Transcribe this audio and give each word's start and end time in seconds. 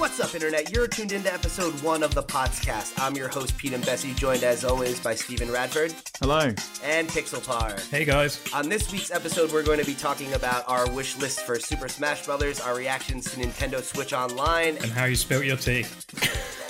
What's 0.00 0.18
up, 0.18 0.34
Internet? 0.34 0.72
You're 0.72 0.88
tuned 0.88 1.12
into 1.12 1.30
episode 1.30 1.74
one 1.82 2.02
of 2.02 2.14
the 2.14 2.22
PotsCast. 2.22 2.98
I'm 2.98 3.14
your 3.14 3.28
host, 3.28 3.58
Pete 3.58 3.74
and 3.74 3.84
Bessie, 3.84 4.14
joined 4.14 4.44
as 4.44 4.64
always 4.64 4.98
by 4.98 5.14
Stephen 5.14 5.52
Radford 5.52 5.94
Hello. 6.20 6.54
and 6.82 7.06
Pixelpar. 7.06 7.78
Hey 7.90 8.06
guys. 8.06 8.42
On 8.54 8.70
this 8.70 8.90
week's 8.90 9.10
episode, 9.10 9.52
we're 9.52 9.62
going 9.62 9.78
to 9.78 9.84
be 9.84 9.92
talking 9.92 10.32
about 10.32 10.66
our 10.66 10.90
wish 10.90 11.18
list 11.18 11.42
for 11.42 11.58
Super 11.58 11.86
Smash 11.86 12.24
Brothers, 12.24 12.60
our 12.60 12.74
reactions 12.74 13.30
to 13.30 13.40
Nintendo 13.40 13.82
Switch 13.82 14.14
Online. 14.14 14.78
And 14.78 14.86
how 14.86 15.04
you 15.04 15.16
spilt 15.16 15.44
your 15.44 15.58
tea. 15.58 15.84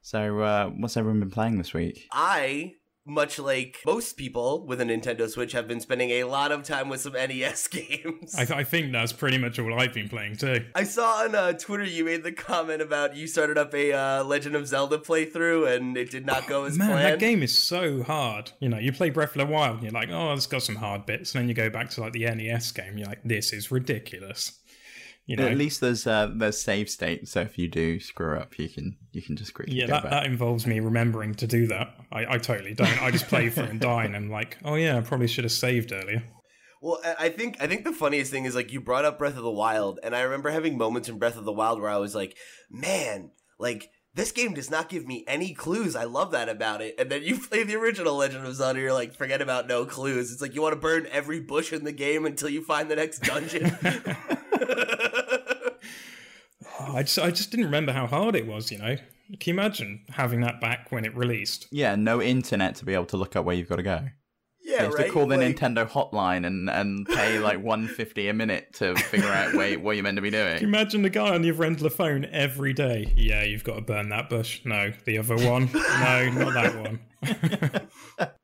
So, 0.02 0.40
uh, 0.40 0.70
what's 0.70 0.96
everyone 0.96 1.20
been 1.20 1.30
playing 1.30 1.56
this 1.56 1.72
week? 1.72 2.08
I, 2.10 2.74
much 3.06 3.38
like 3.38 3.78
most 3.86 4.16
people 4.16 4.66
with 4.66 4.80
a 4.80 4.84
Nintendo 4.84 5.28
Switch, 5.28 5.52
have 5.52 5.66
been 5.66 5.80
spending 5.80 6.10
a 6.10 6.24
lot 6.24 6.52
of 6.52 6.62
time 6.62 6.88
with 6.88 7.00
some 7.00 7.12
NES 7.14 7.66
games. 7.68 8.34
I, 8.36 8.44
th- 8.44 8.58
I 8.58 8.64
think 8.64 8.92
that's 8.92 9.12
pretty 9.12 9.38
much 9.38 9.58
all 9.58 9.78
I've 9.78 9.94
been 9.94 10.08
playing 10.08 10.36
too. 10.36 10.64
I 10.74 10.84
saw 10.84 11.24
on 11.24 11.34
uh, 11.34 11.52
Twitter 11.54 11.84
you 11.84 12.04
made 12.04 12.22
the 12.22 12.32
comment 12.32 12.82
about 12.82 13.16
you 13.16 13.26
started 13.26 13.58
up 13.58 13.74
a 13.74 13.92
uh, 13.92 14.24
Legend 14.24 14.54
of 14.54 14.66
Zelda 14.66 14.98
playthrough 14.98 15.74
and 15.74 15.96
it 15.96 16.10
did 16.10 16.26
not 16.26 16.46
go 16.46 16.64
as 16.64 16.76
Man, 16.78 16.88
planned. 16.88 17.04
that 17.04 17.18
game 17.18 17.42
is 17.42 17.56
so 17.56 18.02
hard. 18.02 18.52
You 18.60 18.68
know, 18.68 18.78
you 18.78 18.92
play 18.92 19.10
Breath 19.10 19.36
of 19.36 19.46
the 19.46 19.52
Wild 19.52 19.76
and 19.76 19.84
you're 19.84 19.92
like, 19.92 20.10
oh, 20.10 20.32
it's 20.32 20.46
got 20.46 20.62
some 20.62 20.76
hard 20.76 21.06
bits. 21.06 21.34
And 21.34 21.42
then 21.42 21.48
you 21.48 21.54
go 21.54 21.70
back 21.70 21.90
to 21.90 22.00
like 22.02 22.12
the 22.12 22.24
NES 22.24 22.72
game, 22.72 22.98
you're 22.98 23.08
like, 23.08 23.22
this 23.24 23.52
is 23.52 23.70
ridiculous. 23.70 24.58
You 25.26 25.36
know, 25.36 25.46
At 25.46 25.56
least 25.56 25.80
there's 25.80 26.06
uh, 26.08 26.28
there's 26.34 26.60
save 26.60 26.90
state, 26.90 27.28
so 27.28 27.40
if 27.42 27.56
you 27.56 27.68
do 27.68 28.00
screw 28.00 28.36
up, 28.36 28.58
you 28.58 28.68
can 28.68 28.96
you 29.12 29.22
can 29.22 29.36
just 29.36 29.54
quickly 29.54 29.74
yeah, 29.76 29.86
go 29.86 29.92
that, 29.92 30.02
back. 30.02 30.10
that 30.10 30.26
involves 30.26 30.66
me 30.66 30.80
remembering 30.80 31.34
to 31.36 31.46
do 31.46 31.68
that. 31.68 31.94
I, 32.10 32.34
I 32.34 32.38
totally 32.38 32.74
don't. 32.74 33.00
I 33.00 33.12
just 33.12 33.28
play 33.28 33.48
for 33.48 33.60
and 33.62 33.78
die, 33.80 34.04
and 34.04 34.16
I'm 34.16 34.28
like, 34.30 34.58
oh 34.64 34.74
yeah, 34.74 34.96
I 34.98 35.00
probably 35.02 35.28
should 35.28 35.44
have 35.44 35.52
saved 35.52 35.92
earlier. 35.92 36.24
Well, 36.82 36.98
I- 37.04 37.26
I 37.26 37.28
think 37.28 37.58
I 37.60 37.68
think 37.68 37.84
the 37.84 37.92
funniest 37.92 38.32
thing 38.32 38.44
is 38.44 38.56
like 38.56 38.72
you 38.72 38.80
brought 38.80 39.04
up 39.04 39.18
Breath 39.18 39.36
of 39.36 39.44
the 39.44 39.50
Wild, 39.50 40.00
and 40.02 40.16
I 40.16 40.22
remember 40.22 40.50
having 40.50 40.76
moments 40.76 41.08
in 41.08 41.18
Breath 41.18 41.36
of 41.36 41.44
the 41.44 41.52
Wild 41.52 41.80
where 41.80 41.90
I 41.90 41.98
was 41.98 42.14
like, 42.14 42.36
man, 42.68 43.30
like 43.60 43.88
this 44.12 44.32
game 44.32 44.54
does 44.54 44.68
not 44.70 44.88
give 44.88 45.06
me 45.06 45.22
any 45.28 45.54
clues. 45.54 45.94
I 45.94 46.02
love 46.04 46.32
that 46.32 46.48
about 46.48 46.80
it. 46.80 46.96
And 46.98 47.08
then 47.08 47.22
you 47.22 47.38
play 47.48 47.62
the 47.62 47.76
original 47.76 48.16
Legend 48.16 48.44
of 48.46 48.54
Zelda, 48.56 48.80
you're 48.80 48.92
like, 48.92 49.14
forget 49.14 49.40
about 49.40 49.68
no 49.68 49.84
clues. 49.84 50.32
It's 50.32 50.42
like 50.42 50.56
you 50.56 50.62
want 50.62 50.72
to 50.74 50.80
burn 50.80 51.06
every 51.12 51.38
bush 51.38 51.72
in 51.72 51.84
the 51.84 51.92
game 51.92 52.26
until 52.26 52.48
you 52.48 52.64
find 52.64 52.90
the 52.90 52.96
next 52.96 53.20
dungeon. 53.20 53.76
Oh, 56.88 56.92
I 56.96 57.02
just 57.02 57.18
I 57.18 57.30
just 57.30 57.50
didn't 57.50 57.66
remember 57.66 57.92
how 57.92 58.06
hard 58.06 58.34
it 58.36 58.46
was. 58.46 58.70
You 58.70 58.78
know, 58.78 58.96
can 58.96 59.38
you 59.44 59.52
imagine 59.54 60.04
having 60.10 60.40
that 60.40 60.60
back 60.60 60.90
when 60.90 61.04
it 61.04 61.14
released? 61.16 61.66
yeah, 61.70 61.94
no 61.94 62.20
internet 62.22 62.74
to 62.76 62.84
be 62.84 62.94
able 62.94 63.06
to 63.06 63.16
look 63.16 63.36
up 63.36 63.44
where 63.44 63.54
you've 63.54 63.68
got 63.68 63.76
to 63.76 63.82
go. 63.82 64.00
yeah, 64.62 64.72
you 64.72 64.84
have 64.84 64.94
right. 64.94 65.06
to 65.06 65.12
call 65.12 65.26
the 65.26 65.36
Like, 65.36 65.56
Nintendo 65.56 65.88
hotline 65.88 66.46
and, 66.46 66.68
and 66.70 67.06
pay 67.06 67.38
like 67.38 67.62
one 67.62 67.86
fifty 67.88 68.28
a 68.28 68.34
minute 68.34 68.72
to 68.74 68.94
figure 68.96 69.28
out 69.28 69.54
where, 69.54 69.78
what 69.78 69.96
you're 69.96 70.02
meant 70.02 70.16
to 70.16 70.22
be 70.22 70.30
doing. 70.30 70.54
Can 70.58 70.62
you 70.62 70.68
imagine 70.68 71.02
the 71.02 71.10
guy 71.10 71.34
on 71.34 71.42
the 71.42 71.50
other 71.50 71.64
end 71.64 71.76
of 71.76 71.82
the 71.82 71.90
phone 71.90 72.24
every 72.26 72.72
day? 72.72 73.12
Yeah, 73.16 73.42
you've 73.44 73.64
got 73.64 73.76
to 73.76 73.82
burn 73.82 74.08
that 74.10 74.28
bush. 74.28 74.60
No, 74.64 74.92
the 75.04 75.18
other 75.18 75.36
one. 75.36 75.70
No, 75.72 76.30
not 76.30 76.54
that 76.54 76.74
one. 76.76 78.30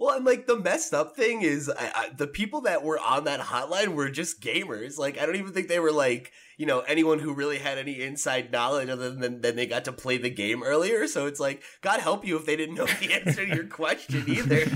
Well, 0.00 0.16
and 0.16 0.24
like 0.24 0.46
the 0.46 0.56
messed 0.58 0.94
up 0.94 1.14
thing 1.14 1.42
is, 1.42 1.68
I, 1.68 1.92
I, 1.94 2.08
the 2.16 2.26
people 2.26 2.62
that 2.62 2.82
were 2.82 2.98
on 2.98 3.24
that 3.24 3.38
hotline 3.38 3.88
were 3.88 4.08
just 4.08 4.40
gamers. 4.40 4.96
Like, 4.96 5.20
I 5.20 5.26
don't 5.26 5.36
even 5.36 5.52
think 5.52 5.68
they 5.68 5.78
were 5.78 5.92
like, 5.92 6.32
you 6.56 6.64
know, 6.64 6.80
anyone 6.80 7.18
who 7.18 7.34
really 7.34 7.58
had 7.58 7.76
any 7.76 8.00
inside 8.00 8.50
knowledge 8.50 8.88
other 8.88 9.10
than 9.10 9.42
than 9.42 9.56
they 9.56 9.66
got 9.66 9.84
to 9.84 9.92
play 9.92 10.16
the 10.16 10.30
game 10.30 10.62
earlier. 10.62 11.06
So 11.06 11.26
it's 11.26 11.38
like, 11.38 11.62
God 11.82 12.00
help 12.00 12.24
you 12.24 12.38
if 12.38 12.46
they 12.46 12.56
didn't 12.56 12.76
know 12.76 12.86
the 12.86 13.12
answer 13.26 13.46
to 13.46 13.54
your 13.54 13.66
question 13.66 14.24
either. 14.26 14.70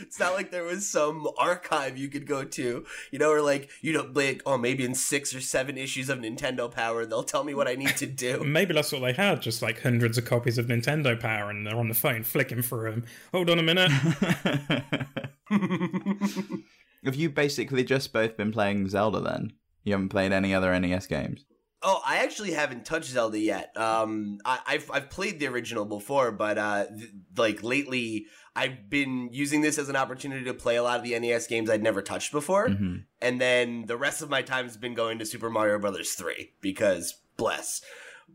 It's 0.00 0.18
not 0.18 0.34
like 0.34 0.50
there 0.50 0.64
was 0.64 0.88
some 0.88 1.28
archive 1.38 1.96
you 1.96 2.08
could 2.08 2.26
go 2.26 2.44
to, 2.44 2.84
you 3.10 3.18
know, 3.18 3.30
or 3.30 3.40
like, 3.40 3.70
you 3.80 3.92
know, 3.92 4.10
like, 4.12 4.42
oh, 4.46 4.58
maybe 4.58 4.84
in 4.84 4.94
six 4.94 5.34
or 5.34 5.40
seven 5.40 5.78
issues 5.78 6.08
of 6.08 6.18
Nintendo 6.18 6.70
Power, 6.70 7.06
they'll 7.06 7.22
tell 7.22 7.44
me 7.44 7.54
what 7.54 7.68
I 7.68 7.74
need 7.74 7.96
to 7.96 8.06
do. 8.06 8.42
Maybe 8.54 8.74
that's 8.74 8.92
what 8.92 9.02
they 9.02 9.12
had, 9.12 9.42
just 9.42 9.62
like 9.62 9.82
hundreds 9.82 10.18
of 10.18 10.24
copies 10.24 10.58
of 10.58 10.66
Nintendo 10.66 11.18
Power, 11.18 11.50
and 11.50 11.66
they're 11.66 11.76
on 11.76 11.88
the 11.88 11.94
phone 11.94 12.22
flicking 12.22 12.62
through 12.62 12.90
them. 12.90 13.04
Hold 13.32 13.50
on 13.50 13.58
a 13.58 13.62
minute. 13.62 13.90
have 17.04 17.14
you 17.14 17.30
basically 17.30 17.84
just 17.84 18.12
both 18.12 18.36
been 18.36 18.52
playing 18.52 18.88
Zelda 18.88 19.20
then? 19.20 19.52
You 19.82 19.92
haven't 19.92 20.08
played 20.08 20.32
any 20.32 20.54
other 20.54 20.78
NES 20.78 21.06
games? 21.06 21.44
Oh, 21.86 22.00
I 22.04 22.24
actually 22.24 22.52
haven't 22.52 22.86
touched 22.86 23.10
Zelda 23.10 23.38
yet. 23.38 23.76
Um, 23.76 24.38
I, 24.46 24.58
I've 24.66 24.90
I've 24.90 25.10
played 25.10 25.38
the 25.38 25.48
original 25.48 25.84
before, 25.84 26.32
but 26.32 26.56
uh, 26.56 26.86
th- 26.86 27.10
like 27.36 27.62
lately, 27.62 28.24
I've 28.56 28.88
been 28.88 29.30
using 29.32 29.62
this 29.62 29.78
as 29.78 29.88
an 29.88 29.96
opportunity 29.96 30.44
to 30.44 30.54
play 30.54 30.76
a 30.76 30.82
lot 30.82 30.98
of 30.98 31.02
the 31.04 31.18
NES 31.18 31.46
games 31.48 31.68
I'd 31.68 31.82
never 31.82 32.02
touched 32.02 32.32
before, 32.32 32.68
hmm 32.70 32.96
and 33.20 33.40
then 33.40 33.86
the 33.86 33.96
rest 33.96 34.20
of 34.22 34.28
my 34.28 34.42
time's 34.42 34.76
been 34.76 34.94
going 34.94 35.18
to 35.18 35.26
Super 35.26 35.48
Mario 35.50 35.78
Brothers 35.78 36.12
three 36.12 36.52
because 36.60 37.14
bless. 37.36 37.80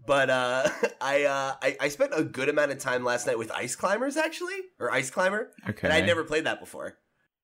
But 0.06 0.30
uh, 0.30 0.70
I, 1.02 1.24
uh, 1.24 1.56
I 1.62 1.78
I 1.80 1.90
spent 1.90 2.12
a 2.16 2.24
good 2.24 2.50
amount 2.50 2.72
of 2.72 2.80
time 2.80 3.04
last 3.04 3.28
night 3.28 3.38
with 3.38 3.52
Ice 3.52 3.76
Climbers 3.76 4.18
actually, 4.18 4.58
or 4.80 4.92
Ice 4.92 5.10
Climber, 5.10 5.52
Okay. 5.70 5.88
and 5.88 5.94
I'd 5.94 6.06
never 6.06 6.24
played 6.24 6.46
that 6.46 6.60
before. 6.60 6.98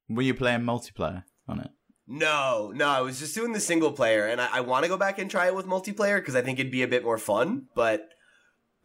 Were 0.10 0.22
you 0.24 0.34
playing 0.34 0.62
multiplayer 0.62 1.24
on 1.48 1.60
it? 1.62 1.72
No, 2.08 2.72
no, 2.76 2.88
I 2.88 3.02
was 3.02 3.20
just 3.20 3.34
doing 3.34 3.54
the 3.54 3.60
single 3.60 3.92
player, 3.92 4.28
and 4.28 4.40
I, 4.40 4.48
I 4.54 4.62
want 4.62 4.84
to 4.84 4.90
go 4.90 4.98
back 4.98 5.18
and 5.18 5.30
try 5.30 5.48
it 5.48 5.56
with 5.56 5.66
multiplayer 5.66 6.18
because 6.18 6.36
I 6.36 6.42
think 6.42 6.60
it'd 6.60 6.72
be 6.72 6.84
a 6.84 6.88
bit 6.88 7.04
more 7.04 7.18
fun. 7.18 7.68
But 7.74 8.10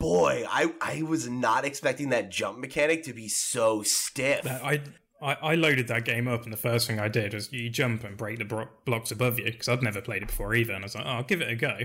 boy, 0.01 0.45
I 0.49 0.73
I 0.81 1.03
was 1.03 1.29
not 1.29 1.65
expecting 1.65 2.09
that 2.09 2.31
jump 2.33 2.59
mechanic 2.59 3.05
to 3.05 3.13
be 3.13 3.29
so 3.29 3.83
stiff. 3.83 4.45
I, 4.45 4.81
I 5.23 5.35
I 5.35 5.55
loaded 5.55 5.87
that 5.89 6.05
game 6.05 6.27
up, 6.27 6.43
and 6.43 6.53
the 6.53 6.57
first 6.57 6.89
thing 6.89 6.99
I 6.99 7.07
did 7.09 7.35
was 7.35 7.53
you 7.53 7.71
jump 7.71 8.03
and 8.03 8.17
break 8.17 8.39
the 8.39 8.45
bro- 8.45 8.69
blocks 8.85 9.13
above 9.13 9.39
you 9.39 9.45
because 9.45 9.69
I'd 9.69 9.83
never 9.83 10.01
played 10.01 10.23
it 10.23 10.29
before 10.29 10.55
either, 10.55 10.73
and 10.73 10.83
I 10.83 10.87
was 10.87 10.97
like, 10.97 11.05
oh, 11.07 11.11
I'll 11.11 11.23
give 11.23 11.41
it 11.43 11.49
a 11.51 11.55
go. 11.55 11.77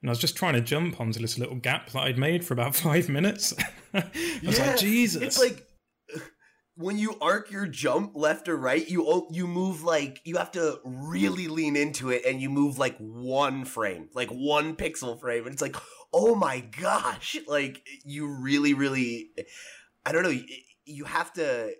And 0.00 0.08
I 0.08 0.10
was 0.10 0.18
just 0.18 0.36
trying 0.36 0.54
to 0.54 0.60
jump 0.60 1.00
onto 1.00 1.20
this 1.20 1.38
little 1.38 1.56
gap 1.56 1.90
that 1.90 2.02
I'd 2.02 2.18
made 2.18 2.44
for 2.44 2.54
about 2.54 2.74
five 2.86 3.08
minutes. 3.08 3.54
I 3.94 4.04
was 4.44 4.58
Yeah, 4.58 4.66
like, 4.70 4.78
Jesus. 4.78 5.22
It's 5.22 5.38
like 5.38 5.64
when 6.76 6.96
you 6.96 7.16
arc 7.20 7.50
your 7.50 7.66
jump 7.66 8.12
left 8.14 8.48
or 8.48 8.56
right, 8.56 8.88
you 8.88 9.26
you 9.32 9.46
move 9.46 9.82
like 9.82 10.20
you 10.24 10.36
have 10.36 10.52
to 10.52 10.78
really 10.84 11.48
lean 11.48 11.76
into 11.76 12.10
it, 12.10 12.24
and 12.24 12.40
you 12.40 12.48
move 12.48 12.78
like 12.78 12.96
one 12.98 13.64
frame, 13.64 14.08
like 14.14 14.30
one 14.30 14.76
pixel 14.76 15.20
frame, 15.20 15.44
and 15.44 15.52
it's 15.52 15.62
like, 15.62 15.76
oh 16.12 16.34
my 16.34 16.60
gosh, 16.60 17.36
like 17.46 17.86
you 18.04 18.26
really, 18.26 18.74
really, 18.74 19.30
I 20.04 20.12
don't 20.12 20.22
know, 20.22 20.38
you 20.84 21.04
have 21.04 21.32
to. 21.34 21.72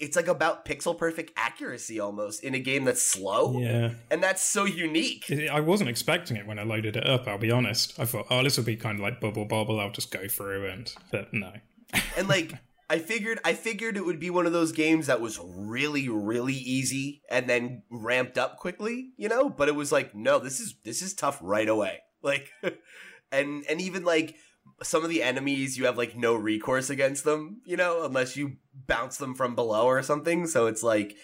It's 0.00 0.16
like 0.16 0.26
about 0.26 0.64
pixel 0.64 0.98
perfect 0.98 1.30
accuracy 1.36 2.00
almost 2.00 2.42
in 2.42 2.54
a 2.54 2.58
game 2.58 2.84
that's 2.84 3.00
slow, 3.00 3.60
yeah. 3.60 3.90
and 4.10 4.22
that's 4.22 4.42
so 4.42 4.64
unique. 4.64 5.30
I 5.30 5.60
wasn't 5.60 5.88
expecting 5.88 6.36
it 6.36 6.48
when 6.48 6.58
I 6.58 6.64
loaded 6.64 6.96
it 6.96 7.06
up. 7.06 7.28
I'll 7.28 7.38
be 7.38 7.52
honest. 7.52 7.98
I 7.98 8.04
thought, 8.04 8.26
oh, 8.28 8.42
this 8.42 8.56
will 8.56 8.64
be 8.64 8.76
kind 8.76 8.98
of 8.98 9.02
like 9.02 9.20
bubble 9.20 9.44
bobble. 9.44 9.78
I'll 9.78 9.92
just 9.92 10.10
go 10.10 10.26
through 10.26 10.66
and, 10.66 10.92
but 11.12 11.32
no. 11.32 11.52
and 12.16 12.26
like 12.28 12.52
I 12.90 12.98
figured 12.98 13.40
I 13.44 13.54
figured 13.54 13.96
it 13.96 14.04
would 14.04 14.20
be 14.20 14.30
one 14.30 14.46
of 14.46 14.52
those 14.52 14.72
games 14.72 15.06
that 15.06 15.20
was 15.20 15.38
really 15.42 16.08
really 16.08 16.54
easy 16.54 17.22
and 17.30 17.48
then 17.48 17.82
ramped 17.90 18.36
up 18.36 18.58
quickly, 18.58 19.12
you 19.16 19.28
know, 19.28 19.48
but 19.48 19.68
it 19.68 19.74
was 19.74 19.90
like 19.90 20.14
no, 20.14 20.38
this 20.38 20.60
is 20.60 20.74
this 20.84 21.02
is 21.02 21.14
tough 21.14 21.38
right 21.42 21.68
away. 21.68 22.00
Like 22.22 22.50
and 23.34 23.64
and 23.68 23.80
even 23.80 24.04
like 24.04 24.36
some 24.82 25.04
of 25.04 25.10
the 25.10 25.22
enemies 25.22 25.76
you 25.76 25.86
have 25.86 25.98
like 25.98 26.16
no 26.16 26.34
recourse 26.34 26.90
against 26.90 27.24
them, 27.24 27.60
you 27.64 27.76
know, 27.76 28.04
unless 28.04 28.36
you 28.36 28.56
bounce 28.86 29.18
them 29.18 29.34
from 29.34 29.54
below 29.54 29.86
or 29.86 30.02
something. 30.02 30.46
So 30.46 30.66
it's 30.66 30.82
like 30.82 31.16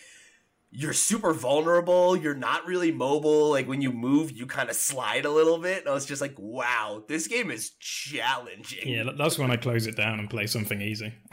you're 0.70 0.92
super 0.92 1.32
vulnerable. 1.32 2.16
You're 2.16 2.34
not 2.34 2.66
really 2.66 2.92
mobile. 2.92 3.50
Like 3.50 3.66
when 3.66 3.80
you 3.80 3.92
move, 3.92 4.30
you 4.30 4.46
kind 4.46 4.70
of 4.70 4.76
slide 4.76 5.24
a 5.24 5.30
little 5.30 5.58
bit. 5.58 5.80
And 5.80 5.88
I 5.88 5.94
was 5.94 6.06
just 6.06 6.20
like, 6.20 6.34
wow, 6.38 7.02
this 7.08 7.26
game 7.26 7.50
is 7.50 7.70
challenging. 7.80 8.88
Yeah, 8.88 9.10
that's 9.16 9.38
when 9.38 9.50
I 9.50 9.56
close 9.56 9.86
it 9.86 9.96
down 9.96 10.20
and 10.20 10.30
play 10.30 10.46
something 10.46 10.80
easy. 10.80 11.12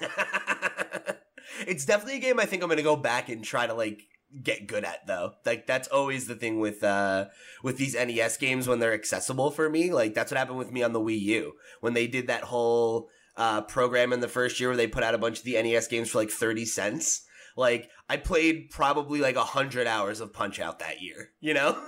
it's 1.66 1.84
definitely 1.84 2.16
a 2.16 2.20
game 2.20 2.40
I 2.40 2.46
think 2.46 2.62
I'm 2.62 2.68
gonna 2.68 2.82
go 2.82 2.96
back 2.96 3.28
and 3.28 3.44
try 3.44 3.66
to 3.66 3.74
like 3.74 4.02
get 4.42 4.66
good 4.66 4.84
at 4.84 5.06
though. 5.06 5.34
Like 5.44 5.66
that's 5.66 5.88
always 5.88 6.26
the 6.26 6.34
thing 6.34 6.60
with 6.60 6.82
uh 6.82 7.26
with 7.62 7.76
these 7.76 7.94
NES 7.94 8.36
games 8.36 8.66
when 8.66 8.78
they're 8.78 8.94
accessible 8.94 9.50
for 9.50 9.68
me. 9.68 9.92
Like 9.92 10.14
that's 10.14 10.32
what 10.32 10.38
happened 10.38 10.58
with 10.58 10.72
me 10.72 10.82
on 10.82 10.92
the 10.92 11.00
Wii 11.00 11.20
U 11.20 11.52
when 11.80 11.94
they 11.94 12.06
did 12.06 12.26
that 12.26 12.42
whole 12.42 13.08
uh 13.36 13.62
program 13.62 14.12
in 14.12 14.20
the 14.20 14.28
first 14.28 14.60
year 14.60 14.68
where 14.70 14.76
they 14.76 14.86
put 14.86 15.02
out 15.02 15.14
a 15.14 15.18
bunch 15.18 15.38
of 15.38 15.44
the 15.44 15.60
NES 15.60 15.88
games 15.88 16.10
for 16.10 16.18
like 16.18 16.30
30 16.30 16.64
cents. 16.64 17.22
Like 17.56 17.90
I 18.08 18.16
played 18.16 18.70
probably 18.70 19.20
like 19.20 19.36
a 19.36 19.44
hundred 19.44 19.86
hours 19.86 20.20
of 20.20 20.32
Punch 20.32 20.58
Out 20.58 20.80
that 20.80 21.00
year, 21.00 21.30
you 21.40 21.54
know? 21.54 21.80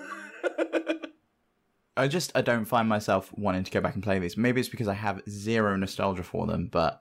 I 1.97 2.09
just 2.09 2.31
I 2.35 2.43
don't 2.43 2.67
find 2.67 2.89
myself 2.89 3.33
wanting 3.37 3.65
to 3.65 3.71
go 3.71 3.81
back 3.81 3.95
and 3.95 4.05
play 4.05 4.19
these. 4.19 4.37
Maybe 4.37 4.61
it's 4.61 4.69
because 4.69 4.89
I 4.89 4.95
have 4.95 5.23
zero 5.29 5.77
nostalgia 5.77 6.23
for 6.23 6.47
them, 6.47 6.69
but 6.71 7.01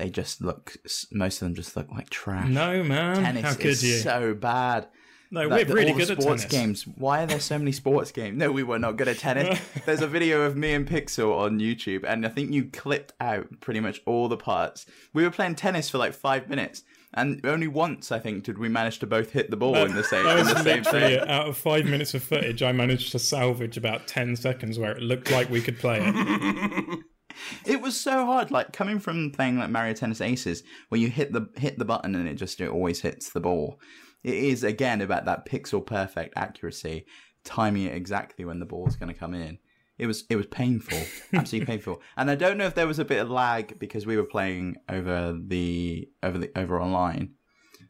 they 0.00 0.10
just 0.10 0.40
look. 0.42 0.76
Most 1.12 1.40
of 1.42 1.46
them 1.46 1.54
just 1.54 1.76
look 1.76 1.90
like 1.90 2.10
trash. 2.10 2.48
no, 2.48 2.82
man. 2.82 3.22
tennis 3.22 3.42
How 3.44 3.54
could 3.54 3.66
is 3.66 3.84
you? 3.84 3.98
so 3.98 4.34
bad. 4.34 4.88
no, 5.30 5.46
Like, 5.46 5.68
we're 5.68 5.74
really 5.74 5.92
good 5.92 6.10
at 6.10 6.20
sports 6.20 6.42
tennis. 6.44 6.84
games. 6.84 6.86
Why 6.96 7.22
are 7.22 7.26
there 7.26 7.38
so 7.40 7.58
many 7.58 7.72
sports 7.72 8.10
games? 8.12 8.36
No, 8.38 8.50
we 8.50 8.62
were 8.62 8.78
not 8.78 8.96
good 8.96 9.08
at 9.08 9.18
tennis. 9.18 9.60
There's 9.86 10.00
a 10.02 10.08
video 10.08 10.42
of 10.42 10.56
me 10.56 10.72
and 10.74 10.88
Pixel 10.88 11.36
on 11.38 11.60
YouTube, 11.60 12.04
and 12.04 12.26
I 12.26 12.30
think 12.30 12.52
you 12.52 12.64
clipped 12.64 13.12
out 13.20 13.60
pretty 13.60 13.80
much 13.80 14.00
all 14.06 14.26
the 14.28 14.36
parts. 14.36 14.86
We 15.12 15.22
were 15.22 15.30
playing 15.30 15.54
tennis 15.56 15.88
for 15.90 15.98
like 15.98 16.14
five 16.14 16.48
minutes, 16.48 16.82
And 17.14 17.44
only 17.44 17.66
once, 17.68 18.10
I 18.12 18.18
think, 18.20 18.44
did 18.44 18.56
we 18.58 18.68
manage 18.68 18.98
to 19.00 19.06
both 19.06 19.30
hit 19.32 19.50
the 19.50 19.56
ball 19.56 19.76
in 19.76 19.94
the 19.94 20.04
same 20.04 20.24
That 20.24 20.38
in 20.38 20.44
was 20.46 20.54
the 20.54 20.62
same 20.62 20.84
frame. 20.84 21.20
out 21.26 21.48
of 21.48 21.56
five 21.56 21.84
minutes 21.84 22.14
of 22.14 22.22
footage. 22.22 22.62
I 22.62 22.72
managed 22.72 23.12
to 23.12 23.18
salvage 23.18 23.76
about 23.76 24.06
ten 24.06 24.36
seconds 24.36 24.78
where 24.78 24.92
it 24.92 25.02
looked 25.02 25.30
like 25.30 25.50
we 25.50 25.60
could 25.60 25.78
play 25.78 25.98
it. 26.02 26.98
It 27.66 27.80
was 27.80 27.98
so 27.98 28.24
hard, 28.26 28.50
like 28.50 28.72
coming 28.72 28.98
from 28.98 29.30
playing 29.30 29.58
like 29.58 29.70
Mario 29.70 29.92
Tennis 29.92 30.20
Aces, 30.20 30.62
where 30.88 31.00
you 31.00 31.08
hit 31.08 31.32
the 31.32 31.48
hit 31.56 31.78
the 31.78 31.84
button 31.84 32.14
and 32.14 32.28
it 32.28 32.34
just 32.34 32.60
it 32.60 32.68
always 32.68 33.00
hits 33.00 33.30
the 33.30 33.40
ball. 33.40 33.80
It 34.22 34.34
is 34.34 34.64
again 34.64 35.00
about 35.00 35.24
that 35.24 35.46
pixel 35.46 35.84
perfect 35.84 36.34
accuracy, 36.36 37.06
timing 37.44 37.84
it 37.84 37.94
exactly 37.94 38.44
when 38.44 38.60
the 38.60 38.66
ball's 38.66 38.96
going 38.96 39.12
to 39.12 39.18
come 39.18 39.34
in. 39.34 39.58
It 39.98 40.06
was 40.06 40.24
it 40.30 40.36
was 40.36 40.46
painful, 40.46 40.98
absolutely 41.32 41.66
painful. 41.66 42.00
And 42.16 42.30
I 42.30 42.34
don't 42.34 42.56
know 42.56 42.66
if 42.66 42.74
there 42.74 42.86
was 42.86 42.98
a 42.98 43.04
bit 43.04 43.20
of 43.20 43.30
lag 43.30 43.78
because 43.78 44.06
we 44.06 44.16
were 44.16 44.24
playing 44.24 44.76
over 44.88 45.38
the 45.38 46.08
over 46.22 46.38
the 46.38 46.50
over 46.56 46.80
online, 46.80 47.34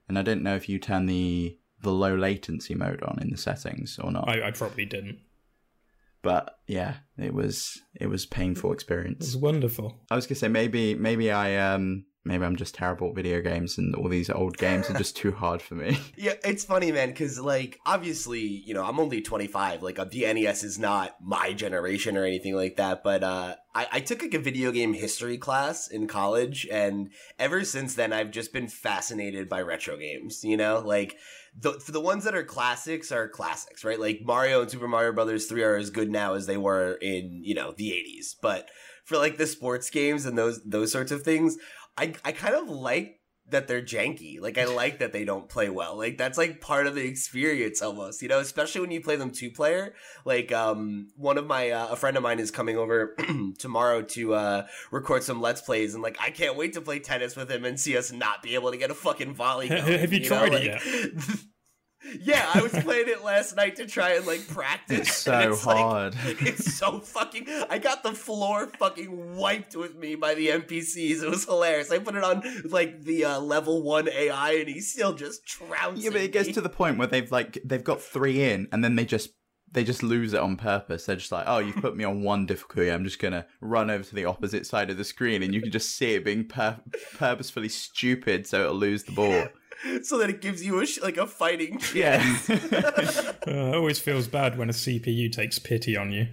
and 0.09 0.19
I 0.19 0.23
don't 0.23 0.43
know 0.43 0.57
if 0.57 0.69
you 0.69 0.79
turn 0.79 1.07
the 1.07 1.57
the 1.83 1.93
low 1.93 2.15
latency 2.15 2.75
mode 2.75 3.03
on 3.03 3.19
in 3.23 3.31
the 3.31 3.37
settings 3.37 3.99
or 3.99 4.11
not. 4.11 4.29
I, 4.29 4.49
I 4.49 4.51
probably 4.51 4.85
didn't. 4.85 5.21
But 6.23 6.59
yeah, 6.67 6.97
it 7.17 7.35
was 7.35 7.81
it 7.95 8.09
was 8.09 8.27
painful 8.27 8.73
experience. 8.73 9.25
It 9.25 9.29
was 9.29 9.37
wonderful. 9.37 10.01
I 10.11 10.17
was 10.17 10.27
gonna 10.27 10.37
say 10.37 10.49
maybe 10.49 10.95
maybe 10.95 11.31
I 11.31 11.57
um 11.57 12.05
maybe 12.25 12.45
I'm 12.45 12.57
just 12.57 12.75
terrible 12.75 13.09
at 13.09 13.15
video 13.15 13.41
games 13.41 13.79
and 13.79 13.95
all 13.95 14.09
these 14.09 14.29
old 14.29 14.59
games 14.59 14.91
are 14.91 14.99
just 14.99 15.17
too 15.17 15.33
hard 15.33 15.63
for 15.63 15.75
me. 15.75 15.99
Yeah, 16.17 16.35
it's 16.45 16.65
funny, 16.65 16.93
man, 16.93 17.11
because 17.11 17.41
like 17.41 17.79
obviously, 17.87 18.41
you 18.41 18.75
know, 18.75 18.85
I'm 18.85 19.01
only 19.01 19.23
25. 19.23 19.83
Like, 19.83 19.99
uh, 19.99 20.05
the 20.05 20.33
NES 20.33 20.63
is 20.63 20.79
not 20.79 21.17
my 21.23 21.55
generation 21.55 22.17
or 22.17 22.25
anything 22.25 22.55
like 22.55 22.77
that. 22.77 23.03
But 23.03 23.25
uh, 23.25 23.57
I, 23.75 23.87
I 23.93 24.01
took 24.01 24.21
like 24.21 24.35
a 24.35 24.39
video 24.39 24.71
game 24.71 24.93
history 24.93 25.39
class 25.39 25.89
in 25.89 26.07
college, 26.07 26.69
and 26.71 27.11
ever 27.39 27.65
since 27.65 27.95
then, 27.95 28.13
I've 28.13 28.31
just 28.31 28.53
been 28.53 28.69
fascinated 28.69 29.49
by 29.49 29.63
retro 29.63 29.97
games. 29.97 30.45
You 30.45 30.59
know, 30.59 30.83
like 30.85 31.17
the 31.59 31.83
the 31.89 32.01
ones 32.01 32.25
that 32.25 32.35
are 32.35 32.45
classics 32.45 33.13
are 33.13 33.29
classics, 33.29 33.85
right? 33.85 34.01
Like 34.01 34.21
Mario 34.23 34.63
and 34.63 34.71
Super 34.71 34.89
Mario 34.89 35.13
Brothers 35.13 35.47
3 35.47 35.63
are 35.63 35.77
as 35.77 35.91
good 35.91 36.11
now 36.11 36.35
as 36.35 36.47
they 36.47 36.57
were 36.57 36.95
in 36.95 37.43
you 37.45 37.55
know 37.55 37.73
the 37.77 37.91
80s. 37.91 38.35
But 38.41 38.69
for 39.05 39.17
like 39.17 39.37
the 39.37 39.47
sports 39.47 39.91
games 39.91 40.27
and 40.27 40.39
those 40.39 40.63
those 40.65 40.93
sorts 40.93 41.13
of 41.13 41.23
things, 41.23 41.57
I 41.97 42.15
I 42.25 42.33
kind 42.33 42.55
of 42.55 42.69
like 42.69 43.20
that 43.51 43.69
they're 43.69 43.83
janky. 43.83 44.41
Like 44.41 44.59
I 44.59 44.65
like 44.65 44.99
that 44.99 45.13
they 45.13 45.25
don't 45.25 45.49
play 45.49 45.69
well. 45.69 45.97
Like 45.97 46.19
that's 46.19 46.39
like 46.39 46.61
part 46.61 46.87
of 46.87 46.95
the 46.95 47.07
experience 47.07 47.83
almost, 47.83 48.23
you 48.23 48.29
know, 48.29 48.39
especially 48.41 48.81
when 48.81 48.91
you 48.91 49.01
play 49.01 49.17
them 49.17 49.31
two 49.31 49.51
player. 49.51 49.95
Like 50.25 50.53
um 50.53 51.09
one 51.17 51.39
of 51.39 51.47
my 51.47 51.71
uh, 51.71 51.89
a 51.89 51.97
friend 51.97 52.17
of 52.17 52.23
mine 52.23 52.39
is 52.39 52.51
coming 52.51 52.77
over 52.77 53.17
tomorrow 53.59 54.03
to 54.03 54.35
uh 54.35 54.67
record 54.91 55.23
some 55.23 55.41
let's 55.41 55.61
plays 55.61 55.95
and 55.95 56.03
like 56.03 56.17
I 56.21 56.31
can't 56.31 56.57
wait 56.57 56.73
to 56.75 56.81
play 56.81 56.99
tennis 56.99 57.37
with 57.37 57.51
him 57.51 57.65
and 57.65 57.79
see 57.79 57.97
us 57.97 58.13
not 58.13 58.43
be 58.43 58.55
able 58.55 58.71
to 58.71 58.77
get 58.77 58.91
a 58.91 58.95
fucking 58.95 59.35
volley 59.35 59.69
going, 59.69 59.83
have 59.99 60.13
you 60.13 60.21
know? 60.21 60.27
tried 60.27 60.53
it 60.55 60.73
Like- 60.75 61.39
yeah, 62.21 62.51
I 62.55 62.63
was 62.63 62.73
playing 62.73 63.09
it 63.09 63.23
last 63.25 63.57
night 63.57 63.77
to 63.77 63.87
try 63.87 64.15
and 64.15 64.27
like 64.27 64.47
practice. 64.49 65.01
It's 65.01 65.17
so 65.17 65.33
like- 65.67 65.77
hard. 65.79 66.17
it's 66.25 66.75
so 66.77 67.01
fucking. 67.01 67.47
I 67.69 67.79
got 67.79 68.03
the 68.03 68.13
floor 68.13 68.67
fucking 68.79 69.37
wiped 69.37 69.77
with 69.77 69.97
me 69.97 70.15
by 70.15 70.35
the 70.35 70.49
NPCs. 70.49 71.23
It 71.23 71.29
was 71.31 71.45
hilarious. 71.45 71.91
I 71.91 71.99
put 71.99 72.15
it 72.15 72.25
on 72.25 72.43
like 72.65 73.03
the 73.03 73.25
uh, 73.27 73.41
level 73.41 73.83
one 73.83 74.09
AI, 74.09 74.53
and 74.53 74.69
he's 74.69 74.93
still 74.93 75.13
just 75.15 75.47
trouncing. 75.47 76.05
yeah, 76.05 76.11
but 76.11 76.21
it 76.23 76.33
gets 76.33 76.49
me. 76.49 76.55
to 76.55 76.61
the 76.61 76.69
point 76.69 76.99
where 76.99 77.07
they've 77.07 77.31
like 77.31 77.59
they've 77.65 77.85
got 77.85 78.01
three 78.01 78.43
in 78.43 78.69
and 78.73 78.83
then 78.83 78.97
they 78.97 79.05
just 79.05 79.31
they 79.73 79.85
just 79.85 80.03
lose 80.03 80.33
it 80.33 80.41
on 80.41 80.57
purpose. 80.57 81.07
They're 81.07 81.15
just 81.15 81.31
like, 81.31 81.45
oh, 81.47 81.59
you've 81.59 81.77
put 81.77 81.97
me 81.97 82.03
on 82.03 82.23
one 82.25 82.45
difficulty. 82.45 82.91
I'm 82.91 83.05
just 83.05 83.21
gonna 83.21 83.47
run 83.61 83.89
over 83.89 84.03
to 84.03 84.15
the 84.15 84.25
opposite 84.25 84.67
side 84.67 84.91
of 84.91 84.97
the 84.97 85.05
screen, 85.05 85.43
and 85.45 85.55
you 85.55 85.61
can 85.63 85.71
just 85.71 85.95
see 85.97 86.15
it 86.15 86.25
being 86.25 86.45
pur- 86.49 86.81
purposefully 87.17 87.69
stupid, 87.69 88.47
so 88.49 88.63
it'll 88.63 88.75
lose 88.75 89.05
the 89.05 89.13
ball. 89.13 89.47
so 90.03 90.19
that 90.19 90.31
it 90.31 90.41
gives 90.41 90.65
you 90.65 90.81
a 90.81 90.87
sh- 90.87 91.01
like 91.01 91.17
a 91.17 91.27
fighting 91.27 91.79
chance. 91.79 92.49
Yeah, 92.49 92.59
Uh, 93.47 93.51
it 93.51 93.75
always 93.75 93.99
feels 93.99 94.29
bad 94.29 94.59
when 94.59 94.69
a 94.69 94.73
CPU 94.73 95.33
takes 95.33 95.59
pity 95.59 95.97
on 95.97 96.13
you. 96.13 96.29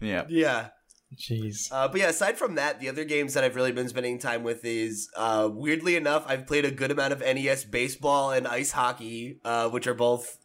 yeah. 0.00 0.24
yeah. 0.28 0.68
Jeez. 1.16 1.68
Uh, 1.70 1.86
but 1.86 2.00
yeah, 2.00 2.08
aside 2.08 2.36
from 2.38 2.56
that, 2.56 2.80
the 2.80 2.88
other 2.88 3.04
games 3.04 3.34
that 3.34 3.44
I've 3.44 3.54
really 3.54 3.70
been 3.70 3.88
spending 3.88 4.18
time 4.18 4.42
with 4.42 4.64
is, 4.64 5.08
uh, 5.16 5.48
weirdly 5.52 5.94
enough, 5.94 6.24
I've 6.26 6.44
played 6.44 6.64
a 6.64 6.72
good 6.72 6.90
amount 6.90 7.12
of 7.12 7.20
NES 7.20 7.64
baseball 7.66 8.32
and 8.32 8.48
ice 8.48 8.72
hockey, 8.72 9.38
uh, 9.44 9.68
which 9.68 9.86
are 9.86 9.94
both 9.94 10.38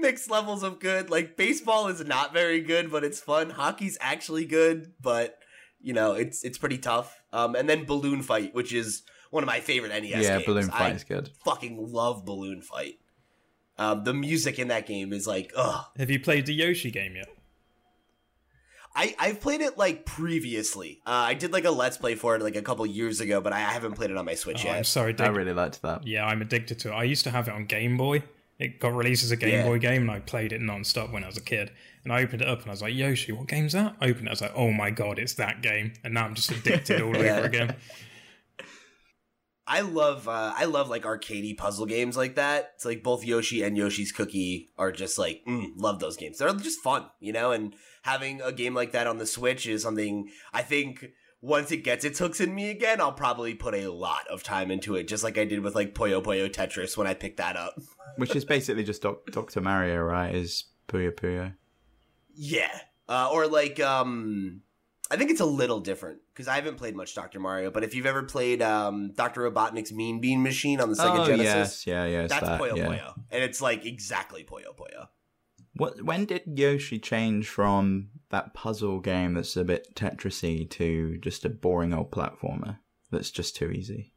mixed 0.00 0.30
levels 0.30 0.62
of 0.62 0.80
good. 0.80 1.08
Like 1.08 1.36
baseball 1.36 1.86
is 1.86 2.04
not 2.04 2.32
very 2.32 2.60
good, 2.60 2.90
but 2.90 3.04
it's 3.04 3.20
fun. 3.20 3.50
Hockey's 3.50 3.96
actually 4.00 4.44
good, 4.44 4.92
but 5.00 5.38
you 5.80 5.92
know 5.92 6.12
it's 6.12 6.42
it's 6.44 6.58
pretty 6.58 6.78
tough. 6.78 7.22
Um, 7.32 7.54
and 7.54 7.68
then 7.68 7.84
Balloon 7.84 8.22
Fight, 8.22 8.54
which 8.54 8.72
is 8.72 9.02
one 9.30 9.42
of 9.42 9.46
my 9.46 9.60
favorite 9.60 9.88
NES 9.90 10.04
yeah, 10.24 10.34
games. 10.36 10.44
balloon 10.46 10.68
fight 10.70 10.92
I 10.92 10.94
is 10.96 11.04
good. 11.04 11.30
fucking 11.44 11.92
love 11.92 12.24
Balloon 12.24 12.60
Fight. 12.62 12.98
Um, 13.78 14.04
the 14.04 14.12
music 14.12 14.58
in 14.58 14.68
that 14.68 14.86
game 14.86 15.12
is 15.12 15.26
like, 15.26 15.52
ugh. 15.56 15.86
Have 15.98 16.10
you 16.10 16.20
played 16.20 16.44
the 16.46 16.52
Yoshi 16.52 16.90
game 16.90 17.16
yet? 17.16 17.28
I 18.94 19.14
I've 19.18 19.40
played 19.40 19.60
it 19.60 19.78
like 19.78 20.04
previously. 20.04 21.00
Uh, 21.06 21.10
I 21.10 21.34
did 21.34 21.52
like 21.52 21.64
a 21.64 21.70
let's 21.70 21.96
play 21.96 22.16
for 22.16 22.34
it 22.34 22.42
like 22.42 22.56
a 22.56 22.62
couple 22.62 22.84
years 22.86 23.20
ago, 23.20 23.40
but 23.40 23.52
I 23.52 23.60
haven't 23.60 23.92
played 23.92 24.10
it 24.10 24.16
on 24.16 24.24
my 24.24 24.34
Switch 24.34 24.64
Oh, 24.66 24.70
I'm 24.70 24.76
yet. 24.78 24.86
sorry, 24.86 25.14
I 25.18 25.28
really 25.28 25.52
liked 25.52 25.80
that. 25.82 26.06
Yeah, 26.06 26.26
I'm 26.26 26.42
addicted 26.42 26.78
to 26.80 26.88
it. 26.90 26.94
I 26.94 27.04
used 27.04 27.22
to 27.24 27.30
have 27.30 27.46
it 27.48 27.54
on 27.54 27.66
Game 27.66 27.96
Boy. 27.96 28.24
It 28.58 28.78
got 28.80 28.94
released 28.94 29.22
as 29.24 29.30
a 29.30 29.36
Game 29.36 29.50
Yeah. 29.50 29.64
Boy 29.64 29.78
game, 29.78 30.02
and 30.02 30.10
I 30.10 30.18
played 30.20 30.52
it 30.52 30.60
non-stop 30.60 31.12
when 31.12 31.22
I 31.24 31.28
was 31.28 31.36
a 31.38 31.42
kid. 31.42 31.70
And 32.04 32.12
I 32.12 32.22
opened 32.22 32.42
it 32.42 32.48
up, 32.48 32.60
and 32.62 32.68
I 32.68 32.72
was 32.72 32.82
like, 32.82 32.94
"Yoshi, 32.94 33.30
what 33.32 33.46
game's 33.46 33.72
that?" 33.74 33.94
I 34.00 34.08
opened 34.10 34.26
it, 34.26 34.30
I 34.30 34.32
was 34.32 34.40
like, 34.42 34.52
"Oh 34.56 34.72
my 34.72 34.90
god, 34.90 35.18
it's 35.18 35.34
that 35.34 35.62
game!" 35.62 35.92
And 36.04 36.12
now 36.14 36.24
I'm 36.26 36.34
just 36.34 36.50
addicted 36.50 37.00
all 37.02 37.16
Yeah. 37.16 37.36
over 37.38 37.46
again. 37.46 37.76
I 39.72 39.82
love 39.82 40.26
uh, 40.26 40.52
I 40.56 40.64
love 40.64 40.90
like 40.90 41.04
arcadey 41.04 41.56
puzzle 41.56 41.86
games 41.86 42.16
like 42.16 42.34
that. 42.34 42.72
It's 42.74 42.84
like 42.84 43.04
both 43.04 43.24
Yoshi 43.24 43.62
and 43.62 43.76
Yoshi's 43.76 44.10
Cookie 44.10 44.68
are 44.76 44.90
just 44.90 45.16
like 45.16 45.44
mm, 45.46 45.68
love 45.76 46.00
those 46.00 46.16
games. 46.16 46.38
They're 46.38 46.52
just 46.54 46.80
fun, 46.80 47.04
you 47.20 47.32
know. 47.32 47.52
And 47.52 47.76
having 48.02 48.42
a 48.42 48.50
game 48.50 48.74
like 48.74 48.90
that 48.92 49.06
on 49.06 49.18
the 49.18 49.26
Switch 49.26 49.68
is 49.68 49.84
something 49.84 50.28
I 50.52 50.62
think 50.62 51.06
once 51.40 51.70
it 51.70 51.84
gets 51.84 52.04
its 52.04 52.18
hooks 52.18 52.40
in 52.40 52.52
me 52.52 52.68
again, 52.68 53.00
I'll 53.00 53.12
probably 53.12 53.54
put 53.54 53.74
a 53.76 53.86
lot 53.86 54.26
of 54.28 54.42
time 54.42 54.72
into 54.72 54.96
it, 54.96 55.06
just 55.06 55.22
like 55.22 55.38
I 55.38 55.44
did 55.44 55.60
with 55.60 55.76
like 55.76 55.94
Puyo 55.94 56.20
Puyo 56.20 56.50
Tetris 56.50 56.96
when 56.96 57.06
I 57.06 57.14
picked 57.14 57.36
that 57.36 57.56
up. 57.56 57.74
Which 58.16 58.34
is 58.34 58.44
basically 58.44 58.82
just 58.82 59.02
Doc- 59.02 59.24
Dr. 59.30 59.60
Mario, 59.60 59.98
right? 59.98 60.34
Is 60.34 60.64
Puyo 60.88 61.12
Puyo. 61.12 61.54
Yeah. 62.34 62.76
Uh, 63.08 63.30
or 63.32 63.46
like, 63.46 63.78
um, 63.78 64.62
I 65.10 65.16
think 65.16 65.30
it's 65.30 65.40
a 65.40 65.46
little 65.46 65.80
different 65.80 66.20
because 66.32 66.46
I 66.46 66.54
haven't 66.54 66.76
played 66.76 66.94
much 66.94 67.14
Dr. 67.14 67.40
Mario, 67.40 67.70
but 67.70 67.82
if 67.82 67.94
you've 67.94 68.06
ever 68.06 68.22
played 68.22 68.62
um, 68.62 69.12
Dr. 69.12 69.50
Robotnik's 69.50 69.92
Mean 69.92 70.20
Bean 70.20 70.42
Machine 70.42 70.80
on 70.80 70.88
the 70.88 70.94
Sega 70.94 71.20
oh, 71.20 71.26
Genesis, 71.26 71.84
yes, 71.84 71.86
yeah, 71.86 72.04
yeah. 72.06 72.26
that's 72.28 72.46
that, 72.46 72.60
Puyo 72.60 72.76
yeah. 72.76 72.86
Puyo. 72.86 73.14
And 73.30 73.42
it's 73.42 73.60
like 73.60 73.84
exactly 73.84 74.44
Puyo 74.44 74.76
Puyo. 74.76 75.08
What? 75.74 76.02
When 76.02 76.26
did 76.26 76.42
Yoshi 76.46 77.00
change 77.00 77.48
from 77.48 78.10
that 78.30 78.54
puzzle 78.54 79.00
game 79.00 79.34
that's 79.34 79.56
a 79.56 79.64
bit 79.64 79.94
Tetrisy 79.96 80.68
to 80.70 81.18
just 81.18 81.44
a 81.44 81.48
boring 81.48 81.92
old 81.92 82.12
platformer 82.12 82.78
that's 83.10 83.30
just 83.30 83.56
too 83.56 83.70
easy? 83.72 84.12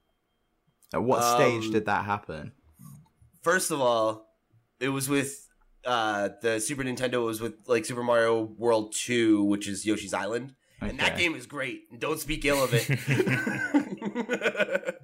At 0.94 1.04
what 1.04 1.24
stage 1.24 1.66
Um, 1.66 1.72
did 1.72 1.86
that 1.86 2.06
happen? 2.06 2.52
First 3.42 3.72
of 3.72 3.82
all, 3.82 4.28
it 4.80 4.90
was 4.90 5.10
with 5.10 5.48
uh, 5.86 6.30
the 6.42 6.60
Super 6.60 6.84
Nintendo 6.84 7.26
was 7.26 7.42
with 7.42 7.56
like 7.68 7.86
Super 7.86 8.04
Mario 8.04 8.44
World 8.44 8.94
2, 8.96 9.44
which 9.44 9.68
is 9.68 9.86
Yoshi's 9.86 10.14
Island. 10.14 10.54
And 10.90 11.00
that 11.00 11.18
game 11.18 11.36
is 11.36 11.46
great. 11.46 12.00
Don't 12.00 12.20
speak 12.20 12.46
ill 12.46 12.64
of 12.64 12.74
it. 12.74 12.88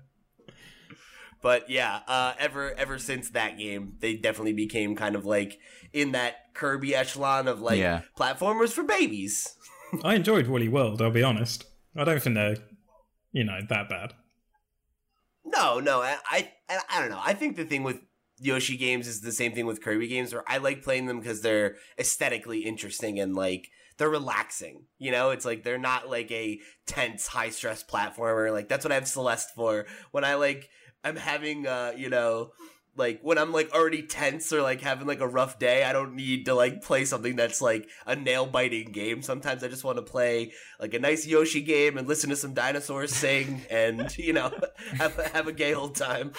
but 1.42 1.70
yeah, 1.70 2.00
uh, 2.08 2.34
ever 2.40 2.74
ever 2.74 3.00
since 3.00 3.30
that 3.32 3.58
game, 3.58 3.94
they 4.00 4.16
definitely 4.16 4.54
became 4.54 4.96
kind 4.96 5.16
of 5.16 5.26
like 5.26 5.60
in 5.94 6.12
that 6.12 6.54
Kirby 6.54 6.96
echelon 6.96 7.48
of 7.48 7.62
like 7.62 7.80
Yeah. 7.80 8.02
platformers 8.18 8.72
for 8.72 8.84
babies. 8.84 9.56
I 10.04 10.16
enjoyed 10.16 10.48
Woolly 10.48 10.70
World. 10.70 11.02
I'll 11.02 11.12
be 11.12 11.24
honest. 11.24 11.66
I 11.96 12.04
don't 12.04 12.22
think 12.22 12.36
they're, 12.36 12.58
you 13.32 13.44
know, 13.44 13.60
that 13.70 13.90
bad. 13.90 14.14
No, 15.46 15.80
no, 15.80 16.02
I, 16.02 16.18
I 16.30 16.50
I 16.90 17.02
don't 17.02 17.10
know. 17.10 17.22
I 17.24 17.34
think 17.34 17.56
the 17.56 17.66
thing 17.66 17.84
with 17.84 18.00
Yoshi 18.40 18.78
games 18.78 19.08
is 19.08 19.22
the 19.22 19.32
same 19.32 19.54
thing 19.54 19.66
with 19.66 19.82
Kirby 19.82 20.08
games, 20.08 20.34
where 20.34 20.44
I 20.48 20.58
like 20.58 20.84
playing 20.84 21.08
them 21.08 21.20
because 21.20 21.42
they're 21.42 21.76
aesthetically 21.98 22.60
interesting 22.60 23.20
and 23.20 23.36
like 23.36 23.70
they're 24.00 24.10
relaxing. 24.10 24.86
You 24.98 25.12
know, 25.12 25.30
it's 25.30 25.46
like 25.46 25.64
they're 25.64 25.78
not 25.78 26.10
like 26.10 26.32
a 26.32 26.60
tense, 26.88 27.28
high 27.28 27.50
stress 27.50 27.84
platformer. 27.84 28.52
Like 28.52 28.68
that's 28.68 28.84
what 28.84 28.92
I 28.92 28.96
have 28.96 29.08
Celeste 29.08 29.54
for. 29.56 29.86
When 30.12 30.24
I 30.24 30.36
like, 30.36 30.70
I'm 31.04 31.18
having, 31.18 31.68
uh, 31.68 31.94
you 31.96 32.10
know, 32.10 32.52
like 32.96 33.20
when 33.22 33.38
I'm 33.38 33.52
like 33.52 33.72
already 33.74 34.02
tense 34.02 34.52
or 34.52 34.62
like 34.62 34.82
having 34.82 35.08
like 35.08 35.22
a 35.22 35.28
rough 35.28 35.60
day, 35.60 35.84
I 35.84 35.94
don't 35.94 36.16
need 36.16 36.46
to 36.46 36.54
like 36.54 36.82
play 36.82 37.06
something 37.06 37.36
that's 37.36 37.62
like 37.62 37.88
a 38.06 38.16
nail 38.16 38.46
biting 38.46 38.92
game. 38.92 39.22
Sometimes 39.22 39.64
I 39.64 39.68
just 39.68 39.84
want 39.84 39.98
to 39.98 40.02
play 40.02 40.54
like 40.80 40.94
a 40.94 41.00
nice 41.00 41.28
Yoshi 41.28 41.62
game 41.62 41.98
and 41.98 42.08
listen 42.08 42.30
to 42.30 42.36
some 42.36 42.54
dinosaurs 42.54 43.14
sing 43.14 43.62
and 43.70 44.16
you 44.18 44.34
know 44.34 44.52
have 44.94 45.16
have 45.34 45.48
a 45.48 45.54
gay 45.54 45.74
old 45.74 45.96
time. 45.96 46.34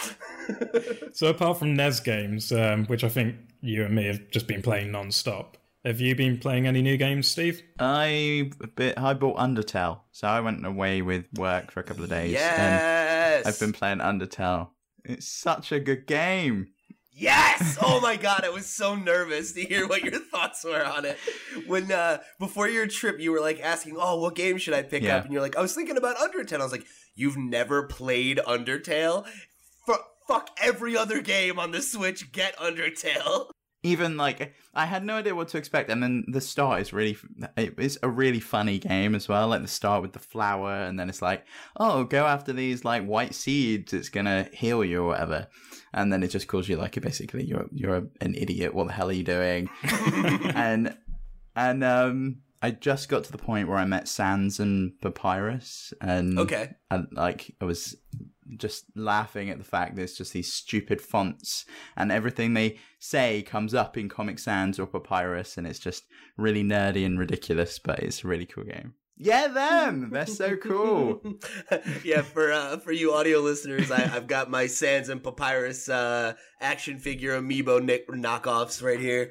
So 1.12 1.28
apart 1.28 1.58
from 1.58 1.74
NES 1.74 2.00
games, 2.00 2.52
um, 2.52 2.86
which 2.86 3.04
I 3.04 3.08
think 3.08 3.36
you 3.60 3.84
and 3.84 3.94
me 3.94 4.06
have 4.06 4.30
just 4.30 4.46
been 4.46 4.62
playing 4.62 4.92
non-stop, 4.92 5.56
have 5.84 6.00
you 6.00 6.14
been 6.14 6.38
playing 6.38 6.66
any 6.66 6.82
new 6.82 6.96
games, 6.96 7.26
Steve? 7.28 7.62
I 7.78 8.50
bit 8.76 8.98
I 8.98 9.14
bought 9.14 9.36
Undertale, 9.38 10.00
so 10.12 10.28
I 10.28 10.40
went 10.40 10.64
away 10.66 11.02
with 11.02 11.26
work 11.36 11.70
for 11.70 11.80
a 11.80 11.82
couple 11.82 12.04
of 12.04 12.10
days. 12.10 12.36
And 12.36 12.74
yes, 12.74 13.46
I've 13.46 13.58
been 13.60 13.72
playing 13.72 13.98
Undertale. 13.98 14.68
It's 15.04 15.26
such 15.26 15.72
a 15.72 15.80
good 15.80 16.06
game. 16.06 16.68
Yes! 17.12 17.78
Oh 17.82 18.00
my 18.00 18.16
god, 18.16 18.44
I 18.44 18.50
was 18.50 18.66
so 18.66 18.94
nervous 18.94 19.52
to 19.52 19.62
hear 19.62 19.86
what 19.86 20.02
your 20.02 20.18
thoughts 20.20 20.64
were 20.64 20.84
on 20.84 21.04
it. 21.04 21.18
When 21.66 21.90
uh 21.92 22.18
before 22.38 22.68
your 22.68 22.86
trip 22.86 23.18
you 23.20 23.32
were 23.32 23.40
like 23.40 23.60
asking, 23.60 23.96
"Oh, 23.98 24.20
what 24.20 24.34
game 24.34 24.58
should 24.58 24.74
I 24.74 24.82
pick 24.82 25.02
Yeah. 25.02 25.16
up?" 25.16 25.24
And 25.24 25.32
you're 25.32 25.42
like, 25.42 25.56
"I 25.56 25.60
was 25.62 25.74
thinking 25.74 25.96
about 25.96 26.16
Undertale." 26.16 26.60
I 26.60 26.64
was 26.64 26.72
like, 26.72 26.86
"You've 27.14 27.36
never 27.36 27.82
played 27.84 28.38
Undertale? 28.46 29.26
F- 29.88 30.00
fuck 30.28 30.50
every 30.62 30.96
other 30.96 31.20
game 31.20 31.58
on 31.58 31.72
the 31.72 31.82
Switch, 31.82 32.32
get 32.32 32.56
Undertale." 32.56 33.50
Even 33.82 34.16
like 34.16 34.54
I 34.74 34.84
had 34.84 35.04
no 35.04 35.16
idea 35.16 35.34
what 35.34 35.48
to 35.48 35.58
expect, 35.58 35.90
and 35.90 36.02
then 36.02 36.24
the 36.28 36.40
start 36.40 36.82
is 36.82 36.92
really 36.92 37.16
it 37.56 37.78
is 37.78 37.98
a 38.02 38.08
really 38.08 38.40
funny 38.40 38.78
game 38.78 39.14
as 39.14 39.28
well. 39.28 39.48
Like 39.48 39.62
the 39.62 39.68
start 39.68 40.02
with 40.02 40.12
the 40.12 40.18
flower, 40.18 40.74
and 40.74 40.98
then 40.98 41.08
it's 41.08 41.22
like, 41.22 41.46
oh, 41.78 42.04
go 42.04 42.26
after 42.26 42.52
these 42.52 42.84
like 42.84 43.04
white 43.06 43.34
seeds. 43.34 43.92
It's 43.92 44.10
gonna 44.10 44.48
heal 44.52 44.84
you 44.84 45.02
or 45.02 45.08
whatever, 45.08 45.48
and 45.94 46.12
then 46.12 46.22
it 46.22 46.28
just 46.28 46.46
calls 46.46 46.68
you 46.68 46.76
like 46.76 47.00
basically 47.00 47.44
you're 47.44 47.68
you're 47.72 48.08
an 48.20 48.34
idiot. 48.34 48.74
What 48.74 48.88
the 48.88 48.92
hell 48.92 49.08
are 49.08 49.12
you 49.12 49.24
doing? 49.24 49.70
and 50.54 50.94
and 51.56 51.82
um, 51.84 52.36
I 52.62 52.72
just 52.72 53.08
got 53.08 53.24
to 53.24 53.32
the 53.32 53.38
point 53.38 53.68
where 53.68 53.78
I 53.78 53.86
met 53.86 54.06
Sans 54.06 54.60
and 54.60 54.92
Papyrus, 55.00 55.92
and 56.00 56.38
Okay. 56.38 56.74
and 56.90 57.08
like 57.12 57.54
I 57.60 57.64
was 57.64 57.96
just 58.56 58.84
laughing 58.96 59.48
at 59.48 59.58
the 59.58 59.64
fact 59.64 59.94
there's 59.94 60.16
just 60.18 60.32
these 60.32 60.52
stupid 60.52 61.00
fonts 61.00 61.64
and 61.96 62.10
everything 62.10 62.52
they 62.54 62.78
say 62.98 63.42
comes 63.42 63.74
up 63.74 63.96
in 63.96 64.08
Comic 64.08 64.40
Sans 64.40 64.76
or 64.78 64.86
Papyrus 64.88 65.56
and 65.56 65.68
it's 65.68 65.78
just 65.78 66.02
really 66.36 66.64
nerdy 66.64 67.06
and 67.06 67.16
ridiculous, 67.16 67.78
but 67.78 68.00
it's 68.00 68.24
a 68.24 68.28
really 68.28 68.46
cool 68.46 68.64
game. 68.64 68.94
Yeah, 69.22 69.48
them! 69.48 70.10
They're 70.10 70.26
so 70.26 70.56
cool. 70.56 71.22
yeah, 72.04 72.22
for 72.22 72.50
uh, 72.52 72.78
for 72.78 72.90
you 72.90 73.12
audio 73.12 73.38
listeners, 73.40 73.90
I, 73.90 74.10
I've 74.16 74.26
got 74.26 74.50
my 74.50 74.66
Sans 74.66 75.08
and 75.10 75.22
Papyrus 75.22 75.88
uh, 75.90 76.32
action 76.60 76.98
figure 76.98 77.38
amiibo 77.40 77.82
nick- 77.84 78.08
knockoffs 78.08 78.82
right 78.82 78.98
here. 78.98 79.30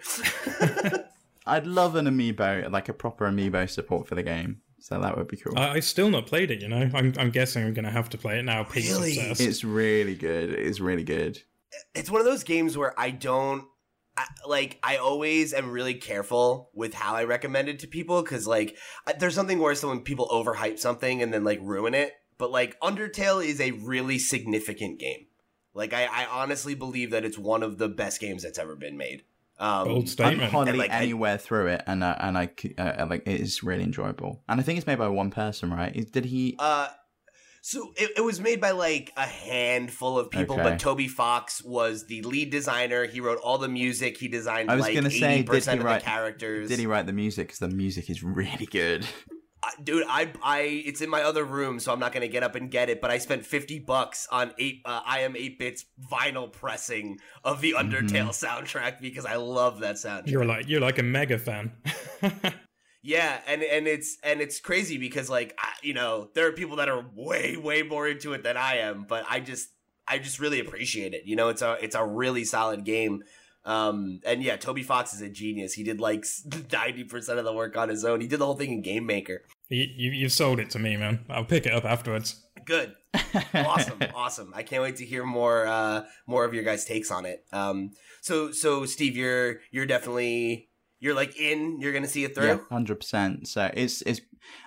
I'd 1.50 1.68
love 1.68 1.96
an 1.96 2.06
amiibo, 2.06 2.72
like 2.72 2.90
a 2.90 2.94
proper 2.94 3.30
amiibo 3.30 3.70
support 3.70 4.08
for 4.08 4.16
the 4.16 4.24
game. 4.24 4.62
So 4.80 5.00
that 5.02 5.18
would 5.18 5.28
be 5.28 5.38
cool. 5.38 5.58
I, 5.58 5.72
I've 5.74 5.84
still 5.84 6.10
not 6.10 6.26
played 6.26 6.52
it. 6.52 6.62
You 6.62 6.70
know, 6.70 6.90
I'm, 6.94 7.14
I'm 7.18 7.32
guessing 7.32 7.66
I'm 7.66 7.74
going 7.74 7.86
to 7.86 7.92
have 7.92 8.10
to 8.12 8.18
play 8.18 8.40
it 8.40 8.44
now. 8.46 8.64
Pete's 8.64 8.90
Really? 8.92 9.12
obsessed. 9.20 9.42
it's 9.42 9.64
really 9.64 10.16
good. 10.16 10.52
It's 10.52 10.80
really 10.80 11.04
good. 11.04 11.40
it's 11.94 12.10
one 12.10 12.22
of 12.22 12.26
those 12.26 12.44
games 12.44 12.78
where 12.78 12.98
I 13.00 13.12
don't 13.12 13.66
I, 14.18 14.26
like 14.48 14.80
I 14.84 14.98
always 14.98 15.54
am 15.54 15.70
really 15.72 15.94
careful 15.96 16.72
with 16.74 16.94
how 16.94 17.16
I 17.16 17.24
recommend 17.26 17.70
it 17.70 17.80
to 17.80 17.88
people 17.88 18.22
because 18.22 18.48
like 18.48 18.76
I- 19.08 19.14
there's 19.14 19.36
something 19.36 19.60
worse 19.60 19.82
than 19.82 19.90
when 19.92 20.00
people 20.02 20.28
overhype 20.30 20.80
something 20.80 21.22
and 21.22 21.34
then 21.34 21.44
like 21.44 21.60
ruin 21.62 21.94
it. 21.94 22.14
But 22.38 22.52
like 22.52 22.80
Undertale 22.80 23.46
is 23.46 23.60
a 23.60 23.72
really 23.72 24.18
significant 24.18 25.00
game. 25.00 25.28
Like 25.74 25.94
I, 25.94 26.06
I 26.06 26.26
honestly 26.26 26.74
believe 26.74 27.12
that 27.12 27.26
it's 27.26 27.38
one 27.38 27.64
of 27.64 27.78
the 27.78 27.90
best 27.90 28.20
games 28.22 28.44
that's 28.44 28.58
ever 28.60 28.76
been 28.76 28.98
made. 28.98 29.24
Um, 29.60 29.88
Bold 29.88 30.04
I'm 30.04 30.08
statement. 30.08 30.52
hardly 30.52 30.70
And, 30.72 30.80
like, 30.80 30.92
I- 30.92 31.02
anywhere 31.04 31.38
through 31.38 31.68
it, 31.68 31.84
and 31.86 32.04
uh, 32.04 32.16
and 32.20 32.38
I 32.38 32.50
c- 32.60 32.76
uh, 32.78 33.06
like 33.10 33.24
it 33.28 33.42
is 33.42 33.62
really 33.64 33.84
enjoyable. 33.84 34.42
And 34.48 34.60
I 34.60 34.64
think 34.64 34.78
it's 34.78 34.88
made 34.88 34.98
by 34.98 35.10
one 35.10 35.32
person, 35.32 35.70
right? 35.72 36.10
Did 36.12 36.26
he? 36.26 36.56
Uh, 36.58 36.88
so 37.62 37.92
it, 37.98 38.12
it 38.16 38.22
was 38.22 38.40
made 38.40 38.62
by 38.62 38.72
like 38.72 39.12
a 39.18 39.26
handful 39.26 40.18
of 40.18 40.32
people, 40.32 40.56
Okay. 40.56 40.64
but 40.64 40.80
Toby 40.80 41.10
Fox 41.10 41.62
was 41.62 42.08
the 42.08 42.22
lead 42.22 42.52
designer. 42.52 43.06
He 43.06 43.20
wrote 43.20 43.38
all 43.44 43.58
the 43.58 43.68
music. 43.68 44.16
He 44.18 44.30
designed 44.30 44.72
I 44.72 44.76
was 44.76 44.86
like 44.86 44.96
gonna 44.96 45.12
say, 45.12 45.44
did 45.44 45.64
he 45.66 45.80
write- 45.80 46.00
the 46.00 46.06
characters. 46.06 46.70
Did 46.70 46.80
he 46.80 46.86
write 46.86 47.06
the 47.06 47.12
music? 47.14 47.48
Because 47.48 47.60
the 47.60 47.68
music 47.68 48.10
is 48.10 48.24
really 48.24 48.66
good. 48.66 49.06
I- 49.62 49.74
dude 49.84 50.06
i 50.08 50.32
i 50.44 50.60
it's 50.62 51.02
in 51.02 51.10
my 51.10 51.22
other 51.22 51.44
room 51.44 51.80
so 51.80 51.92
i'm 51.92 52.00
not 52.00 52.14
gonna 52.14 52.28
get 52.28 52.44
up 52.44 52.56
and 52.56 52.72
get 52.72 52.90
it 52.90 53.02
but 53.02 53.12
i 53.12 53.18
spent 53.18 53.46
50 53.46 53.80
bucks 53.80 54.28
on 54.32 54.54
eight 54.58 54.82
uh, 54.86 55.02
iam8bit's 55.04 55.86
vinyl 56.12 56.52
pressing 56.52 57.20
of 57.44 57.60
the 57.62 57.74
undertale 57.78 58.30
soundtrack 58.30 59.02
because 59.02 59.26
i 59.26 59.36
love 59.36 59.80
that 59.82 59.96
soundtrack. 59.96 60.28
You're 60.28 60.46
like 60.46 60.68
you're 60.70 60.80
like 60.82 60.98
a 61.00 61.04
mega 61.04 61.38
fan. 61.38 61.72
yeah 63.02 63.40
and 63.48 63.64
and 63.64 63.88
it's 63.88 64.18
and 64.24 64.42
it's 64.42 64.60
crazy 64.60 64.98
because 64.98 65.30
like 65.30 65.56
I, 65.60 65.70
you 65.82 65.94
know 65.94 66.30
there 66.34 66.48
are 66.48 66.52
people 66.52 66.78
that 66.78 66.90
are 66.90 67.06
way 67.16 67.56
way 67.58 67.82
more 67.82 68.08
into 68.08 68.34
it 68.34 68.44
than 68.44 68.58
i 68.58 68.78
am 68.78 69.06
but 69.08 69.26
i 69.30 69.40
just 69.40 69.70
i 70.08 70.18
just 70.18 70.40
really 70.40 70.60
appreciate 70.60 71.14
it. 71.14 71.24
You 71.26 71.36
know 71.36 71.50
it's 71.50 71.62
a 71.62 71.78
it's 71.82 71.96
a 71.96 72.06
really 72.06 72.44
solid 72.44 72.84
game 72.84 73.24
um 73.66 74.20
and 74.26 74.42
yeah 74.42 74.56
toby 74.56 74.84
fox 74.84 75.14
is 75.14 75.22
a 75.22 75.30
genius 75.30 75.74
he 75.74 75.84
did 75.84 76.00
like 76.00 76.22
90% 76.24 77.30
of 77.38 77.46
the 77.46 77.54
work 77.54 77.76
on 77.78 77.90
his 77.90 78.06
own 78.06 78.22
he 78.22 78.28
did 78.28 78.40
the 78.40 78.46
whole 78.46 78.56
thing 78.56 78.72
in 78.72 78.84
GameMaker 78.84 79.40
you, 79.70 79.86
you, 79.96 80.12
you've 80.12 80.32
sold 80.32 80.60
it 80.60 80.72
to 80.72 80.80
me, 80.80 80.98
man. 80.98 81.26
I'll 81.30 81.46
pick 81.46 81.68
it 81.68 81.74
up 81.74 81.86
afterwards. 81.86 82.44
good 82.66 82.94
awesome 83.54 84.00
awesome 84.16 84.54
i 84.56 84.64
can't 84.64 84.82
wait 84.84 84.96
to 84.98 85.06
hear 85.06 85.26
more 85.26 85.66
uh 85.68 86.04
more 86.28 86.46
of 86.46 86.54
your 86.54 86.64
guys 86.64 86.86
takes 86.86 87.10
on 87.12 87.26
it 87.26 87.44
um 87.52 87.92
so 88.22 88.52
so 88.52 88.86
steve 88.86 89.18
you're 89.18 89.60
you're 89.72 89.86
definitely 89.86 90.70
you're 91.00 91.14
like 91.14 91.38
in 91.40 91.80
you're 91.80 91.94
gonna 91.94 92.08
see 92.08 92.24
it 92.24 92.36
through 92.36 92.48
Yeah, 92.48 92.60
hundred 92.70 93.00
percent. 93.00 93.48
So 93.48 93.72
it's 93.74 94.02
it's. 94.04 94.22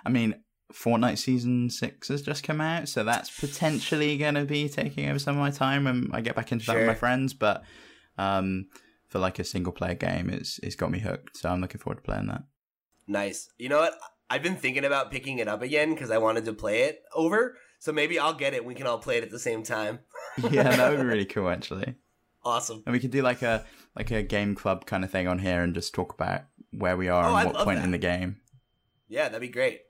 I 0.05 0.09
mean, 0.09 0.35
Fortnite 0.73 1.17
season 1.17 1.69
six 1.69 2.07
has 2.07 2.21
just 2.21 2.43
come 2.43 2.61
out, 2.61 2.89
so 2.89 3.03
that's 3.03 3.29
potentially 3.39 4.17
going 4.17 4.35
to 4.35 4.45
be 4.45 4.69
taking 4.69 5.09
over 5.09 5.19
some 5.19 5.35
of 5.35 5.41
my 5.41 5.51
time 5.51 5.85
when 5.85 6.09
I 6.13 6.21
get 6.21 6.35
back 6.35 6.51
into 6.51 6.65
that 6.65 6.75
with 6.75 6.87
my 6.87 6.95
friends. 6.95 7.33
But 7.33 7.63
um, 8.17 8.67
for 9.13 9.19
like 9.19 9.37
a 9.39 9.43
single 9.43 9.71
player 9.71 9.93
game, 9.95 10.29
it's 10.29 10.59
it's 10.65 10.75
got 10.75 10.89
me 10.91 10.99
hooked. 10.99 11.37
So 11.37 11.49
I'm 11.49 11.61
looking 11.61 11.79
forward 11.79 11.97
to 11.97 12.01
playing 12.09 12.27
that. 12.27 12.43
nice 13.07 13.49
you 13.57 13.69
know 13.69 13.79
what 13.79 13.93
i've 14.29 14.41
been 14.47 14.55
thinking 14.55 14.85
about 14.85 15.11
picking 15.11 15.37
it 15.39 15.47
up 15.53 15.61
again 15.61 15.93
because 15.93 16.09
i 16.09 16.17
wanted 16.17 16.45
to 16.45 16.53
play 16.53 16.77
it 16.83 17.01
over 17.13 17.57
so 17.79 17.91
maybe 17.91 18.17
i'll 18.17 18.33
get 18.43 18.53
it 18.53 18.63
we 18.69 18.73
can 18.73 18.87
all 18.87 18.97
play 18.97 19.17
it 19.17 19.23
at 19.23 19.29
the 19.29 19.43
same 19.49 19.61
time 19.61 19.99
yeah, 20.49 20.63
that 20.77 20.89
would 20.89 21.01
be 21.01 21.05
really 21.13 21.25
cool 21.35 21.49
actually. 21.49 21.95
awesome 22.45 22.81
And 22.85 22.93
we 22.93 22.99
could 23.01 23.11
do 23.11 23.21
like 23.21 23.41
a 23.41 23.65
like 23.99 24.09
a 24.11 24.23
game 24.23 24.55
club 24.55 24.85
kind 24.85 25.03
of 25.03 25.11
thing 25.11 25.27
on 25.27 25.39
here 25.39 25.61
and 25.61 25.73
just 25.75 25.93
talk 25.93 26.13
about 26.13 26.41
where 26.71 26.95
we 26.97 27.09
are 27.09 27.25
Oh, 27.25 27.27
and 27.27 27.37
I'd 27.37 27.45
what 27.53 27.65
point 27.65 27.79
that. 27.79 27.85
in 27.85 27.91
the 27.91 28.05
game. 28.11 28.37
yeah 29.09 29.25
that'd 29.29 29.41
be 29.41 29.49
great 29.59 29.81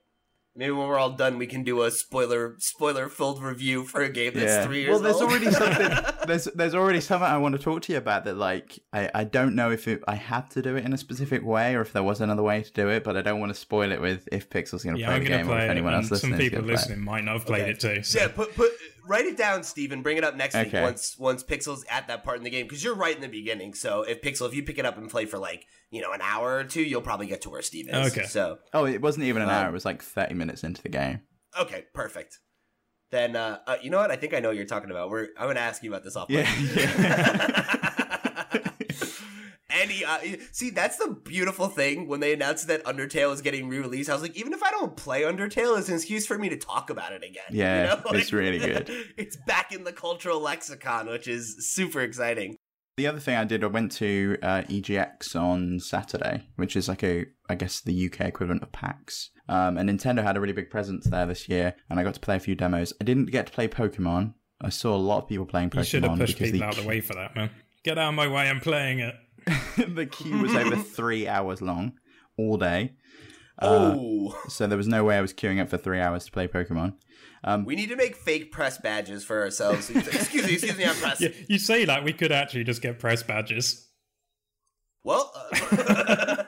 maybe 0.56 0.72
when 0.72 0.88
we're 0.88 0.98
all 1.00 1.12
done 1.12 1.38
we 1.38 1.48
can 1.48 1.64
do 1.64 1.82
a 1.82 1.90
spoiler 1.92 2.56
spoiler 2.60 3.10
filled 3.10 3.42
review 3.42 3.84
for 3.84 4.02
a 4.02 4.10
game 4.10 4.34
that's 4.36 4.66
three 4.66 4.82
years 4.82 4.94
old. 4.96 5.04
well, 5.04 5.12
there's 5.12 5.22
old. 5.22 5.32
already 5.32 5.52
something. 5.52 6.14
There's 6.28 6.46
there's 6.56 6.74
already 6.76 7.02
something 7.02 7.28
I 7.28 7.38
want 7.38 7.54
to 7.58 7.62
talk 7.62 7.82
to 7.84 7.92
you 7.92 7.98
about 7.98 8.24
that 8.26 8.38
like 8.38 8.80
I, 8.94 9.10
I 9.14 9.24
don't 9.26 9.56
know 9.56 9.72
if 9.72 9.88
it, 9.90 10.02
I 10.08 10.16
had 10.16 10.50
to 10.52 10.62
do 10.62 10.76
it 10.78 10.86
in 10.86 10.94
a 10.94 10.98
specific 10.98 11.44
way 11.44 11.76
or 11.76 11.82
if 11.82 11.92
there 11.92 12.02
was 12.04 12.22
another 12.22 12.44
way 12.44 12.62
to 12.64 12.72
do 12.72 12.88
it, 12.90 13.04
but 13.04 13.18
I 13.18 13.22
don't 13.22 13.42
want 13.42 13.50
to 13.54 13.60
spoil 13.60 13.92
it 13.92 14.00
with 14.00 14.28
if 14.32 14.50
Pixel's 14.50 14.84
going 14.86 14.96
to 14.96 15.02
Yeah, 15.02 15.08
play 15.08 15.16
I'm 15.18 15.24
the 15.24 15.30
game 15.30 15.46
to 15.48 15.52
or 15.52 15.56
play 15.56 15.64
if 15.66 15.68
it. 15.68 15.72
anyone 15.72 15.94
else 15.94 16.10
And 16.12 16.20
some 16.20 16.30
listening. 16.32 16.40
people 16.50 16.60
gonna 16.62 16.68
play 16.68 16.74
it. 16.74 16.78
listening 16.78 17.02
might 17.04 17.24
not 17.26 17.34
have 17.34 17.46
played 17.46 17.62
Okay. 17.64 17.72
it 17.72 17.80
too. 17.82 18.04
So. 18.04 18.20
Yeah, 18.20 18.28
put 18.30 18.56
put 18.56 18.72
write 19.08 19.26
it 19.26 19.38
down, 19.38 19.64
Steven. 19.64 20.02
Bring 20.02 20.18
it 20.18 20.24
up 20.24 20.36
next 20.36 20.56
week 20.56 20.74
once 20.74 21.18
once 21.18 21.44
Pixel's 21.44 21.86
at 21.90 22.08
that 22.08 22.24
part 22.24 22.38
in 22.38 22.44
the 22.44 22.50
game 22.50 22.66
because 22.66 22.84
you're 22.84 22.96
right 22.96 23.16
in 23.16 23.22
the 23.22 23.28
beginning. 23.28 23.74
So 23.74 24.04
if 24.04 24.22
Pixel, 24.22 24.48
if 24.48 24.54
you 24.54 24.64
pick 24.64 24.78
it 24.80 24.86
up 24.86 24.98
and 24.98 25.10
play 25.10 25.26
for 25.26 25.38
like 25.38 25.66
you 25.90 26.02
know 26.02 26.12
an 26.14 26.22
hour 26.22 26.58
or 26.58 26.64
two, 26.64 26.82
you'll 26.84 27.02
probably 27.02 27.28
get 27.28 27.42
to 27.42 27.50
where 27.50 27.62
Steve 27.62 27.90
is. 27.90 28.12
Okay. 28.16 28.26
So 28.26 28.60
Oh, 28.74 28.86
it 28.86 29.02
wasn't 29.02 29.26
even 29.26 29.42
an 29.42 29.50
Um, 29.50 29.56
hour. 29.56 29.70
It 29.70 29.74
was 29.74 29.86
like 29.86 30.02
30 30.02 30.34
minutes 30.36 30.64
into 30.64 30.82
the 30.82 30.90
game. 30.90 31.22
okay, 31.60 31.86
perfect. 31.94 32.40
Then 33.12 33.36
uh, 33.36 33.60
uh, 33.68 33.76
you 33.82 33.90
know 33.92 34.00
what? 34.00 34.10
I 34.10 34.16
think 34.16 34.34
I 34.34 34.40
know 34.40 34.48
what 34.50 34.58
you're 34.58 34.66
talking 34.66 34.90
about. 34.90 35.10
We're 35.12 35.28
I'm 35.38 35.48
gonna 35.48 35.60
ask 35.60 35.84
you 35.84 35.92
about 35.92 36.04
this 36.04 36.16
off. 36.16 36.30
mic. 36.30 36.48
Any 39.94 40.06
uh, 40.06 40.38
see 40.52 40.70
that's 40.70 40.98
the 40.98 41.18
beautiful 41.24 41.68
thing 41.68 42.08
when 42.08 42.20
they 42.20 42.34
announced 42.34 42.68
that 42.68 42.84
Undertale 42.86 43.34
is 43.34 43.42
getting 43.42 43.68
re-released. 43.68 44.10
I 44.10 44.14
was 44.14 44.22
like, 44.22 44.36
even 44.36 44.54
if 44.54 44.64
I 44.64 44.72
don't 44.72 44.96
play 44.96 45.22
Undertale, 45.24 45.78
it's 45.78 45.90
an 45.90 45.96
excuse 45.96 46.26
for 46.26 46.38
me 46.38 46.50
to 46.50 46.58
talk 46.58 46.90
about 46.90 47.14
it 47.14 47.24
again. 47.24 47.44
Yeah, 47.52 47.82
you 47.82 47.88
Yeah, 47.88 47.96
know? 47.96 48.18
it's 48.18 48.34
really 48.34 48.60
good. 48.72 48.90
It's 49.18 49.38
back 49.48 49.72
in 49.72 49.84
the 49.84 49.94
cultural 49.94 50.40
lexicon, 50.40 51.08
which 51.08 51.28
is 51.28 51.70
super 51.70 52.02
exciting. 52.02 52.56
The 52.96 53.08
other 53.08 53.20
thing 53.20 53.36
I 53.36 53.44
did, 53.44 53.64
I 53.64 53.68
went 53.68 53.92
to 53.94 54.38
uh, 54.44 54.62
EGX 54.70 55.36
on 55.36 55.80
Saturday, 55.80 56.44
which 56.58 56.76
is 56.76 56.88
like 56.88 57.04
a, 57.04 57.26
I 57.50 57.56
guess, 57.56 57.82
the 57.82 58.06
UK 58.06 58.22
equivalent 58.22 58.62
of 58.62 58.72
PAX. 58.72 59.32
Um, 59.50 59.78
and 59.78 59.90
Nintendo 59.90 60.22
had 60.22 60.38
a 60.38 60.40
really 60.40 60.54
big 60.54 60.70
presence 60.70 61.08
there 61.08 61.26
this 61.26 61.50
year, 61.50 61.74
and 61.90 62.00
I 62.00 62.04
got 62.04 62.14
to 62.14 62.20
play 62.20 62.36
a 62.36 62.40
few 62.40 62.54
demos. 62.54 62.94
I 63.02 63.04
didn't 63.04 63.32
get 63.32 63.48
to 63.48 63.52
play 63.52 63.68
Pokemon. 63.68 64.36
I 64.62 64.70
saw 64.70 64.96
a 64.96 64.98
lot 64.98 65.24
of 65.24 65.28
people 65.28 65.48
playing 65.48 65.72
Pokemon 65.72 65.78
You 65.78 65.84
should 65.86 66.04
have 66.04 66.20
pushed 66.20 66.38
people 66.38 66.60
the, 66.60 66.66
out 66.66 66.78
of 66.78 66.84
the 66.84 66.88
way 66.88 67.02
for 67.02 67.16
that, 67.16 67.36
man. 67.36 67.50
Get 67.84 67.98
out 67.98 68.10
of 68.10 68.16
my 68.16 68.28
way, 68.28 68.48
I'm 68.48 68.60
playing 68.60 69.00
it. 69.00 69.16
the 69.78 70.06
queue 70.06 70.40
was 70.40 70.56
over 70.56 70.76
three 70.96 71.28
hours 71.28 71.62
long, 71.62 71.94
all 72.38 72.58
day. 72.58 72.94
Uh, 73.62 73.96
oh, 73.96 74.42
so 74.48 74.68
there 74.68 74.78
was 74.78 74.88
no 74.88 75.04
way 75.04 75.18
I 75.18 75.22
was 75.22 75.34
queuing 75.34 75.62
up 75.62 75.70
for 75.70 75.78
three 75.78 76.00
hours 76.00 76.26
to 76.26 76.32
play 76.32 76.48
Pokemon. 76.48 76.96
we 77.66 77.76
need 77.76 77.90
to 77.90 77.96
make 77.96 78.16
fake 78.16 78.52
press 78.52 78.78
badges 78.78 79.24
for 79.24 79.42
ourselves. 79.42 79.90
excuse 79.96 80.48
me, 80.48 80.54
excuse 80.54 80.78
me, 80.78 80.86
I'm 80.86 80.96
press. 80.96 81.22
Yeah, 81.22 81.30
you 81.48 81.60
say 81.60 81.86
that 81.86 82.04
we 82.04 82.14
could 82.14 82.32
actually 82.32 82.64
just 82.64 82.82
get 82.82 83.00
press 83.00 83.24
badges. 83.24 83.90
Well, 85.04 85.32
uh, 85.36 86.44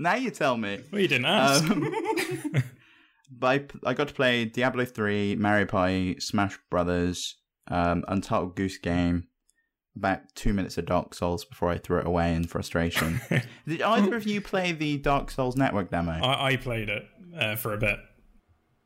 Now 0.00 0.14
you 0.14 0.30
tell 0.30 0.56
me. 0.56 0.80
Well, 0.90 1.02
you 1.02 1.08
didn't 1.08 1.26
ask. 1.26 1.62
Um, 1.70 1.92
but 3.30 3.46
I, 3.84 3.90
I 3.90 3.94
got 3.94 4.08
to 4.08 4.14
play 4.14 4.46
Diablo 4.46 4.86
3, 4.86 5.36
Mario 5.36 5.66
Party, 5.66 6.18
Smash 6.18 6.58
Brothers, 6.70 7.36
um, 7.68 8.04
Untitled 8.08 8.56
Goose 8.56 8.78
Game, 8.78 9.26
about 9.96 10.20
two 10.34 10.52
minutes 10.52 10.78
of 10.78 10.86
Dark 10.86 11.14
Souls 11.14 11.44
before 11.44 11.70
I 11.70 11.78
threw 11.78 11.98
it 11.98 12.06
away 12.06 12.34
in 12.34 12.44
frustration. 12.46 13.20
Did 13.68 13.82
either 13.82 14.14
of 14.16 14.26
you 14.26 14.40
play 14.40 14.72
the 14.72 14.98
Dark 14.98 15.30
Souls 15.30 15.56
Network 15.56 15.90
demo? 15.90 16.12
I, 16.12 16.52
I 16.52 16.56
played 16.56 16.88
it 16.88 17.04
uh, 17.38 17.56
for 17.56 17.74
a 17.74 17.78
bit. 17.78 17.98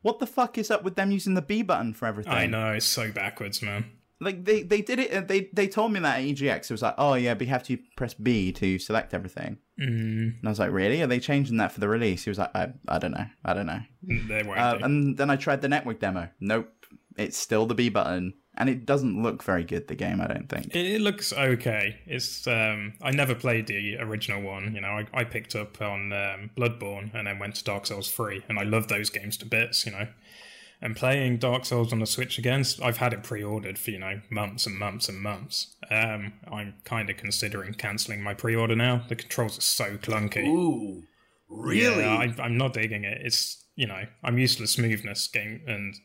what 0.01 0.19
the 0.19 0.27
fuck 0.27 0.57
is 0.57 0.69
up 0.71 0.83
with 0.83 0.95
them 0.95 1.11
using 1.11 1.33
the 1.35 1.41
B 1.41 1.61
button 1.61 1.93
for 1.93 2.05
everything? 2.07 2.33
I 2.33 2.45
know 2.47 2.71
it's 2.73 2.85
so 2.85 3.11
backwards, 3.11 3.61
man. 3.61 3.85
like 4.21 4.45
they 4.45 4.63
they 4.63 4.81
did 4.81 4.99
it. 4.99 5.11
uh, 5.13 5.21
They 5.21 5.49
they 5.53 5.67
told 5.67 5.91
me 5.93 5.99
that 6.01 6.19
at 6.19 6.25
EGX. 6.25 6.65
It 6.65 6.71
was 6.71 6.81
like, 6.81 6.95
oh 6.97 7.13
yeah, 7.15 7.33
but 7.33 7.47
you 7.47 7.51
have 7.53 7.63
to 7.63 7.77
press 7.97 8.13
B 8.13 8.51
to 8.53 8.79
select 8.79 9.13
everything. 9.13 9.57
Mm, 9.79 10.39
And 10.39 10.45
I 10.45 10.49
was 10.49 10.59
like, 10.59 10.71
really? 10.71 11.01
Are 11.01 11.07
they 11.07 11.19
changing 11.19 11.57
that 11.57 11.71
for 11.71 11.81
the 11.81 11.89
release? 11.89 12.23
He 12.23 12.29
was 12.29 12.39
like, 12.39 12.55
I 12.55 12.69
I 12.87 12.97
don't 12.97 13.11
know, 13.11 13.25
I 13.43 13.53
don't 13.53 13.65
know. 13.65 13.79
they 14.03 14.41
won't 14.43 14.59
Uh, 14.59 14.79
and 14.81 15.17
then 15.17 15.29
I 15.29 15.35
tried 15.35 15.61
the 15.61 15.67
network 15.69 15.99
demo. 15.99 16.29
Nope, 16.39 16.69
it's 17.17 17.37
still 17.37 17.65
the 17.65 17.75
B 17.75 17.89
button, 17.89 18.33
and 18.57 18.69
it 18.69 18.85
doesn't 18.85 19.21
look 19.21 19.43
very 19.43 19.63
good. 19.63 19.87
The 19.87 19.95
game, 19.95 20.21
I 20.21 20.27
don't 20.27 20.47
think. 20.47 20.75
It, 20.75 20.85
it 20.85 21.01
looks 21.01 21.33
okay. 21.33 21.99
It's 22.05 22.47
um, 22.47 22.93
I 23.01 23.11
never 23.11 23.35
played 23.35 23.67
the 23.67 23.97
original 23.97 24.41
one. 24.41 24.73
You 24.73 24.81
know, 24.81 24.87
I, 24.87 25.07
I 25.13 25.23
picked 25.23 25.55
up 25.55 25.81
on 25.81 26.13
um, 26.13 26.51
Bloodborne 26.57 27.13
and 27.13 27.27
then 27.27 27.39
went 27.39 27.55
to 27.55 27.63
Dark 27.63 27.85
Souls 27.85 28.11
three, 28.11 28.43
and 28.47 28.57
I 28.57 28.63
love 28.63 28.87
those 28.87 29.09
games 29.09 29.37
to 29.37 29.45
bits. 29.45 29.85
You 29.85 29.91
know, 29.91 30.07
and 30.81 30.95
playing 30.95 31.37
Dark 31.37 31.65
Souls 31.65 31.91
on 31.91 31.99
the 31.99 32.05
Switch 32.05 32.37
again, 32.37 32.63
I've 32.81 32.97
had 32.97 33.13
it 33.13 33.23
pre-ordered 33.23 33.77
for 33.77 33.91
you 33.91 33.99
know 33.99 34.21
months 34.29 34.65
and 34.65 34.77
months 34.77 35.09
and 35.09 35.19
months. 35.19 35.75
Um, 35.91 36.33
I'm 36.51 36.75
kind 36.83 37.09
of 37.09 37.17
considering 37.17 37.73
cancelling 37.73 38.21
my 38.21 38.33
pre-order 38.33 38.75
now. 38.75 39.03
The 39.09 39.15
controls 39.15 39.57
are 39.57 39.61
so 39.61 39.97
clunky. 39.97 40.47
Ooh, 40.47 41.03
really? 41.49 42.03
Yeah, 42.03 42.15
I, 42.15 42.41
I'm 42.41 42.57
not 42.57 42.73
digging 42.73 43.03
it. 43.03 43.21
It's 43.21 43.65
you 43.75 43.87
know 43.87 44.05
I'm 44.23 44.37
used 44.37 44.57
to 44.57 44.63
the 44.63 44.67
smoothness 44.67 45.27
game, 45.27 45.61
and 45.67 45.95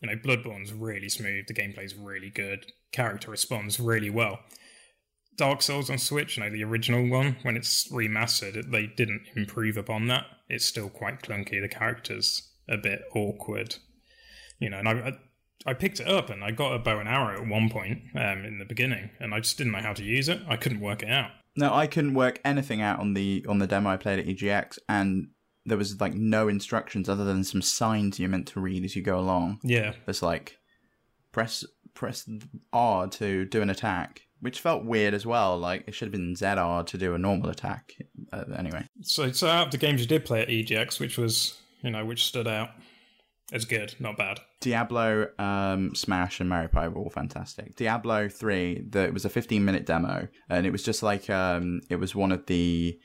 you 0.00 0.08
know 0.08 0.16
Bloodborne's 0.16 0.72
really 0.72 1.08
smooth. 1.08 1.46
The 1.46 1.54
gameplay's 1.54 1.94
really 1.94 2.30
good. 2.30 2.66
Character 2.92 3.30
responds 3.30 3.78
really 3.78 4.10
well. 4.10 4.40
Dark 5.36 5.62
Souls 5.62 5.88
on 5.88 5.98
Switch, 5.98 6.36
you 6.36 6.42
know 6.42 6.50
the 6.50 6.64
original 6.64 7.08
one, 7.08 7.36
when 7.42 7.56
it's 7.56 7.90
remastered, 7.90 8.70
they 8.70 8.86
didn't 8.86 9.22
improve 9.34 9.76
upon 9.76 10.06
that. 10.08 10.26
It's 10.48 10.66
still 10.66 10.90
quite 10.90 11.22
clunky. 11.22 11.60
The 11.60 11.68
characters 11.68 12.50
a 12.68 12.76
bit 12.76 13.02
awkward, 13.14 13.76
you 14.58 14.68
know. 14.68 14.78
And 14.78 14.88
I, 14.88 15.12
I 15.66 15.74
picked 15.74 16.00
it 16.00 16.08
up 16.08 16.30
and 16.30 16.44
I 16.44 16.50
got 16.50 16.74
a 16.74 16.78
bow 16.78 16.98
and 16.98 17.08
arrow 17.08 17.40
at 17.40 17.48
one 17.48 17.70
point 17.70 18.02
um, 18.14 18.44
in 18.44 18.58
the 18.58 18.64
beginning, 18.64 19.10
and 19.18 19.34
I 19.34 19.40
just 19.40 19.56
didn't 19.58 19.72
know 19.72 19.80
how 19.80 19.92
to 19.92 20.04
use 20.04 20.28
it. 20.28 20.40
I 20.48 20.56
couldn't 20.56 20.80
work 20.80 21.02
it 21.02 21.10
out. 21.10 21.30
No, 21.56 21.74
I 21.74 21.86
couldn't 21.86 22.14
work 22.14 22.40
anything 22.44 22.80
out 22.80 23.00
on 23.00 23.14
the 23.14 23.44
on 23.48 23.58
the 23.58 23.66
demo 23.66 23.90
I 23.90 23.96
played 23.96 24.18
at 24.18 24.26
EGX, 24.26 24.78
and 24.88 25.28
there 25.66 25.76
was 25.76 26.00
like 26.00 26.14
no 26.14 26.48
instructions 26.48 27.08
other 27.08 27.24
than 27.24 27.44
some 27.44 27.62
signs 27.62 28.18
you're 28.18 28.28
meant 28.28 28.48
to 28.48 28.60
read 28.60 28.84
as 28.84 28.96
you 28.96 29.02
go 29.02 29.18
along. 29.18 29.60
Yeah, 29.62 29.92
It's 30.06 30.22
like 30.22 30.56
press 31.32 31.64
press 31.94 32.28
R 32.72 33.08
to 33.08 33.44
do 33.44 33.62
an 33.62 33.70
attack, 33.70 34.22
which 34.40 34.60
felt 34.60 34.84
weird 34.84 35.14
as 35.14 35.26
well. 35.26 35.58
Like 35.58 35.84
it 35.86 35.94
should 35.94 36.06
have 36.06 36.12
been 36.12 36.34
ZR 36.34 36.86
to 36.86 36.98
do 36.98 37.14
a 37.14 37.18
normal 37.18 37.50
attack. 37.50 37.92
Uh, 38.32 38.44
anyway, 38.56 38.86
So, 39.02 39.30
so 39.32 39.48
out 39.48 39.66
of 39.66 39.72
the 39.72 39.78
games 39.78 40.00
you 40.00 40.06
did 40.06 40.24
play 40.24 40.42
at 40.42 40.48
EGX, 40.48 40.98
which 41.00 41.18
was, 41.18 41.58
you 41.82 41.90
know, 41.90 42.04
which 42.04 42.24
stood 42.26 42.46
out 42.48 42.70
as 43.52 43.64
good, 43.64 43.94
not 43.98 44.16
bad. 44.16 44.38
Diablo, 44.60 45.28
um, 45.38 45.94
Smash, 45.94 46.38
and 46.40 46.48
Mario 46.48 46.68
Party 46.68 46.88
were 46.88 47.00
all 47.00 47.10
fantastic. 47.10 47.74
Diablo 47.76 48.28
three, 48.28 48.84
the, 48.88 49.00
it 49.04 49.12
was 49.14 49.24
a 49.24 49.30
15 49.30 49.64
minute 49.64 49.84
demo, 49.86 50.28
and 50.48 50.66
it 50.66 50.70
was 50.70 50.82
just 50.82 51.02
like 51.02 51.28
um, 51.28 51.80
it 51.90 51.96
was 51.96 52.14
one 52.14 52.30
of 52.32 52.46
the 52.46 52.98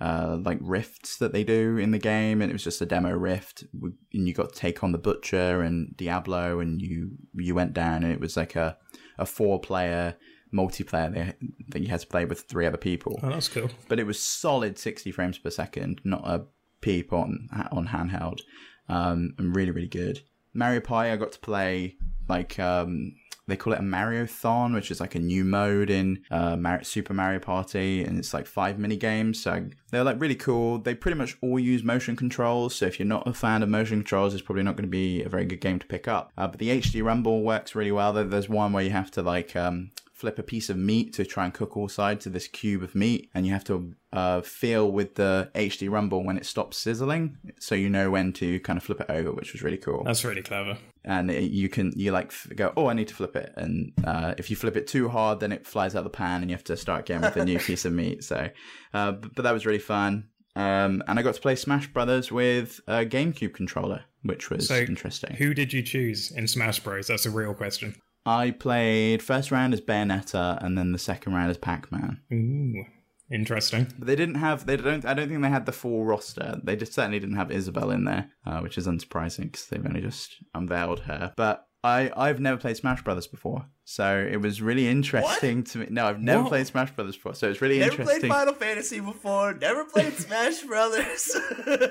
uh, 0.00 0.36
like 0.44 0.58
rifts 0.60 1.16
that 1.18 1.32
they 1.32 1.42
do 1.44 1.76
in 1.78 1.90
the 1.90 1.98
game, 1.98 2.42
and 2.42 2.50
it 2.50 2.54
was 2.54 2.64
just 2.64 2.80
a 2.82 2.86
demo 2.86 3.10
rift, 3.12 3.64
and 3.72 4.28
you 4.28 4.34
got 4.34 4.52
to 4.52 4.58
take 4.58 4.82
on 4.84 4.92
the 4.92 4.98
Butcher 4.98 5.62
and 5.62 5.96
Diablo, 5.96 6.60
and 6.60 6.80
you 6.82 7.12
you 7.34 7.54
went 7.54 7.72
down, 7.72 8.02
and 8.04 8.12
it 8.12 8.20
was 8.20 8.36
like 8.36 8.56
a 8.56 8.76
a 9.18 9.24
four 9.26 9.60
player 9.60 10.16
multiplayer 10.54 11.34
that 11.68 11.82
you 11.82 11.88
had 11.88 12.00
to 12.00 12.06
play 12.06 12.24
with 12.24 12.42
three 12.42 12.66
other 12.66 12.76
people 12.78 13.18
Oh, 13.22 13.30
that's 13.30 13.48
cool. 13.48 13.68
but 13.88 13.98
it 13.98 14.06
was 14.06 14.18
solid 14.22 14.78
60 14.78 15.10
frames 15.12 15.38
per 15.38 15.50
second, 15.50 16.00
not 16.04 16.22
a 16.24 16.44
peep 16.80 17.12
on 17.12 17.48
on 17.72 17.88
handheld, 17.88 18.40
um, 18.88 19.34
and 19.38 19.54
really 19.56 19.70
really 19.72 19.88
good. 19.88 20.20
Mario 20.54 20.80
Party, 20.80 21.10
I 21.10 21.16
got 21.16 21.32
to 21.32 21.38
play 21.40 21.96
like 22.28 22.58
um, 22.58 23.12
they 23.46 23.56
call 23.56 23.72
it 23.72 23.78
a 23.78 23.82
Mario-thon, 23.82 24.74
which 24.74 24.90
is 24.90 25.00
like 25.00 25.14
a 25.14 25.20
new 25.20 25.44
mode 25.44 25.90
in 25.90 26.24
uh, 26.30 26.56
Mar- 26.56 26.82
Super 26.82 27.14
Mario 27.14 27.38
Party, 27.38 28.02
and 28.02 28.18
it's 28.18 28.34
like 28.34 28.46
five 28.46 28.78
mini 28.78 28.96
games. 28.96 29.40
So 29.40 29.68
they're 29.90 30.04
like 30.04 30.20
really 30.20 30.34
cool. 30.34 30.78
They 30.78 30.94
pretty 30.94 31.16
much 31.16 31.36
all 31.40 31.58
use 31.58 31.82
motion 31.82 32.16
controls. 32.16 32.74
So 32.74 32.86
if 32.86 32.98
you're 32.98 33.06
not 33.06 33.26
a 33.26 33.32
fan 33.32 33.62
of 33.62 33.68
motion 33.68 33.98
controls, 33.98 34.34
it's 34.34 34.42
probably 34.42 34.64
not 34.64 34.76
going 34.76 34.86
to 34.86 34.90
be 34.90 35.22
a 35.22 35.28
very 35.28 35.44
good 35.44 35.60
game 35.60 35.78
to 35.78 35.86
pick 35.86 36.08
up. 36.08 36.32
Uh, 36.36 36.48
but 36.48 36.58
the 36.58 36.70
HD 36.70 37.04
Rumble 37.04 37.42
works 37.42 37.74
really 37.74 37.92
well. 37.92 38.12
There's 38.12 38.48
one 38.48 38.72
where 38.72 38.84
you 38.84 38.90
have 38.90 39.10
to 39.12 39.22
like 39.22 39.54
um, 39.54 39.90
flip 40.16 40.38
a 40.38 40.42
piece 40.42 40.70
of 40.70 40.78
meat 40.78 41.12
to 41.12 41.26
try 41.26 41.44
and 41.44 41.52
cook 41.52 41.76
all 41.76 41.88
sides 41.88 42.26
of 42.26 42.32
this 42.32 42.48
cube 42.48 42.82
of 42.82 42.94
meat, 42.94 43.30
and 43.34 43.46
you 43.46 43.52
have 43.52 43.64
to 43.64 43.94
uh, 44.12 44.40
feel 44.40 44.90
with 44.90 45.16
the 45.16 45.50
HD 45.54 45.90
Rumble 45.90 46.24
when 46.24 46.38
it 46.38 46.46
stops 46.46 46.78
sizzling, 46.78 47.36
so 47.60 47.74
you 47.74 47.90
know 47.90 48.10
when 48.10 48.32
to 48.32 48.58
kind 48.60 48.78
of 48.78 48.82
flip 48.82 49.00
it 49.00 49.10
over, 49.10 49.30
which 49.30 49.52
was 49.52 49.62
really 49.62 49.76
cool. 49.76 50.02
That's 50.04 50.24
really 50.24 50.42
clever. 50.42 50.78
And 51.08 51.30
it, 51.30 51.52
you 51.52 51.68
can 51.68 51.92
you 51.94 52.10
like 52.10 52.32
go, 52.56 52.72
oh, 52.76 52.88
I 52.88 52.92
need 52.92 53.06
to 53.08 53.14
flip 53.14 53.36
it, 53.36 53.52
and 53.56 53.92
uh, 54.04 54.34
if 54.38 54.50
you 54.50 54.56
flip 54.56 54.76
it 54.76 54.88
too 54.88 55.08
hard, 55.08 55.38
then 55.38 55.52
it 55.52 55.64
flies 55.64 55.94
out 55.94 56.02
the 56.02 56.10
pan, 56.10 56.42
and 56.42 56.50
you 56.50 56.56
have 56.56 56.64
to 56.64 56.76
start 56.76 57.00
again 57.02 57.20
with 57.22 57.36
a 57.36 57.44
new 57.44 57.58
piece 57.68 57.84
of 57.84 57.92
meat. 57.92 58.24
So, 58.24 58.50
uh, 58.92 59.12
but, 59.12 59.34
but 59.36 59.42
that 59.42 59.52
was 59.52 59.64
really 59.64 59.78
fun. 59.78 60.28
Um, 60.56 61.02
and 61.06 61.18
I 61.18 61.22
got 61.22 61.34
to 61.34 61.40
play 61.40 61.54
Smash 61.54 61.86
Brothers 61.92 62.32
with 62.32 62.80
a 62.88 63.04
GameCube 63.04 63.54
controller, 63.54 64.04
which 64.22 64.50
was 64.50 64.66
So, 64.66 64.78
interesting. 64.78 65.36
Who 65.36 65.54
did 65.54 65.72
you 65.72 65.82
choose 65.82 66.32
in 66.32 66.48
Smash 66.48 66.80
Bros? 66.80 67.06
That's 67.06 67.26
a 67.26 67.30
real 67.30 67.54
question. 67.54 67.94
I 68.24 68.50
played 68.50 69.22
first 69.22 69.52
round 69.52 69.74
as 69.74 69.80
Bayonetta, 69.80 70.58
and 70.64 70.76
then 70.76 70.90
the 70.92 70.98
second 70.98 71.34
round 71.34 71.50
as 71.50 71.58
Pac 71.58 71.92
Man. 71.92 72.20
Ooh, 72.32 72.84
interesting. 73.30 73.88
But 73.98 74.06
they 74.06 74.16
didn't 74.16 74.36
have. 74.36 74.66
They 74.66 74.76
don't. 74.76 75.04
I 75.04 75.14
don't 75.14 75.28
think 75.28 75.42
they 75.42 75.48
had 75.48 75.66
the 75.66 75.72
full 75.72 76.04
roster. 76.04 76.60
They 76.62 76.76
just 76.76 76.92
certainly 76.94 77.18
didn't 77.20 77.36
have 77.36 77.50
Isabelle 77.50 77.90
in 77.90 78.04
there, 78.04 78.30
uh, 78.46 78.60
which 78.60 78.78
is 78.78 78.86
unsurprising 78.86 79.44
because 79.52 79.66
they've 79.66 79.84
only 79.84 80.00
just 80.00 80.36
unveiled 80.54 81.00
her. 81.00 81.32
But 81.36 81.66
I 81.84 82.10
I've 82.16 82.40
never 82.40 82.56
played 82.58 82.76
Smash 82.76 83.02
Brothers 83.02 83.26
before, 83.26 83.66
so 83.84 84.26
it 84.30 84.38
was 84.40 84.60
really 84.62 84.88
interesting 84.88 85.64
to 85.64 85.78
me. 85.78 85.86
No, 85.90 86.06
I've 86.06 86.20
never 86.20 86.42
What? 86.42 86.48
played 86.50 86.66
Smash 86.66 86.90
Brothers 86.92 87.16
before, 87.16 87.34
so 87.34 87.48
it's 87.50 87.60
really 87.60 87.80
interesting. 87.82 88.06
Never 88.06 88.20
played. 88.20 88.30
Final 88.32 88.54
Fantasy 88.54 89.00
before. 89.00 89.54
Never 89.54 89.84
played 89.84 90.12
Smash 90.18 90.62
Brothers. 90.62 91.36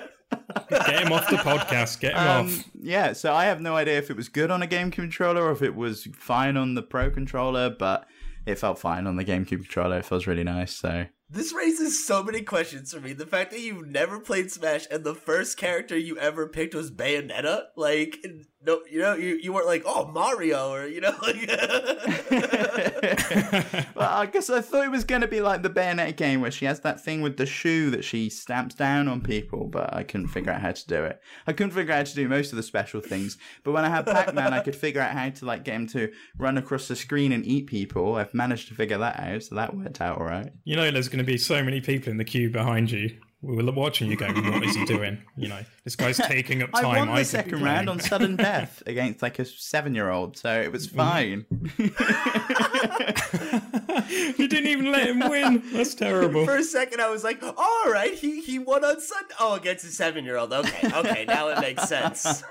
Get 0.70 1.02
him 1.06 1.12
off 1.14 1.30
the 1.30 1.38
podcast. 1.38 2.00
Get 2.00 2.14
him 2.14 2.20
Um, 2.28 2.48
off. 2.48 2.64
yeah, 2.82 3.14
so 3.14 3.34
I 3.34 3.46
have 3.46 3.62
no 3.62 3.76
idea 3.76 3.98
if 4.00 4.10
it 4.10 4.18
was 4.18 4.28
good 4.28 4.52
on 4.52 4.62
a 4.62 4.68
game 4.68 4.92
controller 4.92 5.44
or 5.44 5.52
if 5.52 5.62
it 5.62 5.76
was 5.76 6.08
fine 6.18 6.58
on 6.58 6.74
the 6.74 6.82
Pro 6.82 7.10
controller, 7.12 7.70
but 7.70 8.06
it 8.46 8.58
felt 8.60 8.80
fine 8.80 9.08
on 9.08 9.16
the 9.16 9.24
GameCube 9.26 9.62
controller. 9.62 10.00
It 10.00 10.06
feels 10.06 10.28
really 10.28 10.44
nice. 10.44 10.76
So 10.76 11.06
this 11.30 11.54
raises 11.54 12.06
so 12.06 12.24
many 12.24 12.42
questions 12.42 12.94
for 12.94 13.00
me. 13.00 13.14
The 13.14 13.26
fact 13.26 13.52
that 13.52 13.62
you've 13.62 13.88
never 13.88 14.20
played 14.20 14.52
Smash 14.52 14.86
and 14.92 15.04
the 15.04 15.16
first 15.16 15.58
character 15.58 15.98
you 15.98 16.18
ever 16.18 16.48
picked 16.48 16.76
was 16.76 16.92
Bayonetta, 16.92 17.66
like 17.76 18.20
no, 18.66 18.82
you 18.90 19.00
know, 19.00 19.16
you, 19.16 19.40
you 19.42 19.54
weren't 19.54 19.68
like, 19.68 19.84
oh 19.86 20.08
Mario, 20.08 20.72
or 20.72 20.88
you 20.88 21.02
know, 21.02 21.14
like. 21.22 21.48
well, 23.96 24.10
I 24.10 24.30
guess 24.32 24.50
I 24.50 24.62
thought 24.62 24.86
it 24.86 24.92
was 24.92 25.04
going 25.04 25.22
to 25.22 25.28
be 25.28 25.42
like 25.42 25.62
the 25.62 25.70
Bayonetta 25.70 26.16
game 26.16 26.42
where 26.42 26.52
she 26.52 26.66
has 26.66 26.80
that 26.82 27.04
thing 27.04 27.22
with 27.22 27.38
the 27.38 27.46
shoe 27.46 27.90
that 27.92 28.04
she 28.04 28.30
stamps 28.30 28.76
down 28.76 29.08
on 29.08 29.22
people, 29.22 29.68
but 29.68 29.94
I 29.94 30.04
couldn't 30.04 30.30
figure 30.30 30.52
out 30.52 30.62
how 30.62 30.72
to 30.72 30.88
do 30.88 31.04
it. 31.04 31.22
I 31.46 31.54
couldn't 31.54 31.74
figure 31.74 31.94
out 31.94 31.98
how 31.98 32.04
to 32.04 32.16
do 32.16 32.28
most 32.28 32.52
of 32.52 32.58
the 32.58 32.64
special 32.64 33.02
things, 33.02 33.38
but 33.64 33.72
when 33.72 33.86
I 33.86 33.90
had 33.90 34.06
Pac-Man, 34.06 34.54
I 34.54 34.62
could 34.62 34.76
figure 34.76 35.02
out 35.02 35.12
how 35.12 35.30
to 35.30 35.46
like 35.46 35.64
get 35.64 35.76
him 35.76 35.88
to 35.88 36.12
run 36.38 36.58
across 36.58 36.88
the 36.88 36.96
screen 36.96 37.32
and 37.32 37.46
eat 37.46 37.68
people. 37.68 38.16
I've 38.16 38.34
managed 38.34 38.70
to 38.70 38.74
figure 38.74 38.98
that 38.98 39.20
out, 39.20 39.44
so 39.44 39.56
that 39.56 39.76
worked 39.76 40.02
out 40.02 40.20
all 40.20 40.26
right. 40.26 40.52
You 40.64 40.76
know, 40.76 40.90
there's 40.90 41.10
going 41.10 41.20
to 41.20 41.24
be 41.24 41.38
so 41.38 41.64
many 41.64 41.82
people 41.82 42.12
in 42.12 42.18
the 42.18 42.26
queue 42.26 42.50
behind 42.50 42.92
you. 42.92 43.18
We 43.46 43.64
were 43.64 43.72
watching 43.72 44.10
you 44.10 44.18
going, 44.18 44.52
what 44.52 44.64
is 44.64 44.76
he 44.76 44.86
doing? 44.86 45.22
You 45.38 45.50
know, 45.50 45.60
this 45.84 45.96
guy's 45.96 46.18
taking 46.18 46.64
up 46.64 46.72
time. 46.72 46.86
I 46.86 46.98
won 46.98 47.10
the 47.10 47.16
be 47.16 47.24
second 47.24 47.62
round 47.62 47.90
on 47.90 48.00
sudden 48.00 48.36
death 48.38 48.82
against 48.88 49.22
like 49.22 49.38
a 49.38 49.46
seven-year-old, 49.46 50.36
so 50.36 50.60
it 50.60 50.72
was 50.72 50.88
mm. 50.88 50.96
fine. 50.96 51.46
you 54.40 54.48
didn't 54.48 54.68
even 54.68 54.92
let 54.92 55.08
him 55.08 55.20
win. 55.20 55.62
That's 55.72 55.94
terrible. 55.94 56.44
For 56.44 56.56
a 56.56 56.64
second, 56.64 57.02
I 57.02 57.10
was 57.10 57.24
like, 57.24 57.44
all 57.44 57.84
right, 57.86 58.16
he, 58.16 58.42
he 58.42 58.58
won 58.58 58.84
on 58.84 59.00
Sunday. 59.00 59.36
Oh, 59.40 59.54
against 59.54 59.86
a 59.86 59.90
seven 59.90 60.26
year 60.26 60.38
old. 60.38 60.52
Okay, 60.52 60.90
okay, 60.92 61.26
now 61.26 61.50
it 61.50 61.60
makes 61.60 61.88
sense. 61.88 62.44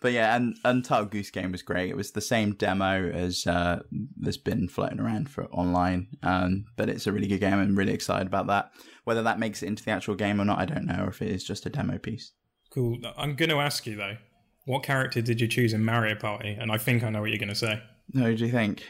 But 0.00 0.12
yeah, 0.12 0.34
and 0.34 0.56
Untitled 0.64 1.10
Goose 1.10 1.30
Game 1.30 1.52
was 1.52 1.60
great. 1.62 1.90
It 1.90 1.96
was 1.96 2.12
the 2.12 2.22
same 2.22 2.54
demo 2.54 3.10
as 3.10 3.46
uh, 3.46 3.80
that's 4.18 4.38
been 4.38 4.66
floating 4.68 4.98
around 4.98 5.28
for 5.28 5.44
online, 5.46 6.08
um, 6.22 6.64
but 6.76 6.88
it's 6.88 7.06
a 7.06 7.12
really 7.12 7.26
good 7.28 7.40
game. 7.40 7.52
I'm 7.52 7.76
really 7.76 7.92
excited 7.92 8.26
about 8.26 8.46
that. 8.46 8.70
Whether 9.04 9.22
that 9.24 9.38
makes 9.38 9.62
it 9.62 9.66
into 9.66 9.84
the 9.84 9.90
actual 9.90 10.14
game 10.14 10.40
or 10.40 10.44
not, 10.46 10.58
I 10.58 10.64
don't 10.64 10.86
know. 10.86 11.04
Or 11.04 11.08
if 11.08 11.20
it 11.20 11.30
is 11.30 11.44
just 11.44 11.66
a 11.66 11.70
demo 11.70 11.98
piece. 11.98 12.32
Cool. 12.72 12.96
I'm 13.18 13.34
going 13.34 13.50
to 13.50 13.58
ask 13.60 13.86
you, 13.86 13.96
though, 13.96 14.16
what 14.64 14.82
character 14.84 15.20
did 15.20 15.40
you 15.40 15.48
choose 15.48 15.72
in 15.74 15.84
Mario 15.84 16.14
Party? 16.14 16.56
And 16.58 16.72
I 16.72 16.78
think 16.78 17.02
I 17.02 17.10
know 17.10 17.20
what 17.20 17.30
you're 17.30 17.38
going 17.38 17.48
to 17.50 17.54
say. 17.54 17.82
No, 18.14 18.34
do 18.34 18.44
you 18.46 18.50
think? 18.50 18.84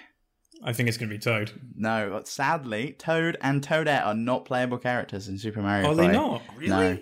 I 0.62 0.72
think 0.72 0.88
it's 0.88 0.98
going 0.98 1.08
to 1.08 1.14
be 1.14 1.18
Toad. 1.18 1.52
No, 1.74 2.20
sadly, 2.24 2.92
Toad 2.98 3.36
and 3.40 3.62
Toadette 3.66 4.04
are 4.04 4.14
not 4.14 4.44
playable 4.44 4.78
characters 4.78 5.26
in 5.26 5.38
Super 5.38 5.62
Mario. 5.62 5.90
Are 5.90 5.94
Party. 5.94 6.08
they 6.08 6.12
not? 6.12 6.42
really? 6.56 6.68
No. 6.68 6.98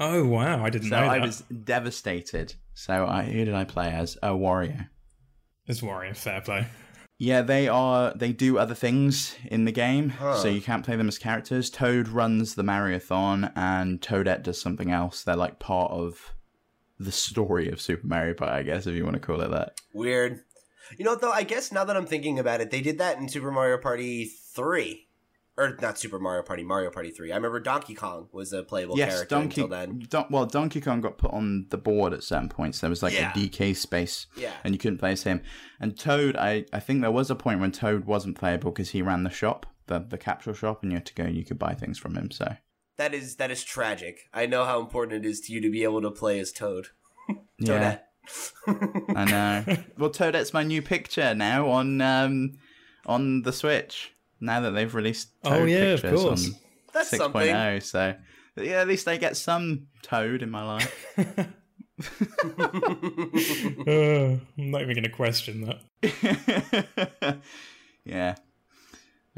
Oh, 0.00 0.24
wow. 0.26 0.64
I 0.64 0.70
didn't 0.70 0.88
So 0.88 0.98
know 1.00 1.06
I 1.08 1.18
that. 1.18 1.26
was 1.26 1.40
devastated. 1.64 2.54
So 2.78 3.06
I, 3.08 3.24
who 3.24 3.44
did 3.44 3.54
I 3.54 3.64
play 3.64 3.88
as? 3.90 4.16
A 4.22 4.28
Wario. 4.28 4.88
It's 5.66 5.80
Wario. 5.80 6.16
Fair 6.16 6.40
play. 6.40 6.68
Yeah, 7.18 7.42
they 7.42 7.66
are. 7.66 8.14
They 8.14 8.32
do 8.32 8.56
other 8.56 8.76
things 8.76 9.34
in 9.50 9.64
the 9.64 9.72
game, 9.72 10.10
Huh. 10.10 10.36
so 10.36 10.46
you 10.46 10.60
can't 10.60 10.84
play 10.84 10.94
them 10.94 11.08
as 11.08 11.18
characters. 11.18 11.70
Toad 11.70 12.06
runs 12.06 12.54
the 12.54 12.62
Mariothon, 12.62 13.50
and 13.56 14.00
Toadette 14.00 14.44
does 14.44 14.62
something 14.62 14.92
else. 14.92 15.24
They're 15.24 15.34
like 15.34 15.58
part 15.58 15.90
of 15.90 16.34
the 17.00 17.10
story 17.10 17.68
of 17.68 17.80
Super 17.80 18.06
Mario 18.06 18.34
Party, 18.34 18.52
I 18.52 18.62
guess, 18.62 18.86
if 18.86 18.94
you 18.94 19.02
want 19.02 19.14
to 19.14 19.20
call 19.20 19.40
it 19.40 19.50
that. 19.50 19.80
Weird. 19.92 20.42
You 20.96 21.04
know, 21.04 21.16
though, 21.16 21.32
I 21.32 21.42
guess 21.42 21.72
now 21.72 21.82
that 21.82 21.96
I'm 21.96 22.06
thinking 22.06 22.38
about 22.38 22.60
it, 22.60 22.70
they 22.70 22.80
did 22.80 22.98
that 22.98 23.18
in 23.18 23.28
Super 23.28 23.50
Mario 23.50 23.78
Party 23.78 24.30
3. 24.54 25.07
Or 25.58 25.76
not 25.82 25.98
Super 25.98 26.20
Mario 26.20 26.42
Party, 26.44 26.62
Mario 26.62 26.88
Party 26.90 27.10
3. 27.10 27.32
I 27.32 27.34
remember 27.36 27.58
Donkey 27.58 27.94
Kong 27.94 28.28
was 28.32 28.52
a 28.52 28.62
playable 28.62 28.96
yes, 28.96 29.12
character 29.12 29.34
Donkey. 29.34 29.60
until 29.62 29.68
then. 29.76 30.06
Don- 30.08 30.26
well, 30.30 30.46
Donkey 30.46 30.80
Kong 30.80 31.00
got 31.00 31.18
put 31.18 31.32
on 31.32 31.66
the 31.70 31.76
board 31.76 32.12
at 32.12 32.22
certain 32.22 32.48
points. 32.48 32.80
There 32.80 32.88
was 32.88 33.02
like 33.02 33.12
Yeah. 33.12 33.32
a 33.32 33.34
DK 33.34 33.74
space, 33.74 34.28
Yeah. 34.36 34.52
and 34.62 34.72
you 34.72 34.78
couldn't 34.78 34.98
play 34.98 35.12
as 35.12 35.24
him. 35.24 35.42
And 35.80 35.98
Toad, 35.98 36.36
I, 36.36 36.64
I 36.72 36.78
think 36.78 37.00
there 37.00 37.10
was 37.10 37.28
a 37.28 37.34
point 37.34 37.58
when 37.60 37.72
Toad 37.72 38.04
wasn't 38.04 38.38
playable 38.38 38.70
because 38.70 38.90
he 38.90 39.02
ran 39.02 39.24
the 39.24 39.30
shop, 39.30 39.66
the 39.88 39.98
the 39.98 40.16
capsule 40.16 40.54
shop, 40.54 40.82
and 40.84 40.92
you 40.92 40.96
had 40.98 41.06
to 41.06 41.14
go 41.14 41.24
and 41.24 41.34
you 41.36 41.44
could 41.44 41.58
buy 41.58 41.74
things 41.74 41.98
from 41.98 42.14
him. 42.16 42.30
So 42.30 42.54
That 42.96 43.12
is 43.12 43.34
that 43.36 43.50
is 43.50 43.64
tragic. 43.64 44.28
I 44.32 44.46
know 44.46 44.64
how 44.64 44.78
important 44.78 45.24
it 45.24 45.28
is 45.28 45.40
to 45.42 45.52
you 45.52 45.60
to 45.60 45.70
be 45.72 45.82
able 45.82 46.02
to 46.02 46.10
play 46.12 46.38
as 46.38 46.52
Toad. 46.52 46.86
yeah, 47.58 47.98
Toadette. 48.68 49.16
I 49.16 49.24
know. 49.24 49.76
well, 49.98 50.10
Toadette's 50.10 50.52
my 50.54 50.62
new 50.62 50.82
picture 50.82 51.34
now 51.34 51.68
on 51.68 52.00
um 52.00 52.58
on 53.06 53.42
the 53.42 53.52
Switch. 53.52 54.12
Now 54.40 54.60
that 54.60 54.70
they've 54.72 54.94
released 54.94 55.30
Toad 55.42 55.62
Oh, 55.62 55.64
yeah, 55.64 55.78
of 55.94 56.02
pictures 56.02 56.22
course. 56.22 56.46
on 56.48 56.54
That's 56.92 57.10
6.0, 57.12 57.16
something. 57.18 57.80
so 57.80 58.14
yeah, 58.56 58.80
at 58.80 58.88
least 58.88 59.04
they 59.04 59.18
get 59.18 59.36
some 59.36 59.86
Toad 60.02 60.42
in 60.42 60.50
my 60.50 60.64
life. 60.64 61.16
Uh, 62.00 62.06
I'm 64.56 64.70
not 64.70 64.82
even 64.82 64.94
going 64.94 65.02
to 65.04 65.08
question 65.10 65.62
that. 66.02 67.38
yeah. 68.04 68.36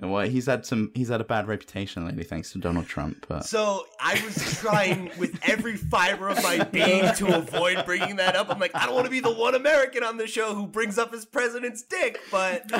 Well, 0.02 0.26
he's 0.26 0.46
had 0.46 0.64
some. 0.64 0.90
He's 0.94 1.08
had 1.08 1.20
a 1.20 1.24
bad 1.24 1.46
reputation 1.46 2.06
lately, 2.06 2.24
thanks 2.24 2.52
to 2.52 2.58
Donald 2.58 2.86
Trump. 2.86 3.26
But 3.28 3.44
So 3.44 3.84
I 4.00 4.14
was 4.24 4.58
trying 4.58 5.10
with 5.18 5.38
every 5.42 5.76
fiber 5.76 6.28
of 6.30 6.42
my 6.42 6.64
being 6.64 7.12
to 7.16 7.36
avoid 7.36 7.84
bringing 7.84 8.16
that 8.16 8.34
up. 8.36 8.48
I'm 8.50 8.58
like, 8.58 8.74
I 8.74 8.86
don't 8.86 8.94
want 8.94 9.04
to 9.06 9.10
be 9.10 9.20
the 9.20 9.32
one 9.32 9.54
American 9.54 10.02
on 10.02 10.16
the 10.16 10.26
show 10.26 10.54
who 10.54 10.66
brings 10.66 10.96
up 10.98 11.12
his 11.12 11.24
president's 11.26 11.82
dick, 11.82 12.18
but 12.30 12.64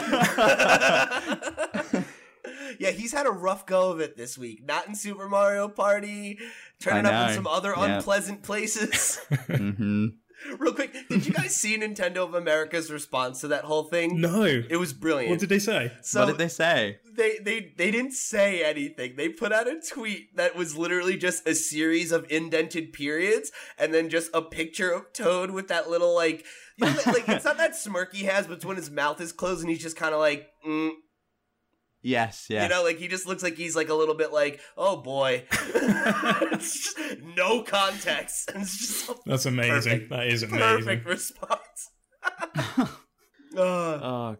yeah, 2.78 2.90
he's 2.90 3.12
had 3.12 3.26
a 3.26 3.30
rough 3.30 3.66
go 3.66 3.90
of 3.90 4.00
it 4.00 4.16
this 4.16 4.38
week. 4.38 4.64
Not 4.64 4.88
in 4.88 4.94
Super 4.94 5.28
Mario 5.28 5.68
Party, 5.68 6.38
turning 6.80 7.06
up 7.06 7.28
in 7.30 7.35
some 7.37 7.46
other 7.46 7.74
Yeah. 7.76 7.96
unpleasant 7.96 8.42
places. 8.42 9.18
hmm 9.46 10.06
Real 10.59 10.72
quick, 10.72 10.94
did 11.09 11.26
you 11.26 11.33
guys 11.33 11.55
see 11.55 11.76
Nintendo 11.76 12.18
of 12.18 12.35
America's 12.35 12.90
response 12.90 13.40
to 13.40 13.48
that 13.48 13.64
whole 13.64 13.85
thing? 13.85 14.20
No. 14.20 14.44
It 14.44 14.79
was 14.79 14.92
brilliant. 14.92 15.31
What 15.31 15.40
did 15.40 15.48
they 15.48 15.59
say? 15.59 15.92
so 16.03 16.20
what 16.20 16.26
did 16.26 16.38
they 16.38 16.48
say? 16.48 16.98
they 17.16 17.38
they 17.38 17.72
they 17.76 17.90
didn't 17.90 18.12
say 18.12 18.64
anything. 18.64 19.16
They 19.16 19.29
put 19.29 19.53
out 19.53 19.68
a 19.68 19.81
tweet 19.81 20.37
that 20.37 20.57
was 20.57 20.76
literally 20.76 21.16
just 21.16 21.46
a 21.46 21.55
series 21.55 22.12
of 22.12 22.26
indented 22.31 22.92
periods 22.92 23.53
and 23.79 23.92
then 23.92 24.09
just 24.09 24.31
a 24.35 24.42
picture 24.42 24.90
of 24.90 25.12
Toad 25.12 25.50
with 25.50 25.68
that 25.68 25.90
little 25.90 26.14
like 26.14 26.44
you 26.76 26.87
know, 26.87 26.96
like 27.07 27.29
it's 27.29 27.44
not 27.44 27.59
that 27.59 27.76
smirk 27.76 28.14
he 28.14 28.24
has, 28.24 28.46
but 28.46 28.55
it's 28.55 28.64
when 28.64 28.76
his 28.76 28.90
mouth 28.90 29.20
is 29.20 29.33
closed 29.33 29.61
and 29.61 29.70
he's 29.70 29.83
just 29.83 29.96
kind 29.96 30.14
of 30.14 30.20
like 30.20 30.48
mm, 30.66 30.92
Yes, 32.03 32.47
yeah. 32.49 32.63
you 32.63 32.69
know, 32.71 32.83
like 32.83 32.99
he 32.99 33.09
just 33.09 33.27
looks 33.27 33.43
like 33.43 33.57
he's 33.57 33.77
like 33.77 33.91
a 33.91 33.95
little 33.95 34.15
bit 34.15 34.33
like 34.33 34.61
oh 34.77 34.97
boy, 34.97 35.45
it's 35.51 36.95
just 36.95 36.99
no 37.37 37.63
context. 37.63 38.51
It's 38.55 38.79
just 38.79 39.25
That's 39.27 39.47
amazing. 39.47 39.93
Perfect. 39.93 40.11
That 40.11 40.27
is 40.27 40.43
amazing. 40.43 40.79
perfect 40.79 41.07
response. 41.07 41.91
Ugh. 42.79 42.91
oh, 43.57 44.37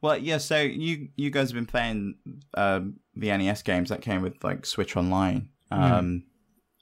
well, 0.00 0.16
yeah. 0.16 0.38
So 0.38 0.60
you 0.60 1.08
you 1.16 1.30
guys 1.30 1.50
have 1.50 1.54
been 1.54 1.66
playing 1.66 2.14
um, 2.54 2.96
the 3.14 3.36
NES 3.36 3.62
games 3.62 3.90
that 3.90 4.00
came 4.00 4.22
with 4.22 4.42
like 4.42 4.64
Switch 4.64 4.96
Online, 4.96 5.50
um, 5.70 6.24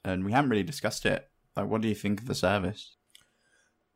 and 0.05 0.23
we 0.23 0.31
haven't 0.31 0.49
really 0.49 0.63
discussed 0.63 1.05
it. 1.05 1.27
Like, 1.57 1.67
what 1.67 1.81
do 1.81 1.89
you 1.89 1.95
think 1.95 2.21
of 2.21 2.27
the 2.27 2.35
service? 2.35 2.95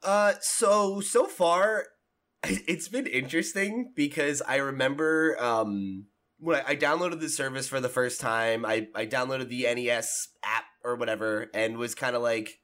Uh, 0.03 0.33
so 0.41 0.99
so 0.99 1.27
far, 1.27 1.85
it's 2.43 2.89
been 2.89 3.07
interesting 3.07 3.93
because 3.95 4.41
I 4.41 4.57
remember 4.57 5.41
um 5.41 6.07
when 6.39 6.57
I, 6.57 6.71
I 6.71 6.75
downloaded 6.75 7.19
the 7.19 7.29
service 7.29 7.67
for 7.67 7.79
the 7.79 7.89
first 7.89 8.21
time. 8.21 8.65
I 8.65 8.87
I 8.95 9.05
downloaded 9.05 9.49
the 9.49 9.63
NES 9.73 10.29
app 10.43 10.65
or 10.83 10.95
whatever, 10.95 11.49
and 11.53 11.77
was 11.77 11.95
kind 11.95 12.15
of 12.15 12.21
like, 12.21 12.59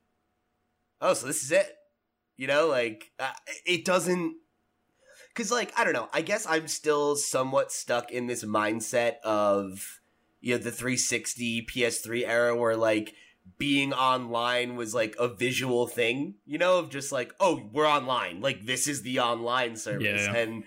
oh, 1.02 1.14
so 1.14 1.28
this 1.28 1.44
is 1.44 1.52
it, 1.52 1.76
you 2.38 2.48
know? 2.48 2.68
Like, 2.68 3.12
uh, 3.20 3.34
it 3.66 3.86
doesn't. 3.86 4.36
Cause 5.34 5.50
like 5.50 5.72
I 5.80 5.86
don't 5.86 5.94
know. 5.94 6.10
I 6.12 6.22
guess 6.22 6.46
I'm 6.46 6.68
still 6.68 7.16
somewhat 7.16 7.72
stuck 7.72 8.12
in 8.12 8.28
this 8.28 8.44
mindset 8.44 9.20
of 9.24 10.02
you 10.42 10.54
know 10.54 10.58
the 10.58 10.72
360 10.72 11.68
PS3 11.68 12.28
era 12.28 12.56
where 12.56 12.76
like 12.76 13.14
being 13.58 13.94
online 13.94 14.76
was 14.76 14.94
like 14.94 15.16
a 15.20 15.28
visual 15.28 15.88
thing, 15.88 16.36
you 16.46 16.58
know, 16.58 16.80
of 16.80 16.90
just 16.90 17.12
like, 17.12 17.34
oh, 17.40 17.70
we're 17.72 17.88
online. 17.88 18.42
Like 18.42 18.66
this 18.66 18.88
is 18.88 19.04
the 19.04 19.20
online 19.20 19.76
service. 19.76 20.24
Yeah. 20.26 20.36
And 20.36 20.64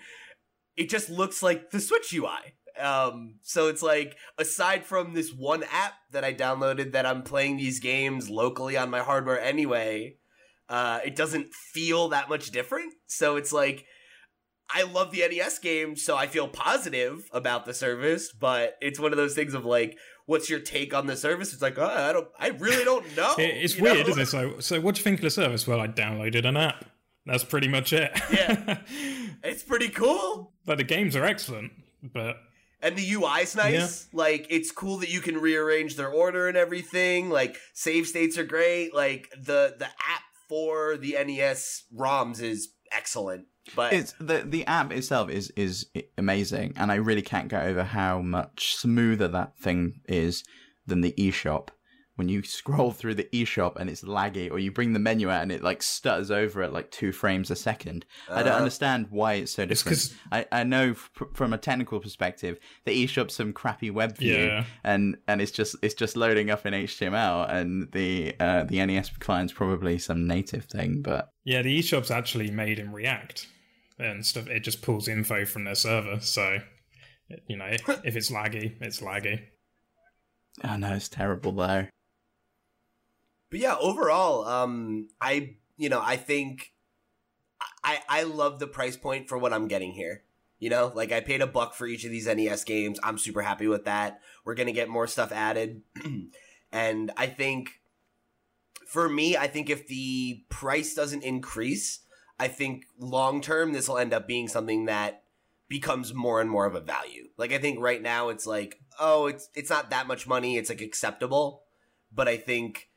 it 0.75 0.89
just 0.89 1.09
looks 1.09 1.43
like 1.43 1.71
the 1.71 1.79
Switch 1.79 2.13
UI. 2.13 2.53
Um, 2.79 3.35
so 3.41 3.67
it's 3.67 3.81
like 3.81 4.17
aside 4.37 4.85
from 4.85 5.13
this 5.13 5.31
one 5.31 5.63
app 5.71 5.93
that 6.11 6.23
I 6.23 6.33
downloaded 6.33 6.91
that 6.93 7.05
I'm 7.05 7.23
playing 7.23 7.57
these 7.57 7.79
games 7.79 8.29
locally 8.29 8.75
on 8.77 8.89
my 8.89 8.99
hardware 8.99 9.39
anyway, 9.39 10.17
uh, 10.69 10.99
it 11.05 11.15
doesn't 11.15 11.53
feel 11.53 12.09
that 12.09 12.29
much 12.29 12.51
different. 12.51 12.93
So 13.07 13.35
it's 13.37 13.53
like 13.53 13.85
I 14.73 14.83
love 14.83 15.11
the 15.11 15.19
NES 15.27 15.59
game, 15.59 15.95
so 15.95 16.17
I 16.17 16.27
feel 16.27 16.47
positive 16.47 17.29
about 17.31 17.65
the 17.65 17.73
service, 17.73 18.31
but 18.31 18.77
it's 18.81 18.99
one 18.99 19.11
of 19.11 19.17
those 19.17 19.35
things 19.35 19.53
of 19.53 19.63
like, 19.63 19.97
what's 20.25 20.49
your 20.49 20.59
take 20.59 20.93
on 20.93 21.05
the 21.05 21.15
service? 21.15 21.53
It's 21.53 21.61
like, 21.61 21.77
oh, 21.77 21.85
I 21.85 22.11
don't, 22.13 22.27
I 22.39 22.47
really 22.47 22.83
don't 22.83 23.05
know. 23.17 23.35
It's 23.37 23.79
weird, 23.79 24.05
know? 24.05 24.11
isn't 24.11 24.21
it? 24.23 24.25
So, 24.25 24.59
so 24.59 24.81
what 24.81 24.95
do 24.95 24.99
you 24.99 25.03
think 25.03 25.19
of 25.19 25.23
the 25.23 25.29
service? 25.29 25.67
Well, 25.67 25.79
I 25.79 25.87
downloaded 25.87 26.45
an 26.45 26.57
app. 26.57 26.85
That's 27.27 27.43
pretty 27.43 27.67
much 27.67 27.93
it. 27.93 28.11
Yeah. 28.31 28.77
It's 29.43 29.61
pretty 29.61 29.89
cool. 29.89 30.53
but 30.65 30.79
the 30.79 30.83
games 30.83 31.15
are 31.15 31.23
excellent. 31.23 31.71
But 32.01 32.37
And 32.85 32.95
the 32.95 33.13
UI's 33.13 33.55
nice. 33.55 34.07
Like, 34.13 34.45
it's 34.51 34.71
cool 34.71 34.97
that 34.97 35.09
you 35.09 35.19
can 35.19 35.39
rearrange 35.39 35.95
their 35.95 36.11
order 36.11 36.47
and 36.47 36.55
everything. 36.55 37.31
Like, 37.31 37.57
save 37.73 38.05
states 38.05 38.37
are 38.37 38.43
great. 38.43 38.93
Like, 38.93 39.29
the 39.31 39.75
the 39.77 39.87
app 39.87 40.21
for 40.47 40.95
the 40.95 41.13
NES 41.13 41.85
ROMs 41.95 42.41
is 42.43 42.69
excellent. 42.91 43.47
But 43.75 43.93
It's 43.93 44.13
the 44.19 44.43
the 44.45 44.65
app 44.67 44.91
itself 44.91 45.31
is 45.31 45.51
is 45.55 45.87
amazing, 46.15 46.73
and 46.75 46.91
I 46.91 46.95
really 46.95 47.23
can't 47.23 47.47
get 47.47 47.63
over 47.63 47.83
how 47.83 48.21
much 48.21 48.75
smoother 48.75 49.27
that 49.29 49.57
thing 49.57 50.01
is 50.07 50.43
than 50.85 51.01
the 51.01 51.13
eShop. 51.17 51.69
When 52.17 52.29
you 52.29 52.43
scroll 52.43 52.91
through 52.91 53.15
the 53.15 53.27
eShop 53.33 53.75
and 53.75 53.89
it's 53.89 54.01
laggy, 54.01 54.49
or 54.49 54.57
you 54.57 54.71
bring 54.71 54.93
the 54.93 54.99
menu 54.99 55.29
out 55.29 55.41
and 55.43 55.51
it 55.51 55.61
like 55.61 55.83
stutters 55.83 56.31
over 56.31 56.63
at 56.63 56.71
like 56.71 56.89
two 56.89 57.11
frames 57.11 57.51
a 57.51 57.57
second. 57.57 58.05
I 58.29 58.35
don't 58.41 58.47
Uh-huh. 58.49 58.57
understand 58.59 59.07
why 59.09 59.33
it's 59.33 59.51
so 59.51 59.65
different. 59.65 59.97
'cause- 59.97 60.13
I, 60.31 60.45
I 60.51 60.63
know 60.63 60.91
f- 60.91 61.11
from 61.33 61.51
a 61.51 61.57
technical 61.57 61.99
perspective, 61.99 62.57
the 62.85 63.05
eShop's 63.05 63.35
some 63.35 63.51
crappy 63.51 63.89
web 63.91 64.17
view, 64.17 64.45
Yeah. 64.45 64.65
and 64.83 65.17
and 65.27 65.41
it's 65.41 65.51
just 65.51 65.75
it's 65.81 65.93
just 65.93 66.15
loading 66.15 66.49
up 66.49 66.65
in 66.65 66.73
HTML, 66.73 67.43
and 67.49 67.91
the 67.91 68.33
uh, 68.39 68.63
the 68.63 68.79
NES 68.85 69.09
client's 69.19 69.51
probably 69.51 69.97
some 69.99 70.25
native 70.25 70.65
thing, 70.65 71.01
but 71.01 71.29
yeah, 71.43 71.61
the 71.61 71.77
eShop's 71.79 72.11
actually 72.11 72.49
made 72.49 72.79
in 72.79 72.93
React 72.93 73.47
and 73.99 74.25
stuff. 74.25 74.47
It 74.47 74.61
just 74.61 74.81
pulls 74.81 75.07
info 75.09 75.43
from 75.45 75.65
their 75.65 75.75
server. 75.75 76.19
So, 76.21 76.59
you 77.47 77.57
know, 77.57 77.65
if 78.05 78.15
it's 78.15 78.31
laggy, 78.31 78.75
it's 78.81 79.01
laggy. 79.01 79.41
I 80.63 80.77
know 80.77 80.93
it's 80.93 81.09
terrible 81.09 81.51
though. 81.51 81.87
But 83.49 83.59
yeah, 83.59 83.75
overall, 83.79 84.45
um, 84.45 85.09
I 85.21 85.55
you 85.77 85.89
know 85.89 86.01
I 86.03 86.17
think 86.17 86.73
I 87.83 87.99
I 88.09 88.23
love 88.23 88.59
the 88.59 88.67
price 88.67 88.97
point 88.97 89.29
for 89.29 89.37
what 89.37 89.53
I'm 89.53 89.67
getting 89.67 89.93
here. 89.93 90.23
You 90.59 90.69
know, 90.69 90.91
like 90.95 91.11
I 91.11 91.19
paid 91.19 91.41
a 91.41 91.47
buck 91.47 91.73
for 91.73 91.85
each 91.85 92.05
of 92.05 92.11
these 92.11 92.27
NES 92.27 92.63
games. 92.63 92.99
I'm 93.03 93.17
super 93.17 93.41
happy 93.41 93.67
with 93.67 93.85
that. 93.85 94.21
We're 94.43 94.55
gonna 94.55 94.71
get 94.71 94.89
more 94.89 95.07
stuff 95.07 95.31
added, 95.31 95.81
and 96.71 97.11
I 97.17 97.27
think 97.27 97.81
for 98.87 99.09
me, 99.09 99.35
I 99.35 99.47
think 99.47 99.69
if 99.69 99.87
the 99.87 100.43
price 100.49 100.93
doesn't 100.93 101.23
increase, 101.23 101.99
I 102.39 102.47
think 102.47 102.85
long 102.97 103.41
term 103.41 103.73
this 103.73 103.87
will 103.87 103.97
end 103.97 104.13
up 104.13 104.27
being 104.27 104.47
something 104.47 104.85
that 104.85 105.23
becomes 105.67 106.13
more 106.13 106.41
and 106.41 106.49
more 106.49 106.65
of 106.65 106.75
a 106.75 106.79
value. 106.79 107.27
Like 107.37 107.51
I 107.51 107.57
think 107.57 107.79
right 107.79 108.01
now 108.01 108.29
it's 108.29 108.45
like, 108.45 108.79
oh, 108.99 109.27
it's 109.27 109.49
it's 109.55 109.69
not 109.69 109.89
that 109.89 110.07
much 110.07 110.27
money, 110.27 110.57
it's 110.57 110.69
like 110.69 110.81
acceptable. 110.81 111.63
But 112.13 112.27
I 112.27 112.37
think 112.37 112.89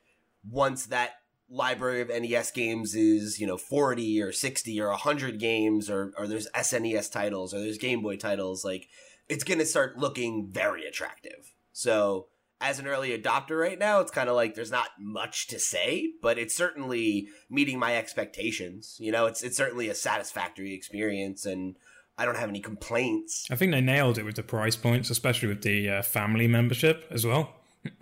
once 0.47 0.85
that 0.87 1.11
library 1.49 2.01
of 2.01 2.09
NES 2.09 2.51
games 2.51 2.95
is, 2.95 3.39
you 3.39 3.47
know, 3.47 3.57
40 3.57 4.21
or 4.21 4.31
60 4.31 4.81
or 4.81 4.89
100 4.89 5.39
games 5.39 5.89
or 5.89 6.13
or 6.17 6.27
there's 6.27 6.47
SNES 6.49 7.11
titles 7.11 7.53
or 7.53 7.59
there's 7.59 7.77
Game 7.77 8.01
Boy 8.01 8.17
titles, 8.17 8.63
like 8.63 8.87
it's 9.27 9.43
going 9.43 9.59
to 9.59 9.65
start 9.65 9.97
looking 9.97 10.47
very 10.49 10.85
attractive. 10.85 11.53
So, 11.71 12.27
as 12.61 12.77
an 12.77 12.87
early 12.87 13.17
adopter 13.17 13.59
right 13.59 13.79
now, 13.79 14.01
it's 14.01 14.11
kind 14.11 14.27
of 14.27 14.35
like 14.35 14.53
there's 14.53 14.71
not 14.71 14.89
much 14.99 15.47
to 15.47 15.59
say, 15.59 16.09
but 16.21 16.37
it's 16.37 16.55
certainly 16.55 17.29
meeting 17.49 17.79
my 17.79 17.95
expectations. 17.95 18.97
You 18.99 19.11
know, 19.11 19.25
it's 19.27 19.41
it's 19.43 19.57
certainly 19.57 19.89
a 19.89 19.95
satisfactory 19.95 20.73
experience 20.73 21.45
and 21.45 21.75
I 22.17 22.25
don't 22.25 22.35
have 22.35 22.49
any 22.49 22.59
complaints. 22.59 23.47
I 23.49 23.55
think 23.55 23.71
they 23.71 23.79
nailed 23.79 24.17
it 24.17 24.25
with 24.25 24.35
the 24.35 24.43
price 24.43 24.75
points, 24.75 25.09
especially 25.09 25.47
with 25.47 25.61
the 25.61 25.89
uh, 25.89 26.01
family 26.01 26.47
membership 26.47 27.05
as 27.09 27.25
well. 27.25 27.55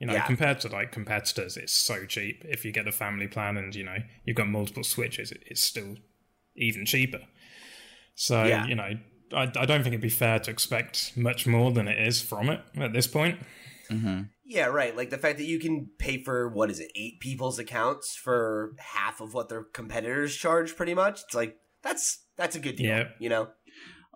you 0.00 0.06
know, 0.06 0.14
Yeah. 0.14 0.26
compared 0.26 0.60
to 0.60 0.68
like 0.68 0.90
competitors, 0.92 1.56
it's 1.56 1.72
so 1.72 2.04
cheap. 2.06 2.44
If 2.48 2.64
you 2.64 2.72
get 2.72 2.86
the 2.86 2.92
family 2.92 3.28
plan 3.28 3.56
and 3.56 3.74
you 3.74 3.84
know 3.84 3.98
you've 4.24 4.36
got 4.36 4.48
multiple 4.48 4.82
switches, 4.82 5.30
it, 5.30 5.42
it's 5.46 5.62
still 5.62 5.96
even 6.56 6.84
cheaper. 6.86 7.20
So 8.14 8.44
Yeah. 8.44 8.66
you 8.66 8.74
know, 8.74 8.90
I, 9.32 9.42
I 9.42 9.66
don't 9.66 9.82
think 9.82 9.88
it'd 9.88 10.00
be 10.00 10.08
fair 10.08 10.38
to 10.40 10.50
expect 10.50 11.16
much 11.16 11.46
more 11.46 11.70
than 11.70 11.86
it 11.86 11.98
is 12.04 12.20
from 12.20 12.48
it 12.48 12.60
at 12.76 12.92
this 12.92 13.06
point. 13.06 13.38
hmm 13.88 14.22
Yeah, 14.44 14.66
right. 14.66 14.96
Like 14.96 15.10
the 15.10 15.18
fact 15.18 15.38
that 15.38 15.44
you 15.46 15.58
can 15.60 15.90
pay 15.98 16.22
for 16.22 16.48
what 16.48 16.70
is 16.70 16.80
it, 16.80 16.90
eight 16.96 17.20
people's 17.20 17.58
accounts 17.58 18.16
for 18.16 18.74
half 18.78 19.20
of 19.20 19.34
what 19.34 19.48
their 19.48 19.62
competitors 19.64 20.34
charge, 20.34 20.76
pretty 20.76 20.94
much. 20.94 21.22
It's 21.24 21.34
like 21.34 21.56
that's 21.82 22.24
that's 22.36 22.56
a 22.56 22.60
good 22.60 22.76
deal. 22.76 22.86
Yeah. 22.88 23.04
You 23.18 23.28
know. 23.28 23.48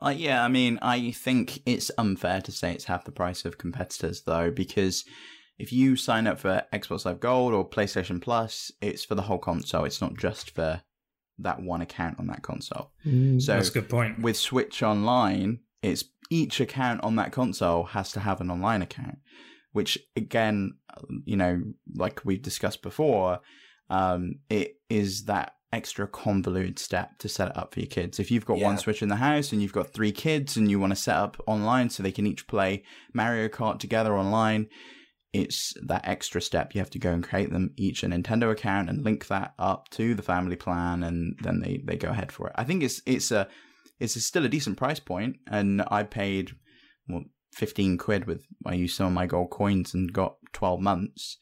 Uh, 0.02 0.10
yeah, 0.10 0.44
I 0.44 0.48
mean, 0.48 0.78
I 0.82 1.12
think 1.12 1.60
it's 1.64 1.90
unfair 1.96 2.40
to 2.42 2.52
say 2.52 2.72
it's 2.72 2.84
half 2.84 3.04
the 3.04 3.12
price 3.12 3.44
of 3.44 3.56
competitors, 3.58 4.22
though, 4.26 4.50
because 4.50 5.04
if 5.58 5.72
you 5.72 5.96
sign 5.96 6.26
up 6.26 6.38
for 6.38 6.64
Xbox 6.72 7.04
Live 7.04 7.20
Gold 7.20 7.52
or 7.54 7.68
PlayStation 7.68 8.20
Plus, 8.20 8.72
it's 8.80 9.04
for 9.04 9.14
the 9.14 9.22
whole 9.22 9.38
console. 9.38 9.84
It's 9.84 10.00
not 10.00 10.16
just 10.16 10.50
for 10.50 10.82
that 11.38 11.62
one 11.62 11.80
account 11.80 12.18
on 12.18 12.26
that 12.28 12.42
console. 12.42 12.92
So 13.04 13.54
That's 13.54 13.68
a 13.68 13.72
good 13.72 13.88
point. 13.88 14.20
with 14.20 14.36
Switch 14.36 14.82
Online, 14.82 15.60
it's 15.82 16.04
each 16.30 16.60
account 16.60 17.02
on 17.04 17.16
that 17.16 17.32
console 17.32 17.84
has 17.84 18.12
to 18.12 18.20
have 18.20 18.40
an 18.40 18.50
online 18.50 18.82
account, 18.82 19.18
which 19.72 19.98
again, 20.16 20.74
you 21.24 21.36
know, 21.36 21.62
like 21.94 22.22
we've 22.24 22.42
discussed 22.42 22.82
before, 22.82 23.40
um, 23.90 24.36
it 24.48 24.76
is 24.88 25.24
that 25.24 25.54
extra 25.72 26.06
convoluted 26.06 26.78
step 26.78 27.18
to 27.18 27.28
set 27.28 27.48
it 27.48 27.56
up 27.56 27.74
for 27.74 27.80
your 27.80 27.88
kids. 27.88 28.20
If 28.20 28.30
you've 28.30 28.46
got 28.46 28.58
one 28.60 28.78
Switch 28.78 29.02
in 29.02 29.08
the 29.08 29.16
house 29.16 29.52
and 29.52 29.60
you've 29.60 29.72
got 29.72 29.92
three 29.92 30.12
kids 30.12 30.56
and 30.56 30.70
you 30.70 30.78
want 30.78 30.92
to 30.92 30.96
set 30.96 31.16
up 31.16 31.36
online 31.46 31.90
so 31.90 32.02
they 32.02 32.12
can 32.12 32.26
each 32.28 32.46
play 32.46 32.84
Mario 33.12 33.48
Kart 33.48 33.80
together 33.80 34.16
online, 34.16 34.68
it's 35.34 35.74
that 35.84 36.06
extra 36.06 36.40
step. 36.40 36.74
You 36.74 36.80
have 36.80 36.90
to 36.90 36.98
go 36.98 37.10
and 37.10 37.22
create 37.22 37.50
them 37.50 37.72
each 37.76 38.04
a 38.04 38.06
Nintendo 38.06 38.52
account 38.52 38.88
and 38.88 39.04
link 39.04 39.26
that 39.26 39.52
up 39.58 39.88
to 39.90 40.14
the 40.14 40.22
family 40.22 40.54
plan, 40.54 41.02
and 41.02 41.36
then 41.42 41.60
they, 41.60 41.82
they 41.84 41.96
go 41.96 42.10
ahead 42.10 42.30
for 42.30 42.46
it. 42.46 42.54
I 42.54 42.62
think 42.62 42.84
it's 42.84 43.02
it's 43.04 43.32
a 43.32 43.48
it's 43.98 44.14
a 44.14 44.20
still 44.20 44.44
a 44.44 44.48
decent 44.48 44.76
price 44.76 45.00
point, 45.00 45.36
and 45.50 45.82
I 45.88 46.04
paid 46.04 46.52
well, 47.08 47.24
fifteen 47.52 47.98
quid 47.98 48.26
with 48.26 48.44
I 48.64 48.74
used 48.74 48.96
some 48.96 49.08
of 49.08 49.12
my 49.12 49.26
gold 49.26 49.50
coins 49.50 49.92
and 49.92 50.12
got 50.12 50.36
twelve 50.52 50.80
months. 50.80 51.36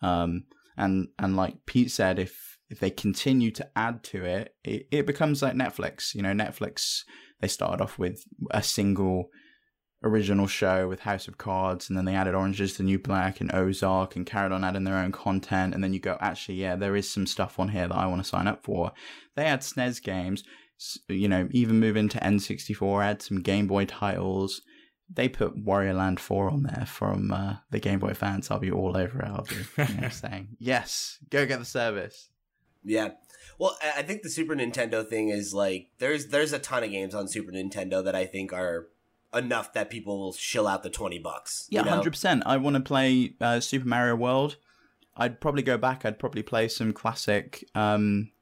Um, 0.00 0.44
and 0.76 1.08
and 1.18 1.34
like 1.34 1.66
Pete 1.66 1.90
said, 1.90 2.20
if 2.20 2.58
if 2.70 2.78
they 2.78 2.90
continue 2.90 3.50
to 3.50 3.68
add 3.74 4.04
to 4.04 4.24
it, 4.24 4.54
it, 4.62 4.86
it 4.92 5.06
becomes 5.06 5.42
like 5.42 5.54
Netflix. 5.54 6.14
You 6.14 6.22
know, 6.22 6.32
Netflix 6.32 7.00
they 7.40 7.48
started 7.48 7.82
off 7.82 7.98
with 7.98 8.22
a 8.52 8.62
single 8.62 9.30
original 10.04 10.46
show 10.46 10.88
with 10.88 11.00
House 11.00 11.26
of 11.26 11.38
Cards, 11.38 11.88
and 11.88 11.96
then 11.96 12.04
they 12.04 12.14
added 12.14 12.34
Orange 12.34 12.60
is 12.60 12.76
the 12.76 12.82
New 12.82 12.98
Black 12.98 13.40
and 13.40 13.52
Ozark, 13.54 14.14
and 14.14 14.26
carried 14.26 14.52
on 14.52 14.64
adding 14.64 14.84
their 14.84 14.98
own 14.98 15.12
content. 15.12 15.74
And 15.74 15.82
then 15.82 15.92
you 15.92 16.00
go, 16.00 16.16
actually, 16.20 16.56
yeah, 16.56 16.76
there 16.76 16.96
is 16.96 17.10
some 17.10 17.26
stuff 17.26 17.58
on 17.58 17.68
here 17.68 17.88
that 17.88 17.96
I 17.96 18.06
want 18.06 18.22
to 18.22 18.28
sign 18.28 18.46
up 18.46 18.62
for. 18.62 18.92
They 19.34 19.44
add 19.44 19.60
SNES 19.60 20.02
games, 20.02 20.44
you 21.08 21.28
know, 21.28 21.48
even 21.50 21.80
move 21.80 21.96
into 21.96 22.18
N64, 22.18 23.04
add 23.04 23.22
some 23.22 23.40
Game 23.40 23.66
Boy 23.66 23.84
titles. 23.84 24.62
They 25.12 25.28
put 25.28 25.64
Wario 25.64 25.96
Land 25.96 26.18
4 26.18 26.50
on 26.50 26.62
there 26.62 26.86
from 26.86 27.30
uh, 27.32 27.56
the 27.70 27.78
Game 27.78 27.98
Boy 27.98 28.14
fans. 28.14 28.50
I'll 28.50 28.58
be 28.58 28.70
all 28.70 28.96
over 28.96 29.20
it. 29.20 29.28
I'll 29.28 29.44
be 29.44 29.56
you 29.94 30.00
know, 30.00 30.08
saying, 30.10 30.56
yes, 30.58 31.18
go 31.30 31.46
get 31.46 31.58
the 31.58 31.64
service. 31.64 32.30
Yeah. 32.84 33.10
Well, 33.58 33.76
I 33.82 34.00
I 34.00 34.02
think 34.02 34.22
the 34.22 34.30
Super 34.30 34.54
Nintendo 34.54 35.06
thing 35.06 35.28
is 35.28 35.54
like 35.54 35.88
there's 35.98 36.26
there's 36.28 36.52
a 36.52 36.58
ton 36.58 36.84
of 36.84 36.90
games 36.90 37.14
on 37.14 37.28
Super 37.28 37.52
Nintendo 37.52 38.04
that 38.04 38.14
I 38.14 38.26
think 38.26 38.52
are 38.52 38.88
enough 39.34 39.72
that 39.72 39.90
people 39.90 40.18
will 40.18 40.32
shill 40.32 40.66
out 40.66 40.82
the 40.82 40.90
twenty 40.90 41.18
bucks. 41.18 41.66
Yeah, 41.70 41.80
you 41.80 41.84
know? 41.86 41.90
hundred 41.92 42.10
percent. 42.10 42.42
I 42.46 42.56
want 42.56 42.76
to 42.76 42.82
play 42.82 43.34
uh, 43.40 43.60
Super 43.60 43.86
Mario 43.86 44.16
World. 44.16 44.56
I'd 45.16 45.40
probably 45.40 45.62
go 45.62 45.78
back. 45.78 46.04
I'd 46.04 46.18
probably 46.18 46.42
play 46.42 46.68
some 46.68 46.92
classic 46.92 47.64
um, 47.74 48.32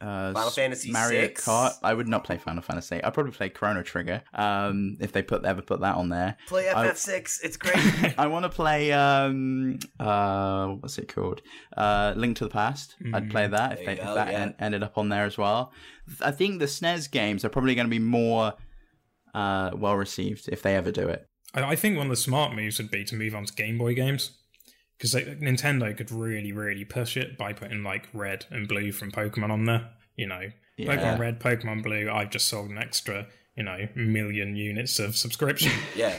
uh, 0.00 0.32
Final 0.32 0.50
Fantasy 0.50 0.90
Mario 0.90 1.28
VI. 1.28 1.34
Kart. 1.34 1.72
I 1.82 1.94
would 1.94 2.08
not 2.08 2.24
play 2.24 2.36
Final 2.36 2.62
Fantasy. 2.62 3.02
I'd 3.02 3.14
probably 3.14 3.32
play 3.32 3.48
Chrono 3.48 3.82
Trigger 3.82 4.22
um, 4.34 4.96
if 5.00 5.12
they 5.12 5.22
put 5.22 5.44
ever 5.44 5.62
put 5.62 5.80
that 5.80 5.96
on 5.96 6.10
there. 6.10 6.36
Play 6.46 6.68
I- 6.68 6.88
FF6. 6.88 7.38
It's 7.42 7.56
great. 7.56 8.14
I 8.18 8.26
want 8.26 8.44
to 8.44 8.50
play 8.50 8.92
um, 8.92 9.78
uh, 9.98 10.68
what's 10.68 10.98
it 10.98 11.12
called? 11.12 11.42
Uh, 11.76 12.12
Link 12.16 12.36
to 12.38 12.44
the 12.44 12.50
Past. 12.50 12.96
I'd 13.12 13.30
play 13.30 13.46
that 13.46 13.78
if, 13.78 13.86
they, 13.86 13.96
you 13.96 14.02
if 14.02 14.14
that 14.14 14.32
yeah. 14.32 14.40
en- 14.40 14.54
ended 14.58 14.82
up 14.82 14.98
on 14.98 15.08
there 15.08 15.24
as 15.24 15.38
well. 15.38 15.72
I 16.20 16.32
think 16.32 16.58
the 16.58 16.66
SNES 16.66 17.10
games 17.10 17.44
are 17.44 17.48
probably 17.48 17.74
going 17.74 17.86
to 17.86 17.90
be 17.90 17.98
more 17.98 18.52
uh, 19.34 19.70
well 19.76 19.96
received 19.96 20.48
if 20.48 20.62
they 20.62 20.74
ever 20.76 20.90
do 20.92 21.08
it. 21.08 21.26
I, 21.54 21.62
I 21.62 21.76
think 21.76 21.96
one 21.96 22.06
of 22.06 22.10
the 22.10 22.16
smart 22.16 22.54
moves 22.54 22.78
would 22.78 22.90
be 22.90 23.04
to 23.04 23.16
move 23.16 23.34
on 23.34 23.44
to 23.44 23.52
Game 23.54 23.78
Boy 23.78 23.94
games 23.94 24.38
because 24.96 25.14
Nintendo 25.14 25.96
could 25.96 26.10
really, 26.10 26.52
really 26.52 26.84
push 26.84 27.16
it 27.16 27.36
by 27.36 27.52
putting 27.52 27.82
like 27.82 28.08
Red 28.12 28.46
and 28.50 28.68
Blue 28.68 28.92
from 28.92 29.10
Pokemon 29.10 29.50
on 29.50 29.64
there. 29.64 29.90
You 30.16 30.28
know, 30.28 30.42
Yeah. 30.76 30.96
Pokemon 30.96 31.18
Red, 31.18 31.40
Pokemon 31.40 31.82
Blue. 31.82 32.08
I've 32.10 32.30
just 32.30 32.46
sold 32.48 32.70
an 32.70 32.78
extra, 32.78 33.26
you 33.56 33.64
know, 33.64 33.88
million 33.96 34.54
units 34.56 34.98
of 35.00 35.16
subscription. 35.16 35.72
yeah. 35.96 36.16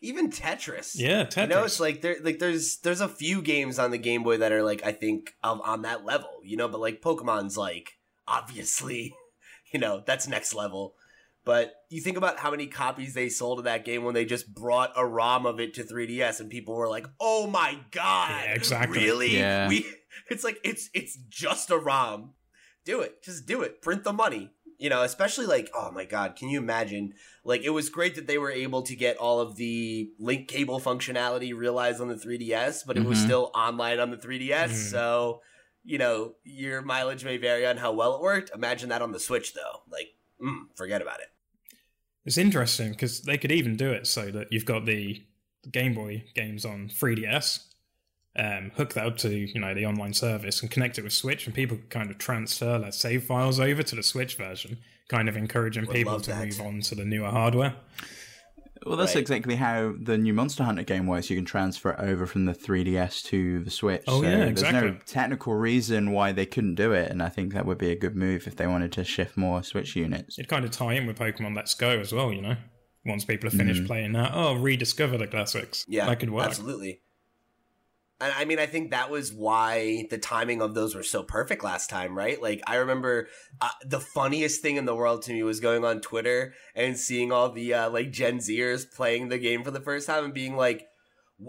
Even 0.00 0.30
Tetris. 0.30 0.94
yeah, 0.96 1.24
Tetris. 1.24 1.42
You 1.42 1.46
know, 1.46 1.64
it's 1.64 1.78
like 1.80 2.02
there, 2.02 2.16
like 2.20 2.40
there's 2.40 2.78
there's 2.78 3.00
a 3.00 3.08
few 3.08 3.40
games 3.40 3.78
on 3.78 3.92
the 3.92 3.98
Game 3.98 4.24
Boy 4.24 4.38
that 4.38 4.50
are 4.50 4.64
like 4.64 4.84
I 4.84 4.90
think 4.90 5.32
of 5.44 5.60
on 5.60 5.82
that 5.82 6.04
level, 6.04 6.40
you 6.42 6.56
know. 6.56 6.66
But 6.66 6.80
like 6.80 7.00
Pokemon's 7.00 7.56
like 7.56 7.92
obviously, 8.26 9.14
you 9.72 9.78
know, 9.78 10.02
that's 10.04 10.26
next 10.26 10.54
level. 10.54 10.94
But 11.44 11.74
you 11.90 12.00
think 12.00 12.16
about 12.16 12.38
how 12.38 12.50
many 12.50 12.66
copies 12.66 13.12
they 13.12 13.28
sold 13.28 13.58
of 13.58 13.64
that 13.66 13.84
game 13.84 14.02
when 14.04 14.14
they 14.14 14.24
just 14.24 14.54
brought 14.54 14.92
a 14.96 15.06
ROM 15.06 15.44
of 15.44 15.60
it 15.60 15.74
to 15.74 15.84
3DS, 15.84 16.40
and 16.40 16.48
people 16.48 16.74
were 16.74 16.88
like, 16.88 17.06
"Oh 17.20 17.46
my 17.46 17.78
god, 17.90 18.44
Yeah, 18.46 18.54
exactly. 18.54 18.98
Really? 19.04 19.36
Yeah. 19.38 19.68
We? 19.68 19.86
It's 20.30 20.44
like 20.44 20.58
it's 20.64 20.88
it's 20.94 21.16
just 21.28 21.70
a 21.70 21.76
ROM. 21.76 22.32
Do 22.84 23.00
it. 23.00 23.22
Just 23.22 23.46
do 23.46 23.62
it. 23.62 23.82
Print 23.82 24.04
the 24.04 24.12
money." 24.12 24.52
You 24.78 24.90
know, 24.90 25.02
especially 25.02 25.46
like, 25.46 25.70
oh 25.74 25.90
my 25.92 26.04
god, 26.04 26.34
can 26.34 26.48
you 26.48 26.58
imagine 26.58 27.12
like 27.44 27.62
it 27.62 27.70
was 27.70 27.88
great 27.90 28.14
that 28.16 28.26
they 28.26 28.38
were 28.38 28.50
able 28.50 28.82
to 28.82 28.96
get 28.96 29.16
all 29.18 29.38
of 29.40 29.56
the 29.56 30.10
link 30.18 30.48
cable 30.48 30.80
functionality 30.80 31.54
realized 31.56 32.00
on 32.00 32.08
the 32.08 32.16
3DS, 32.16 32.84
but 32.86 32.96
it 32.96 33.04
was 33.04 33.18
Mhm. 33.18 33.24
still 33.24 33.50
online 33.54 34.00
on 34.00 34.10
the 34.10 34.16
3DS. 34.16 34.72
Mhm. 34.72 34.90
So, 34.90 35.42
you 35.84 35.96
know, 35.98 36.34
your 36.42 36.82
mileage 36.82 37.24
may 37.24 37.36
vary 37.36 37.64
on 37.66 37.76
how 37.76 37.92
well 37.92 38.16
it 38.16 38.20
worked. 38.20 38.50
Imagine 38.54 38.88
that 38.88 39.00
on 39.02 39.12
the 39.12 39.20
Switch 39.20 39.54
though. 39.54 39.82
Like, 39.88 40.14
mm, 40.42 40.64
forget 40.74 41.00
about 41.00 41.20
it. 41.20 41.28
It's 42.24 42.38
interesting 42.38 42.90
because 42.90 43.20
they 43.22 43.36
could 43.36 43.52
even 43.52 43.76
do 43.76 43.90
it 43.90 44.06
so 44.06 44.30
that 44.30 44.52
you've 44.52 44.64
got 44.64 44.86
the 44.86 45.22
Game 45.70 45.94
Boy 45.94 46.24
games 46.34 46.64
on 46.64 46.88
3DS, 46.88 47.66
um, 48.36 48.72
hook 48.76 48.94
that 48.94 49.06
up 49.06 49.16
to 49.18 49.30
you 49.30 49.60
know 49.60 49.74
the 49.74 49.86
online 49.86 50.14
service 50.14 50.62
and 50.62 50.70
connect 50.70 50.98
it 50.98 51.04
with 51.04 51.12
Switch, 51.12 51.46
and 51.46 51.54
people 51.54 51.76
can 51.76 51.86
kind 51.88 52.10
of 52.10 52.18
transfer 52.18 52.78
their 52.78 52.92
save 52.92 53.24
files 53.24 53.60
over 53.60 53.82
to 53.82 53.94
the 53.96 54.02
Switch 54.02 54.36
version, 54.36 54.78
kind 55.08 55.28
of 55.28 55.36
encouraging 55.36 55.86
Would 55.86 55.94
people 55.94 56.20
to 56.20 56.30
that. 56.30 56.44
move 56.46 56.60
on 56.60 56.80
to 56.80 56.94
the 56.94 57.04
newer 57.04 57.30
hardware. 57.30 57.74
Well, 58.86 58.96
that's 58.96 59.14
Right. 59.14 59.20
exactly 59.20 59.56
how 59.56 59.94
the 59.98 60.18
new 60.18 60.34
Monster 60.34 60.64
Hunter 60.64 60.82
game 60.82 61.06
works. 61.06 61.30
You 61.30 61.36
can 61.36 61.44
transfer 61.44 61.90
it 61.90 62.00
over 62.00 62.26
from 62.26 62.44
the 62.44 62.54
3DS 62.54 63.22
to 63.24 63.60
the 63.60 63.70
Switch. 63.70 64.04
Oh, 64.06 64.22
so 64.22 64.28
yeah, 64.28 64.44
There's 64.50 64.62
no 64.62 64.96
technical 65.06 65.54
reason 65.54 66.12
why 66.12 66.32
they 66.32 66.46
couldn't 66.46 66.74
do 66.74 66.92
it, 66.92 67.10
and 67.10 67.22
I 67.22 67.28
think 67.28 67.52
that 67.54 67.66
would 67.66 67.78
be 67.78 67.90
a 67.90 67.96
good 67.96 68.16
move 68.16 68.46
if 68.46 68.56
they 68.56 68.66
wanted 68.66 68.92
to 68.92 69.04
shift 69.04 69.36
more 69.36 69.62
Switch 69.62 69.96
units. 69.96 70.38
It'd 70.38 70.48
kind 70.48 70.64
of 70.64 70.70
tie 70.70 70.94
in 70.94 71.06
with 71.06 71.18
Pokemon 71.18 71.56
Let's 71.56 71.74
Go 71.74 71.98
as 72.00 72.12
well, 72.12 72.32
you 72.32 72.42
know. 72.42 72.56
Once 73.06 73.24
people 73.24 73.50
have 73.50 73.58
finished 73.58 73.80
mm-hmm. 73.80 73.86
playing 73.86 74.12
that, 74.12 74.32
oh, 74.34 74.54
rediscover 74.54 75.18
the 75.18 75.26
classics. 75.26 75.84
Yeah, 75.86 76.06
that 76.06 76.20
could 76.20 76.30
work. 76.30 76.46
Absolutely. 76.46 77.00
And 78.24 78.32
I 78.34 78.46
mean, 78.46 78.58
I 78.58 78.64
think 78.64 78.90
that 78.90 79.10
was 79.10 79.34
why 79.34 80.06
the 80.08 80.16
timing 80.16 80.62
of 80.62 80.72
those 80.72 80.94
were 80.94 81.02
so 81.02 81.22
perfect 81.22 81.62
last 81.62 81.90
time, 81.90 82.16
right? 82.16 82.40
Like, 82.40 82.62
I 82.66 82.76
remember 82.76 83.28
uh, 83.60 83.68
the 83.84 84.00
funniest 84.00 84.62
thing 84.62 84.76
in 84.76 84.86
the 84.86 84.94
world 84.94 85.20
to 85.22 85.32
me 85.34 85.42
was 85.42 85.60
going 85.60 85.84
on 85.84 86.00
Twitter 86.00 86.54
and 86.74 86.98
seeing 86.98 87.32
all 87.32 87.50
the 87.50 87.74
uh, 87.74 87.90
like 87.90 88.12
Gen 88.12 88.38
Zers 88.38 88.90
playing 88.90 89.28
the 89.28 89.36
game 89.36 89.62
for 89.62 89.70
the 89.70 89.80
first 89.80 90.06
time 90.06 90.24
and 90.24 90.32
being 90.32 90.56
like, 90.56 90.86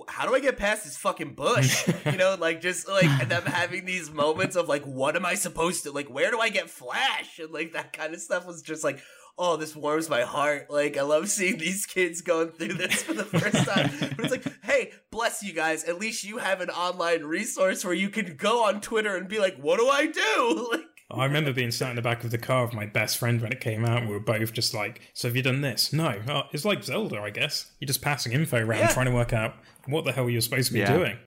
"How 0.10 0.28
do 0.28 0.36
I 0.36 0.42
get 0.42 0.58
past 0.58 0.84
this 0.84 0.98
fucking 0.98 1.36
bush?" 1.36 1.88
you 2.06 2.18
know, 2.18 2.36
like 2.38 2.60
just 2.60 2.90
like 2.90 3.30
them 3.30 3.44
having 3.44 3.86
these 3.86 4.12
moments 4.12 4.58
of 4.58 4.68
like, 4.68 4.84
"What 4.84 5.16
am 5.16 5.26
I 5.26 5.36
supposed 5.36 5.84
to 5.84 5.94
like? 5.94 6.10
Where 6.10 6.30
do 6.30 6.42
I 6.42 6.50
get 6.50 6.70
Flash?" 6.70 7.40
and 7.40 7.54
like 7.54 7.72
that 7.72 7.94
kind 7.94 8.14
of 8.14 8.20
stuff 8.20 8.46
was 8.46 8.62
just 8.62 8.84
like. 8.84 9.00
Oh, 9.38 9.58
this 9.58 9.76
warms 9.76 10.10
my 10.10 10.22
heart. 10.22 10.68
Like, 10.70 10.96
I 10.96 11.02
love 11.02 11.28
seeing 11.30 11.58
these 11.58 11.86
kids 11.86 12.22
going 12.22 12.52
through 12.52 12.74
this 12.76 13.04
for 13.04 13.14
the 13.14 13.26
first 13.26 13.68
time. 13.68 13.92
But 14.16 14.26
it's 14.26 14.32
like, 14.32 14.64
hey, 14.64 14.94
bless 15.12 15.44
you 15.44 15.52
guys. 15.52 15.84
At 15.84 16.00
least 16.00 16.24
you 16.24 16.38
have 16.38 16.62
an 16.62 16.70
online 16.70 17.24
resource 17.24 17.84
where 17.84 17.94
you 17.94 18.10
can 18.10 18.38
go 18.38 18.64
on 18.64 18.80
Twitter 18.80 19.16
and 19.18 19.28
be 19.28 19.40
like, 19.40 19.58
what 19.58 19.78
do 19.80 19.88
I 19.90 20.06
do? 20.08 20.74
Like, 21.12 21.20
I 21.20 21.26
remember 21.26 21.54
being 21.54 21.70
sat 21.70 21.92
in 21.92 21.96
the 21.98 22.02
back 22.02 22.24
of 22.24 22.32
the 22.32 22.40
car 22.40 22.66
with 22.66 22.74
my 22.74 22.88
best 22.88 23.20
friend 23.20 23.40
when 23.40 23.52
it 23.52 23.60
came 23.62 23.86
out, 23.86 24.00
and 24.00 24.08
we 24.08 24.14
were 24.16 24.20
both 24.20 24.52
just 24.54 24.74
like, 24.74 25.02
"So 25.14 25.28
have 25.28 25.36
you 25.36 25.44
done 25.44 25.62
this?" 25.62 25.94
No, 25.94 26.20
oh, 26.28 26.42
it's 26.52 26.66
like 26.66 26.84
Zelda, 26.84 27.20
I 27.22 27.30
guess. 27.30 27.72
You're 27.80 27.86
just 27.86 28.02
passing 28.02 28.32
info 28.34 28.58
around, 28.66 28.80
Yeah. 28.80 28.88
trying 28.88 29.06
to 29.06 29.12
work 29.12 29.32
out 29.32 29.54
what 29.86 30.04
the 30.04 30.12
hell 30.12 30.28
you're 30.32 30.42
supposed 30.42 30.70
to 30.70 30.74
be 30.74 30.80
Yeah. 30.80 30.98
doing. 30.98 31.18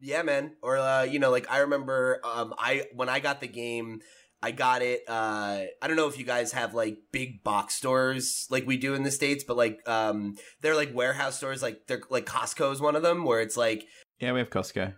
yeah, 0.00 0.22
man. 0.22 0.56
Or, 0.62 0.78
uh, 0.78 1.04
you 1.04 1.20
know, 1.20 1.30
like 1.30 1.48
I 1.48 1.58
remember, 1.58 2.20
um, 2.24 2.54
I, 2.58 2.86
when 2.92 3.08
I 3.08 3.20
got 3.20 3.40
the 3.40 3.46
game, 3.46 4.00
I 4.42 4.50
got 4.50 4.82
it, 4.82 5.02
uh, 5.08 5.62
I 5.80 5.86
don't 5.86 5.96
know 5.96 6.08
if 6.08 6.18
you 6.18 6.24
guys 6.24 6.52
have 6.52 6.74
like 6.74 6.98
big 7.12 7.44
box 7.44 7.74
stores 7.76 8.46
like 8.50 8.66
we 8.66 8.76
do 8.76 8.94
in 8.94 9.04
the 9.04 9.10
States, 9.10 9.44
but 9.44 9.56
like, 9.56 9.80
um, 9.88 10.34
they're 10.60 10.74
like 10.74 10.92
warehouse 10.94 11.36
stores, 11.36 11.62
like 11.62 11.86
they're 11.86 12.02
like 12.10 12.26
Costco 12.26 12.72
is 12.72 12.80
one 12.80 12.96
of 12.96 13.02
them 13.02 13.24
where 13.24 13.40
it's 13.40 13.56
like, 13.56 13.84
Yeah, 14.18 14.32
we 14.32 14.40
have 14.40 14.50
Costco. 14.50 14.94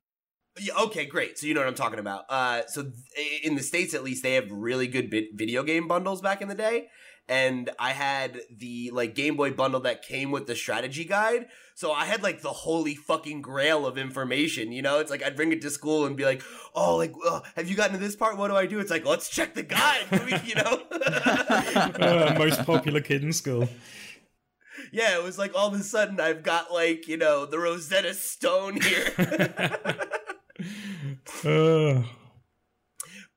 Yeah, 0.58 0.74
okay, 0.84 1.04
great. 1.04 1.36
So 1.36 1.46
you 1.46 1.54
know 1.54 1.60
what 1.60 1.68
I'm 1.68 1.74
talking 1.74 1.98
about. 1.98 2.24
Uh, 2.28 2.62
so 2.68 2.84
th- 2.84 3.40
in 3.42 3.56
the 3.56 3.62
states, 3.62 3.92
at 3.92 4.04
least, 4.04 4.22
they 4.22 4.34
have 4.34 4.50
really 4.50 4.86
good 4.86 5.10
bit- 5.10 5.30
video 5.34 5.64
game 5.64 5.88
bundles 5.88 6.20
back 6.20 6.40
in 6.40 6.48
the 6.48 6.54
day, 6.54 6.86
and 7.28 7.70
I 7.78 7.90
had 7.90 8.40
the 8.54 8.90
like 8.92 9.14
Game 9.14 9.36
Boy 9.36 9.50
bundle 9.52 9.80
that 9.80 10.02
came 10.02 10.30
with 10.30 10.46
the 10.46 10.54
strategy 10.54 11.04
guide. 11.04 11.46
So 11.74 11.90
I 11.92 12.04
had 12.04 12.22
like 12.22 12.42
the 12.42 12.50
holy 12.52 12.94
fucking 12.94 13.42
grail 13.42 13.86
of 13.86 13.96
information. 13.96 14.72
You 14.72 14.82
know, 14.82 14.98
it's 15.00 15.10
like 15.10 15.22
I'd 15.22 15.36
bring 15.36 15.52
it 15.52 15.62
to 15.62 15.70
school 15.70 16.04
and 16.06 16.16
be 16.16 16.24
like, 16.24 16.42
"Oh, 16.74 16.96
like, 16.96 17.12
uh, 17.26 17.40
have 17.56 17.68
you 17.68 17.76
gotten 17.76 17.94
to 17.94 17.98
this 17.98 18.14
part? 18.14 18.36
What 18.36 18.48
do 18.48 18.56
I 18.56 18.66
do?" 18.66 18.78
It's 18.78 18.90
like, 18.90 19.06
let's 19.06 19.28
check 19.28 19.54
the 19.54 19.62
guide. 19.62 20.06
you 20.44 20.54
know, 20.54 20.82
Uh, 21.74 22.34
most 22.38 22.64
popular 22.64 23.00
kid 23.00 23.22
in 23.22 23.32
school. 23.32 23.68
yeah. 24.92 25.16
It 25.16 25.22
was 25.24 25.38
like 25.38 25.54
all 25.54 25.68
of 25.68 25.80
a 25.80 25.82
sudden 25.82 26.20
I've 26.20 26.42
got 26.42 26.72
like 26.72 27.08
you 27.08 27.16
know 27.16 27.46
the 27.46 27.58
Rosetta 27.58 28.14
Stone 28.14 28.80
here. 28.80 29.12
Uh, 31.44 32.04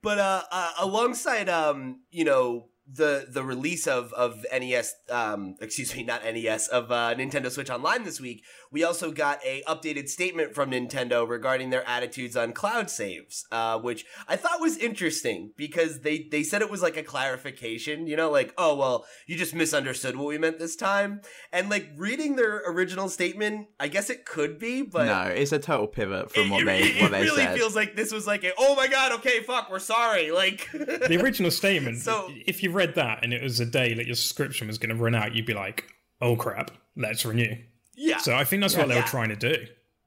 but 0.03 0.19
uh, 0.19 0.43
uh 0.51 0.71
alongside 0.79 1.49
um 1.49 2.01
you 2.11 2.23
know 2.23 2.69
the 2.89 3.25
the 3.29 3.43
release 3.43 3.85
of 3.85 4.13
of 4.13 4.45
NES 4.51 4.95
um 5.09 5.55
excuse 5.59 5.93
me 5.95 6.03
not 6.03 6.23
NES 6.23 6.67
of 6.69 6.89
uh, 6.91 7.13
Nintendo 7.15 7.51
Switch 7.51 7.69
Online 7.69 8.03
this 8.03 8.21
week 8.21 8.43
we 8.71 8.83
also 8.83 9.11
got 9.11 9.43
a 9.45 9.61
updated 9.67 10.07
statement 10.07 10.55
from 10.55 10.71
Nintendo 10.71 11.27
regarding 11.27 11.69
their 11.69 11.85
attitudes 11.87 12.37
on 12.37 12.53
cloud 12.53 12.89
saves 12.89 13.45
uh 13.51 13.77
which 13.77 14.05
I 14.27 14.37
thought 14.37 14.61
was 14.61 14.77
interesting 14.77 15.51
because 15.57 15.99
they 15.99 16.27
they 16.31 16.43
said 16.43 16.61
it 16.61 16.69
was 16.71 16.81
like 16.81 16.95
a 16.95 17.03
clarification 17.03 18.07
you 18.07 18.15
know 18.15 18.31
like 18.31 18.53
oh 18.57 18.75
well 18.75 19.05
you 19.25 19.35
just 19.35 19.53
misunderstood 19.53 20.15
what 20.15 20.27
we 20.27 20.37
meant 20.37 20.57
this 20.59 20.75
time 20.77 21.21
and 21.51 21.69
like 21.69 21.89
reading 21.97 22.35
their 22.37 22.61
original 22.67 23.09
statement 23.09 23.67
I 23.81 23.89
guess 23.89 24.09
it 24.09 24.25
could 24.25 24.59
be 24.59 24.81
but 24.81 25.05
no, 25.07 25.21
it's 25.23 25.51
a 25.51 25.59
total 25.59 25.87
pivot 25.87 26.31
from 26.31 26.43
it, 26.43 26.49
what 26.51 26.65
they 26.65 26.83
it 26.83 27.01
what 27.01 27.11
they 27.11 27.23
really 27.23 27.43
said. 27.43 27.57
feels 27.57 27.75
like 27.75 27.97
this 27.97 28.13
was 28.13 28.25
like 28.25 28.45
a 28.45 28.51
oh 28.57 28.75
my 28.75 28.87
god 28.87 29.11
okay 29.13 29.41
fuck 29.41 29.69
we're 29.69 29.79
sorry 29.79 30.31
like 30.31 30.69
the 30.71 31.19
original 31.21 31.51
statement. 31.51 31.97
So- 32.07 32.31
if 32.45 32.63
you 32.63 32.71
read 32.77 32.95
that 32.95 33.23
and 33.23 33.33
it 33.33 33.41
was 33.43 33.59
a 33.59 33.65
day 33.65 33.93
that 33.95 34.05
your 34.05 34.15
subscription 34.15 34.67
was 34.67 34.77
going 34.77 34.95
to 34.95 35.03
run 35.03 35.15
out, 35.15 35.33
you'd 35.35 35.45
be 35.45 35.53
like, 35.53 35.85
"Oh 36.21 36.35
crap, 36.35 36.71
let's 36.95 37.25
renew." 37.25 37.55
yeah 37.95 38.17
So 38.17 38.35
I 38.35 38.43
think 38.43 38.61
that's 38.61 38.77
what 38.77 38.87
they 38.87 38.95
Yeah. 38.95 39.01
were 39.01 39.07
trying 39.07 39.29
to 39.29 39.35
do. 39.35 39.55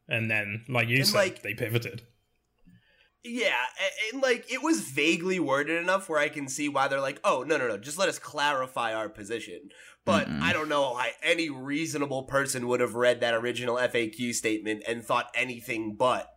And 0.08 0.30
then, 0.30 0.64
like 0.68 0.88
you 0.88 0.96
And, 0.98 1.06
said, 1.06 1.16
like- 1.18 1.42
they 1.42 1.54
pivoted. 1.54 2.02
Yeah, 3.22 3.52
and 4.12 4.22
like 4.22 4.50
it 4.50 4.62
was 4.62 4.80
vaguely 4.80 5.38
worded 5.38 5.76
enough 5.80 6.08
where 6.08 6.18
I 6.18 6.30
can 6.30 6.48
see 6.48 6.70
why 6.70 6.88
they're 6.88 7.02
like, 7.02 7.20
"Oh, 7.22 7.42
no, 7.46 7.58
no, 7.58 7.68
no, 7.68 7.76
just 7.76 7.98
let 7.98 8.08
us 8.08 8.18
clarify 8.18 8.94
our 8.94 9.10
position." 9.10 9.68
But 10.06 10.26
Mm-mm. 10.26 10.40
I 10.40 10.54
don't 10.54 10.70
know 10.70 10.92
why 10.92 11.12
any 11.22 11.50
reasonable 11.50 12.22
person 12.22 12.66
would 12.68 12.80
have 12.80 12.94
read 12.94 13.20
that 13.20 13.34
original 13.34 13.76
FAQ 13.76 14.32
statement 14.34 14.84
and 14.88 15.04
thought 15.04 15.30
anything 15.34 15.96
but, 15.96 16.30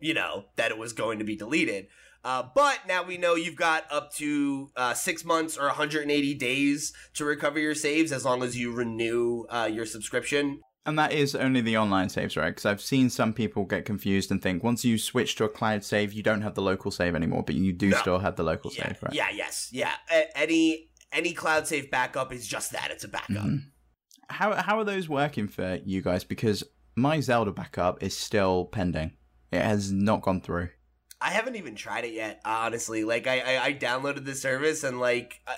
you 0.00 0.12
know, 0.12 0.46
that 0.56 0.72
it 0.72 0.78
was 0.78 0.92
going 0.92 1.20
to 1.20 1.24
be 1.24 1.36
deleted. 1.36 1.86
Uh, 2.24 2.42
but 2.54 2.80
now 2.86 3.02
we 3.02 3.16
know 3.16 3.34
you've 3.36 3.56
got 3.56 3.84
up 3.90 4.12
to 4.14 4.70
uh, 4.76 4.92
six 4.94 5.24
months 5.24 5.56
or 5.56 5.66
180 5.66 6.34
days 6.34 6.92
to 7.14 7.24
recover 7.24 7.58
your 7.58 7.74
saves 7.74 8.12
as 8.12 8.24
long 8.24 8.42
as 8.42 8.56
you 8.56 8.72
renew 8.72 9.44
uh, 9.50 9.68
your 9.72 9.86
subscription. 9.86 10.60
And 10.84 10.98
that 10.98 11.12
is 11.12 11.34
only 11.34 11.60
the 11.60 11.76
online 11.76 12.08
saves, 12.08 12.36
right? 12.36 12.48
Because 12.48 12.64
I've 12.66 12.80
seen 12.80 13.10
some 13.10 13.32
people 13.34 13.64
get 13.64 13.84
confused 13.84 14.30
and 14.30 14.42
think 14.42 14.64
once 14.64 14.84
you 14.84 14.96
switch 14.98 15.36
to 15.36 15.44
a 15.44 15.48
cloud 15.48 15.84
save, 15.84 16.12
you 16.12 16.22
don't 16.22 16.40
have 16.42 16.54
the 16.54 16.62
local 16.62 16.90
save 16.90 17.14
anymore, 17.14 17.42
but 17.44 17.54
you 17.54 17.72
do 17.72 17.90
No. 17.90 17.96
still 17.98 18.18
have 18.20 18.36
the 18.36 18.42
local 18.42 18.70
Yeah, 18.74 18.88
save, 18.88 19.02
right? 19.02 19.12
yeah, 19.12 19.28
yes, 19.32 19.68
yeah. 19.70 19.92
A- 20.10 20.36
any 20.38 20.90
any 21.12 21.32
cloud 21.32 21.66
save 21.66 21.90
backup 21.90 22.32
is 22.32 22.46
just 22.46 22.72
that; 22.72 22.90
it's 22.90 23.04
a 23.04 23.08
backup. 23.08 23.28
Mhm. 23.44 23.64
How 24.30 24.54
how 24.54 24.78
are 24.78 24.84
those 24.84 25.08
working 25.08 25.46
for 25.48 25.78
you 25.84 26.00
guys? 26.02 26.24
Because 26.24 26.62
my 26.96 27.20
Zelda 27.20 27.52
backup 27.52 28.02
is 28.02 28.16
still 28.16 28.64
pending. 28.66 29.12
It 29.52 29.60
has 29.62 29.92
not 29.92 30.22
gone 30.22 30.40
through. 30.40 30.68
I 31.20 31.30
haven't 31.30 31.56
even 31.56 31.74
tried 31.74 32.04
it 32.04 32.12
yet, 32.12 32.40
honestly. 32.44 33.04
Like, 33.04 33.26
I, 33.26 33.40
I, 33.56 33.64
I 33.66 33.74
downloaded 33.74 34.24
the 34.24 34.34
service 34.34 34.84
and, 34.84 35.00
like, 35.00 35.40
I, 35.46 35.56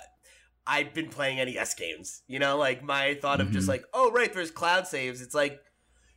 I've 0.65 0.93
been 0.93 1.09
playing 1.09 1.37
NES 1.37 1.75
games. 1.75 2.23
You 2.27 2.39
know, 2.39 2.57
like, 2.57 2.83
my 2.83 3.15
thought 3.15 3.41
of 3.41 3.51
just 3.51 3.65
Mhm. 3.67 3.69
like, 3.69 3.85
oh, 3.93 4.11
right, 4.11 4.33
there's 4.33 4.49
cloud 4.51 4.87
saves. 4.87 5.21
It's 5.21 5.35
like, 5.35 5.59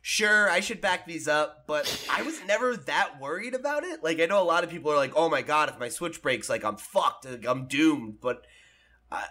sure, 0.01 0.49
I 0.49 0.59
should 0.59 0.81
back 0.81 1.05
these 1.05 1.27
up, 1.27 1.65
but 1.67 2.07
I 2.11 2.21
was 2.23 2.39
never 2.45 2.75
that 2.75 3.19
worried 3.19 3.53
about 3.53 3.83
it. 3.83 4.03
Like, 4.03 4.19
I 4.19 4.25
know 4.25 4.41
a 4.41 4.45
lot 4.45 4.63
of 4.63 4.69
people 4.69 4.91
are 4.91 4.97
like, 4.97 5.13
oh 5.15 5.29
my 5.29 5.41
god, 5.41 5.69
if 5.69 5.79
my 5.79 5.89
Switch 5.89 6.21
breaks, 6.21 6.49
like, 6.49 6.63
I'm 6.63 6.77
fucked, 6.77 7.25
like, 7.25 7.45
I'm 7.47 7.67
doomed. 7.67 8.21
But, 8.21 8.45
uh, 9.11 9.23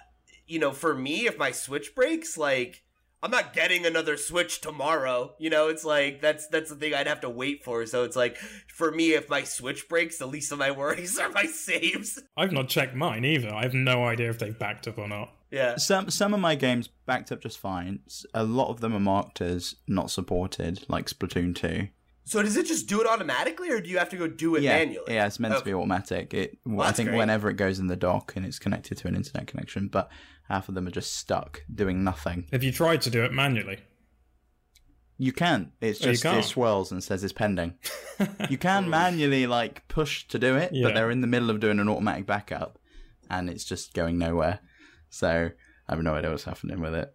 you 0.46 0.58
know, 0.58 0.72
for 0.72 0.94
me, 0.94 1.26
if 1.26 1.38
my 1.38 1.50
Switch 1.50 1.94
breaks, 1.94 2.36
like, 2.38 2.82
I'm 3.24 3.30
not 3.30 3.54
getting 3.54 3.86
another 3.86 4.18
Switch 4.18 4.60
tomorrow. 4.60 5.34
You 5.38 5.48
know, 5.48 5.68
it's 5.68 5.82
like 5.82 6.20
that's 6.20 6.46
that's 6.48 6.68
the 6.68 6.76
thing 6.76 6.92
I'd 6.92 7.06
have 7.06 7.22
to 7.22 7.30
wait 7.30 7.64
for. 7.64 7.86
So 7.86 8.04
it's 8.04 8.16
like 8.16 8.36
for 8.36 8.92
me, 8.92 9.14
if 9.14 9.30
my 9.30 9.44
Switch 9.44 9.88
breaks, 9.88 10.18
the 10.18 10.26
least 10.26 10.52
of 10.52 10.58
my 10.58 10.70
worries 10.72 11.18
are 11.18 11.30
my 11.30 11.46
saves. 11.46 12.20
I've 12.36 12.52
not 12.52 12.68
checked 12.68 12.94
mine 12.94 13.24
either. 13.24 13.50
I 13.52 13.62
have 13.62 13.72
no 13.72 14.04
idea 14.04 14.28
if 14.28 14.38
they've 14.38 14.58
backed 14.58 14.86
up 14.86 14.98
or 14.98 15.08
not. 15.08 15.32
Yeah. 15.50 15.76
Some 15.76 16.10
some 16.10 16.34
of 16.34 16.40
my 16.40 16.54
games 16.54 16.90
backed 17.06 17.32
up 17.32 17.40
just 17.40 17.58
fine. 17.58 18.00
A 18.34 18.44
lot 18.44 18.68
of 18.68 18.80
them 18.80 18.94
are 18.94 19.00
marked 19.00 19.40
as 19.40 19.76
not 19.88 20.10
supported, 20.10 20.84
like 20.88 21.06
Splatoon 21.06 21.54
two. 21.54 21.88
So 22.26 22.42
does 22.42 22.56
it 22.56 22.66
just 22.66 22.86
do 22.88 23.00
it 23.02 23.06
automatically, 23.06 23.70
or 23.70 23.80
do 23.80 23.88
you 23.90 23.98
have 23.98 24.08
to 24.10 24.16
go 24.16 24.26
do 24.26 24.54
it 24.56 24.62
yeah, 24.62 24.78
manually? 24.78 25.12
yeah, 25.14 25.26
it's 25.26 25.38
meant 25.38 25.58
to 25.58 25.64
be 25.64 25.74
automatic. 25.74 26.32
It, 26.32 26.58
I 26.80 26.90
think 26.92 27.10
great. 27.10 27.18
whenever 27.18 27.50
it 27.50 27.54
goes 27.56 27.78
in 27.78 27.86
the 27.86 27.96
dock 27.96 28.32
and 28.34 28.46
it's 28.46 28.58
connected 28.58 28.96
to 28.98 29.08
an 29.08 29.14
internet 29.14 29.46
connection, 29.46 29.88
but 29.88 30.10
half 30.48 30.68
of 30.70 30.74
them 30.74 30.86
are 30.86 30.90
just 30.90 31.16
stuck 31.16 31.62
doing 31.72 32.02
nothing. 32.02 32.46
Have 32.50 32.62
you 32.62 32.72
tried 32.72 33.02
to 33.02 33.10
do 33.10 33.22
it 33.24 33.32
manually? 33.32 33.78
You 35.18 35.32
can. 35.32 35.72
It's 35.80 36.00
Oh, 36.02 36.06
just 36.10 36.24
it 36.24 36.28
can't? 36.28 36.44
swirls 36.44 36.90
and 36.90 37.02
says 37.04 37.22
it's 37.22 37.32
pending. 37.32 37.74
You 38.48 38.58
can 38.58 38.88
manually 38.88 39.46
like 39.46 39.86
push 39.88 40.26
to 40.28 40.38
do 40.38 40.56
it, 40.56 40.72
Yeah. 40.72 40.86
but 40.86 40.94
they're 40.94 41.10
in 41.10 41.20
the 41.20 41.26
middle 41.26 41.50
of 41.50 41.58
doing 41.60 41.78
an 41.80 41.88
automatic 41.88 42.26
backup, 42.26 42.78
and 43.28 43.50
it's 43.50 43.64
just 43.64 43.92
going 43.92 44.18
nowhere. 44.18 44.60
So 45.10 45.50
I 45.88 45.92
have 45.94 46.02
no 46.02 46.14
idea 46.14 46.30
what's 46.30 46.44
happening 46.44 46.80
with 46.80 46.94
it. 46.94 47.12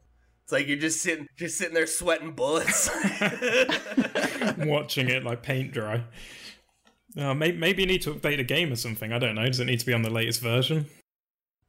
It's 0.49 0.53
like 0.53 0.67
you're 0.67 0.77
just 0.77 1.03
sitting, 1.03 1.27
just 1.35 1.59
sitting 1.59 1.75
there 1.75 1.85
sweating 1.85 2.31
bullets. 2.31 2.89
Watching 4.57 5.07
it 5.07 5.23
like 5.23 5.43
paint 5.43 5.71
dry. 5.71 6.03
Uh, 7.15 7.35
maybe, 7.35 7.55
maybe 7.55 7.83
you 7.83 7.87
need 7.87 8.01
to 8.01 8.15
update 8.15 8.37
the 8.37 8.43
game 8.43 8.73
or 8.73 8.75
something. 8.75 9.13
I 9.13 9.19
don't 9.19 9.35
know. 9.35 9.45
Does 9.45 9.59
it 9.59 9.65
need 9.65 9.79
to 9.79 9.85
be 9.85 9.93
on 9.93 10.01
the 10.01 10.09
latest 10.09 10.41
version? 10.41 10.87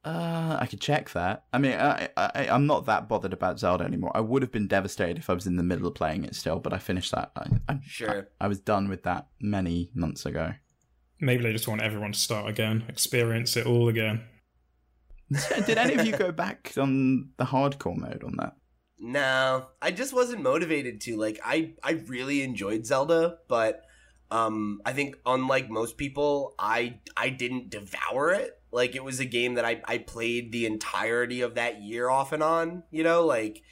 Uh, 0.03 0.57
I 0.59 0.65
could 0.65 0.81
check 0.81 1.11
that. 1.11 1.43
I 1.53 1.59
mean, 1.59 1.73
I, 1.73 2.09
I 2.17 2.47
I'm 2.49 2.65
not 2.65 2.87
that 2.87 3.07
bothered 3.07 3.33
about 3.33 3.59
Zelda 3.59 3.83
anymore. 3.83 4.13
I 4.15 4.21
would 4.21 4.41
have 4.41 4.51
been 4.51 4.65
devastated 4.65 5.19
if 5.19 5.29
I 5.29 5.33
was 5.33 5.45
in 5.45 5.57
the 5.57 5.63
middle 5.63 5.85
of 5.85 5.93
playing 5.93 6.23
it 6.23 6.33
still, 6.33 6.57
but 6.57 6.73
I 6.73 6.79
finished 6.79 7.11
that. 7.11 7.31
I, 7.35 7.49
I, 7.69 7.79
Sure. 7.85 8.29
I, 8.39 8.45
I 8.45 8.47
was 8.47 8.59
done 8.59 8.89
with 8.89 9.03
that 9.03 9.27
many 9.39 9.91
months 9.93 10.25
ago. 10.25 10.53
Maybe 11.19 11.43
they 11.43 11.53
just 11.53 11.67
want 11.67 11.81
everyone 11.81 12.13
to 12.13 12.19
start 12.19 12.49
again, 12.49 12.85
experience 12.87 13.55
it 13.57 13.67
all 13.67 13.89
again. 13.89 14.23
Did 15.67 15.77
any 15.77 15.93
of 15.93 16.03
you 16.07 16.17
go 16.17 16.31
back 16.31 16.73
on 16.77 17.29
the 17.37 17.45
hardcore 17.45 17.95
mode 17.95 18.23
on 18.23 18.37
that? 18.37 18.55
No, 19.03 19.65
I 19.81 19.89
just 19.89 20.13
wasn't 20.13 20.43
motivated 20.43 21.01
to. 21.01 21.17
Like, 21.17 21.39
I 21.43 21.73
I 21.83 21.93
really 22.07 22.43
enjoyed 22.43 22.85
Zelda, 22.85 23.39
but 23.47 23.81
um, 24.29 24.79
I 24.85 24.93
think 24.93 25.15
unlike 25.25 25.69
most 25.71 25.97
people, 25.97 26.53
I 26.59 26.99
I 27.17 27.29
didn't 27.29 27.71
devour 27.71 28.31
it. 28.31 28.59
Like, 28.71 28.95
it 28.95 29.03
was 29.03 29.19
a 29.19 29.25
game 29.25 29.55
that 29.55 29.65
I 29.65 29.81
I 29.85 29.97
played 29.97 30.51
the 30.51 30.67
entirety 30.67 31.41
of 31.41 31.55
that 31.55 31.81
year 31.81 32.09
off 32.09 32.31
and 32.31 32.43
on. 32.43 32.83
You 32.91 33.03
know, 33.03 33.25
like. 33.25 33.63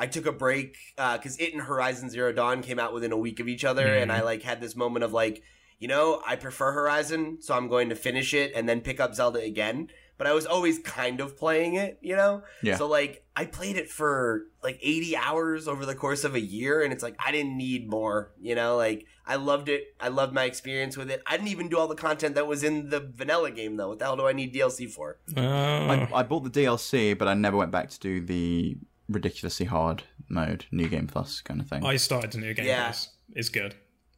I 0.00 0.06
took 0.06 0.26
a 0.26 0.32
break 0.32 0.76
because 0.96 1.36
it 1.40 1.52
and 1.52 1.60
Horizon 1.60 2.08
Zero 2.08 2.32
Dawn 2.32 2.62
came 2.62 2.78
out 2.78 2.94
within 2.94 3.10
a 3.10 3.16
week 3.16 3.40
of 3.40 3.48
each 3.48 3.64
other, 3.64 3.84
and 3.84 4.12
Mhm. 4.12 4.14
I 4.14 4.22
like 4.22 4.42
had 4.44 4.60
this 4.60 4.76
moment 4.76 5.02
of 5.04 5.12
like, 5.12 5.42
you 5.80 5.88
know, 5.88 6.22
I 6.24 6.36
prefer 6.36 6.70
Horizon, 6.70 7.38
so 7.40 7.52
I'm 7.52 7.66
going 7.66 7.88
to 7.88 7.96
finish 7.96 8.32
it 8.32 8.52
and 8.54 8.68
then 8.68 8.80
pick 8.80 9.00
up 9.00 9.12
Zelda 9.16 9.40
again. 9.40 9.88
But 10.18 10.26
I 10.26 10.34
was 10.34 10.46
always 10.46 10.80
kind 10.80 11.20
of 11.20 11.38
playing 11.38 11.74
it, 11.74 11.98
you 12.02 12.16
know. 12.16 12.42
Yeah. 12.62 12.76
So 12.76 12.86
like 12.86 13.24
I 13.36 13.44
played 13.44 13.76
it 13.76 13.88
for 13.88 14.42
like 14.62 14.78
80 14.82 15.16
hours 15.16 15.68
over 15.68 15.86
the 15.86 15.94
course 15.94 16.24
of 16.24 16.34
a 16.34 16.40
year 16.40 16.82
and 16.82 16.92
it's 16.92 17.02
like 17.02 17.16
I 17.24 17.32
didn't 17.32 17.56
need 17.56 17.88
more, 17.88 18.32
you 18.40 18.54
know? 18.54 18.76
Like 18.76 19.06
I 19.26 19.36
loved 19.36 19.68
it. 19.68 19.94
I 20.00 20.08
loved 20.08 20.34
my 20.34 20.44
experience 20.44 20.96
with 20.96 21.10
it. 21.10 21.22
I 21.26 21.36
didn't 21.36 21.48
even 21.48 21.68
do 21.68 21.78
all 21.78 21.86
the 21.86 21.94
content 21.94 22.34
that 22.34 22.46
was 22.46 22.64
in 22.64 22.90
the 22.90 23.00
vanilla 23.00 23.50
game 23.52 23.76
though. 23.76 23.90
What 23.90 24.00
the 24.00 24.06
hell 24.06 24.16
do 24.16 24.26
I 24.26 24.32
need 24.32 24.52
DLC 24.52 24.90
for? 24.90 25.18
Uh, 25.36 25.40
I, 25.40 26.08
I 26.12 26.22
bought 26.24 26.44
the 26.44 26.50
DLC, 26.50 27.16
but 27.16 27.28
I 27.28 27.34
never 27.34 27.56
went 27.56 27.70
back 27.70 27.90
to 27.90 28.00
do 28.00 28.20
the 28.20 28.76
ridiculously 29.08 29.66
hard 29.66 30.02
mode, 30.28 30.66
new 30.72 30.88
game 30.88 31.06
plus 31.06 31.40
kind 31.40 31.60
of 31.60 31.68
thing. 31.68 31.84
I 31.84 31.96
started 31.96 32.32
the 32.32 32.38
new 32.38 32.54
game. 32.54 32.66
Yeah. 32.66 32.86
Plus. 32.86 33.10
It's 33.34 33.48
good. 33.48 33.74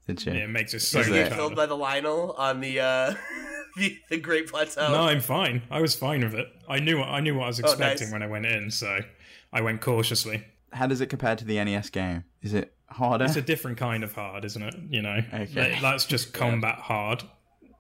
Did 0.07 0.25
you? 0.25 0.33
Yeah, 0.33 0.45
it 0.45 0.51
makes 0.51 0.75
it 0.75 0.81
so 0.81 1.01
Is 1.01 1.07
Did 1.07 1.15
you 1.15 1.23
get 1.25 1.33
killed 1.33 1.55
by 1.55 1.67
the 1.67 1.77
Lynel 1.77 2.39
on 2.39 2.61
the 2.61 2.81
uh 2.81 3.15
the, 3.77 3.99
the 4.09 4.19
Great 4.19 4.49
Plateau? 4.49 4.91
No, 4.93 5.03
I'm 5.03 5.21
fine. 5.21 5.63
I 5.71 5.81
was 5.81 5.95
fine 5.95 6.21
with 6.23 6.35
it. 6.35 6.49
I 6.69 6.79
knew 6.81 7.01
I 7.03 7.21
knew 7.21 7.35
what 7.37 7.45
I 7.45 7.47
was 7.49 7.61
Oh, 7.61 7.63
nice. 7.65 7.73
expecting 7.73 8.11
when 8.11 8.23
I 8.23 8.27
went 8.27 8.47
in, 8.47 8.71
so 8.71 9.01
I 9.53 9.61
went 9.61 9.81
cautiously. 9.81 10.45
How 10.73 10.87
does 10.87 11.01
it 11.01 11.07
compare 11.07 11.35
to 11.37 11.45
the 11.45 11.63
NES 11.65 11.91
game? 11.91 12.25
Is 12.43 12.55
it 12.55 12.73
harder? 12.89 13.25
It's 13.25 13.37
a 13.37 13.43
different 13.43 13.77
kind 13.79 14.05
of 14.05 14.13
hard, 14.15 14.45
isn't 14.45 14.63
it? 14.63 14.75
You 14.89 15.03
know, 15.03 15.21
Okay. 15.33 15.47
That- 15.55 15.83
that's 15.83 16.07
just 16.07 16.33
combat 16.33 16.77
hard, 16.79 17.23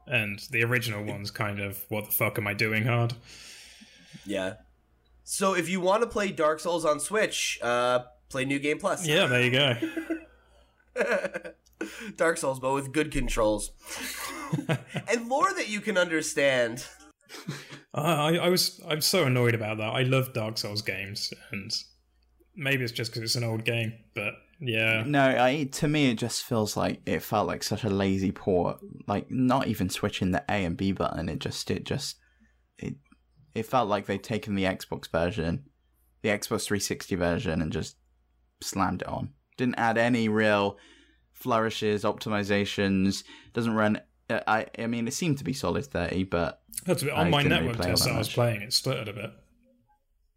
and 0.06 0.38
the 0.50 0.64
original 0.64 1.04
one's 1.04 1.30
kind 1.30 1.60
of 1.60 1.84
what 1.88 2.06
the 2.06 2.10
fuck 2.12 2.38
am 2.38 2.46
I 2.46 2.54
doing 2.54 2.84
hard? 2.86 3.14
Yeah. 4.26 4.54
So 5.24 5.54
if 5.54 5.68
you 5.68 5.80
want 5.80 6.02
to 6.02 6.08
play 6.08 6.32
Dark 6.32 6.58
Souls 6.60 6.84
on 6.84 6.98
Switch, 6.98 7.58
uh 7.62 8.00
play 8.28 8.44
New 8.44 8.58
Game 8.58 8.78
Plus. 8.78 9.06
Yeah, 9.06 9.26
there 9.26 9.42
you 9.42 9.50
go. 9.50 9.76
Dark 12.16 12.36
Souls, 12.36 12.60
but 12.60 12.74
with 12.74 12.92
good 12.92 13.10
controls 13.10 13.72
and 14.68 15.28
lore 15.28 15.52
that 15.54 15.68
you 15.68 15.80
can 15.80 15.96
understand. 15.96 16.84
I, 17.94 18.36
I 18.38 18.48
was 18.48 18.80
I'm 18.88 19.00
so 19.00 19.24
annoyed 19.24 19.54
about 19.54 19.78
that. 19.78 19.90
I 19.90 20.02
love 20.02 20.32
Dark 20.32 20.58
Souls 20.58 20.82
games, 20.82 21.32
and 21.52 21.70
maybe 22.56 22.84
it's 22.84 22.92
just 22.92 23.10
because 23.10 23.22
it's 23.22 23.36
an 23.36 23.44
old 23.44 23.64
game, 23.64 23.92
but 24.14 24.34
yeah. 24.60 25.04
No, 25.06 25.22
I, 25.22 25.64
to 25.72 25.88
me 25.88 26.10
it 26.10 26.18
just 26.18 26.44
feels 26.44 26.76
like 26.76 27.00
it 27.06 27.22
felt 27.22 27.46
like 27.46 27.62
such 27.62 27.84
a 27.84 27.90
lazy 27.90 28.32
port. 28.32 28.78
Like 29.06 29.30
not 29.30 29.66
even 29.68 29.88
switching 29.88 30.32
the 30.32 30.44
A 30.48 30.64
and 30.64 30.76
B 30.76 30.92
button. 30.92 31.28
It 31.28 31.38
just 31.38 31.70
it 31.70 31.84
just 31.84 32.16
it 32.78 32.94
it 33.54 33.64
felt 33.64 33.88
like 33.88 34.06
they'd 34.06 34.22
taken 34.22 34.54
the 34.54 34.64
Xbox 34.64 35.10
version, 35.10 35.64
the 36.22 36.28
Xbox 36.28 36.66
360 36.66 37.14
version, 37.16 37.62
and 37.62 37.72
just 37.72 37.96
slammed 38.62 39.02
it 39.02 39.08
on. 39.08 39.30
Didn't 39.56 39.78
add 39.78 39.98
any 39.98 40.28
real 40.28 40.76
flourishes, 41.40 42.04
optimizations. 42.04 43.24
Doesn't 43.52 43.74
run. 43.74 44.00
uh, 44.28 44.40
I 44.46 44.66
I 44.78 44.86
mean, 44.86 45.08
it 45.08 45.14
seemed 45.14 45.38
to 45.38 45.44
be 45.44 45.52
solid 45.52 45.84
30, 45.86 46.24
but 46.24 46.62
That's 46.86 47.02
a 47.02 47.06
bit, 47.06 47.14
I 47.14 47.22
on 47.22 47.30
my 47.30 47.42
didn't 47.42 47.52
really 47.52 47.66
network 47.66 47.76
play 47.82 47.90
test 47.90 48.04
that 48.04 48.10
that 48.10 48.14
I 48.14 48.18
was 48.18 48.28
playing, 48.32 48.62
it 48.62 48.72
stuttered 48.72 49.08
a 49.08 49.12
bit. 49.12 49.30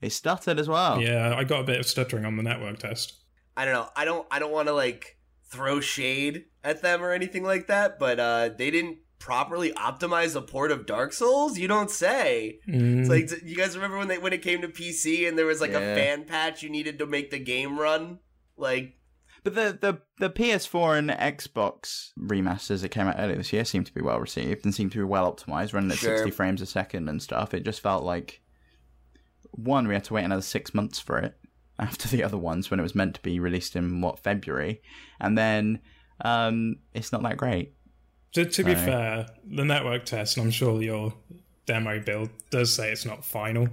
it 0.01 0.11
stuttered 0.11 0.59
as 0.59 0.67
well. 0.67 1.01
Yeah, 1.01 1.35
I 1.35 1.43
got 1.43 1.61
a 1.61 1.63
bit 1.63 1.79
of 1.79 1.85
stuttering 1.85 2.25
on 2.25 2.37
the 2.37 2.43
network 2.43 2.79
test. 2.79 3.13
I 3.55 3.65
don't 3.65 3.73
know. 3.75 3.89
I 3.95 4.05
don't. 4.05 4.25
I 4.31 4.39
don't 4.39 4.51
want 4.51 4.67
to 4.67 4.73
like 4.73 5.17
throw 5.51 5.79
shade 5.79 6.45
at 6.63 6.81
them 6.81 7.03
or 7.03 7.11
anything 7.11 7.43
like 7.43 7.67
that. 7.67 7.99
But 7.99 8.19
uh, 8.19 8.49
they 8.57 8.71
didn't 8.71 8.97
properly 9.19 9.71
optimize 9.73 10.35
a 10.35 10.41
port 10.41 10.71
of 10.71 10.85
Dark 10.87 11.13
Souls. 11.13 11.57
You 11.59 11.67
don't 11.67 11.91
say. 11.91 12.59
Mm. 12.67 13.01
It's 13.01 13.09
like 13.09 13.29
you 13.45 13.55
guys 13.55 13.75
remember 13.75 13.97
when 13.99 14.07
they 14.07 14.17
when 14.17 14.33
it 14.33 14.41
came 14.41 14.61
to 14.61 14.67
PC 14.67 15.27
and 15.27 15.37
there 15.37 15.45
was 15.45 15.61
like 15.61 15.71
a 15.73 15.79
fan 15.79 16.25
patch 16.25 16.63
you 16.63 16.69
needed 16.71 16.97
to 16.99 17.05
make 17.05 17.29
the 17.29 17.37
game 17.39 17.77
run. 17.79 18.17
Like 18.57 18.95
But 19.43 19.55
the, 19.55 19.77
the, 19.79 20.01
the 20.19 20.29
PS4 20.29 20.97
and 20.97 21.09
Xbox 21.09 22.11
remasters 22.17 22.81
that 22.81 22.89
came 22.89 23.07
out 23.07 23.15
earlier 23.19 23.35
this 23.37 23.51
year 23.51 23.65
seemed 23.65 23.85
to 23.87 23.93
be 23.93 24.01
well 24.01 24.19
received 24.19 24.63
and 24.63 24.73
seemed 24.73 24.93
to 24.93 24.97
be 24.99 25.03
well 25.03 25.31
optimized, 25.31 25.73
running 25.73 25.91
at 25.91 25.97
Sure. 25.97 26.17
60 26.17 26.31
frames 26.31 26.61
a 26.61 26.65
second 26.65 27.09
and 27.09 27.21
stuff. 27.21 27.53
It 27.53 27.65
just 27.65 27.81
felt 27.81 28.03
like 28.03 28.41
one, 29.51 29.87
we 29.87 29.93
had 29.93 30.05
to 30.05 30.13
wait 30.13 30.23
another 30.23 30.41
six 30.41 30.73
months 30.73 30.99
for 30.99 31.17
it 31.19 31.37
after 31.79 32.07
the 32.07 32.23
other 32.23 32.37
ones 32.37 32.71
when 32.71 32.79
it 32.79 32.83
was 32.83 32.95
meant 32.95 33.15
to 33.15 33.21
be 33.21 33.39
released 33.39 33.75
in 33.75 33.99
what 34.01 34.19
February, 34.19 34.81
and 35.19 35.37
then 35.37 35.79
um, 36.21 36.77
it's 36.93 37.11
not 37.11 37.21
that 37.23 37.37
great. 37.37 37.73
To, 38.33 38.45
to 38.45 38.63
be 38.63 38.73
fair, 38.73 39.27
the 39.45 39.63
network 39.65 40.05
test, 40.05 40.37
and 40.37 40.45
I'm 40.45 40.51
sure 40.51 40.81
your 40.81 41.13
demo 41.67 41.99
build 41.99 42.29
does 42.49 42.73
say 42.73 42.91
it's 42.91 43.05
not 43.05 43.23
final. 43.23 43.67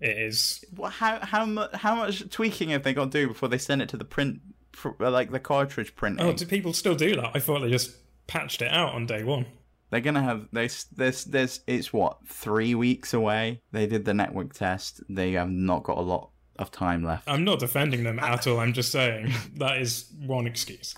It 0.00 0.18
is. 0.18 0.62
Well, 0.76 0.90
how 0.90 1.20
how 1.24 1.46
much 1.46 1.72
how 1.72 1.94
much 1.94 2.28
tweaking 2.28 2.70
have 2.70 2.82
they 2.82 2.92
got 2.92 3.10
to 3.12 3.20
do 3.22 3.28
before 3.28 3.48
they 3.48 3.56
send 3.56 3.80
it 3.80 3.88
to 3.90 3.96
the 3.96 4.04
print, 4.04 4.40
pr- 4.42 4.52
Uh, 4.84 5.10
like 5.10 5.30
the 5.30 5.40
cartridge 5.40 5.94
printing? 5.96 6.24
Oh, 6.26 6.32
do 6.32 6.46
people 6.46 6.72
still 6.72 6.94
do 6.94 7.14
that? 7.16 7.30
I 7.34 7.38
thought 7.40 7.60
they 7.60 7.70
just 7.70 7.92
patched 8.26 8.62
it 8.62 8.70
out 8.70 8.94
on 8.94 9.06
day 9.06 9.24
one. 9.24 9.46
They're 9.90 10.00
gonna 10.00 10.22
have 10.22 10.48
this. 10.52 10.84
This. 10.84 11.24
This. 11.24 11.60
It's 11.66 11.92
what 11.92 12.18
three 12.26 12.74
weeks 12.74 13.14
away. 13.14 13.60
They 13.72 13.86
did 13.86 14.04
the 14.04 14.14
network 14.14 14.52
test. 14.54 15.02
They 15.08 15.32
have 15.32 15.50
not 15.50 15.84
got 15.84 15.98
a 15.98 16.02
lot 16.02 16.30
of 16.58 16.70
time 16.70 17.04
left. 17.04 17.28
I'm 17.28 17.44
not 17.44 17.58
defending 17.60 18.04
them 18.04 18.18
at 18.18 18.46
all. 18.46 18.58
I'm 18.60 18.72
just 18.72 18.90
saying 18.92 19.32
that 19.56 19.78
is 19.78 20.06
one 20.24 20.46
excuse. 20.46 20.94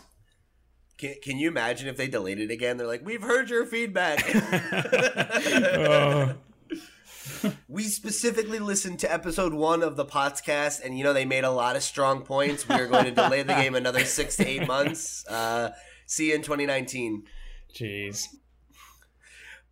can, 0.99 1.15
can 1.23 1.39
you 1.39 1.49
imagine 1.49 1.89
if 1.89 1.97
they 1.97 2.09
delayed 2.09 2.39
it 2.39 2.51
again? 2.51 2.77
They're 2.79 2.87
like, 2.87 3.05
"We've 3.05 3.23
heard 3.23 3.51
your 3.51 3.67
feedback." 3.67 4.25
Oh, 5.89 6.35
we 7.69 7.85
specifically 7.85 8.59
listened 8.59 8.99
to 9.01 9.13
episode 9.13 9.53
one 9.53 9.83
of 9.83 9.97
the 9.97 10.05
podcast, 10.05 10.85
and 10.85 10.97
you 10.97 11.05
know 11.05 11.13
they 11.13 11.25
made 11.25 11.45
a 11.45 11.51
lot 11.51 11.77
of 11.77 11.83
strong 11.83 12.23
points. 12.23 12.69
We 12.69 12.77
are 12.77 12.87
going 12.87 13.05
to 13.07 13.11
delay 13.11 13.43
the 13.43 13.55
game 13.55 13.75
another 13.75 14.05
six 14.05 14.37
to 14.37 14.47
eight 14.47 14.67
months. 14.67 15.27
Uh, 15.27 15.71
see 16.07 16.29
you 16.29 16.35
in 16.35 16.43
2019. 16.43 17.25
jeez. 17.75 18.27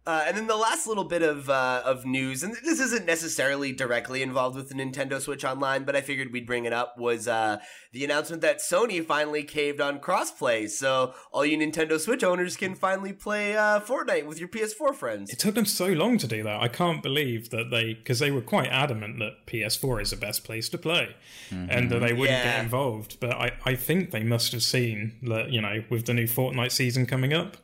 Uh, 0.06 0.22
and 0.26 0.36
then 0.36 0.46
the 0.46 0.56
last 0.56 0.86
little 0.86 1.04
bit 1.04 1.22
of 1.22 1.48
uh, 1.48 1.80
of 1.82 2.04
news, 2.04 2.42
and 2.42 2.54
this 2.62 2.78
isn't 2.78 3.06
necessarily 3.06 3.72
directly 3.72 4.20
involved 4.22 4.54
with 4.54 4.68
the 4.68 4.74
Nintendo 4.74 5.18
Switch 5.18 5.44
Online, 5.46 5.84
but 5.84 5.96
I 5.96 6.02
figured 6.02 6.30
we'd 6.30 6.46
bring 6.46 6.66
it 6.66 6.74
up, 6.74 6.98
was 6.98 7.26
uh, 7.26 7.56
the 7.92 8.04
announcement 8.04 8.42
that 8.42 8.58
Sony 8.58 9.02
finally 9.02 9.44
caved 9.44 9.80
on 9.80 9.98
crossplay. 10.00 10.68
So 10.68 11.14
all 11.32 11.46
you 11.46 11.56
Nintendo 11.56 11.98
Switch 11.98 12.22
owners 12.22 12.54
can 12.54 12.74
finally 12.74 13.14
play 13.14 13.56
uh, 13.56 13.80
Fortnite 13.80 14.26
with 14.26 14.38
your 14.38 14.48
PS4 14.48 14.94
friends. 14.94 15.32
It 15.32 15.38
took 15.38 15.54
them 15.54 15.64
so 15.64 15.86
long 15.86 16.18
to 16.18 16.26
do 16.26 16.42
that. 16.42 16.60
I 16.60 16.68
can't 16.68 17.02
believe 17.02 17.48
that 17.48 17.70
they, 17.70 17.94
because 17.94 18.18
they 18.18 18.30
were 18.30 18.42
quite 18.42 18.68
adamant 18.68 19.18
that 19.20 19.46
PS4 19.46 20.02
is 20.02 20.10
the 20.10 20.16
best 20.16 20.44
place 20.44 20.68
to 20.68 20.76
play 20.78 21.16
and 21.50 21.90
that 21.90 22.00
they 22.00 22.12
wouldn't 22.12 22.38
Yeah. 22.38 22.56
get 22.56 22.64
involved. 22.64 23.18
But 23.20 23.30
I, 23.32 23.52
I 23.64 23.74
think 23.74 24.10
they 24.10 24.22
must 24.22 24.52
have 24.52 24.62
seen 24.62 25.14
that, 25.22 25.50
you 25.50 25.62
know, 25.62 25.82
with 25.88 26.04
the 26.04 26.12
new 26.12 26.26
Fortnite 26.26 26.72
season 26.72 27.06
coming 27.06 27.32
up, 27.32 27.56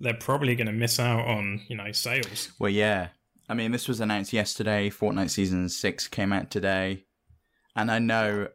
they're 0.00 0.14
probably 0.14 0.54
going 0.54 0.66
to 0.66 0.72
miss 0.72 1.00
out 1.00 1.26
on, 1.26 1.62
you 1.68 1.76
know, 1.76 1.92
sales. 1.92 2.52
Well, 2.58 2.70
yeah. 2.70 3.08
I 3.48 3.54
mean, 3.54 3.72
this 3.72 3.88
was 3.88 4.00
announced 4.00 4.32
yesterday. 4.32 4.90
Fortnite 4.90 5.30
season 5.30 5.68
six 5.68 6.08
came 6.08 6.32
out 6.32 6.50
today, 6.50 7.04
and 7.76 7.90
I 7.90 7.98
know 7.98 8.48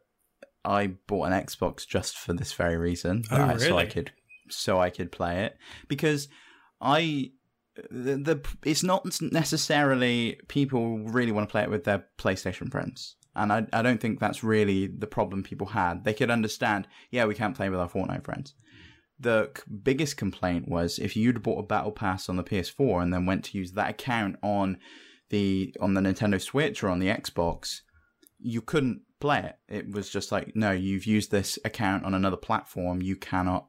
I 0.65 0.87
bought 1.07 1.31
an 1.31 1.33
Xbox 1.33 1.87
just 1.87 2.17
for 2.17 2.33
this 2.33 2.53
very 2.53 2.77
reason, 2.77 3.23
Oh, 3.31 3.37
uh, 3.37 3.57
so 3.57 3.77
I 3.77 3.85
could 3.85 4.11
so 4.49 4.79
I 4.79 4.89
could 4.89 5.11
play 5.11 5.45
it 5.45 5.57
because 5.87 6.27
I 6.81 7.31
the, 7.89 8.17
the 8.17 8.41
it's 8.65 8.83
not 8.83 9.07
necessarily 9.21 10.39
people 10.49 10.99
really 10.99 11.31
want 11.31 11.47
to 11.47 11.51
play 11.51 11.63
it 11.63 11.69
with 11.69 11.85
their 11.85 12.05
PlayStation 12.17 12.69
friends. 12.69 13.15
And 13.33 13.53
I, 13.53 13.65
I 13.71 13.81
don't 13.81 14.01
think 14.01 14.19
that's 14.19 14.43
really 14.43 14.87
the 14.87 15.07
problem 15.07 15.41
people 15.41 15.67
had. 15.67 16.03
They 16.03 16.13
could 16.13 16.29
understand, 16.29 16.85
yeah, 17.11 17.23
we 17.23 17.33
can't 17.33 17.55
play 17.55 17.69
with 17.69 17.79
our 17.79 17.87
Fortnite 17.87 18.25
friends. 18.25 18.55
The 19.21 19.51
c- 19.55 19.63
biggest 19.83 20.17
complaint 20.17 20.67
was 20.67 20.99
if 20.99 21.15
you'd 21.15 21.43
bought 21.43 21.59
a 21.59 21.63
battle 21.67 21.91
pass 21.91 22.27
on 22.29 22.37
the 22.37 22.43
PS4 22.43 23.03
and 23.03 23.13
then 23.13 23.25
went 23.25 23.43
to 23.45 23.57
use 23.57 23.73
that 23.73 23.89
account 23.91 24.37
on 24.41 24.77
the 25.29 25.73
on 25.79 25.93
the 25.93 26.01
Nintendo 26.01 26.41
Switch 26.41 26.83
or 26.83 26.89
on 26.89 26.99
the 26.99 27.07
Xbox, 27.07 27.81
you 28.39 28.61
couldn't 28.61 29.01
play 29.19 29.39
it. 29.39 29.55
It 29.67 29.91
was 29.91 30.09
just 30.09 30.31
like, 30.31 30.55
no, 30.55 30.71
you've 30.71 31.05
used 31.05 31.29
this 31.31 31.59
account 31.63 32.03
on 32.05 32.13
another 32.13 32.37
platform. 32.37 33.01
You 33.01 33.15
cannot 33.15 33.67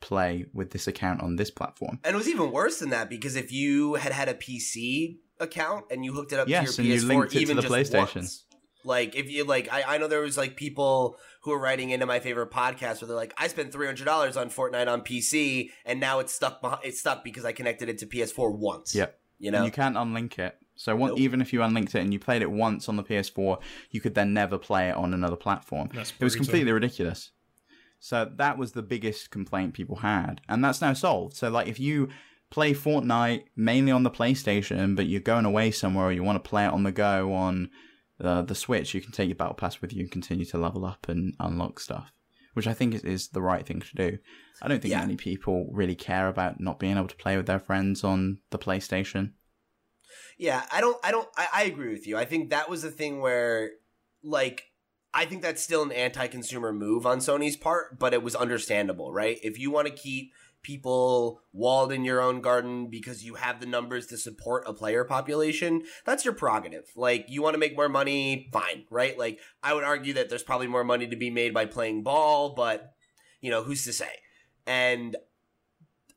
play 0.00 0.46
with 0.52 0.70
this 0.70 0.86
account 0.86 1.20
on 1.22 1.36
this 1.36 1.50
platform. 1.50 1.98
And 2.04 2.14
it 2.14 2.16
was 2.18 2.28
even 2.28 2.52
worse 2.52 2.78
than 2.78 2.90
that 2.90 3.08
because 3.10 3.36
if 3.36 3.50
you 3.52 3.94
had 3.94 4.12
had 4.12 4.28
a 4.28 4.34
PC 4.34 5.18
account 5.40 5.86
and 5.90 6.04
you 6.04 6.12
hooked 6.12 6.32
it 6.32 6.38
up 6.38 6.48
Yes, 6.48 6.76
to 6.76 6.82
and 6.82 6.88
your 6.88 6.98
you 6.98 7.02
PS4, 7.04 7.08
linked 7.08 7.26
it 7.26 7.30
to 7.36 7.40
even 7.40 7.56
the 7.56 7.62
just 7.62 7.74
PlayStation. 7.74 8.14
once, 8.16 8.44
like 8.84 9.14
if 9.16 9.30
you 9.30 9.44
like, 9.44 9.68
I, 9.72 9.94
I 9.94 9.98
know 9.98 10.06
there 10.08 10.20
was 10.20 10.36
like 10.36 10.56
people 10.56 11.16
who 11.42 11.50
were 11.50 11.58
writing 11.58 11.90
into 11.90 12.06
my 12.06 12.20
favorite 12.20 12.50
podcast 12.50 13.00
where 13.00 13.08
they're 13.08 13.16
like, 13.16 13.34
I 13.38 13.48
spent 13.48 13.72
three 13.72 13.86
hundred 13.86 14.04
dollars 14.04 14.36
on 14.36 14.50
Fortnite 14.50 14.88
on 14.88 15.00
PC 15.02 15.70
and 15.84 16.00
now 16.00 16.18
it's 16.20 16.32
stuck. 16.34 16.60
Behind, 16.60 16.80
it's 16.84 17.00
stuck 17.00 17.24
because 17.24 17.44
I 17.44 17.52
connected 17.52 17.88
it 17.88 17.98
to 17.98 18.06
PS4 18.06 18.56
once. 18.56 18.94
Yep. 18.94 19.18
you 19.38 19.48
And 19.48 19.56
know. 19.56 19.64
you 19.64 19.70
can't 19.70 19.96
unlink 19.96 20.38
it. 20.38 20.56
So 20.76 20.96
one, 20.96 21.10
Nope. 21.10 21.20
even 21.20 21.40
if 21.40 21.52
you 21.52 21.62
unlinked 21.62 21.94
it 21.94 22.00
and 22.00 22.12
you 22.12 22.18
played 22.18 22.42
it 22.42 22.50
once 22.50 22.88
on 22.88 22.96
the 22.96 23.04
PS4, 23.04 23.60
you 23.90 24.00
could 24.00 24.14
then 24.14 24.34
never 24.34 24.58
play 24.58 24.88
it 24.88 24.96
on 24.96 25.14
another 25.14 25.36
platform. 25.36 25.88
That's 25.94 26.10
It 26.18 26.24
was 26.24 26.34
brutal. 26.34 26.46
completely 26.46 26.72
ridiculous. 26.72 27.30
So 28.00 28.30
that 28.36 28.58
was 28.58 28.72
the 28.72 28.82
biggest 28.82 29.30
complaint 29.30 29.72
people 29.72 29.96
had, 29.96 30.40
and 30.48 30.62
that's 30.62 30.80
now 30.82 30.92
solved. 30.92 31.36
So 31.36 31.48
like 31.48 31.68
if 31.68 31.78
you 31.80 32.08
play 32.50 32.74
Fortnite 32.74 33.44
mainly 33.56 33.92
on 33.92 34.02
the 34.02 34.10
PlayStation, 34.10 34.94
but 34.94 35.06
you're 35.06 35.20
going 35.20 35.44
away 35.44 35.70
somewhere 35.70 36.06
or 36.06 36.12
you 36.12 36.22
want 36.22 36.42
to 36.42 36.48
play 36.48 36.64
it 36.66 36.72
on 36.72 36.82
the 36.82 36.92
go 36.92 37.32
on 37.32 37.70
uh, 38.22 38.42
the 38.42 38.54
Switch, 38.54 38.94
you 38.94 39.00
can 39.00 39.12
take 39.12 39.28
your 39.28 39.36
Battle 39.36 39.54
Pass 39.54 39.80
with 39.80 39.92
you 39.92 40.00
and 40.02 40.10
continue 40.10 40.44
to 40.46 40.58
level 40.58 40.84
up 40.84 41.08
and 41.08 41.34
unlock 41.40 41.80
stuff, 41.80 42.12
which 42.54 42.66
I 42.66 42.74
think 42.74 42.94
is, 42.94 43.02
is 43.02 43.28
the 43.28 43.42
right 43.42 43.66
thing 43.66 43.80
to 43.80 43.96
do. 43.96 44.18
I 44.62 44.68
don't 44.68 44.80
think 44.80 44.92
Yeah. 44.92 45.00
many 45.00 45.16
people 45.16 45.68
really 45.72 45.96
care 45.96 46.28
about 46.28 46.60
not 46.60 46.78
being 46.78 46.96
able 46.96 47.08
to 47.08 47.16
play 47.16 47.36
with 47.36 47.46
their 47.46 47.58
friends 47.58 48.04
on 48.04 48.38
the 48.50 48.58
PlayStation. 48.58 49.32
Yeah, 50.38 50.64
I 50.72 50.80
don't. 50.80 50.96
I 51.04 51.10
don't. 51.10 51.28
I, 51.36 51.46
I 51.54 51.62
agree 51.64 51.92
with 51.92 52.06
you. 52.06 52.16
I 52.16 52.24
think 52.24 52.50
that 52.50 52.68
was 52.68 52.82
the 52.82 52.90
thing 52.90 53.20
where, 53.20 53.70
like, 54.22 54.64
I 55.12 55.24
think 55.26 55.42
that's 55.42 55.62
still 55.62 55.82
an 55.82 55.92
anti-consumer 55.92 56.72
move 56.72 57.06
on 57.06 57.18
Sony's 57.18 57.56
part, 57.56 57.98
but 57.98 58.12
it 58.12 58.22
was 58.22 58.34
understandable, 58.34 59.12
right? 59.12 59.38
If 59.42 59.58
you 59.58 59.70
want 59.70 59.86
to 59.86 59.92
keep 59.94 60.32
people 60.64 61.40
walled 61.52 61.92
in 61.92 62.04
your 62.04 62.20
own 62.20 62.40
garden 62.40 62.88
because 62.90 63.24
you 63.24 63.36
have 63.36 63.60
the 63.60 63.66
numbers 63.66 64.08
to 64.08 64.18
support 64.18 64.64
a 64.66 64.74
player 64.74 65.04
population, 65.04 65.82
that's 66.04 66.24
your 66.24 66.34
prerogative. 66.34 66.90
Like, 66.96 67.26
you 67.28 67.40
want 67.40 67.54
to 67.54 67.60
make 67.60 67.76
more 67.76 67.88
money, 67.88 68.48
fine, 68.52 68.84
right? 68.90 69.16
Like, 69.16 69.38
I 69.62 69.74
would 69.74 69.84
argue 69.84 70.14
that 70.14 70.28
there's 70.28 70.42
probably 70.42 70.66
more 70.66 70.82
money 70.82 71.06
to 71.06 71.16
be 71.16 71.30
made 71.30 71.54
by 71.54 71.66
playing 71.66 72.02
ball, 72.02 72.54
but 72.54 72.90
you 73.44 73.50
know, 73.50 73.62
who's 73.62 73.84
to 73.84 73.92
say? 73.92 74.08
And 74.66 75.16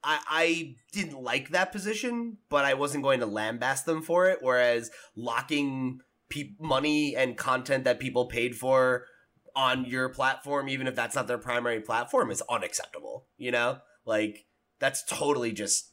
I, 0.02 0.20
I 0.30 0.76
didn't 0.94 1.22
like 1.22 1.50
that 1.50 1.74
position, 1.74 2.38
but 2.50 2.64
I 2.64 2.74
wasn't 2.74 3.04
going 3.04 3.20
to 3.20 3.28
lambast 3.28 3.84
them 3.84 4.02
for 4.02 4.30
it. 4.30 4.40
Whereas 4.40 4.90
locking 5.14 6.00
pe- 6.30 6.54
money 6.58 7.18
and 7.18 7.38
content 7.38 7.84
that 7.84 8.00
people 8.00 8.28
paid 8.28 8.56
for 8.56 9.06
on 9.58 9.84
your 9.84 10.08
platform, 10.08 10.70
even 10.70 10.88
if 10.88 10.96
that's 10.96 11.16
not 11.16 11.28
their 11.28 11.38
primary 11.38 11.82
platform, 11.82 12.32
is 12.32 12.42
unacceptable. 12.50 13.26
You 13.38 13.52
know, 13.52 13.80
like 14.08 14.46
that's 14.80 15.04
totally 15.04 15.52
just 15.52 15.92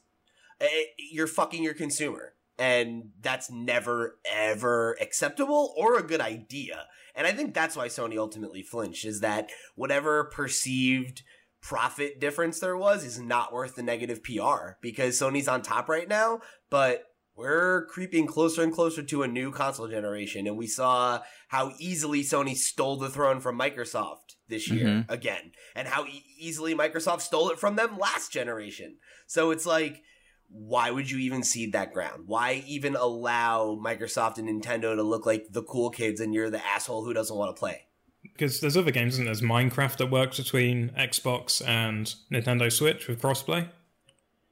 eh, 0.59 0.67
you're 1.11 1.27
fucking 1.27 1.63
your 1.63 1.73
consumer, 1.73 2.33
and 2.57 3.09
that's 3.21 3.51
never 3.51 4.19
ever 4.25 4.97
acceptable 5.01 5.73
or 5.77 5.97
a 5.97 6.03
good 6.03 6.21
idea. 6.21 6.85
And 7.13 7.27
I 7.27 7.31
think 7.31 7.53
that's 7.53 7.75
why 7.75 7.87
Sony 7.87 8.17
ultimately 8.17 8.63
flinched 8.63 9.05
is 9.05 9.21
that 9.21 9.49
whatever 9.75 10.25
perceived 10.25 11.23
profit 11.61 12.19
difference 12.19 12.59
there 12.59 12.77
was 12.77 13.03
is 13.03 13.19
not 13.19 13.53
worth 13.53 13.75
the 13.75 13.83
negative 13.83 14.21
PR 14.23 14.73
because 14.81 15.19
Sony's 15.19 15.47
on 15.47 15.61
top 15.61 15.89
right 15.89 16.07
now, 16.07 16.41
but 16.69 17.05
we're 17.35 17.85
creeping 17.87 18.27
closer 18.27 18.63
and 18.63 18.73
closer 18.73 19.03
to 19.03 19.23
a 19.23 19.27
new 19.27 19.51
console 19.51 19.87
generation 19.87 20.47
and 20.47 20.57
we 20.57 20.67
saw 20.67 21.21
how 21.49 21.73
easily 21.79 22.21
Sony 22.21 22.55
stole 22.55 22.97
the 22.97 23.09
throne 23.09 23.39
from 23.39 23.59
Microsoft 23.59 24.34
this 24.47 24.69
year 24.69 24.85
Mhm. 24.85 25.09
again 25.09 25.51
and 25.75 25.87
how 25.87 26.05
e- 26.05 26.23
easily 26.37 26.75
Microsoft 26.75 27.21
stole 27.21 27.49
it 27.49 27.59
from 27.59 27.75
them 27.75 27.97
last 27.97 28.31
generation. 28.31 28.97
So 29.27 29.51
it's 29.51 29.65
like 29.65 30.03
why 30.47 30.91
would 30.91 31.09
you 31.09 31.17
even 31.17 31.41
seed 31.41 31.73
that 31.73 31.91
ground? 31.91 32.27
Why 32.27 32.63
even 32.67 32.95
allow 32.95 33.75
Microsoft 33.83 34.37
and 34.37 34.47
Nintendo 34.47 34.95
to 34.95 35.01
look 35.01 35.25
like 35.25 35.47
the 35.49 35.63
cool 35.63 35.89
kids 35.89 36.21
and 36.21 36.33
you're 36.35 36.51
the 36.51 36.63
asshole 36.63 37.03
who 37.03 37.13
doesn't 37.15 37.35
want 37.35 37.55
to 37.55 37.59
play? 37.59 37.87
Because 38.21 38.59
there's 38.59 38.77
other 38.77 38.91
games, 38.91 39.13
isn't 39.15 39.25
there? 39.25 39.33
There's 39.33 39.41
Minecraft 39.41 39.97
that 39.97 40.11
works 40.11 40.37
between 40.37 40.89
Xbox 40.89 41.67
and 41.67 42.13
Nintendo 42.31 42.71
Switch 42.71 43.07
with 43.07 43.21
crossplay. 43.21 43.69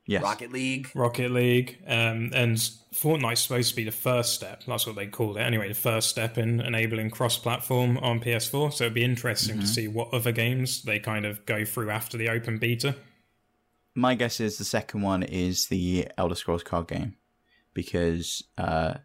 Yes. 0.05 0.21
Rocket 0.21 0.51
League. 0.51 0.89
Rocket 0.93 1.31
League, 1.31 1.77
um, 1.87 2.31
and 2.33 2.57
Fortnite's 2.93 3.41
supposed 3.41 3.69
to 3.69 3.75
be 3.75 3.85
the 3.85 3.91
first 3.91 4.33
step. 4.33 4.63
That's 4.67 4.85
what 4.85 4.97
they 4.97 5.07
called 5.07 5.37
it. 5.37 5.41
Anyway, 5.41 5.69
the 5.69 5.73
first 5.73 6.09
step 6.09 6.37
in 6.37 6.59
enabling 6.59 7.09
cross-platform 7.09 7.97
on 7.99 8.19
PS4. 8.19 8.73
So 8.73 8.83
it'd 8.83 8.93
be 8.93 9.03
interesting 9.03 9.59
to 9.61 9.67
see 9.67 9.87
what 9.87 10.13
other 10.13 10.33
games 10.33 10.83
they 10.83 10.99
kind 10.99 11.25
of 11.25 11.45
go 11.45 11.63
through 11.63 11.89
after 11.89 12.17
the 12.17 12.29
open 12.29 12.57
beta. 12.57 12.95
My 13.95 14.15
guess 14.15 14.39
is 14.39 14.57
the 14.57 14.65
second 14.65 15.03
one 15.03 15.23
is 15.23 15.67
the 15.67 16.07
Elder 16.17 16.35
Scrolls 16.35 16.63
card 16.63 16.87
game 16.87 17.15
because 17.73 18.43
uh, 18.57 18.95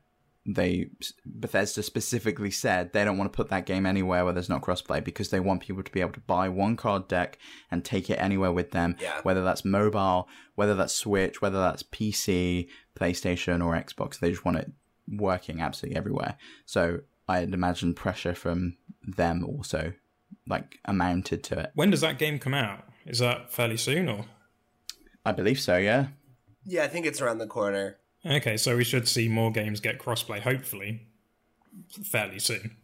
they 0.51 0.89
Bethesda 1.27 1.83
specifically 1.83 2.51
said 2.51 2.93
they 2.95 3.05
don't 3.05 3.19
want 3.19 3.31
to 3.31 3.37
put 3.37 3.51
that 3.51 3.67
game 3.67 3.85
anywhere 3.85 4.25
where 4.25 4.33
there's 4.33 4.49
not 4.49 4.63
crossplay 4.63 5.05
because 5.05 5.29
they 5.29 5.41
want 5.41 5.61
people 5.61 5.83
to 5.83 5.93
be 5.93 6.01
able 6.01 6.13
to 6.15 6.21
buy 6.21 6.49
one 6.49 6.75
card 6.75 7.07
deck 7.07 7.37
and 7.71 7.85
take 7.85 8.09
it 8.09 8.15
anywhere 8.15 8.51
with 8.51 8.71
them, 8.71 8.97
Yeah. 8.99 9.21
whether 9.25 9.45
that's 9.45 9.63
mobile, 9.65 10.27
whether 10.55 10.75
that's 10.75 10.95
Switch, 10.95 11.43
whether 11.43 11.59
that's 11.61 11.83
PC, 11.83 12.69
PlayStation, 12.99 13.63
or 13.63 13.75
Xbox. 13.75 14.19
They 14.19 14.31
just 14.31 14.45
want 14.47 14.57
it 14.57 14.73
working 15.07 15.61
absolutely 15.61 15.97
everywhere. 15.99 16.37
So 16.65 17.01
I'd 17.29 17.53
imagine 17.53 17.93
pressure 17.93 18.35
from 18.35 18.79
them 19.07 19.45
also 19.45 19.93
like 20.47 20.79
amounted 20.87 21.45
to 21.45 21.59
it. 21.59 21.73
When 21.75 21.91
does 21.91 22.01
that 22.01 22.19
game 22.19 22.39
come 22.39 22.55
out? 22.55 22.85
Is 23.07 23.19
that 23.19 23.53
fairly 23.53 23.77
soon 23.77 24.09
or? 24.09 24.25
I 25.27 25.33
believe 25.33 25.61
so. 25.61 25.77
Yeah. 25.77 26.07
Yeah, 26.65 26.85
I 26.85 26.89
think 26.89 27.05
it's 27.05 27.21
around 27.21 27.37
the 27.39 27.47
corner. 27.47 27.99
Okay, 28.27 28.57
so 28.57 28.77
we 28.77 28.85
should 28.85 29.07
see 29.09 29.29
more 29.29 29.53
games 29.53 29.81
get 29.81 29.99
crossplay, 29.99 30.41
hopefully, 30.41 31.07
fairly 32.03 32.39
soon. 32.39 32.77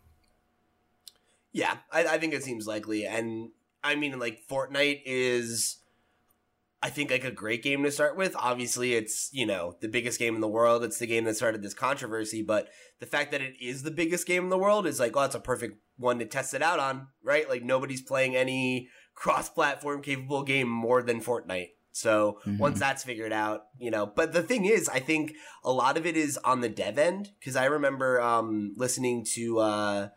Yeah, 1.52 1.78
I, 1.92 2.06
I 2.06 2.18
think 2.18 2.34
it 2.34 2.42
seems 2.42 2.66
likely. 2.66 3.04
And 3.04 3.50
I 3.82 3.94
mean, 3.94 4.18
like, 4.18 4.46
Fortnite 4.48 5.02
is, 5.04 5.78
I 6.82 6.90
think, 6.90 7.10
like 7.10 7.24
a 7.24 7.30
great 7.30 7.62
game 7.62 7.82
to 7.82 7.90
start 7.90 8.16
with. 8.16 8.34
Obviously, 8.36 8.94
it's, 8.94 9.28
you 9.32 9.44
know, 9.46 9.76
the 9.80 9.88
biggest 9.88 10.18
game 10.18 10.34
in 10.34 10.40
the 10.40 10.48
world. 10.48 10.84
It's 10.84 10.98
the 10.98 11.06
game 11.06 11.24
that 11.24 11.36
started 11.36 11.62
this 11.62 11.74
controversy. 11.74 12.42
But 12.42 12.68
the 13.00 13.06
fact 13.06 13.32
that 13.32 13.40
it 13.40 13.54
is 13.60 13.82
the 13.82 13.90
biggest 13.90 14.26
game 14.26 14.44
in 14.44 14.50
the 14.50 14.58
world 14.58 14.86
is 14.86 15.00
like, 15.00 15.14
well, 15.14 15.24
that's 15.24 15.34
a 15.34 15.40
perfect 15.40 15.78
one 15.96 16.18
to 16.18 16.26
test 16.26 16.54
it 16.54 16.62
out 16.62 16.80
on, 16.80 17.08
right? 17.22 17.48
Like, 17.48 17.62
nobody's 17.62 18.02
playing 18.02 18.34
any 18.34 18.88
cross 19.14 19.48
platform 19.48 20.02
capable 20.02 20.42
game 20.42 20.68
more 20.68 21.02
than 21.02 21.20
Fortnite. 21.20 21.70
So 21.96 22.40
Mhm. 22.44 22.58
once 22.58 22.80
that's 22.80 23.04
figured 23.04 23.32
out, 23.32 23.66
you 23.78 23.88
know, 23.88 24.04
but 24.04 24.32
the 24.32 24.42
thing 24.42 24.64
is, 24.64 24.88
I 24.88 24.98
think 24.98 25.32
a 25.62 25.70
lot 25.70 25.96
of 25.96 26.04
it 26.04 26.16
is 26.16 26.36
on 26.38 26.60
the 26.60 26.68
dev 26.68 26.98
end 26.98 27.30
because 27.38 27.54
I 27.54 27.66
remember 27.66 28.20
um, 28.20 28.74
listening 28.76 29.24
to, 29.34 29.60
uh, 29.60 30.08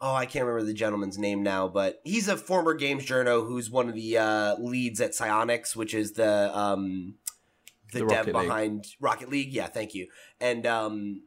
oh, 0.00 0.14
I 0.14 0.26
can't 0.26 0.44
remember 0.44 0.66
the 0.66 0.74
gentleman's 0.74 1.16
name 1.16 1.44
now, 1.44 1.68
but 1.68 2.00
he's 2.02 2.26
a 2.26 2.36
former 2.36 2.74
games 2.74 3.06
journo 3.06 3.46
who's 3.46 3.70
one 3.70 3.88
of 3.88 3.94
the 3.94 4.18
uh, 4.18 4.56
leads 4.58 5.00
at 5.00 5.12
Psyonix, 5.12 5.76
which 5.76 5.94
is 5.94 6.14
the 6.14 6.50
um, 6.58 7.14
the, 7.92 8.00
The 8.00 8.06
dev 8.06 8.10
Rocket 8.26 8.34
League. 8.34 8.46
behind 8.48 8.86
Rocket 8.98 9.28
League. 9.30 9.52
Yeah, 9.52 9.68
thank 9.68 9.94
you. 9.94 10.08
And 10.40 10.66
um, 10.66 11.22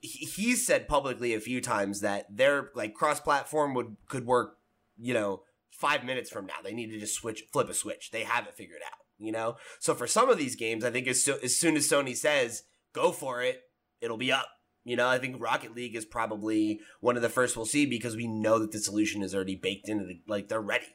he, 0.00 0.26
he's 0.26 0.64
said 0.64 0.86
publicly 0.86 1.34
a 1.34 1.40
few 1.40 1.60
times 1.60 2.02
that 2.02 2.26
their 2.30 2.70
like 2.76 2.94
cross 2.94 3.18
platform 3.18 3.74
would 3.74 3.96
could 4.08 4.26
work, 4.26 4.58
you 4.96 5.12
know, 5.12 5.42
five 5.72 6.04
minutes 6.04 6.30
from 6.30 6.46
now. 6.46 6.54
They 6.62 6.72
need 6.72 6.92
to 6.92 7.00
just 7.00 7.14
switch, 7.16 7.42
flip 7.52 7.68
a 7.68 7.74
switch. 7.74 8.12
They 8.12 8.22
have 8.22 8.46
it 8.46 8.54
figured 8.54 8.80
out. 8.86 9.00
You 9.18 9.32
know, 9.32 9.56
so 9.78 9.94
for 9.94 10.06
some 10.06 10.28
of 10.28 10.38
these 10.38 10.56
games, 10.56 10.84
I 10.84 10.90
think 10.90 11.06
as, 11.06 11.24
so, 11.24 11.38
as 11.42 11.56
soon 11.56 11.76
as 11.76 11.88
Sony 11.88 12.16
says 12.16 12.64
go 12.92 13.12
for 13.12 13.42
it, 13.42 13.62
it'll 14.00 14.16
be 14.16 14.32
up. 14.32 14.48
You 14.84 14.96
know, 14.96 15.08
I 15.08 15.18
think 15.18 15.40
Rocket 15.40 15.74
League 15.74 15.96
is 15.96 16.04
probably 16.04 16.80
one 17.00 17.16
of 17.16 17.22
the 17.22 17.28
first 17.28 17.56
we'll 17.56 17.64
see 17.64 17.86
because 17.86 18.16
we 18.16 18.26
know 18.26 18.58
that 18.58 18.72
the 18.72 18.78
solution 18.78 19.22
is 19.22 19.34
already 19.34 19.56
baked 19.56 19.88
into 19.88 20.04
the 20.04 20.20
like 20.26 20.48
they're 20.48 20.60
ready. 20.60 20.86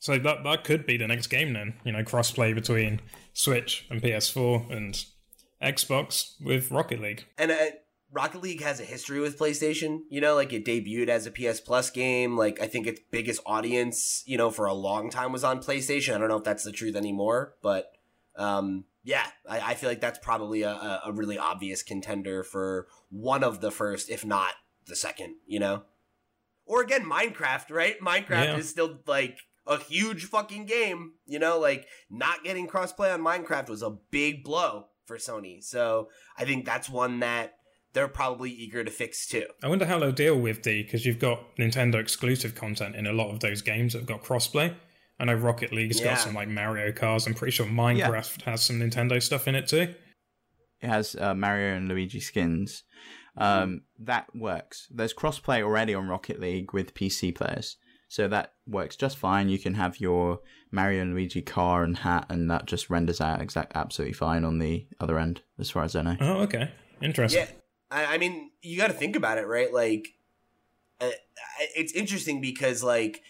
So 0.00 0.16
that 0.18 0.44
that 0.44 0.64
could 0.64 0.86
be 0.86 0.96
the 0.96 1.08
next 1.08 1.26
game 1.26 1.52
then. 1.54 1.74
You 1.84 1.92
know, 1.92 2.04
crossplay 2.04 2.54
between 2.54 3.00
Switch 3.32 3.86
and 3.90 4.00
PS4 4.00 4.72
and 4.72 5.04
Xbox 5.62 6.40
with 6.40 6.70
Rocket 6.70 7.00
League. 7.00 7.24
And 7.36 7.50
uh, 7.50 7.56
Rocket 8.10 8.40
League 8.42 8.62
has 8.62 8.80
a 8.80 8.84
history 8.84 9.20
with 9.20 9.38
PlayStation. 9.38 10.00
You 10.08 10.20
know, 10.20 10.34
like 10.34 10.52
it 10.52 10.64
debuted 10.64 11.08
as 11.08 11.26
a 11.26 11.30
PS 11.30 11.60
Plus 11.60 11.90
game. 11.90 12.36
Like 12.36 12.60
I 12.60 12.66
think 12.66 12.86
its 12.86 13.00
biggest 13.10 13.40
audience, 13.44 14.22
you 14.26 14.38
know, 14.38 14.50
for 14.50 14.66
a 14.66 14.72
long 14.74 15.10
time 15.10 15.32
was 15.32 15.44
on 15.44 15.60
PlayStation. 15.62 16.14
I 16.14 16.18
don't 16.18 16.28
know 16.28 16.36
if 16.38 16.44
that's 16.44 16.64
the 16.64 16.72
truth 16.72 16.96
anymore, 16.96 17.54
but 17.62 17.92
um, 18.36 18.84
yeah, 19.04 19.26
I, 19.48 19.60
I 19.60 19.74
feel 19.74 19.90
like 19.90 20.00
that's 20.00 20.18
probably 20.20 20.62
a, 20.62 21.00
a 21.04 21.12
really 21.12 21.36
obvious 21.38 21.82
contender 21.82 22.42
for 22.42 22.86
one 23.10 23.44
of 23.44 23.60
the 23.60 23.70
first, 23.70 24.08
if 24.10 24.24
not 24.24 24.52
the 24.86 24.96
second. 24.96 25.34
You 25.46 25.60
know, 25.60 25.82
or 26.64 26.82
again, 26.82 27.04
Minecraft. 27.04 27.70
Right? 27.70 28.00
Minecraft 28.00 28.28
Yeah. 28.44 28.56
is 28.56 28.68
still 28.70 29.00
like 29.06 29.38
a 29.66 29.78
huge 29.78 30.24
fucking 30.24 30.64
game. 30.64 31.12
You 31.26 31.38
know, 31.38 31.58
like 31.58 31.86
not 32.10 32.42
getting 32.42 32.68
crossplay 32.68 33.12
on 33.12 33.20
Minecraft 33.20 33.68
was 33.68 33.82
a 33.82 33.90
big 34.10 34.44
blow 34.44 34.86
for 35.04 35.16
Sony. 35.16 35.62
So 35.62 36.08
I 36.38 36.44
think 36.44 36.64
that's 36.64 36.88
one 36.88 37.20
that 37.20 37.54
they're 37.94 38.08
probably 38.08 38.50
eager 38.50 38.84
to 38.84 38.90
fix 38.90 39.26
too. 39.26 39.46
I 39.62 39.68
wonder 39.68 39.86
how 39.86 39.98
they'll 39.98 40.12
deal 40.12 40.38
with 40.38 40.62
the 40.62 40.82
because 40.82 41.04
you've 41.06 41.18
got 41.18 41.56
Nintendo 41.56 41.96
exclusive 41.96 42.54
content 42.54 42.94
in 42.96 43.06
a 43.06 43.12
lot 43.12 43.30
of 43.32 43.40
those 43.40 43.62
games 43.62 43.92
that 43.92 44.00
have 44.00 44.08
got 44.08 44.22
crossplay. 44.22 44.74
I 45.20 45.24
know 45.24 45.34
Rocket 45.34 45.72
League's 45.72 45.98
Yeah. 46.00 46.10
got 46.14 46.20
some 46.20 46.34
like 46.34 46.48
Mario 46.48 46.92
cars. 46.92 47.26
I'm 47.26 47.34
pretty 47.34 47.50
sure 47.52 47.66
Minecraft 47.66 48.42
has 48.42 48.62
some 48.62 48.78
Nintendo 48.80 49.20
stuff 49.22 49.48
in 49.48 49.54
it 49.54 49.66
too. 49.66 49.94
it 50.80 50.86
has 50.88 51.16
uh, 51.16 51.34
Mario 51.34 51.74
and 51.74 51.88
Luigi 51.88 52.20
skins. 52.20 52.84
Um, 53.36 53.82
that 53.98 54.26
works. 54.34 54.86
There's 54.90 55.14
crossplay 55.14 55.62
already 55.62 55.94
on 55.94 56.08
Rocket 56.08 56.38
League 56.40 56.72
with 56.72 56.94
PC 56.94 57.34
players, 57.34 57.76
so 58.08 58.28
that 58.28 58.52
works 58.66 58.94
just 58.96 59.16
fine. 59.18 59.48
You 59.48 59.58
can 59.58 59.74
have 59.74 59.98
your 60.00 60.40
Mario 60.70 61.02
and 61.02 61.14
Luigi 61.14 61.42
car 61.42 61.82
and 61.84 61.98
hat, 61.98 62.26
and 62.28 62.50
that 62.50 62.66
just 62.66 62.90
renders 62.90 63.20
out 63.20 63.40
exact 63.40 63.72
absolutely 63.76 64.12
fine 64.14 64.44
on 64.44 64.58
the 64.58 64.86
other 65.00 65.18
end, 65.18 65.42
as 65.58 65.70
far 65.70 65.82
as 65.84 65.96
I 65.96 66.02
know. 66.02 66.16
Oh, 66.20 66.40
okay, 66.42 66.70
interesting. 67.02 67.42
Yeah, 67.42 67.50
I, 67.90 68.14
I 68.14 68.18
mean, 68.18 68.50
you 68.62 68.76
got 68.76 68.88
to 68.88 68.92
think 68.92 69.16
about 69.16 69.38
it, 69.38 69.46
right? 69.46 69.72
Like, 69.72 70.08
uh, 71.00 71.10
it's 71.76 71.92
interesting 71.92 72.40
because, 72.40 72.82
like, 72.82 73.22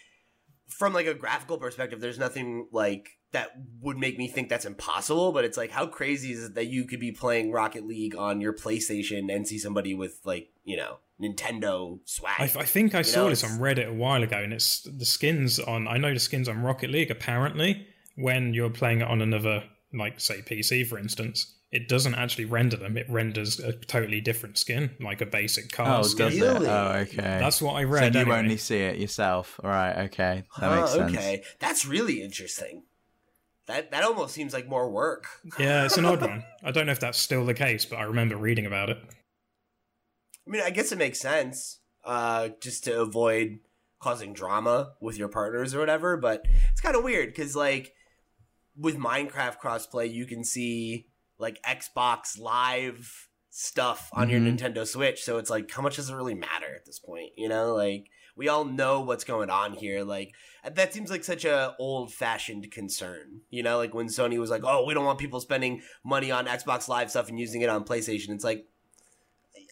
from 0.69 0.93
like 0.93 1.07
a 1.07 1.15
graphical 1.15 1.59
perspective, 1.59 2.01
there's 2.01 2.19
nothing 2.19 2.69
like 2.73 3.19
that 3.33 3.51
would 3.81 3.99
make 3.99 4.17
me 4.17 4.27
think 4.27 4.49
that's 4.49 4.65
impossible. 4.65 5.33
But 5.33 5.45
it's 5.45 5.57
like, 5.57 5.71
how 5.71 5.87
crazy 5.87 6.33
is 6.33 6.45
it 6.45 6.55
that 6.55 6.67
you 6.67 6.85
could 6.85 7.01
be 7.01 7.13
playing 7.13 7.53
Rocket 7.53 7.87
League 7.87 8.17
on 8.17 8.41
your 8.41 8.53
PlayStation 8.53 9.33
and 9.33 9.47
see 9.47 9.59
somebody 9.59 9.95
with 9.95 10.21
like, 10.25 10.51
you 10.65 10.77
know, 10.77 10.99
Nintendo 11.21 11.99
swag? 12.05 12.35
I, 12.39 12.61
I 12.61 12.65
think 12.65 12.95
I 12.95 13.03
saw 13.03 13.25
know, 13.25 13.31
this 13.31 13.45
on 13.45 13.59
Reddit 13.59 13.89
a 13.89 13.95
while 13.95 14.23
ago, 14.23 14.39
and 14.39 14.53
it's 14.53 14.83
the 14.83 15.05
skins 15.05 15.59
on. 15.59 15.89
I 15.89 15.99
know 15.99 16.13
the 16.13 16.21
skins 16.21 16.49
on 16.49 16.63
Rocket 16.63 16.91
League. 16.91 17.11
Apparently, 17.11 17.87
when 18.17 18.55
you're 18.55 18.71
playing 18.71 19.01
it 19.01 19.09
on 19.09 19.21
another, 19.21 19.65
like 19.93 20.21
say 20.21 20.41
PC, 20.41 20.87
for 20.87 20.99
instance, 20.99 21.55
it 21.71 21.89
doesn't 21.89 22.15
actually 22.15 22.47
render 22.47 22.77
them. 22.77 22.97
It 22.97 23.09
renders 23.11 23.59
a 23.61 23.73
totally 23.73 24.21
different 24.21 24.57
skin, 24.59 24.97
like 25.01 25.21
a 25.21 25.27
basic 25.27 25.71
car 25.71 25.99
Oh, 25.99 26.03
skin. 26.03 26.29
does 26.29 26.39
it? 26.39 26.63
Oh, 26.69 26.89
okay. 27.03 27.17
That's 27.17 27.61
what 27.61 27.75
I 27.75 27.83
so 27.83 27.89
read. 27.91 28.15
you 28.15 28.21
anyway. 28.21 28.39
only 28.39 28.57
see 28.57 28.79
it 28.79 28.99
yourself. 28.99 29.61
All 29.63 29.71
right, 29.71 30.05
okay, 30.07 30.45
that 30.61 30.71
Huh, 30.71 30.77
makes 30.77 30.93
sense. 30.93 31.17
okay, 31.17 31.43
that's 31.59 31.85
really 31.85 32.23
interesting. 32.23 32.85
That 33.67 33.91
that 33.91 34.03
almost 34.03 34.33
seems 34.35 34.55
like 34.55 34.67
more 34.67 34.89
work. 34.91 35.27
Yeah, 35.59 35.85
it's 35.85 35.99
an 35.99 36.07
odd 36.07 36.23
one. 36.27 36.43
I 36.65 36.71
don't 36.71 36.87
know 36.87 36.93
if 36.93 37.01
that's 37.01 37.19
still 37.19 37.45
the 37.45 37.53
case, 37.55 37.85
but 37.85 37.97
I 37.97 38.05
remember 38.05 38.37
reading 38.37 38.65
about 38.65 38.89
it. 38.89 38.99
I 40.47 40.51
mean, 40.51 40.63
I 40.63 40.71
guess 40.71 40.91
it 40.93 40.97
makes 40.99 41.21
sense, 41.21 41.81
uh, 42.05 42.49
just 42.63 42.85
to 42.85 42.99
avoid 43.03 43.59
causing 44.01 44.33
drama 44.33 44.93
with 45.03 45.19
your 45.19 45.29
partners 45.29 45.75
or 45.75 45.81
whatever. 45.81 46.17
But 46.17 46.47
it's 46.73 46.81
kind 46.81 46.97
of 46.97 47.05
weird 47.05 47.29
because, 47.29 47.55
like, 47.55 47.93
with 48.75 48.97
Minecraft 48.97 49.59
crossplay, 49.59 50.11
you 50.11 50.25
can 50.25 50.45
see 50.45 51.09
like 51.39 51.63
Xbox 51.63 52.39
Live 52.39 53.29
stuff 53.51 54.09
on 54.13 54.29
your 54.29 54.41
Mhm. 54.41 54.57
Nintendo 54.59 54.87
Switch. 54.87 55.23
So 55.23 55.39
it's 55.39 55.51
like, 55.51 55.71
how 55.71 55.83
much 55.83 55.97
does 55.97 56.11
it 56.11 56.15
really 56.15 56.35
matter 56.35 56.75
at 56.75 56.85
this 56.85 56.99
point? 56.99 57.33
You 57.37 57.49
know, 57.49 57.75
like 57.75 58.07
we 58.37 58.49
all 58.49 58.65
know 58.65 59.01
what's 59.01 59.25
going 59.25 59.51
on 59.51 59.73
here. 59.73 60.05
Like 60.05 60.33
that 60.71 60.93
seems 60.95 61.11
like 61.11 61.25
such 61.25 61.45
a 61.45 61.75
old 61.79 62.13
fashioned 62.13 62.71
concern. 62.71 63.41
You 63.51 63.63
know, 63.63 63.79
like 63.79 63.95
when 63.95 64.07
Sony 64.07 64.39
was 64.39 64.51
like, 64.51 64.63
"Oh, 64.65 64.85
we 64.85 64.95
don't 64.95 65.05
want 65.05 65.19
people 65.19 65.41
spending 65.41 65.83
money 66.05 66.31
on 66.31 66.47
Xbox 66.47 66.87
Live 66.89 67.11
stuff 67.11 67.29
and 67.29 67.39
using 67.41 67.63
it 67.63 67.69
on 67.69 67.85
PlayStation." 67.85 68.29
It's 68.31 68.45
like, 68.45 68.67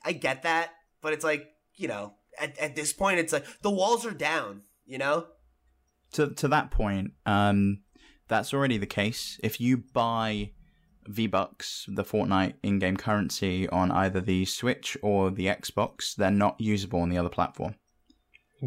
I 0.04 0.12
get 0.12 0.42
that, 0.42 0.70
but 1.00 1.12
it's 1.12 1.24
like, 1.24 1.48
you 1.74 1.86
know, 1.86 2.14
at, 2.40 2.58
at 2.58 2.74
this 2.74 2.92
point, 2.92 3.18
it's 3.20 3.32
like 3.32 3.44
the 3.62 3.70
walls 3.70 4.04
are 4.04 4.10
down. 4.12 4.62
You 4.84 4.98
know, 4.98 5.26
to 6.12 6.30
to 6.30 6.48
that 6.48 6.70
point, 6.70 7.12
um, 7.24 7.82
that's 8.28 8.52
already 8.54 8.78
the 8.78 8.86
case. 8.86 9.38
If 9.44 9.60
you 9.60 9.76
buy 9.76 10.52
V 11.08 11.26
Bucks, 11.26 11.86
the 11.88 12.04
Fortnite 12.04 12.54
in-game 12.62 12.96
currency 12.96 13.68
on 13.68 13.90
either 13.90 14.20
the 14.20 14.44
Switch 14.44 14.96
or 15.02 15.30
the 15.30 15.46
Xbox, 15.46 16.14
they're 16.14 16.30
not 16.30 16.60
usable 16.60 17.00
on 17.00 17.08
the 17.08 17.18
other 17.18 17.28
platform. 17.28 17.74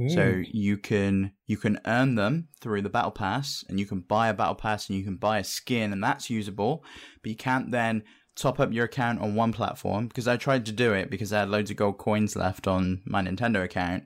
So 0.08 0.34
hmm. 0.34 0.42
you 0.46 0.78
can 0.78 1.32
you 1.48 1.58
can 1.58 1.80
earn 1.86 2.14
them 2.14 2.50
through 2.62 2.84
the 2.84 2.90
battle 2.90 3.12
pass, 3.12 3.66
and 3.68 3.80
you 3.80 3.88
can 3.88 4.02
buy 4.02 4.30
a 4.30 4.34
battle 4.34 4.56
pass, 4.56 4.88
and 4.88 4.98
you 4.98 5.04
can 5.04 5.16
buy 5.16 5.40
a 5.40 5.44
skin, 5.44 5.92
and 5.92 6.04
that's 6.04 6.30
usable. 6.30 6.84
But 7.24 7.30
you 7.32 7.36
can't 7.36 7.72
then 7.72 8.04
top 8.36 8.60
up 8.60 8.72
your 8.72 8.86
account 8.86 9.20
on 9.20 9.36
one 9.36 9.52
platform 9.52 10.08
because 10.08 10.28
I 10.28 10.38
tried 10.38 10.66
to 10.68 10.72
do 10.72 10.94
it 10.94 11.10
because 11.10 11.34
I 11.34 11.40
had 11.40 11.50
loads 11.50 11.72
of 11.72 11.78
gold 11.78 11.98
coins 11.98 12.36
left 12.36 12.68
on 12.68 13.02
my 13.06 13.24
Nintendo 13.24 13.64
account. 13.64 14.04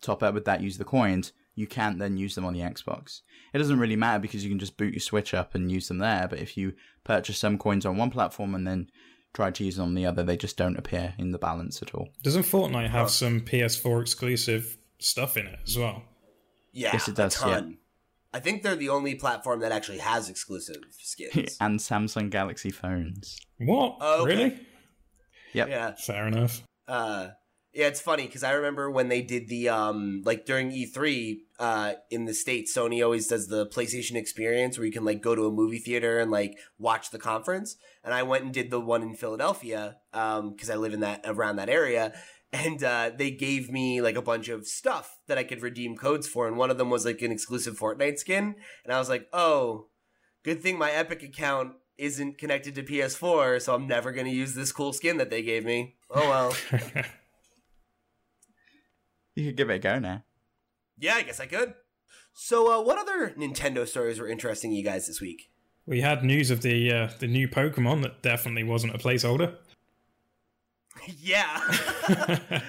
Top 0.00 0.22
up 0.22 0.32
with 0.32 0.46
that, 0.46 0.62
use 0.62 0.78
the 0.78 0.84
coins. 0.84 1.32
You 1.60 1.66
can't 1.66 1.98
then 1.98 2.16
use 2.16 2.34
them 2.34 2.46
on 2.46 2.54
the 2.54 2.60
Xbox. 2.60 3.20
It 3.52 3.58
doesn't 3.58 3.78
really 3.78 3.96
matter 3.96 4.18
because 4.18 4.42
you 4.42 4.50
can 4.50 4.58
just 4.58 4.78
boot 4.78 4.94
your 4.94 5.00
Switch 5.00 5.34
up 5.34 5.54
and 5.54 5.70
use 5.70 5.88
them 5.88 5.98
there. 5.98 6.26
But 6.26 6.38
if 6.38 6.56
you 6.56 6.72
purchase 7.04 7.36
some 7.38 7.58
coins 7.58 7.84
on 7.84 7.98
one 7.98 8.10
platform 8.10 8.54
and 8.54 8.66
then 8.66 8.90
try 9.34 9.50
to 9.50 9.64
use 9.64 9.76
them 9.76 9.84
on 9.86 9.94
the 9.94 10.06
other, 10.06 10.22
they 10.22 10.36
just 10.38 10.56
don't 10.56 10.78
appear 10.78 11.12
in 11.18 11.32
the 11.32 11.38
balance 11.38 11.82
at 11.82 11.94
all. 11.94 12.08
Doesn't 12.22 12.44
Fortnite 12.44 12.88
have 12.88 13.10
some 13.10 13.40
PS4 13.42 14.00
exclusive 14.00 14.78
stuff 14.98 15.36
in 15.36 15.46
it 15.46 15.58
as 15.66 15.76
well? 15.76 16.02
Yeah, 16.72 16.90
Yes, 16.94 17.08
it 17.08 17.16
does, 17.16 17.36
A 17.36 17.40
ton. 17.40 17.78
I 18.32 18.40
think 18.40 18.62
they're 18.62 18.76
the 18.76 18.88
only 18.88 19.16
platform 19.16 19.60
that 19.60 19.72
actually 19.72 19.98
has 19.98 20.28
exclusive 20.30 20.76
skins. 20.98 21.56
and 21.60 21.78
Samsung 21.78 22.30
Galaxy 22.30 22.70
phones. 22.70 23.38
What? 23.58 23.98
Oh, 24.00 24.22
okay. 24.22 24.34
Really? 24.34 24.60
Yep. 25.52 25.68
yeah. 25.68 25.94
Fair 25.96 26.26
enough. 26.28 26.62
Uh, 26.88 27.30
yeah, 27.72 27.86
it's 27.86 28.00
funny 28.00 28.26
because 28.26 28.42
I 28.42 28.52
remember 28.52 28.90
when 28.90 29.08
they 29.08 29.22
did 29.22 29.48
the 29.48 29.68
um 29.68 30.22
like 30.24 30.44
during 30.44 30.70
E3 30.70 31.38
uh 31.60 31.92
in 32.10 32.24
the 32.24 32.34
states, 32.34 32.76
Sony 32.76 33.04
always 33.04 33.28
does 33.28 33.46
the 33.46 33.66
PlayStation 33.66 34.16
Experience 34.16 34.76
where 34.76 34.86
you 34.86 34.92
can 34.92 35.04
like 35.04 35.20
go 35.20 35.36
to 35.36 35.46
a 35.46 35.52
movie 35.52 35.78
theater 35.78 36.18
and 36.18 36.30
like 36.30 36.58
watch 36.78 37.10
the 37.10 37.18
conference. 37.18 37.76
And 38.02 38.12
I 38.12 38.24
went 38.24 38.44
and 38.44 38.52
did 38.52 38.70
the 38.70 38.80
one 38.80 39.02
in 39.02 39.14
Philadelphia 39.14 39.98
um 40.12 40.50
because 40.50 40.70
I 40.70 40.76
live 40.76 40.94
in 40.94 41.00
that 41.00 41.20
around 41.24 41.56
that 41.56 41.68
area. 41.68 42.12
And 42.52 42.82
uh, 42.82 43.12
they 43.16 43.30
gave 43.30 43.70
me 43.70 44.02
like 44.02 44.16
a 44.16 44.22
bunch 44.22 44.48
of 44.48 44.66
stuff 44.66 45.18
that 45.28 45.38
I 45.38 45.44
could 45.44 45.62
redeem 45.62 45.96
codes 45.96 46.26
for, 46.26 46.48
and 46.48 46.56
one 46.56 46.68
of 46.68 46.78
them 46.78 46.90
was 46.90 47.04
like 47.04 47.22
an 47.22 47.30
exclusive 47.30 47.78
Fortnite 47.78 48.18
skin. 48.18 48.56
And 48.82 48.92
I 48.92 48.98
was 48.98 49.08
like, 49.08 49.28
"Oh, 49.32 49.86
good 50.42 50.60
thing 50.60 50.76
my 50.76 50.90
Epic 50.90 51.22
account 51.22 51.74
isn't 51.96 52.38
connected 52.38 52.74
to 52.74 52.82
PS4, 52.82 53.62
so 53.62 53.72
I'm 53.72 53.86
never 53.86 54.10
gonna 54.10 54.30
use 54.30 54.56
this 54.56 54.72
cool 54.72 54.92
skin 54.92 55.18
that 55.18 55.30
they 55.30 55.42
gave 55.42 55.64
me." 55.64 55.94
Oh 56.10 56.28
well. 56.28 57.04
You 59.34 59.46
could 59.46 59.56
give 59.56 59.70
it 59.70 59.74
a 59.74 59.78
go 59.78 59.98
now. 59.98 60.22
Yeah, 61.00 61.14
I 61.16 61.22
guess 61.22 61.40
I 61.40 61.46
could. 61.46 61.74
So, 62.32 62.72
uh, 62.72 62.82
what 62.84 62.98
other 62.98 63.34
Nintendo 63.36 63.88
stories 63.88 64.20
were 64.20 64.28
interesting 64.28 64.70
you 64.72 64.84
guys 64.84 65.08
this 65.08 65.20
week? 65.20 65.50
we 65.90 66.00
had 66.00 66.22
news 66.22 66.50
of 66.50 66.62
the 66.62 66.92
uh, 66.92 67.08
the 67.18 67.26
new 67.26 67.48
Pokemon 67.48 68.02
that 68.02 68.22
definitely 68.22 68.62
wasn't 68.62 68.94
a 68.94 68.98
placeholder. 68.98 69.56
yeah. 71.18 71.60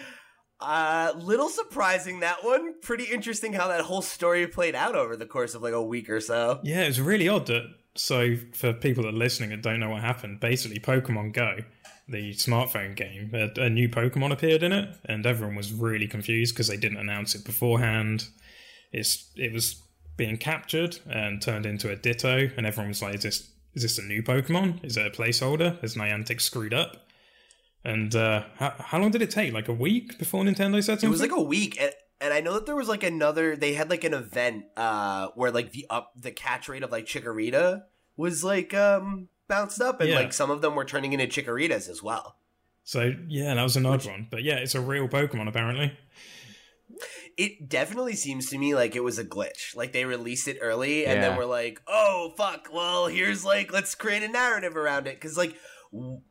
uh, 0.60 1.14
little 1.18 1.50
surprising 1.50 2.22
that 2.22 2.44
one. 2.44 2.82
Pretty 2.82 3.06
interesting 3.06 3.54
how 3.54 3.68
that 3.68 3.82
whole 3.82 4.02
story 4.02 4.48
played 4.48 4.76
out 4.76 4.96
over 4.96 5.16
the 5.16 5.28
course 5.28 5.54
of 5.54 5.62
like 5.62 5.74
a 5.74 5.84
week 5.84 6.10
or 6.10 6.20
so. 6.20 6.60
Yeah, 6.64 6.82
it's 6.82 7.00
really 7.00 7.30
odd 7.30 7.46
that. 7.48 7.64
So, 7.94 8.38
for 8.54 8.72
people 8.72 9.04
that 9.04 9.10
are 9.10 9.18
listening 9.18 9.52
and 9.52 9.62
don't 9.62 9.82
know 9.82 9.90
what 9.90 10.02
happened, 10.02 10.40
basically, 10.40 10.80
Pokemon 10.80 11.34
Go, 11.34 11.58
the 12.12 12.34
smartphone 12.34 12.96
game, 12.96 13.32
a, 13.34 13.62
a 13.62 13.70
new 13.70 13.90
Pokemon 13.90 14.32
appeared 14.32 14.64
in 14.64 14.72
it, 14.72 14.90
and 15.06 15.26
everyone 15.26 15.56
was 15.56 15.74
really 15.74 16.08
confused 16.08 16.54
because 16.54 16.68
they 16.68 16.78
didn't 16.78 16.98
announce 16.98 17.34
it 17.36 17.44
beforehand. 17.44 18.28
It's 18.92 19.32
it 19.36 19.54
was 19.54 19.82
being 20.18 20.38
captured 20.38 21.00
and 21.10 21.42
turned 21.42 21.66
into 21.66 21.90
a 21.90 21.96
Ditto, 21.96 22.50
and 22.58 22.66
everyone 22.66 22.90
was 22.90 23.02
like, 23.02 23.16
"Is 23.16 23.24
this 23.24 23.52
is 23.74 23.84
this 23.84 23.98
a 23.98 24.04
new 24.04 24.22
Pokemon? 24.22 24.84
Is 24.84 24.98
it 24.98 25.08
a 25.08 25.10
placeholder? 25.10 25.82
Is 25.84 25.96
Niantic 25.96 26.42
screwed 26.42 26.74
up?" 26.74 26.98
And 27.84 28.16
uh, 28.16 28.44
how, 28.58 28.76
how 28.78 29.00
long 29.00 29.12
did 29.12 29.22
it 29.24 29.32
take? 29.32 29.54
Like 29.54 29.68
a 29.68 29.74
week 29.74 30.20
before 30.20 30.44
Nintendo 30.44 30.76
said 30.76 31.00
something. 31.00 31.10
It 31.10 31.12
was 31.12 31.22
like 31.22 31.32
a 31.32 31.42
week, 31.42 31.80
and, 31.82 31.92
and 32.20 32.34
I 32.34 32.42
know 32.42 32.54
that 32.54 32.66
there 32.66 32.76
was 32.76 32.88
like 32.88 33.04
another. 33.04 33.56
They 33.56 33.74
had 33.74 33.90
like 33.90 34.04
an 34.04 34.14
event 34.14 34.66
uh, 34.78 35.30
where 35.36 35.52
like 35.52 35.72
the 35.72 35.88
up 35.90 36.12
the 36.16 36.32
catch 36.32 36.68
rate 36.70 36.84
of 36.84 36.92
like 36.92 37.06
Chikorita 37.06 37.84
was 38.18 38.44
like 38.44 38.74
um 38.74 39.30
bounced 39.52 39.82
up, 39.82 40.02
and 40.02 40.10
Yeah. 40.10 40.16
like 40.16 40.34
some 40.34 40.50
of 40.50 40.62
them 40.62 40.74
were 40.76 40.86
turning 40.86 41.14
into 41.14 41.28
Chikoritas 41.28 41.88
as 41.90 42.02
well. 42.02 42.38
so 42.84 43.14
yeah, 43.28 43.54
that 43.54 43.62
was 43.64 43.76
an 43.78 43.86
odd 43.86 44.04
one. 44.06 44.28
But 44.32 44.42
yeah, 44.44 44.56
it's 44.56 44.74
a 44.76 44.82
real 44.82 45.08
Pokemon 45.08 45.48
apparently. 45.48 45.96
it 47.38 47.70
definitely 47.70 48.16
seems 48.16 48.50
to 48.50 48.58
me 48.58 48.76
like 48.76 48.96
it 48.96 49.04
was 49.04 49.18
a 49.18 49.24
glitch. 49.24 49.76
Like 49.76 49.94
they 49.94 50.04
released 50.06 50.48
it 50.48 50.58
early 50.62 51.06
and 51.06 51.22
then 51.24 51.32
Yeah. 51.32 51.38
we're 51.38 51.46
like, 51.46 51.82
"Oh 51.88 52.34
fuck, 52.38 52.68
well, 52.74 53.08
here's 53.08 53.46
like 53.46 53.72
let's 53.72 53.96
create 53.96 54.24
a 54.24 54.28
narrative 54.28 54.76
around 54.76 55.08
it 55.08 55.20
cuz 55.22 55.38
like 55.38 55.56
w- 55.92 56.22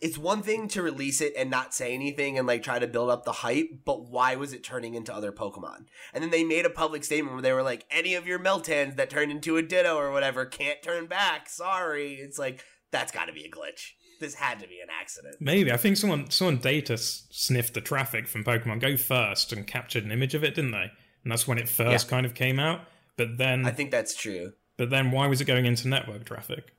it's 0.00 0.16
one 0.16 0.42
thing 0.42 0.66
to 0.68 0.82
release 0.82 1.20
it 1.20 1.34
and 1.36 1.50
not 1.50 1.74
say 1.74 1.92
anything 1.94 2.38
and 2.38 2.46
like 2.46 2.62
try 2.62 2.78
to 2.78 2.86
build 2.86 3.10
up 3.10 3.24
the 3.24 3.32
hype, 3.32 3.68
but 3.84 4.08
why 4.08 4.34
was 4.36 4.52
it 4.52 4.64
turning 4.64 4.94
into 4.94 5.14
other 5.14 5.30
Pokemon? 5.30 5.86
And 6.14 6.22
then 6.22 6.30
they 6.30 6.42
made 6.42 6.64
a 6.64 6.70
public 6.70 7.04
statement 7.04 7.34
where 7.34 7.42
they 7.42 7.52
were 7.52 7.62
like, 7.62 7.84
any 7.90 8.14
of 8.14 8.26
your 8.26 8.38
Meltans 8.38 8.96
that 8.96 9.10
turned 9.10 9.30
into 9.30 9.58
a 9.58 9.62
Ditto 9.62 9.96
or 9.96 10.10
whatever 10.10 10.46
can't 10.46 10.82
turn 10.82 11.06
back. 11.06 11.48
Sorry. 11.50 12.14
It's 12.14 12.38
like, 12.38 12.64
that's 12.90 13.12
got 13.12 13.26
to 13.26 13.32
be 13.32 13.44
a 13.44 13.50
glitch. 13.50 13.90
This 14.20 14.34
had 14.34 14.60
to 14.60 14.68
be 14.68 14.80
an 14.80 14.88
accident. 14.90 15.36
Maybe 15.40 15.72
I 15.72 15.76
think 15.76 15.96
someone 15.96 16.30
someone 16.30 16.58
data 16.58 16.98
sniffed 16.98 17.74
the 17.74 17.80
traffic 17.80 18.28
from 18.28 18.44
Pokemon 18.44 18.80
Go 18.80 18.96
first 18.96 19.52
and 19.52 19.66
captured 19.66 20.04
an 20.04 20.12
image 20.12 20.34
of 20.34 20.44
it, 20.44 20.54
didn't 20.54 20.72
they? 20.72 20.90
And 21.22 21.32
that's 21.32 21.48
when 21.48 21.58
it 21.58 21.68
first 21.68 22.08
kind 22.08 22.26
of 22.26 22.34
came 22.34 22.58
out. 22.58 22.80
But 23.16 23.38
then, 23.38 23.64
I 23.66 23.70
think 23.70 23.90
that's 23.90 24.14
true. 24.14 24.52
but 24.76 24.90
then, 24.90 25.10
why 25.10 25.26
was 25.26 25.40
it 25.40 25.46
going 25.46 25.66
into 25.66 25.88
network 25.88 26.24
traffic? 26.24 26.74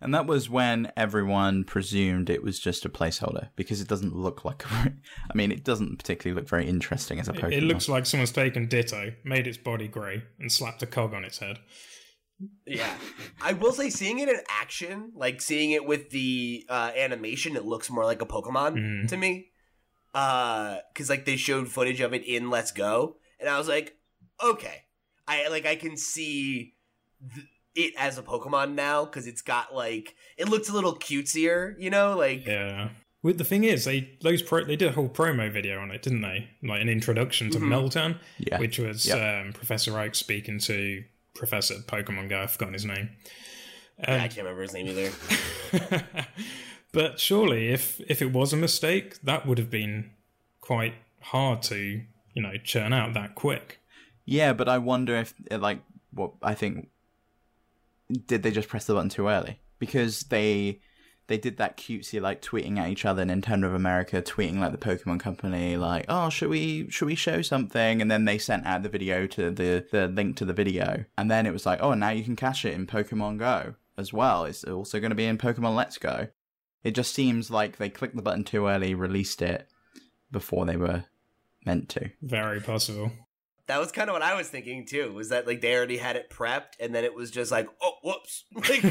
And 0.00 0.12
that 0.14 0.26
was 0.26 0.50
when 0.50 0.90
everyone 0.96 1.62
presumed 1.64 2.28
it 2.28 2.42
was 2.42 2.58
just 2.58 2.84
a 2.84 2.88
placeholder 2.88 3.50
because 3.56 3.80
it 3.80 3.86
doesn't 3.88 4.16
look 4.16 4.44
like. 4.44 4.64
A, 4.64 4.68
I 5.30 5.34
mean, 5.34 5.52
it 5.52 5.64
doesn't 5.64 5.96
particularly 5.98 6.40
look 6.40 6.48
very 6.48 6.66
interesting 6.68 7.20
as 7.20 7.28
a 7.28 7.32
Pokemon. 7.32 7.52
It 7.52 7.62
looks 7.62 7.88
like 7.88 8.06
someone's 8.06 8.32
taken 8.32 8.66
Ditto, 8.66 9.12
made 9.24 9.46
its 9.46 9.58
body 9.58 9.86
grey, 9.88 10.24
and 10.40 10.50
slapped 10.50 10.82
a 10.82 10.86
cog 10.86 11.14
on 11.14 11.24
its 11.24 11.38
head. 11.38 11.60
Yeah, 12.66 12.92
I 13.40 13.52
will 13.52 13.70
say 13.72 13.90
seeing 13.90 14.18
it 14.18 14.28
in 14.28 14.40
action, 14.48 15.12
like 15.14 15.40
seeing 15.40 15.70
it 15.70 15.84
with 15.86 16.10
the 16.10 16.64
uh, 16.68 16.90
animation, 16.96 17.54
it 17.54 17.64
looks 17.64 17.88
more 17.88 18.04
like 18.04 18.20
a 18.22 18.26
Pokemon 18.26 18.74
Mm. 18.76 19.08
to 19.08 19.16
me. 19.16 19.48
Uh, 20.14 20.78
because 20.92 21.08
like 21.08 21.24
they 21.24 21.36
showed 21.36 21.68
footage 21.68 22.00
of 22.00 22.12
it 22.12 22.24
in 22.24 22.50
Let's 22.50 22.72
Go, 22.72 23.16
and 23.40 23.48
I 23.48 23.56
was 23.58 23.68
like, 23.68 23.96
okay, 24.44 24.82
I 25.28 25.48
like 25.48 25.64
I 25.64 25.76
can 25.76 25.96
see 25.96 26.74
th- 27.34 27.46
it 27.74 27.94
as 27.96 28.18
a 28.18 28.22
Pokemon 28.22 28.74
now 28.74 29.04
because 29.04 29.26
it's 29.26 29.42
got 29.42 29.74
like 29.74 30.14
it 30.36 30.48
looks 30.48 30.68
a 30.68 30.72
little 30.72 30.94
cutesier, 30.96 31.74
you 31.78 31.90
know, 31.90 32.16
like 32.16 32.46
Yeah. 32.46 32.90
Well, 33.22 33.34
the 33.34 33.44
thing 33.44 33.62
is, 33.64 33.84
they 33.84 34.10
those 34.20 34.42
pro 34.42 34.64
they 34.64 34.76
did 34.76 34.88
a 34.88 34.92
whole 34.92 35.08
promo 35.08 35.50
video 35.52 35.78
on 35.80 35.90
it, 35.90 36.02
didn't 36.02 36.22
they? 36.22 36.48
Like 36.62 36.82
an 36.82 36.88
introduction 36.88 37.50
to 37.50 37.58
Mhm. 37.58 37.68
Meltan, 37.68 38.18
yeah. 38.38 38.58
which 38.58 38.78
was 38.78 39.06
Yep. 39.06 39.46
um, 39.46 39.52
Professor 39.52 39.98
Oak 39.98 40.14
speaking 40.14 40.58
to 40.60 41.04
Professor 41.34 41.76
Pokemon 41.86 42.28
guy. 42.28 42.42
I've 42.42 42.50
forgotten 42.50 42.74
his 42.74 42.84
name. 42.84 43.10
yeah, 44.00 44.12
I 44.12 44.14
Um, 44.16 44.20
can't 44.22 44.36
remember 44.38 44.62
his 44.62 44.74
name 44.74 44.88
either. 44.88 45.12
but 46.92 47.18
surely, 47.20 47.68
if 47.68 48.00
if 48.08 48.20
it 48.22 48.32
was 48.32 48.52
a 48.52 48.56
mistake, 48.56 49.20
that 49.22 49.46
would 49.46 49.58
have 49.58 49.70
been 49.70 50.10
quite 50.60 50.94
hard 51.20 51.62
to 51.62 52.02
you 52.34 52.42
know 52.42 52.54
churn 52.64 52.92
out 52.92 53.14
that 53.14 53.34
quick. 53.34 53.78
Yeah, 54.24 54.52
but 54.52 54.68
I 54.68 54.78
wonder 54.78 55.16
if, 55.16 55.34
like, 55.50 55.80
what 56.12 56.32
I 56.42 56.54
think, 56.54 56.88
did 58.26 58.42
they 58.42 58.50
just 58.50 58.68
press 58.68 58.86
the 58.86 58.94
button 58.94 59.08
too 59.08 59.28
early? 59.28 59.60
Because 59.78 60.24
they 60.24 60.80
they 61.28 61.38
did 61.38 61.56
that 61.56 61.76
cutesy 61.76 62.20
like 62.20 62.42
tweeting 62.42 62.78
at 62.78 62.90
each 62.90 63.04
other, 63.04 63.24
Nintendo 63.24 63.66
of 63.66 63.74
America 63.74 64.20
tweeting 64.20 64.58
like 64.58 64.72
the 64.72 64.78
Pokemon 64.78 65.20
Company, 65.20 65.76
like, 65.76 66.04
oh, 66.08 66.28
should 66.28 66.50
we 66.50 66.90
should 66.90 67.06
we 67.06 67.14
show 67.14 67.42
something? 67.42 68.02
And 68.02 68.10
then 68.10 68.24
they 68.24 68.38
sent 68.38 68.66
out 68.66 68.82
the 68.82 68.88
video 68.88 69.26
to 69.28 69.50
the 69.50 69.86
the 69.90 70.08
link 70.08 70.36
to 70.36 70.44
the 70.44 70.52
video, 70.52 71.04
and 71.16 71.30
then 71.30 71.46
it 71.46 71.52
was 71.52 71.66
like, 71.66 71.80
oh, 71.82 71.94
now 71.94 72.10
you 72.10 72.24
can 72.24 72.36
cache 72.36 72.64
it 72.64 72.74
in 72.74 72.86
Pokemon 72.86 73.38
Go 73.38 73.74
as 73.96 74.12
well. 74.12 74.44
It's 74.44 74.64
also 74.64 75.00
going 75.00 75.10
to 75.10 75.16
be 75.16 75.26
in 75.26 75.38
Pokemon 75.38 75.74
Let's 75.74 75.98
Go. 75.98 76.28
It 76.82 76.94
just 76.94 77.14
seems 77.14 77.50
like 77.50 77.76
they 77.76 77.88
clicked 77.88 78.16
the 78.16 78.22
button 78.22 78.44
too 78.44 78.66
early, 78.66 78.94
released 78.94 79.40
it 79.40 79.68
before 80.30 80.66
they 80.66 80.76
were 80.76 81.04
meant 81.64 81.88
to. 81.90 82.10
Very 82.20 82.60
possible. 82.60 83.12
That 83.68 83.78
was 83.78 83.92
kind 83.92 84.10
of 84.10 84.14
what 84.14 84.22
I 84.22 84.34
was 84.34 84.48
thinking 84.48 84.86
too. 84.86 85.12
Was 85.12 85.28
that 85.28 85.46
like 85.46 85.60
they 85.60 85.76
already 85.76 85.98
had 85.98 86.16
it 86.16 86.30
prepped, 86.30 86.74
and 86.80 86.94
then 86.94 87.04
it 87.04 87.14
was 87.14 87.30
just 87.30 87.50
like, 87.50 87.68
oh, 87.80 87.94
whoops. 88.02 88.44
Like, 88.68 88.84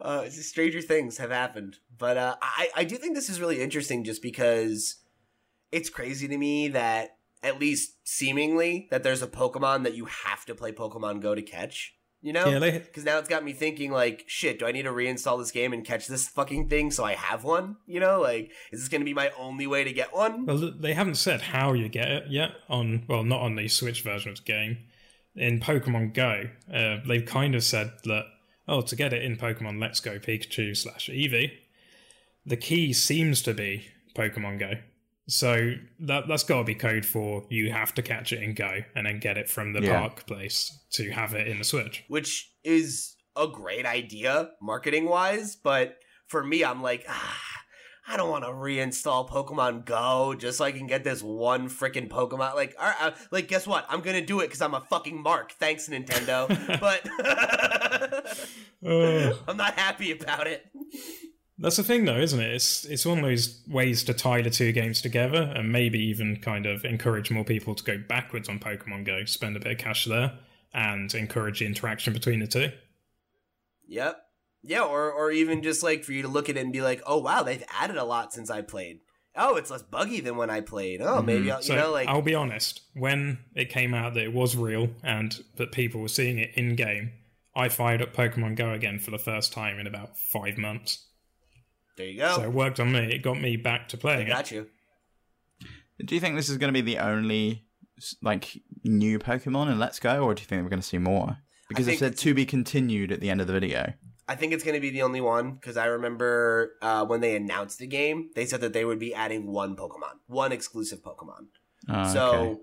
uh, 0.00 0.28
stranger 0.30 0.80
things 0.80 1.18
have 1.18 1.30
happened, 1.30 1.78
but 1.96 2.16
uh, 2.16 2.36
I 2.42 2.68
I 2.76 2.84
do 2.84 2.96
think 2.96 3.14
this 3.14 3.28
is 3.28 3.40
really 3.40 3.60
interesting, 3.60 4.04
just 4.04 4.22
because 4.22 4.96
it's 5.70 5.90
crazy 5.90 6.28
to 6.28 6.38
me 6.38 6.68
that 6.68 7.16
at 7.42 7.60
least 7.60 7.98
seemingly 8.04 8.88
that 8.90 9.02
there's 9.02 9.22
a 9.22 9.28
Pokemon 9.28 9.84
that 9.84 9.94
you 9.94 10.06
have 10.06 10.44
to 10.46 10.54
play 10.54 10.72
Pokemon 10.72 11.20
Go 11.20 11.34
to 11.34 11.42
catch. 11.42 11.94
You 12.24 12.32
know? 12.32 12.46
Yeah, 12.46 12.78
Because 12.78 13.04
now 13.04 13.18
it's 13.18 13.28
got 13.28 13.44
me 13.44 13.52
thinking, 13.52 13.92
like, 13.92 14.24
shit, 14.26 14.58
do 14.58 14.66
I 14.66 14.72
need 14.72 14.84
to 14.84 14.92
reinstall 14.92 15.38
this 15.38 15.50
game 15.50 15.74
and 15.74 15.84
catch 15.84 16.06
this 16.06 16.26
fucking 16.26 16.70
thing 16.70 16.90
so 16.90 17.04
I 17.04 17.16
have 17.16 17.44
one? 17.44 17.76
You 17.86 18.00
know, 18.00 18.22
like, 18.22 18.50
is 18.72 18.80
this 18.80 18.88
going 18.88 19.02
to 19.02 19.04
be 19.04 19.12
my 19.12 19.30
only 19.38 19.66
way 19.66 19.84
to 19.84 19.92
get 19.92 20.14
one? 20.14 20.46
Well, 20.46 20.72
they 20.74 20.94
haven't 20.94 21.16
said 21.16 21.42
how 21.42 21.74
you 21.74 21.90
get 21.90 22.10
it 22.10 22.30
yet 22.30 22.52
on 22.70 23.04
well, 23.08 23.24
not 23.24 23.42
on 23.42 23.56
the 23.56 23.68
Switch 23.68 24.02
version 24.02 24.30
of 24.30 24.38
the 24.38 24.42
game. 24.42 24.78
In 25.36 25.60
Pokemon 25.60 26.14
Go, 26.14 26.44
uh, 26.72 27.06
they've 27.06 27.26
kind 27.26 27.54
of 27.54 27.62
said 27.62 27.92
that 28.04 28.24
oh, 28.66 28.80
to 28.80 28.96
get 28.96 29.12
it 29.12 29.22
in 29.22 29.36
Pokemon 29.36 29.78
Let's 29.78 30.00
Go 30.00 30.18
Pikachu 30.18 30.74
slash 30.74 31.10
Eevee, 31.10 31.50
the 32.46 32.56
key 32.56 32.94
seems 32.94 33.42
to 33.42 33.52
be 33.52 33.88
Pokemon 34.16 34.58
Go. 34.60 34.72
So 35.26 35.72
that 36.00 36.28
that's 36.28 36.44
got 36.44 36.58
to 36.58 36.64
be 36.64 36.74
code 36.74 37.06
for 37.06 37.44
you 37.48 37.72
have 37.72 37.94
to 37.94 38.02
catch 38.02 38.32
it 38.32 38.42
and 38.42 38.54
Go 38.54 38.80
and 38.94 39.06
then 39.06 39.20
get 39.20 39.38
it 39.38 39.48
from 39.48 39.72
the 39.72 39.80
Yeah. 39.82 40.00
park 40.00 40.26
place 40.26 40.78
to 40.92 41.10
have 41.12 41.32
it 41.34 41.48
in 41.48 41.58
the 41.58 41.64
Switch. 41.64 42.04
Which 42.08 42.50
is 42.62 43.16
a 43.36 43.46
great 43.48 43.86
idea, 43.86 44.50
marketing 44.60 45.06
wise, 45.06 45.56
but 45.56 45.96
for 46.28 46.44
me, 46.44 46.62
I'm 46.64 46.82
like, 46.82 47.04
ah, 47.08 47.40
I 48.06 48.18
don't 48.18 48.28
want 48.28 48.44
to 48.44 48.50
reinstall 48.50 49.26
Pokemon 49.28 49.86
Go 49.86 50.34
just 50.38 50.58
so 50.58 50.64
I 50.66 50.72
can 50.72 50.86
get 50.86 51.04
this 51.04 51.22
one 51.22 51.70
freaking 51.70 52.08
Pokemon. 52.08 52.54
Like, 52.54 52.76
all 52.78 52.86
right, 52.86 52.96
uh, 53.00 53.10
like, 53.30 53.48
guess 53.48 53.66
what? 53.66 53.86
I'm 53.88 54.02
gonna 54.02 54.24
do 54.24 54.40
it 54.40 54.48
because 54.48 54.60
I'm 54.60 54.74
a 54.74 54.82
fucking 54.82 55.22
mark. 55.22 55.52
Thanks, 55.52 55.88
Nintendo. 55.88 56.48
but 56.80 57.08
Ugh. 58.86 59.36
I'm 59.48 59.56
not 59.56 59.74
happy 59.78 60.12
about 60.12 60.46
it. 60.46 60.66
That's 61.56 61.76
the 61.76 61.84
thing, 61.84 62.04
though, 62.04 62.18
isn't 62.18 62.40
it? 62.40 62.52
It's 62.52 62.84
it's 62.84 63.06
one 63.06 63.18
of 63.18 63.24
those 63.24 63.62
ways 63.68 64.02
to 64.04 64.14
tie 64.14 64.42
the 64.42 64.50
two 64.50 64.72
games 64.72 65.00
together, 65.00 65.52
and 65.54 65.70
maybe 65.70 66.00
even 66.00 66.36
kind 66.36 66.66
of 66.66 66.84
encourage 66.84 67.30
more 67.30 67.44
people 67.44 67.74
to 67.76 67.84
go 67.84 67.96
backwards 67.96 68.48
on 68.48 68.58
Pokemon 68.58 69.04
Go, 69.04 69.24
spend 69.24 69.56
a 69.56 69.60
bit 69.60 69.72
of 69.72 69.78
cash 69.78 70.04
there, 70.04 70.32
and 70.72 71.14
encourage 71.14 71.60
the 71.60 71.66
interaction 71.66 72.12
between 72.12 72.40
the 72.40 72.48
two. 72.48 72.70
Yep. 73.86 74.20
Yeah, 74.62 74.82
or 74.82 75.12
or 75.12 75.30
even 75.30 75.62
just 75.62 75.82
like 75.82 76.04
for 76.04 76.12
you 76.12 76.22
to 76.22 76.28
look 76.28 76.48
at 76.48 76.56
it 76.56 76.60
and 76.60 76.72
be 76.72 76.82
like, 76.82 77.02
oh 77.06 77.18
wow, 77.18 77.42
they've 77.42 77.64
added 77.78 77.96
a 77.96 78.04
lot 78.04 78.32
since 78.32 78.50
I 78.50 78.62
played. 78.62 79.00
Oh, 79.36 79.56
it's 79.56 79.70
less 79.70 79.82
buggy 79.82 80.20
than 80.20 80.36
when 80.36 80.50
I 80.50 80.60
played. 80.60 81.00
Oh, 81.02 81.16
mm-hmm. 81.16 81.26
maybe 81.26 81.50
I'll, 81.50 81.58
you 81.58 81.64
So 81.64 81.76
know 81.76 81.92
like 81.92 82.08
I'll 82.08 82.22
be 82.22 82.34
honest, 82.34 82.80
when 82.94 83.38
it 83.54 83.68
came 83.68 83.94
out 83.94 84.14
that 84.14 84.24
it 84.24 84.32
was 84.32 84.56
real 84.56 84.88
and 85.02 85.38
that 85.56 85.70
people 85.70 86.00
were 86.00 86.08
seeing 86.08 86.38
it 86.38 86.52
in 86.54 86.76
game, 86.76 87.12
I 87.54 87.68
fired 87.68 88.02
up 88.02 88.12
Pokemon 88.12 88.56
Go 88.56 88.72
again 88.72 88.98
for 88.98 89.10
the 89.10 89.18
first 89.18 89.52
time 89.52 89.78
in 89.78 89.86
about 89.86 90.18
five 90.18 90.56
months. 90.56 91.06
There 91.96 92.06
you 92.06 92.18
go. 92.18 92.36
So 92.36 92.42
it 92.42 92.52
worked 92.52 92.80
on 92.80 92.92
me. 92.92 93.00
It 93.14 93.22
got 93.22 93.40
me 93.40 93.56
back 93.56 93.88
to 93.88 93.96
playing 93.96 94.26
it. 94.26 94.30
got 94.30 94.50
you. 94.50 94.66
Do 96.04 96.14
you 96.14 96.20
think 96.20 96.36
this 96.36 96.48
is 96.48 96.58
going 96.58 96.72
to 96.72 96.82
be 96.82 96.92
the 96.94 96.98
only 96.98 97.64
like 98.22 98.60
new 98.82 99.18
Pokemon 99.18 99.70
in 99.70 99.78
Let's 99.78 100.00
Go, 100.00 100.24
or 100.24 100.34
do 100.34 100.42
you 100.42 100.46
think 100.46 100.62
we're 100.62 100.68
going 100.70 100.82
to 100.82 100.86
see 100.86 100.98
more? 100.98 101.38
Because 101.68 101.88
it 101.88 101.98
said 101.98 102.16
to 102.18 102.34
be 102.34 102.44
continued 102.44 103.10
at 103.12 103.20
the 103.20 103.30
end 103.30 103.40
of 103.40 103.46
the 103.46 103.52
video. 103.52 103.92
I 104.26 104.34
think 104.36 104.52
it's 104.52 104.64
going 104.64 104.74
to 104.74 104.80
be 104.80 104.90
the 104.90 105.02
only 105.02 105.20
one 105.20 105.52
because 105.52 105.76
I 105.76 105.86
remember 105.86 106.72
uh, 106.82 107.04
when 107.04 107.20
they 107.20 107.36
announced 107.36 107.78
the 107.78 107.86
game, 107.86 108.30
they 108.34 108.46
said 108.46 108.60
that 108.62 108.72
they 108.72 108.84
would 108.84 108.98
be 108.98 109.14
adding 109.14 109.46
one 109.46 109.76
Pokemon, 109.76 110.14
one 110.26 110.50
exclusive 110.50 111.02
Pokemon. 111.02 111.46
Oh, 111.90 112.12
so, 112.12 112.30
okay. 112.32 112.60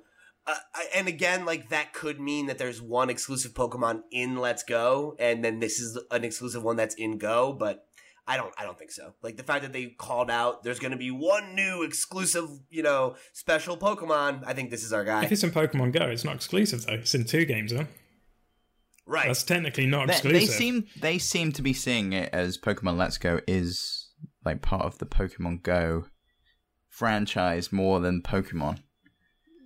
uh, 0.47 0.55
I- 0.75 0.87
and 0.95 1.07
again, 1.07 1.45
like 1.45 1.69
that 1.69 1.93
could 1.93 2.19
mean 2.19 2.47
that 2.47 2.57
there's 2.57 2.81
one 2.81 3.09
exclusive 3.11 3.53
Pokemon 3.53 4.01
in 4.11 4.37
Let's 4.37 4.63
Go, 4.63 5.15
and 5.19 5.43
then 5.45 5.59
this 5.59 5.79
is 5.79 5.99
an 6.09 6.23
exclusive 6.23 6.63
one 6.63 6.77
that's 6.77 6.95
in 6.95 7.17
Go. 7.19 7.53
But 7.53 7.85
I 8.31 8.37
don't, 8.37 8.53
I 8.57 8.63
don't 8.63 8.77
think 8.79 8.91
so. 8.91 9.13
Like 9.21 9.35
the 9.35 9.43
fact 9.43 9.63
that 9.63 9.73
they 9.73 9.87
called 9.87 10.31
out, 10.31 10.63
there's 10.63 10.79
going 10.79 10.91
to 10.91 10.97
be 10.97 11.11
one 11.11 11.53
new 11.55 11.83
exclusive, 11.83 12.47
you 12.69 12.81
know, 12.81 13.15
special 13.33 13.75
Pokemon. 13.77 14.43
I 14.45 14.53
think 14.53 14.69
this 14.71 14.83
is 14.83 14.93
our 14.93 15.03
guy. 15.03 15.23
If 15.25 15.31
it's 15.31 15.43
in 15.43 15.51
Pokemon 15.51 15.91
Go, 15.91 16.05
it's 16.05 16.23
not 16.23 16.35
exclusive 16.35 16.85
though. 16.85 16.93
It's 16.93 17.13
in 17.13 17.25
two 17.25 17.43
games 17.45 17.71
though. 17.73 17.87
right? 19.05 19.27
That's 19.27 19.43
technically 19.43 19.85
not 19.85 20.07
They, 20.07 20.13
exclusive. 20.13 20.39
they 20.39 20.45
seem 20.45 20.85
they 20.99 21.17
seem 21.17 21.51
to 21.53 21.61
be 21.61 21.73
seeing 21.73 22.13
it 22.13 22.29
as 22.31 22.57
Pokemon 22.57 22.97
Let's 22.97 23.17
Go 23.17 23.41
is 23.47 24.09
like 24.45 24.61
part 24.61 24.85
of 24.85 24.97
the 24.99 25.05
Pokemon 25.05 25.63
Go 25.63 26.05
franchise 26.87 27.71
more 27.71 27.99
than 27.99 28.21
Pokemon. 28.21 28.79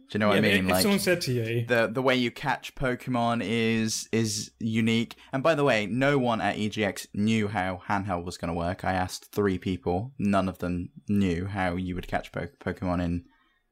Do 0.10 0.16
you 0.18 0.20
know 0.20 0.28
what 0.28 0.36
Yeah, 0.43 0.49
I 0.49 0.53
mean? 0.53 0.66
If 0.66 0.72
Like 0.72 0.82
someone 0.84 0.99
said 0.99 1.22
to 1.22 1.32
you, 1.34 1.66
the 1.66 1.88
the 1.88 2.01
way 2.01 2.16
you 2.16 2.30
catch 2.32 2.76
Pokemon 2.76 3.41
is 3.43 4.08
is 4.12 4.51
unique. 4.60 5.16
And 5.34 5.41
by 5.41 5.56
the 5.56 5.64
way, 5.64 5.88
no 5.88 6.18
one 6.20 6.41
at 6.41 6.58
EGX 6.58 7.08
knew 7.14 7.47
how 7.47 7.82
handheld 7.88 8.24
was 8.24 8.38
going 8.38 8.49
to 8.49 8.58
work. 8.58 8.86
I 8.86 8.93
asked 8.93 9.32
three 9.32 9.58
people, 9.58 10.14
none 10.20 10.47
of 10.47 10.60
them 10.60 10.89
knew 11.08 11.47
how 11.47 11.76
you 11.76 11.95
would 11.95 12.08
catch 12.08 12.32
po- 12.32 12.49
Pokemon 12.60 13.03
in 13.03 13.26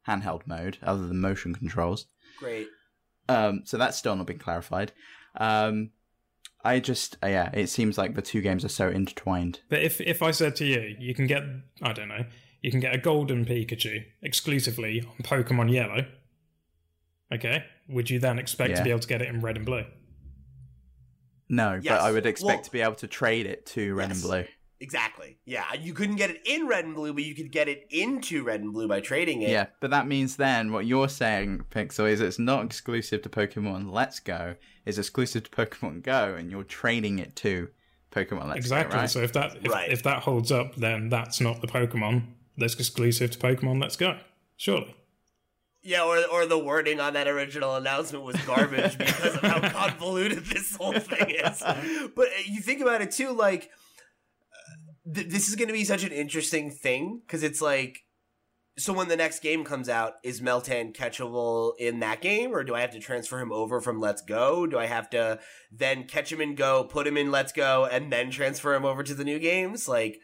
handheld 0.07 0.47
mode, 0.47 0.77
other 0.81 1.07
than 1.07 1.21
motion 1.21 1.53
controls. 1.53 2.07
Great. 2.39 2.67
Um, 3.29 3.61
so 3.65 3.77
that's 3.77 3.97
still 3.97 4.15
not 4.15 4.27
been 4.27 4.39
clarified. 4.39 4.91
Um, 5.37 5.91
I 6.63 6.79
just 6.79 7.17
uh, 7.23 7.27
yeah, 7.27 7.51
it 7.53 7.67
seems 7.67 7.97
like 7.97 8.15
the 8.15 8.21
two 8.21 8.41
games 8.41 8.65
are 8.65 8.69
so 8.69 8.89
intertwined. 8.89 9.59
but 9.69 9.81
if 9.83 10.01
if 10.01 10.21
I 10.23 10.31
said 10.31 10.55
to 10.57 10.65
you, 10.65 10.95
you 10.97 11.13
can 11.13 11.27
get 11.27 11.43
I 11.81 11.93
don't 11.93 12.07
know, 12.07 12.25
you 12.61 12.71
can 12.71 12.79
get 12.79 12.95
a 12.95 12.97
golden 12.97 13.45
Pikachu 13.45 14.03
exclusively 14.21 15.01
on 15.07 15.17
Pokemon 15.23 15.71
Yellow. 15.71 16.05
Okay, 17.31 17.63
would 17.89 18.09
you 18.09 18.19
then 18.19 18.39
expect 18.39 18.71
Yeah. 18.71 18.75
to 18.77 18.83
be 18.83 18.89
able 18.89 18.99
to 18.99 19.07
get 19.07 19.21
it 19.21 19.27
in 19.29 19.41
Red 19.41 19.57
and 19.57 19.65
Blue? 19.65 19.85
No, 21.49 21.73
Yes. 21.81 21.83
but 21.85 22.01
I 22.01 22.11
would 22.11 22.25
expect 22.25 22.45
Well- 22.57 22.63
to 22.63 22.71
be 22.71 22.81
able 22.81 22.95
to 22.95 23.07
trade 23.07 23.45
it 23.45 23.65
to 23.67 23.93
Red 23.95 24.09
Yes. 24.09 24.17
and 24.17 24.29
Blue. 24.29 24.45
Exactly. 24.79 25.37
Yeah, 25.45 25.73
you 25.75 25.93
couldn't 25.93 26.17
get 26.17 26.29
it 26.29 26.41
in 26.45 26.67
red 26.67 26.83
and 26.83 26.93
blue, 26.93 27.13
but 27.13 27.23
you 27.23 27.33
could 27.35 27.53
get 27.53 27.69
it 27.69 27.87
into 27.89 28.43
red 28.43 28.59
and 28.59 28.73
blue 28.73 28.85
by 28.89 28.99
trading 28.99 29.41
it. 29.41 29.49
Yeah, 29.49 29.67
but 29.79 29.91
that 29.91 30.07
means 30.07 30.35
then 30.35 30.73
what 30.73 30.85
you're 30.85 31.07
saying, 31.07 31.63
Pixel, 31.71 32.09
is 32.09 32.19
it's 32.19 32.37
not 32.37 32.65
exclusive 32.65 33.21
to 33.21 33.29
Pokemon 33.29 33.89
Let's 33.93 34.19
Go. 34.19 34.55
It's 34.85 34.97
exclusive 34.97 35.43
to 35.45 35.51
Pokemon 35.51 36.01
Go, 36.03 36.35
and 36.35 36.51
you're 36.51 36.65
trading 36.65 37.17
it 37.19 37.33
to 37.37 37.69
Pokemon 38.11 38.47
Let's 38.47 38.57
exactly. 38.57 38.93
Go, 38.95 38.99
right? 39.01 39.09
So 39.09 39.21
if 39.21 39.31
that 39.33 39.55
if, 39.63 39.71
Right. 39.71 39.89
if 39.89 40.03
that 40.03 40.23
holds 40.23 40.51
up, 40.51 40.75
then 40.75 41.07
that's 41.07 41.39
not 41.39 41.61
the 41.61 41.67
Pokemon 41.67 42.33
that's 42.57 42.73
exclusive 42.73 43.31
to 43.31 43.39
Pokemon 43.39 43.79
Let's 43.81 43.95
Go. 43.95 44.19
Surely. 44.57 44.93
Yeah, 45.85 46.03
or 46.03 46.17
or 46.31 46.45
the 46.45 46.57
wording 46.57 47.01
on 47.01 47.13
that 47.13 47.27
original 47.27 47.75
announcement 47.75 48.23
was 48.23 48.37
garbage 48.45 48.97
because 48.97 49.35
of 49.35 49.41
how 49.41 49.59
convoluted 49.69 50.45
this 50.45 50.77
whole 50.77 50.93
thing 50.93 51.29
is. 51.29 51.61
But 52.15 52.27
uh, 52.27 52.43
you 52.45 52.61
think 52.61 52.81
about 52.81 53.01
it 53.01 53.11
too, 53.11 53.31
like 53.31 53.69
uh, 54.53 55.13
th- 55.13 55.27
this 55.27 55.49
is 55.49 55.55
going 55.55 55.67
to 55.67 55.73
be 55.73 55.83
such 55.83 56.03
an 56.03 56.13
interesting 56.13 56.71
thing 56.71 57.21
because 57.25 57.43
it's 57.43 57.61
like, 57.61 57.99
so 58.77 58.93
when 58.93 59.09
the 59.09 59.17
next 59.17 59.41
game 59.41 59.65
comes 59.65 59.89
out, 59.89 60.13
is 60.23 60.39
Meltan 60.39 60.95
catchable 60.95 61.73
in 61.77 61.99
that 61.99 62.21
game, 62.21 62.55
or 62.55 62.63
do 62.63 62.73
I 62.73 62.79
have 62.79 62.91
to 62.91 62.99
transfer 62.99 63.39
him 63.39 63.51
over 63.51 63.81
from 63.81 63.99
Let's 63.99 64.21
Go? 64.21 64.65
Do 64.65 64.79
I 64.79 64.85
have 64.85 65.09
to 65.09 65.39
then 65.69 66.05
catch 66.05 66.31
him 66.31 66.39
in 66.39 66.55
Go, 66.55 66.85
put 66.85 67.07
him 67.07 67.17
in 67.17 67.29
Let's 67.29 67.51
Go, 67.51 67.85
and 67.91 68.11
then 68.11 68.31
transfer 68.31 68.73
him 68.73 68.85
over 68.85 69.03
to 69.03 69.13
the 69.13 69.25
new 69.25 69.39
games? 69.39 69.89
Like. 69.89 70.19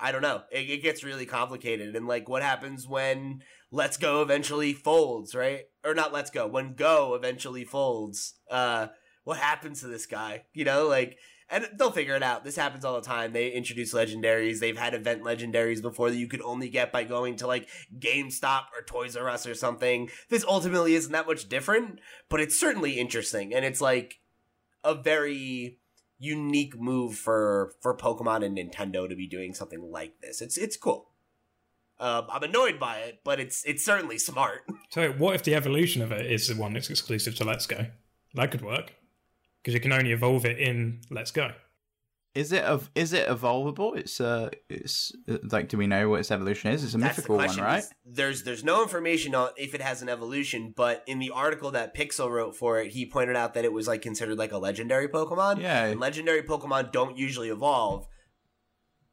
I 0.00 0.10
don't 0.12 0.22
know. 0.22 0.42
It, 0.50 0.68
it 0.68 0.82
gets 0.82 1.04
really 1.04 1.26
complicated. 1.26 1.94
And 1.94 2.06
like, 2.06 2.28
what 2.28 2.42
happens 2.42 2.88
when 2.88 3.42
Let's 3.70 3.96
Go 3.96 4.22
eventually 4.22 4.72
folds, 4.72 5.34
right? 5.34 5.64
Or 5.84 5.94
not 5.94 6.12
Let's 6.12 6.30
Go, 6.30 6.46
when 6.46 6.74
Go 6.74 7.14
eventually 7.14 7.64
folds? 7.64 8.34
Uh, 8.50 8.88
what 9.24 9.38
happens 9.38 9.80
to 9.80 9.86
this 9.86 10.06
guy? 10.06 10.44
You 10.52 10.64
know, 10.64 10.88
like, 10.88 11.18
and 11.48 11.68
they'll 11.76 11.90
figure 11.92 12.16
it 12.16 12.22
out. 12.22 12.44
This 12.44 12.56
happens 12.56 12.84
all 12.84 12.94
the 12.94 13.06
time. 13.06 13.32
They 13.32 13.50
introduce 13.50 13.92
legendaries. 13.92 14.58
They've 14.58 14.76
had 14.76 14.94
event 14.94 15.22
legendaries 15.22 15.82
before 15.82 16.10
that 16.10 16.16
you 16.16 16.26
could 16.26 16.40
only 16.42 16.70
get 16.70 16.92
by 16.92 17.04
going 17.04 17.36
to 17.36 17.46
like 17.46 17.68
GameStop 17.98 18.64
or 18.74 18.82
Toys 18.86 19.16
R 19.16 19.28
Us 19.28 19.46
or 19.46 19.54
something. 19.54 20.08
This 20.30 20.46
ultimately 20.48 20.94
isn't 20.94 21.12
that 21.12 21.26
much 21.26 21.48
different, 21.50 22.00
but 22.30 22.40
it's 22.40 22.58
certainly 22.58 22.98
interesting. 22.98 23.52
And 23.54 23.66
it's 23.66 23.82
like 23.82 24.20
a 24.82 24.94
very 24.94 25.78
unique 26.22 26.78
move 26.80 27.16
for 27.16 27.72
for 27.80 27.96
Pokemon 27.96 28.44
and 28.44 28.56
Nintendo 28.56 29.08
to 29.08 29.16
be 29.16 29.26
doing 29.26 29.54
something 29.54 29.90
like 29.90 30.20
this. 30.20 30.40
It's 30.40 30.56
it's 30.56 30.76
cool. 30.76 31.08
Um, 31.98 32.26
I'm 32.30 32.42
annoyed 32.42 32.80
by 32.80 32.98
it, 32.98 33.20
but 33.24 33.40
it's 33.40 33.64
it's 33.64 33.84
certainly 33.84 34.18
smart. 34.18 34.62
So 34.90 35.10
what 35.12 35.34
if 35.34 35.42
the 35.42 35.54
evolution 35.54 36.02
of 36.02 36.12
it 36.12 36.30
is 36.30 36.48
the 36.48 36.54
one 36.54 36.74
that's 36.74 36.90
exclusive 36.90 37.34
to 37.36 37.44
Let's 37.44 37.66
Go? 37.66 37.86
That 38.34 38.50
could 38.50 38.60
work 38.60 38.92
because 39.62 39.72
you 39.72 39.80
can 39.80 39.90
only 39.90 40.12
evolve 40.12 40.44
it 40.44 40.58
in 40.58 41.00
Let's 41.10 41.30
Go. 41.30 41.52
Is 42.34 42.50
it 42.50 42.64
of 42.64 42.90
is 42.94 43.12
it 43.12 43.28
evolvable? 43.28 43.94
It's 43.94 44.18
uh, 44.18 44.48
it's 44.70 45.12
uh, 45.28 45.36
like, 45.50 45.68
do 45.68 45.76
we 45.76 45.86
know 45.86 46.08
what 46.08 46.20
its 46.20 46.30
evolution 46.30 46.70
is? 46.70 46.82
It's 46.82 46.94
a 46.94 46.98
That's 46.98 47.18
mythical 47.18 47.36
the 47.36 47.46
one, 47.46 47.56
right? 47.58 47.84
There's 48.06 48.42
there's 48.44 48.64
no 48.64 48.82
information 48.82 49.34
on 49.34 49.50
if 49.58 49.74
it 49.74 49.82
has 49.82 50.00
an 50.00 50.08
evolution, 50.08 50.72
but 50.74 51.04
in 51.06 51.18
the 51.18 51.28
article 51.30 51.72
that 51.72 51.94
Pixel 51.94 52.30
wrote 52.30 52.56
for 52.56 52.80
it, 52.80 52.92
he 52.92 53.04
pointed 53.04 53.36
out 53.36 53.52
that 53.52 53.66
it 53.66 53.72
was 53.72 53.86
like 53.86 54.00
considered 54.00 54.38
like 54.38 54.52
a 54.52 54.56
legendary 54.58 55.08
Pokemon. 55.08 55.60
Yeah. 55.60 55.84
and 55.84 56.00
legendary 56.00 56.42
Pokemon 56.42 56.90
don't 56.90 57.18
usually 57.18 57.50
evolve. 57.50 58.06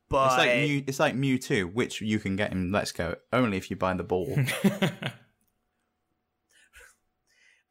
But 0.09 0.27
It's 0.27 0.37
like 0.37 0.55
Mew, 0.55 0.83
it's 0.87 0.99
like 0.99 1.15
Mewtwo, 1.15 1.73
which 1.73 1.99
you 2.01 2.19
can 2.19 2.37
get 2.37 2.51
in 2.53 2.71
Let's 2.71 2.93
Go 2.93 3.15
only 3.33 3.57
if 3.57 3.69
you 3.69 3.75
buy 3.75 3.93
the 3.95 4.03
ball. 4.03 4.33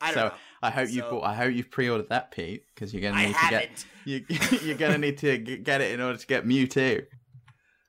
I 0.01 0.13
don't 0.13 0.15
so 0.15 0.29
know. 0.29 0.35
I 0.63 0.71
hope 0.71 0.91
you've 0.91 1.09
bought, 1.11 1.25
I 1.25 1.35
hope 1.35 1.53
you've 1.55 1.71
pre-ordered 1.71 2.09
that, 2.11 2.31
Pete, 2.31 2.65
because 2.75 2.93
you're 2.93 3.03
gonna 3.03 3.17
I 3.17 3.27
need 3.27 3.33
to 3.33 3.39
haven't. 3.39 3.61
get 3.61 3.85
you, 4.09 4.25
you're 4.63 4.79
gonna 4.79 4.99
need 4.99 5.19
to 5.19 5.37
get 5.39 5.81
it 5.81 5.93
in 5.93 6.01
order 6.01 6.19
to 6.19 6.27
get 6.27 6.47
Mewtwo. 6.47 7.03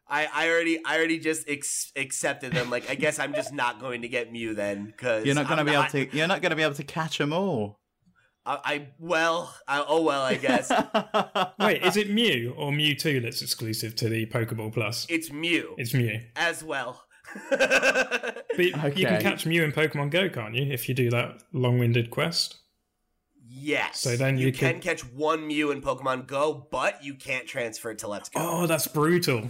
I, 0.07 0.27
I 0.33 0.49
already 0.49 0.79
I 0.85 0.97
already 0.97 1.19
just 1.19 1.47
ex- 1.47 1.91
accepted 1.95 2.51
them. 2.51 2.69
Like 2.69 2.89
I 2.89 2.95
guess 2.95 3.19
I'm 3.19 3.33
just 3.33 3.53
not 3.53 3.79
going 3.79 4.01
to 4.01 4.07
get 4.09 4.31
Mew 4.31 4.53
then 4.53 4.85
because 4.85 5.25
You're 5.25 5.35
not 5.35 5.47
gonna 5.47 5.63
be 5.63 5.71
able 5.71 5.85
to. 5.85 6.15
You're 6.15 6.27
not 6.27 6.41
gonna 6.41 6.55
be 6.55 6.63
able 6.63 6.75
to 6.75 6.83
catch 6.83 7.19
them 7.19 7.31
all. 7.31 7.79
I, 8.45 8.59
I 8.63 8.87
well, 8.97 9.53
I, 9.67 9.85
oh 9.87 10.01
well, 10.01 10.23
I 10.23 10.35
guess 10.35 10.71
Wait, 11.59 11.83
is 11.83 11.95
it 11.95 12.09
Mew 12.09 12.53
or 12.57 12.71
Mew 12.71 12.95
Mewtwo 12.95 13.21
that's 13.21 13.41
exclusive 13.41 13.95
to 13.97 14.09
the 14.09 14.25
Pokeball 14.25 14.73
Plus? 14.73 15.05
it's 15.09 15.31
Mew 15.31 15.75
It's 15.77 15.93
Mew. 15.93 16.19
as 16.35 16.63
well. 16.63 17.03
But 17.49 18.97
you 18.97 19.05
can 19.05 19.21
catch 19.21 19.45
Mew 19.45 19.63
in 19.63 19.71
Pokemon 19.71 20.09
Go, 20.09 20.27
can't 20.29 20.55
you? 20.55 20.71
If 20.71 20.89
you 20.89 20.95
do 20.95 21.09
that 21.11 21.43
long-winded 21.53 22.09
quest. 22.09 22.57
Yes. 23.49 23.99
So 24.01 24.15
then 24.15 24.37
you, 24.37 24.47
you 24.47 24.51
can 24.53 24.75
could- 24.75 24.83
catch 24.83 25.01
one 25.01 25.47
Mew 25.47 25.71
in 25.71 25.81
Pokemon 25.81 26.27
Go, 26.27 26.67
but 26.71 27.03
you 27.03 27.15
can't 27.15 27.47
transfer 27.47 27.91
it 27.91 27.99
to 27.99 28.07
Let's 28.07 28.29
Go. 28.29 28.39
Oh, 28.41 28.67
that's 28.67 28.87
brutal. 28.87 29.49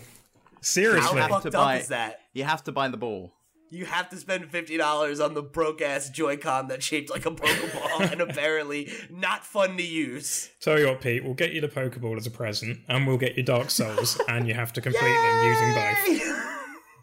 Seriously. 0.62 1.20
how 1.20 1.28
fucked 1.28 1.52
to 1.52 1.60
up 1.60 1.80
is 1.80 1.88
that? 1.90 2.22
you 2.34 2.44
have 2.44 2.64
to 2.66 2.72
buy 2.72 2.88
the 2.90 2.98
ball. 2.98 3.34
You 3.72 3.86
have 3.86 4.10
to 4.10 4.18
spend 4.18 4.50
fifty 4.50 4.78
dollars 4.78 5.20
on 5.20 5.36
the 5.36 5.44
broke 5.44 5.80
ass 5.80 6.10
Joy-Con 6.10 6.68
that's 6.70 6.84
shaped 6.84 7.12
like 7.12 7.28
a 7.28 7.32
Pokeball 7.32 8.12
and 8.12 8.20
apparently 8.20 8.92
not 9.12 9.46
fun 9.46 9.78
to 9.78 9.84
use. 9.84 10.50
Tell 10.60 10.80
you 10.80 10.88
what, 10.88 11.02
Pete, 11.02 11.24
we'll 11.24 11.36
get 11.36 11.54
you 11.54 11.62
the 11.62 11.68
Pokeball 11.68 12.18
as 12.18 12.26
a 12.26 12.32
present, 12.32 12.80
and 12.88 13.06
we'll 13.06 13.18
get 13.20 13.38
you 13.38 13.44
Dark 13.44 13.70
Souls, 13.70 14.20
and 14.28 14.48
you 14.48 14.56
have 14.56 14.74
to 14.74 14.82
complete 14.82 15.02
them 15.02 15.46
using 15.48 15.74
both. 15.76 16.46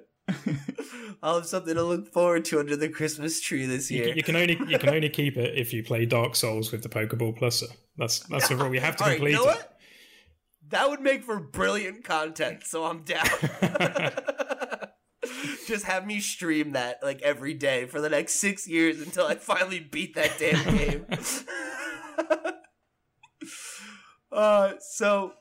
I'll 1.23 1.35
have 1.35 1.45
something 1.45 1.75
to 1.75 1.83
look 1.83 2.11
forward 2.13 2.45
to 2.45 2.59
under 2.59 2.75
the 2.75 2.89
Christmas 2.89 3.41
tree 3.41 3.65
this 3.65 3.91
year. 3.91 4.15
you 4.15 4.23
can 4.23 4.35
only 4.35 4.59
you 4.67 4.79
can 4.79 4.89
only 4.89 5.09
keep 5.09 5.37
it 5.37 5.57
if 5.57 5.73
you 5.73 5.83
play 5.83 6.05
Dark 6.05 6.35
Souls 6.35 6.71
with 6.71 6.83
the 6.83 6.89
Pokeball 6.89 7.37
Pluser. 7.37 7.69
That's 7.97 8.19
that's 8.19 8.49
the 8.49 8.55
rule. 8.55 8.73
You 8.73 8.79
have 8.81 8.95
to 8.97 9.03
All 9.03 9.09
right, 9.09 9.17
complete 9.17 9.31
you 9.31 9.37
know 9.37 9.43
it. 9.43 9.55
what? 9.55 9.79
That 10.69 10.89
would 10.89 11.01
make 11.01 11.23
for 11.23 11.39
brilliant 11.39 12.03
content, 12.03 12.63
so 12.63 12.85
I'm 12.85 13.03
down. 13.03 13.25
Just 15.65 15.85
have 15.85 16.05
me 16.05 16.19
stream 16.19 16.73
that 16.73 17.03
like 17.03 17.21
every 17.21 17.53
day 17.53 17.85
for 17.85 17.99
the 17.99 18.09
next 18.09 18.35
six 18.35 18.67
years 18.67 19.01
until 19.01 19.25
I 19.25 19.35
finally 19.35 19.79
beat 19.79 20.15
that 20.15 20.37
damn 20.39 20.77
game. 20.77 21.05
uh, 24.31 24.73
so 24.79 25.33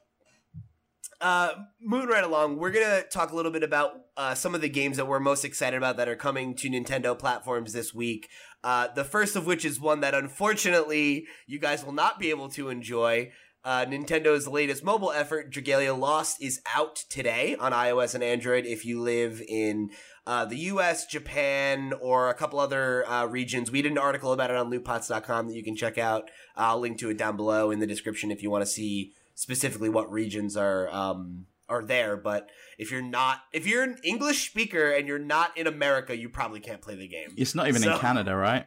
uh, 1.20 1.50
moving 1.80 2.08
right 2.08 2.24
along, 2.24 2.58
we're 2.58 2.70
gonna 2.70 3.02
talk 3.02 3.32
a 3.32 3.36
little 3.36 3.50
bit 3.50 3.62
about 3.62 3.92
uh, 4.16 4.34
some 4.34 4.54
of 4.54 4.60
the 4.60 4.68
games 4.68 4.96
that 4.96 5.06
we're 5.06 5.20
most 5.20 5.44
excited 5.44 5.76
about 5.76 5.96
that 5.96 6.08
are 6.08 6.16
coming 6.16 6.54
to 6.56 6.68
Nintendo 6.68 7.18
platforms 7.18 7.72
this 7.72 7.92
week. 7.92 8.28
Uh, 8.62 8.88
the 8.94 9.04
first 9.04 9.36
of 9.36 9.46
which 9.46 9.64
is 9.64 9.80
one 9.80 10.00
that 10.00 10.14
unfortunately 10.14 11.26
you 11.46 11.58
guys 11.58 11.84
will 11.84 11.92
not 11.92 12.18
be 12.18 12.30
able 12.30 12.48
to 12.50 12.68
enjoy. 12.68 13.30
Uh, 13.64 13.84
Nintendo's 13.84 14.46
latest 14.46 14.84
mobile 14.84 15.10
effort, 15.10 15.52
Dragalia 15.52 15.98
Lost, 15.98 16.40
is 16.40 16.60
out 16.74 16.96
today 17.10 17.56
on 17.56 17.72
iOS 17.72 18.14
and 18.14 18.22
Android. 18.22 18.64
If 18.64 18.84
you 18.84 19.00
live 19.00 19.42
in 19.46 19.90
uh, 20.28 20.44
the 20.44 20.56
US, 20.56 21.06
Japan, 21.06 21.94
or 22.02 22.28
a 22.28 22.34
couple 22.34 22.60
other 22.60 23.08
uh, 23.08 23.24
regions, 23.24 23.70
we 23.70 23.80
did 23.80 23.92
an 23.92 23.96
article 23.96 24.30
about 24.34 24.50
it 24.50 24.56
on 24.56 24.70
lootpots.com 24.70 25.46
that 25.48 25.54
you 25.54 25.64
can 25.64 25.74
check 25.74 25.96
out. 25.96 26.30
I'll 26.54 26.78
link 26.78 26.98
to 26.98 27.08
it 27.08 27.16
down 27.16 27.34
below 27.38 27.70
in 27.70 27.78
the 27.78 27.86
description 27.86 28.30
if 28.30 28.42
you 28.42 28.50
want 28.50 28.60
to 28.60 28.70
see 28.70 29.12
specifically 29.34 29.88
what 29.88 30.12
regions 30.12 30.54
are 30.54 30.90
um, 30.90 31.46
are 31.66 31.82
there. 31.82 32.18
But 32.18 32.50
if 32.76 32.90
you're 32.90 33.00
not, 33.00 33.40
if 33.54 33.66
you're 33.66 33.82
an 33.82 33.96
English 34.04 34.50
speaker 34.50 34.90
and 34.90 35.08
you're 35.08 35.18
not 35.18 35.56
in 35.56 35.66
America, 35.66 36.14
you 36.14 36.28
probably 36.28 36.60
can't 36.60 36.82
play 36.82 36.94
the 36.94 37.08
game. 37.08 37.32
It's 37.38 37.54
not 37.54 37.68
even 37.68 37.82
in 37.82 37.98
Canada, 37.98 38.36
right? 38.36 38.66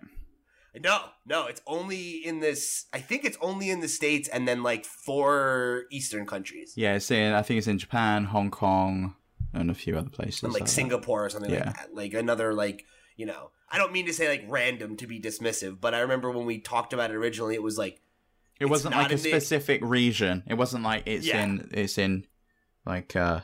No, 0.84 0.99
no, 1.28 1.45
it's 1.45 1.62
only 1.68 2.26
in 2.26 2.39
this. 2.39 2.86
I 2.91 3.01
think 3.01 3.24
it's 3.24 3.38
only 3.39 3.70
in 3.70 3.82
the 3.82 3.88
states 3.88 4.28
and 4.28 4.47
then 4.47 4.64
like 4.64 4.86
four 4.86 5.84
Eastern 5.91 6.26
countries, 6.26 6.74
Yeah, 6.76 6.95
it's 6.95 7.12
in. 7.12 7.34
I 7.34 7.43
think 7.43 7.59
it's 7.59 7.68
in 7.68 7.78
Japan, 7.78 8.26
Hong 8.26 8.49
Kong, 8.49 9.16
and 9.54 9.70
a 9.72 9.74
few 9.74 9.97
other 9.97 10.10
places. 10.10 10.43
and 10.43 10.54
like 10.54 10.64
that. 10.64 10.70
Singapore 10.70 11.26
or 11.26 11.30
something 11.30 11.52
Yeah. 11.52 11.66
like 11.66 11.76
that. 11.78 11.93
Like 11.93 12.14
another 12.14 12.54
like 12.54 12.86
you 13.16 13.26
know. 13.26 13.52
I 13.74 13.78
don't 13.78 13.93
mean 13.93 14.06
to 14.08 14.14
say 14.14 14.28
like 14.28 14.43
random 14.49 14.97
to 14.97 15.08
be 15.08 15.20
dismissive, 15.22 15.80
but 15.80 15.93
I 15.93 15.99
remember 16.02 16.30
when 16.30 16.45
we 16.45 16.60
talked 16.60 16.91
about 16.93 17.10
it 17.12 17.16
originally, 17.16 17.56
it 17.56 17.64
was 17.64 17.78
like 17.78 18.02
It 18.60 18.66
wasn't 18.66 18.95
like 18.95 19.10
a 19.10 19.14
in 19.14 19.22
the- 19.22 19.30
specific 19.30 19.82
region. 19.84 20.43
It 20.47 20.56
wasn't 20.56 20.84
like 20.84 21.04
it's 21.06 21.26
Yeah. 21.26 21.43
in. 21.43 21.70
It's 21.74 21.97
in 21.97 22.26
like 22.86 23.16
uh 23.16 23.41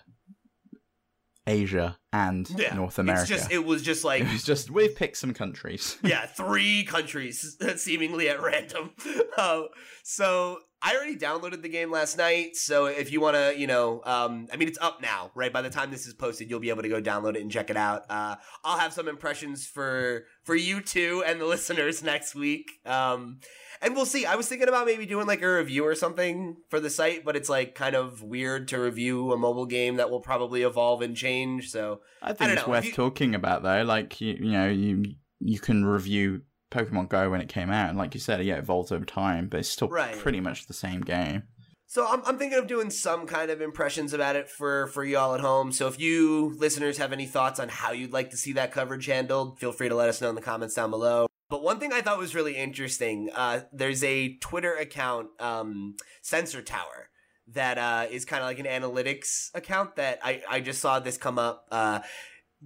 Asia 1.49 1.97
and 2.12 2.49
yeah, 2.58 2.76
North 2.76 2.99
America. 2.99 3.22
It's 3.22 3.30
just 3.43 3.51
it 3.51 3.64
was 3.64 3.82
just 3.82 4.03
like 4.03 4.22
It 4.22 4.32
was 4.34 4.43
just 4.43 4.70
we've 4.70 4.93
picked 4.93 5.16
some 5.16 5.34
countries. 5.34 5.97
yeah, 6.03 6.26
three 6.26 6.84
countries 6.84 7.55
seemingly 7.78 8.28
at 8.30 8.41
random. 8.41 8.91
Uh, 9.38 9.66
so 10.03 10.58
I 10.82 10.95
already 10.95 11.15
downloaded 11.15 11.63
the 11.63 11.69
game 11.69 11.91
last 11.91 12.17
night. 12.17 12.55
So 12.55 12.86
if 12.86 13.11
you 13.11 13.19
want 13.19 13.36
to, 13.36 13.57
you 13.57 13.65
know, 13.65 14.01
um, 14.05 14.47
I 14.53 14.57
mean, 14.57 14.67
it's 14.67 14.78
up 14.80 15.01
now, 15.01 15.32
right? 15.34 15.51
By 15.51 15.63
the 15.63 15.71
time 15.71 15.89
this 15.89 16.05
is 16.05 16.13
posted, 16.13 16.49
you'll 16.49 16.59
be 16.59 16.69
able 16.69 16.84
to 16.84 16.89
go 16.89 17.01
download 17.01 17.36
it 17.36 17.41
and 17.41 17.51
check 17.51 17.69
it 17.71 17.78
out. 17.78 18.03
Uh, 18.09 18.36
I'll 18.63 18.78
have 18.78 18.93
some 18.93 19.07
impressions 19.07 19.65
for 19.65 20.25
for 20.43 20.55
you 20.55 20.82
two 20.82 21.23
and 21.25 21.41
the 21.41 21.45
listeners 21.55 22.03
next 22.03 22.36
week. 22.36 22.69
Um, 22.86 23.39
and 23.82 23.95
we'll 23.95 24.05
see. 24.05 24.25
I 24.25 24.36
was 24.36 24.47
thinking 24.47 24.67
about 24.69 24.86
maybe 24.86 25.05
doing 25.05 25.25
like 25.28 25.41
a 25.41 25.55
review 25.55 25.86
or 25.86 25.95
something 25.95 26.57
for 26.69 26.80
the 26.80 26.89
site, 26.89 27.23
but 27.25 27.36
it's 27.36 27.49
like 27.49 27.73
kind 27.75 27.95
of 27.95 28.21
weird 28.23 28.67
to 28.69 28.80
review 28.80 29.32
a 29.34 29.38
mobile 29.38 29.65
game 29.67 29.95
that 29.97 30.09
will 30.09 30.21
probably 30.21 30.61
evolve 30.63 31.01
and 31.01 31.15
change. 31.15 31.69
So 31.71 32.01
I 32.21 32.28
think 32.34 32.39
don't 32.39 32.51
it's 32.51 32.67
know, 32.67 32.71
worth 32.73 32.86
you- 32.86 32.93
talking 32.93 33.34
about 33.36 33.63
though. 33.63 33.84
Like 33.84 34.19
you, 34.21 34.34
you 34.39 34.51
know, 34.51 34.67
you 34.69 35.03
you 35.39 35.59
can 35.59 35.86
review 35.86 36.41
Pokemon 36.72 37.09
Go 37.09 37.30
when 37.30 37.41
it 37.41 37.49
came 37.49 37.70
out, 37.70 37.89
and 37.89 37.97
like 37.97 38.13
you 38.13 38.20
said, 38.20 38.43
yeah, 38.43 38.55
it 38.55 38.59
evolved 38.59 38.91
over 38.91 39.05
time, 39.05 39.47
but 39.47 39.59
it's 39.61 39.70
still 39.70 39.88
Right. 39.88 40.18
pretty 40.18 40.41
much 40.41 40.68
the 40.68 40.74
same 40.74 41.01
game. 41.01 41.43
So 41.89 42.05
I'm, 42.05 42.22
I'm 42.26 42.38
thinking 42.38 42.59
of 42.59 42.68
doing 42.68 42.89
some 42.89 43.26
kind 43.26 43.49
of 43.49 43.61
impressions 43.61 44.11
about 44.11 44.36
it 44.36 44.49
for 44.49 44.88
for 44.88 45.05
y'all 45.05 45.34
at 45.36 45.39
home. 45.39 45.72
So 45.72 45.88
if 45.88 45.99
you 45.99 46.53
listeners 46.57 46.97
have 46.97 47.13
any 47.13 47.26
thoughts 47.26 47.61
on 47.61 47.70
how 47.70 47.91
you'd 47.93 48.11
like 48.11 48.32
to 48.32 48.38
see 48.38 48.51
that 48.53 48.74
coverage 48.74 49.05
handled, 49.05 49.57
feel 49.57 49.72
free 49.72 49.88
to 49.88 49.95
let 49.95 50.09
us 50.09 50.20
know 50.20 50.28
in 50.30 50.36
the 50.36 50.41
comments 50.41 50.76
down 50.76 50.89
below. 50.89 51.28
But 51.49 51.63
one 51.63 51.80
thing 51.80 51.93
I 51.93 52.01
thought 52.01 52.18
was 52.18 52.36
really 52.36 52.57
interesting, 52.57 53.30
uh, 53.34 53.61
there's 53.72 54.03
a 54.03 54.36
Twitter 54.39 54.76
account, 54.76 55.30
um, 55.39 55.95
Sensor 56.22 56.61
Tower, 56.61 57.09
that 57.53 57.78
uh, 57.78 58.07
is 58.11 58.26
kind 58.26 58.41
of 58.43 58.47
like 58.47 58.59
an 58.59 58.65
analytics 58.65 59.49
account 59.55 59.95
that 59.95 60.20
I, 60.22 60.41
I 60.49 60.59
just 60.59 60.82
saw 60.82 60.99
this 60.99 61.18
come 61.18 61.39
up. 61.39 61.65
Uh, 61.72 61.99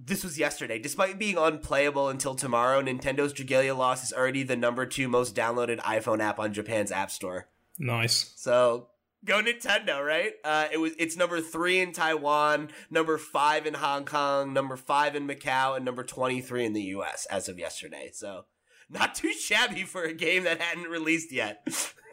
this 0.04 0.24
was 0.24 0.38
yesterday. 0.38 0.78
Despite 0.78 1.18
being 1.18 1.36
unplayable 1.38 2.08
until 2.08 2.34
tomorrow, 2.34 2.82
Nintendo's 2.82 3.32
Dragalia 3.32 3.76
Lost 3.76 4.04
is 4.04 4.12
already 4.12 4.42
the 4.42 4.56
number 4.56 4.86
two 4.86 5.08
most 5.08 5.34
downloaded 5.34 5.80
iPhone 5.80 6.20
app 6.20 6.38
on 6.38 6.52
Japan's 6.52 6.90
App 6.90 7.10
Store. 7.10 7.48
Nice. 7.78 8.32
So 8.36 8.88
go 9.24 9.42
Nintendo, 9.42 10.04
right? 10.04 10.32
Uh, 10.44 10.66
it 10.72 10.78
was 10.78 10.92
it's 10.98 11.16
number 11.16 11.40
three 11.40 11.80
in 11.80 11.92
Taiwan, 11.92 12.70
number 12.90 13.18
five 13.18 13.66
in 13.66 13.74
Hong 13.74 14.04
Kong, 14.04 14.52
number 14.52 14.76
five 14.76 15.14
in 15.14 15.26
Macau, 15.26 15.76
and 15.76 15.84
number 15.84 16.02
twenty 16.02 16.40
three 16.40 16.64
in 16.64 16.72
the 16.72 16.82
U.S. 16.82 17.26
as 17.26 17.48
of 17.48 17.58
yesterday. 17.58 18.10
So 18.12 18.44
not 18.90 19.14
too 19.14 19.32
shabby 19.32 19.84
for 19.84 20.02
a 20.02 20.12
game 20.12 20.44
that 20.44 20.60
hadn't 20.60 20.90
released 20.90 21.32
yet. 21.32 21.66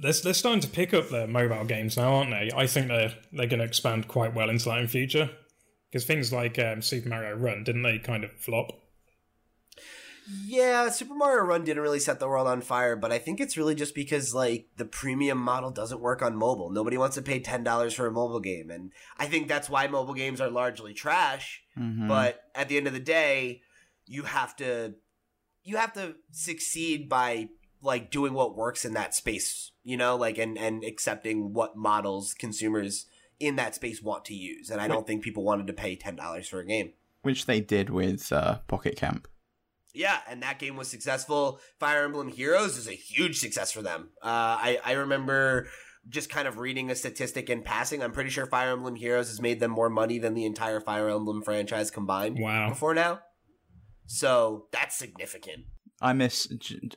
They're, 0.00 0.12
they're 0.12 0.32
starting 0.32 0.62
to 0.62 0.68
pick 0.68 0.94
up 0.94 1.10
their 1.10 1.26
mobile 1.26 1.64
games 1.64 1.98
now, 1.98 2.14
aren't 2.14 2.30
they? 2.30 2.50
I 2.56 2.66
think 2.66 2.88
they're 2.88 3.14
they're 3.30 3.46
going 3.46 3.58
to 3.58 3.64
expand 3.66 4.08
quite 4.08 4.32
well 4.32 4.48
into 4.48 4.66
that 4.66 4.78
in 4.78 4.86
future. 4.86 5.28
Because 5.90 6.04
things 6.04 6.32
like 6.32 6.58
um, 6.58 6.82
Super 6.82 7.08
Mario 7.08 7.34
Run 7.36 7.64
didn't 7.64 7.82
they 7.82 7.98
kind 7.98 8.24
of 8.24 8.32
flop? 8.32 8.72
yeah, 10.44 10.90
Super 10.90 11.14
Mario 11.14 11.44
Run 11.44 11.64
didn't 11.64 11.82
really 11.82 11.98
set 12.00 12.20
the 12.20 12.28
world 12.28 12.46
on 12.46 12.60
fire, 12.60 12.96
but 12.96 13.10
I 13.10 13.18
think 13.18 13.40
it's 13.40 13.56
really 13.56 13.74
just 13.74 13.94
because 13.94 14.34
like 14.34 14.66
the 14.76 14.84
premium 14.84 15.38
model 15.38 15.70
doesn't 15.70 16.02
work 16.02 16.20
on 16.20 16.36
mobile. 16.36 16.70
Nobody 16.70 16.98
wants 16.98 17.16
to 17.16 17.22
pay 17.22 17.40
ten 17.40 17.64
dollars 17.64 17.94
for 17.94 18.06
a 18.06 18.12
mobile 18.12 18.40
game, 18.40 18.70
and 18.70 18.92
I 19.16 19.26
think 19.26 19.48
that's 19.48 19.70
why 19.70 19.86
mobile 19.86 20.12
games 20.14 20.40
are 20.40 20.50
largely 20.50 20.92
trash. 20.92 21.62
Mhm. 21.78 22.08
but 22.08 22.42
at 22.56 22.68
the 22.68 22.76
end 22.76 22.88
of 22.88 22.92
the 22.92 22.98
day 22.98 23.62
you 24.06 24.24
have 24.24 24.56
to 24.56 24.94
you 25.62 25.76
have 25.76 25.92
to 25.92 26.16
succeed 26.32 27.08
by 27.08 27.48
like 27.80 28.10
doing 28.10 28.34
what 28.34 28.56
works 28.56 28.84
in 28.84 28.94
that 28.94 29.14
space 29.14 29.70
you 29.84 29.96
know 29.96 30.16
like 30.16 30.38
and 30.38 30.58
and 30.58 30.82
accepting 30.82 31.52
what 31.52 31.76
models 31.76 32.34
consumers 32.34 33.06
in 33.40 33.56
that 33.56 33.74
space 33.74 34.02
want 34.02 34.24
to 34.24 34.34
use 34.34 34.70
and 34.70 34.80
i 34.80 34.88
don't 34.88 35.06
think 35.06 35.22
people 35.22 35.44
wanted 35.44 35.66
to 35.66 35.72
pay 35.72 35.96
$10 35.96 36.46
for 36.48 36.60
a 36.60 36.66
game 36.66 36.92
which 37.22 37.46
they 37.46 37.60
did 37.60 37.90
with 37.90 38.32
uh, 38.32 38.58
Pocket 38.68 38.96
Camp. 38.96 39.28
yeah 39.94 40.18
and 40.28 40.42
that 40.42 40.58
game 40.58 40.76
was 40.76 40.88
successful 40.88 41.60
fire 41.78 42.04
emblem 42.04 42.28
heroes 42.28 42.76
is 42.76 42.88
a 42.88 42.92
huge 42.92 43.38
success 43.38 43.70
for 43.72 43.82
them 43.82 44.10
uh, 44.22 44.26
I, 44.26 44.78
I 44.84 44.92
remember 44.92 45.68
just 46.08 46.30
kind 46.30 46.48
of 46.48 46.58
reading 46.58 46.90
a 46.90 46.94
statistic 46.94 47.50
in 47.50 47.62
passing 47.62 48.02
i'm 48.02 48.12
pretty 48.12 48.30
sure 48.30 48.46
fire 48.46 48.70
emblem 48.72 48.94
heroes 48.96 49.28
has 49.28 49.40
made 49.42 49.60
them 49.60 49.70
more 49.70 49.90
money 49.90 50.18
than 50.18 50.34
the 50.34 50.44
entire 50.46 50.80
fire 50.80 51.08
emblem 51.10 51.42
franchise 51.42 51.90
combined 51.90 52.38
Wow. 52.40 52.68
before 52.70 52.94
now. 52.94 53.20
So 54.06 54.68
that's 54.72 54.96
significant. 54.96 55.64
I 56.00 56.14
miss. 56.14 56.50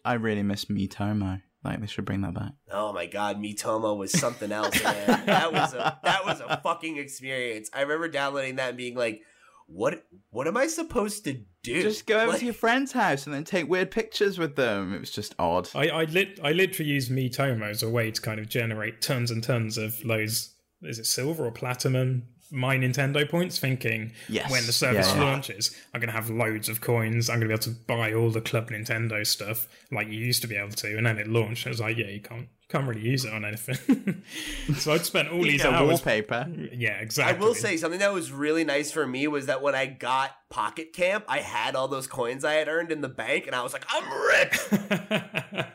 I 0.06 0.14
really 0.14 0.44
miss 0.44 0.66
Miitomo. 0.66 1.42
Like 1.64 1.80
they 1.80 1.88
should 1.88 2.06
bring 2.06 2.22
that 2.22 2.34
back. 2.34 2.54
Oh 2.72 2.92
my 2.92 3.06
god, 3.06 3.38
Miitomo 3.38 3.96
was 3.98 4.12
something 4.12 4.52
else, 4.52 4.84
man. 4.84 5.26
that 5.28 5.54
was 5.54 5.74
a 5.76 6.00
that 6.04 6.26
was 6.26 6.42
a 6.42 6.60
fucking 6.64 6.98
experience. 6.98 7.70
I 7.74 7.82
remember 7.82 8.08
downloading 8.08 8.56
that 8.56 8.70
and 8.70 8.78
being 8.78 8.96
like, 8.96 9.22
"What 9.68 10.04
what 10.32 10.48
am 10.48 10.58
I 10.58 10.66
supposed 10.68 11.24
to 11.26 11.34
do?" 11.62 11.82
Just 11.84 12.08
go 12.08 12.18
over 12.20 12.32
Like- 12.32 12.40
to 12.40 12.46
your 12.46 12.54
friend's 12.56 12.94
house 12.94 13.26
and 13.28 13.36
then 13.36 13.44
take 13.44 13.70
weird 13.70 13.92
pictures 13.92 14.40
with 14.40 14.56
them. 14.56 14.94
It 14.94 15.00
was 15.02 15.12
just 15.12 15.36
odd. 15.38 15.70
I 15.76 15.90
I, 15.90 16.04
lit, 16.06 16.40
I 16.44 16.52
literally 16.52 16.90
used 16.92 17.12
Miitomo 17.12 17.70
as 17.70 17.84
a 17.84 17.90
way 17.90 18.10
to 18.10 18.20
kind 18.22 18.40
of 18.40 18.50
generate 18.50 19.02
tons 19.02 19.30
and 19.30 19.44
tons 19.44 19.78
of 19.78 20.02
those. 20.04 20.56
Is 20.82 20.98
it 20.98 21.06
silver 21.06 21.46
or 21.46 21.52
platinum 21.52 22.24
my 22.52 22.78
Nintendo 22.78 23.28
points, 23.30 23.58
thinking 23.60 24.12
Yes. 24.30 24.52
when 24.52 24.66
the 24.66 24.74
service 24.74 25.08
Yeah, 25.10 25.16
yeah. 25.16 25.24
launches, 25.24 25.76
I'm 25.94 26.00
going 26.02 26.10
to 26.10 26.14
have 26.16 26.30
loads 26.30 26.68
of 26.70 26.82
coins. 26.82 27.30
I'm 27.30 27.40
going 27.40 27.48
to 27.48 27.48
be 27.48 27.54
able 27.54 27.64
to 27.76 27.84
buy 27.88 28.14
all 28.14 28.30
the 28.30 28.42
Club 28.42 28.70
Nintendo 28.70 29.26
stuff 29.26 29.68
like 29.92 30.08
you 30.08 30.20
used 30.20 30.42
to 30.42 30.48
be 30.48 30.56
able 30.58 30.72
to. 30.72 30.98
And 30.98 31.06
then 31.06 31.18
it 31.18 31.28
launched. 31.28 31.66
It 31.66 31.70
was 31.70 31.80
like, 31.80 31.98
yeah, 31.98 32.08
you 32.08 32.20
can't 32.22 32.48
can't 32.70 32.88
really 32.88 33.02
use 33.02 33.26
it 33.26 33.34
on 33.34 33.44
anything. 33.44 34.24
so 34.78 34.94
I'd 34.94 35.06
spent 35.06 35.28
all 35.30 35.44
these 35.44 35.62
get 35.62 35.74
hours. 35.74 35.90
wallpaper. 35.90 36.48
Yeah, 36.74 37.00
exactly. 37.02 37.36
I 37.36 37.38
will 37.46 37.54
say 37.54 37.76
something 37.76 38.00
that 38.00 38.14
was 38.14 38.32
really 38.32 38.64
nice 38.64 38.92
for 38.94 39.06
me 39.06 39.28
was 39.28 39.48
that 39.48 39.62
when 39.62 39.76
I 39.76 39.88
got 39.88 40.32
Pocket 40.50 40.94
Camp, 40.94 41.26
I 41.28 41.40
had 41.40 41.76
all 41.76 41.90
those 41.90 42.08
coins 42.08 42.46
I 42.46 42.54
had 42.54 42.70
earned 42.70 42.90
in 42.90 43.02
the 43.02 43.10
bank, 43.10 43.46
and 43.46 43.54
I 43.58 43.62
was 43.62 43.74
like, 43.74 43.84
I'm 43.90 44.10
rich. 44.24 45.66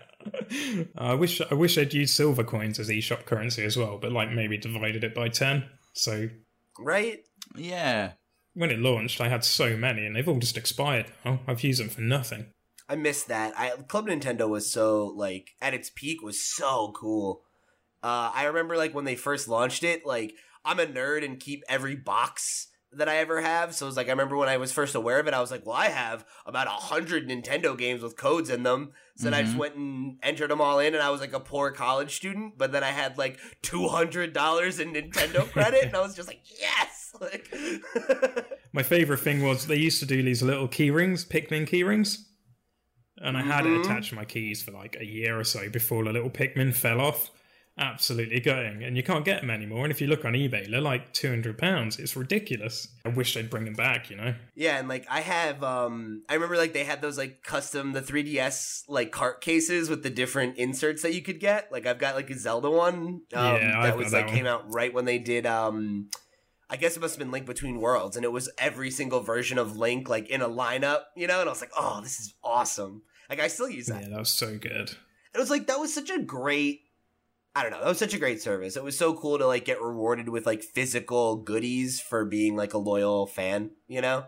I 0.96 1.14
wish 1.14 1.40
I 1.50 1.54
wish 1.54 1.76
I'd 1.78 1.92
used 1.94 2.14
silver 2.14 2.44
coins 2.44 2.78
as 2.78 2.88
eShop 2.88 3.26
currency 3.26 3.64
as 3.64 3.76
well, 3.76 3.98
but 3.98 4.12
like 4.12 4.30
maybe 4.32 4.56
divided 4.56 5.04
it 5.04 5.14
by 5.14 5.28
ten. 5.28 5.64
So 5.92 6.28
right? 6.78 7.20
Yeah. 7.54 8.12
when 8.54 8.70
it 8.70 8.78
launched, 8.78 9.20
I 9.20 9.28
had 9.28 9.44
so 9.44 9.76
many, 9.76 10.04
and 10.06 10.16
they've 10.16 10.28
all 10.28 10.38
just 10.38 10.56
expired 10.56 11.06
now. 11.24 11.40
I've 11.46 11.62
used 11.62 11.80
them 11.80 11.88
for 11.88 12.00
nothing. 12.00 12.46
I 12.88 12.96
missed 12.96 13.28
that. 13.28 13.52
I 13.58 13.70
Club 13.88 14.06
Nintendo 14.06 14.48
was 14.48 14.70
so 14.70 15.06
like 15.06 15.50
at 15.60 15.74
its 15.74 15.90
peak 15.94 16.22
was 16.22 16.40
so 16.40 16.92
cool. 16.96 17.42
Uh, 18.02 18.30
I 18.32 18.44
remember 18.44 18.76
like 18.76 18.94
when 18.94 19.04
they 19.04 19.16
first 19.16 19.48
launched 19.48 19.82
it. 19.82 20.06
Like 20.06 20.34
I'm 20.64 20.78
a 20.78 20.86
nerd 20.86 21.24
and 21.24 21.40
keep 21.40 21.64
every 21.68 21.96
box 21.96 22.68
that 22.96 23.08
I 23.08 23.16
ever 23.18 23.40
have. 23.40 23.74
So 23.74 23.86
it's 23.88 23.96
like 23.96 24.06
I 24.08 24.10
remember 24.10 24.36
when 24.36 24.48
I 24.48 24.56
was 24.56 24.72
first 24.72 24.94
aware 24.94 25.18
of 25.20 25.26
it, 25.26 25.34
I 25.34 25.40
was 25.40 25.50
like, 25.50 25.64
well, 25.66 25.76
I 25.76 25.88
have 25.88 26.24
about 26.46 26.66
a 26.66 26.70
hundred 26.70 27.28
Nintendo 27.28 27.76
games 27.76 28.02
with 28.02 28.16
codes 28.16 28.50
in 28.50 28.62
them. 28.62 28.92
So 29.16 29.24
then 29.24 29.34
I 29.34 29.42
just 29.42 29.54
Mhm. 29.54 29.58
went 29.60 29.74
and 29.76 30.16
entered 30.22 30.50
them 30.50 30.60
all 30.60 30.78
in, 30.78 30.94
and 30.94 31.02
I 31.02 31.10
was 31.10 31.20
like 31.20 31.32
a 31.32 31.40
poor 31.40 31.70
college 31.70 32.14
student. 32.16 32.58
But 32.58 32.72
then 32.72 32.84
I 32.84 32.90
had 32.90 33.16
like 33.18 33.38
two 33.62 33.88
hundred 33.88 34.32
dollars 34.32 34.78
in 34.80 34.92
Nintendo 34.92 35.50
credit, 35.52 35.84
and 35.84 35.96
I 35.96 36.00
was 36.00 36.14
just 36.16 36.28
like, 36.28 36.40
yes. 36.60 37.14
Like, 37.20 37.48
My 38.74 38.82
favorite 38.82 39.20
thing 39.20 39.42
was 39.42 39.66
they 39.66 39.76
used 39.76 40.00
to 40.00 40.06
do 40.06 40.22
these 40.22 40.42
little 40.42 40.68
key 40.68 40.90
rings, 40.90 41.24
Pikmin 41.24 41.66
key 41.66 41.82
rings. 41.82 42.28
And 43.18 43.38
I 43.38 43.42
had 43.42 43.64
Mhm. 43.64 43.74
it 43.74 43.80
attached 43.80 44.10
to 44.10 44.16
my 44.16 44.26
keys 44.26 44.62
for 44.62 44.72
like 44.72 44.96
a 45.00 45.04
year 45.06 45.38
or 45.40 45.44
so 45.44 45.70
before 45.70 46.04
the 46.04 46.12
little 46.12 46.28
Pikmin 46.28 46.74
fell 46.74 47.00
off. 47.00 47.30
Absolutely 47.78 48.40
going 48.40 48.82
And 48.84 48.96
you 48.96 49.02
can't 49.02 49.24
get 49.24 49.42
them 49.42 49.50
anymore. 49.50 49.84
And 49.84 49.92
if 49.92 50.00
you 50.00 50.06
look 50.06 50.24
on 50.24 50.32
eBay, 50.32 50.70
they're 50.70 50.80
like 50.80 51.12
£200. 51.12 51.98
It's 51.98 52.16
ridiculous. 52.16 52.88
I 53.04 53.10
wish 53.10 53.34
they'd 53.34 53.50
bring 53.50 53.66
them 53.66 53.74
back, 53.74 54.08
you 54.08 54.16
know? 54.16 54.34
Yeah, 54.54 54.78
and 54.78 54.88
like 54.88 55.06
I 55.10 55.20
have 55.20 55.62
um 55.62 56.22
I 56.28 56.34
remember 56.34 56.56
like 56.56 56.72
they 56.72 56.84
had 56.84 57.02
those 57.02 57.18
like 57.18 57.42
custom 57.42 57.92
the 57.92 58.00
3DS 58.00 58.84
like 58.88 59.12
cart 59.12 59.42
cases 59.42 59.90
with 59.90 60.02
the 60.02 60.08
different 60.08 60.56
inserts 60.56 61.02
that 61.02 61.12
you 61.12 61.20
could 61.20 61.38
get. 61.38 61.70
Like 61.70 61.86
I've 61.86 61.98
got 61.98 62.14
like 62.14 62.30
a 62.30 62.38
Zelda 62.38 62.70
one 62.70 62.96
um 63.06 63.20
Yeah, 63.32 63.74
I've 63.76 63.82
that 63.84 63.98
was 63.98 64.12
like 64.12 64.28
came 64.28 64.46
out 64.46 64.72
right 64.72 64.94
when 64.94 65.04
they 65.04 65.18
did 65.18 65.44
um 65.44 66.08
I 66.70 66.76
guess 66.76 66.96
it 66.96 67.00
must 67.00 67.14
have 67.14 67.18
been 67.18 67.30
Link 67.30 67.44
Between 67.44 67.78
Worlds 67.78 68.16
and 68.16 68.24
it 68.24 68.32
was 68.32 68.48
every 68.56 68.90
single 68.90 69.20
version 69.20 69.58
of 69.58 69.76
Link 69.76 70.08
like 70.08 70.28
in 70.28 70.40
a 70.40 70.48
lineup, 70.48 71.02
you 71.14 71.26
know, 71.26 71.40
and 71.40 71.48
I 71.48 71.52
was 71.52 71.60
like, 71.60 71.70
"Oh, 71.78 72.00
this 72.02 72.18
is 72.18 72.34
awesome." 72.42 73.02
Like 73.28 73.38
I 73.38 73.48
still 73.48 73.68
use 73.68 73.86
that. 73.86 74.02
Yeah, 74.02 74.08
that 74.08 74.18
was 74.18 74.30
so 74.30 74.56
good. 74.58 74.96
It 75.34 75.38
was 75.38 75.50
like 75.50 75.66
that 75.66 75.78
was 75.78 75.92
such 75.94 76.10
a 76.10 76.18
great 76.18 76.80
I 77.56 77.62
don't 77.62 77.70
know. 77.70 77.80
That 77.80 77.88
was 77.88 77.98
such 77.98 78.12
a 78.12 78.18
great 78.18 78.42
service. 78.42 78.76
It 78.76 78.84
was 78.84 78.98
so 78.98 79.14
cool 79.14 79.38
to 79.38 79.46
like 79.46 79.64
get 79.64 79.80
rewarded 79.80 80.28
with 80.28 80.44
like 80.44 80.62
physical 80.62 81.36
goodies 81.36 82.02
for 82.02 82.26
being 82.26 82.54
like 82.54 82.74
a 82.74 82.78
loyal 82.78 83.26
fan, 83.26 83.70
you 83.88 84.02
know? 84.02 84.26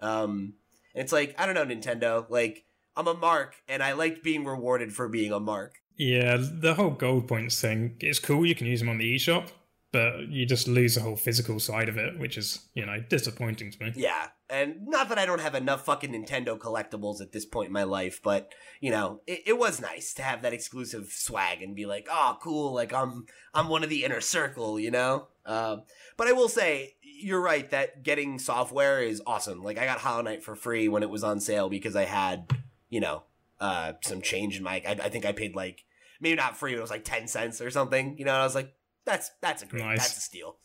Um 0.00 0.54
it's 0.92 1.12
like, 1.12 1.32
I 1.38 1.46
don't 1.46 1.54
know, 1.54 1.64
Nintendo, 1.64 2.28
like 2.28 2.64
I'm 2.96 3.06
a 3.06 3.14
mark 3.14 3.54
and 3.68 3.84
I 3.84 3.92
liked 3.92 4.24
being 4.24 4.44
rewarded 4.44 4.92
for 4.92 5.08
being 5.08 5.30
a 5.30 5.38
mark. 5.38 5.76
Yeah, 5.96 6.38
the 6.40 6.74
whole 6.74 6.90
gold 6.90 7.28
points 7.28 7.60
thing, 7.60 7.96
it's 8.00 8.18
cool. 8.18 8.44
You 8.44 8.56
can 8.56 8.66
use 8.66 8.80
them 8.80 8.88
on 8.88 8.98
the 8.98 9.14
eShop, 9.14 9.50
but 9.92 10.28
you 10.28 10.46
just 10.46 10.68
lose 10.68 10.94
the 10.94 11.00
whole 11.00 11.16
physical 11.16 11.58
side 11.58 11.88
of 11.88 11.96
it, 11.96 12.18
which 12.18 12.38
is, 12.38 12.68
you 12.74 12.86
know, 12.86 13.02
disappointing 13.08 13.72
to 13.72 13.84
me. 13.84 13.92
Yeah. 13.96 14.28
And 14.48 14.86
not 14.86 15.08
that 15.08 15.18
I 15.18 15.26
don't 15.26 15.40
have 15.40 15.56
enough 15.56 15.84
fucking 15.84 16.12
Nintendo 16.12 16.56
collectibles 16.56 17.20
at 17.20 17.32
this 17.32 17.44
point 17.44 17.68
in 17.68 17.72
my 17.72 17.82
life, 17.82 18.20
but 18.22 18.52
you 18.80 18.90
know, 18.90 19.20
it, 19.26 19.42
it 19.46 19.58
was 19.58 19.80
nice 19.80 20.14
to 20.14 20.22
have 20.22 20.42
that 20.42 20.52
exclusive 20.52 21.08
swag 21.10 21.62
and 21.62 21.74
be 21.74 21.86
like, 21.86 22.06
oh 22.10 22.38
cool, 22.40 22.72
like 22.72 22.92
I'm 22.92 23.26
I'm 23.52 23.68
one 23.68 23.82
of 23.82 23.90
the 23.90 24.04
inner 24.04 24.20
circle, 24.20 24.78
you 24.78 24.92
know? 24.92 25.28
Um 25.44 25.82
but 26.16 26.28
I 26.28 26.32
will 26.32 26.48
say, 26.48 26.94
you're 27.02 27.40
right 27.40 27.68
that 27.70 28.04
getting 28.04 28.38
software 28.38 29.02
is 29.02 29.20
awesome. 29.26 29.62
Like 29.62 29.78
I 29.78 29.86
got 29.86 29.98
Hollow 29.98 30.22
Knight 30.22 30.44
for 30.44 30.54
free 30.54 30.88
when 30.88 31.02
it 31.02 31.10
was 31.10 31.24
on 31.24 31.40
sale 31.40 31.68
because 31.68 31.96
I 31.96 32.04
had, 32.04 32.52
you 32.88 33.00
know, 33.00 33.24
uh 33.60 33.94
some 34.04 34.22
change 34.22 34.56
in 34.56 34.62
my 34.62 34.82
I, 34.86 34.98
I 35.02 35.08
think 35.08 35.24
I 35.24 35.32
paid 35.32 35.56
like 35.56 35.84
maybe 36.20 36.36
not 36.36 36.56
free, 36.56 36.72
but 36.72 36.78
it 36.78 36.82
was 36.82 36.90
like 36.90 37.04
ten 37.04 37.26
cents 37.26 37.60
or 37.60 37.70
something, 37.70 38.16
you 38.18 38.24
know, 38.24 38.32
and 38.32 38.42
I 38.42 38.44
was 38.44 38.54
like, 38.54 38.72
that's 39.04 39.30
that's 39.40 39.62
a 39.62 39.66
great 39.66 39.84
Nice. 39.84 39.98
that's 39.98 40.16
a 40.18 40.20
steal. 40.20 40.56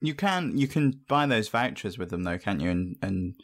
You 0.00 0.14
can 0.14 0.56
you 0.56 0.66
can 0.66 1.00
buy 1.08 1.26
those 1.26 1.48
vouchers 1.48 1.96
with 1.98 2.10
them 2.10 2.24
though, 2.24 2.38
can't 2.38 2.60
you? 2.60 2.70
And 2.70 2.96
and 3.02 3.34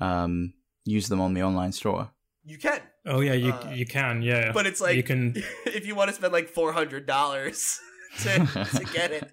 um 0.00 0.54
use 0.84 1.08
them 1.08 1.20
on 1.20 1.34
the 1.34 1.42
online 1.42 1.72
store. 1.72 2.10
You 2.44 2.56
can. 2.56 2.80
Oh, 3.04 3.20
yeah, 3.20 3.34
you, 3.34 3.52
Uh, 3.52 3.70
you 3.74 3.84
can, 3.84 4.22
yeah. 4.22 4.52
But 4.52 4.66
it's 4.66 4.80
like 4.80 4.96
you 4.96 5.02
can 5.02 5.34
if 5.66 5.86
you 5.86 5.94
want 5.94 6.08
to 6.08 6.14
spend 6.14 6.32
like 6.32 6.48
four 6.48 6.72
hundred 6.72 7.06
dollars 7.06 7.80
to 8.20 8.30
to 8.76 8.84
get 8.92 9.10
it. 9.10 9.32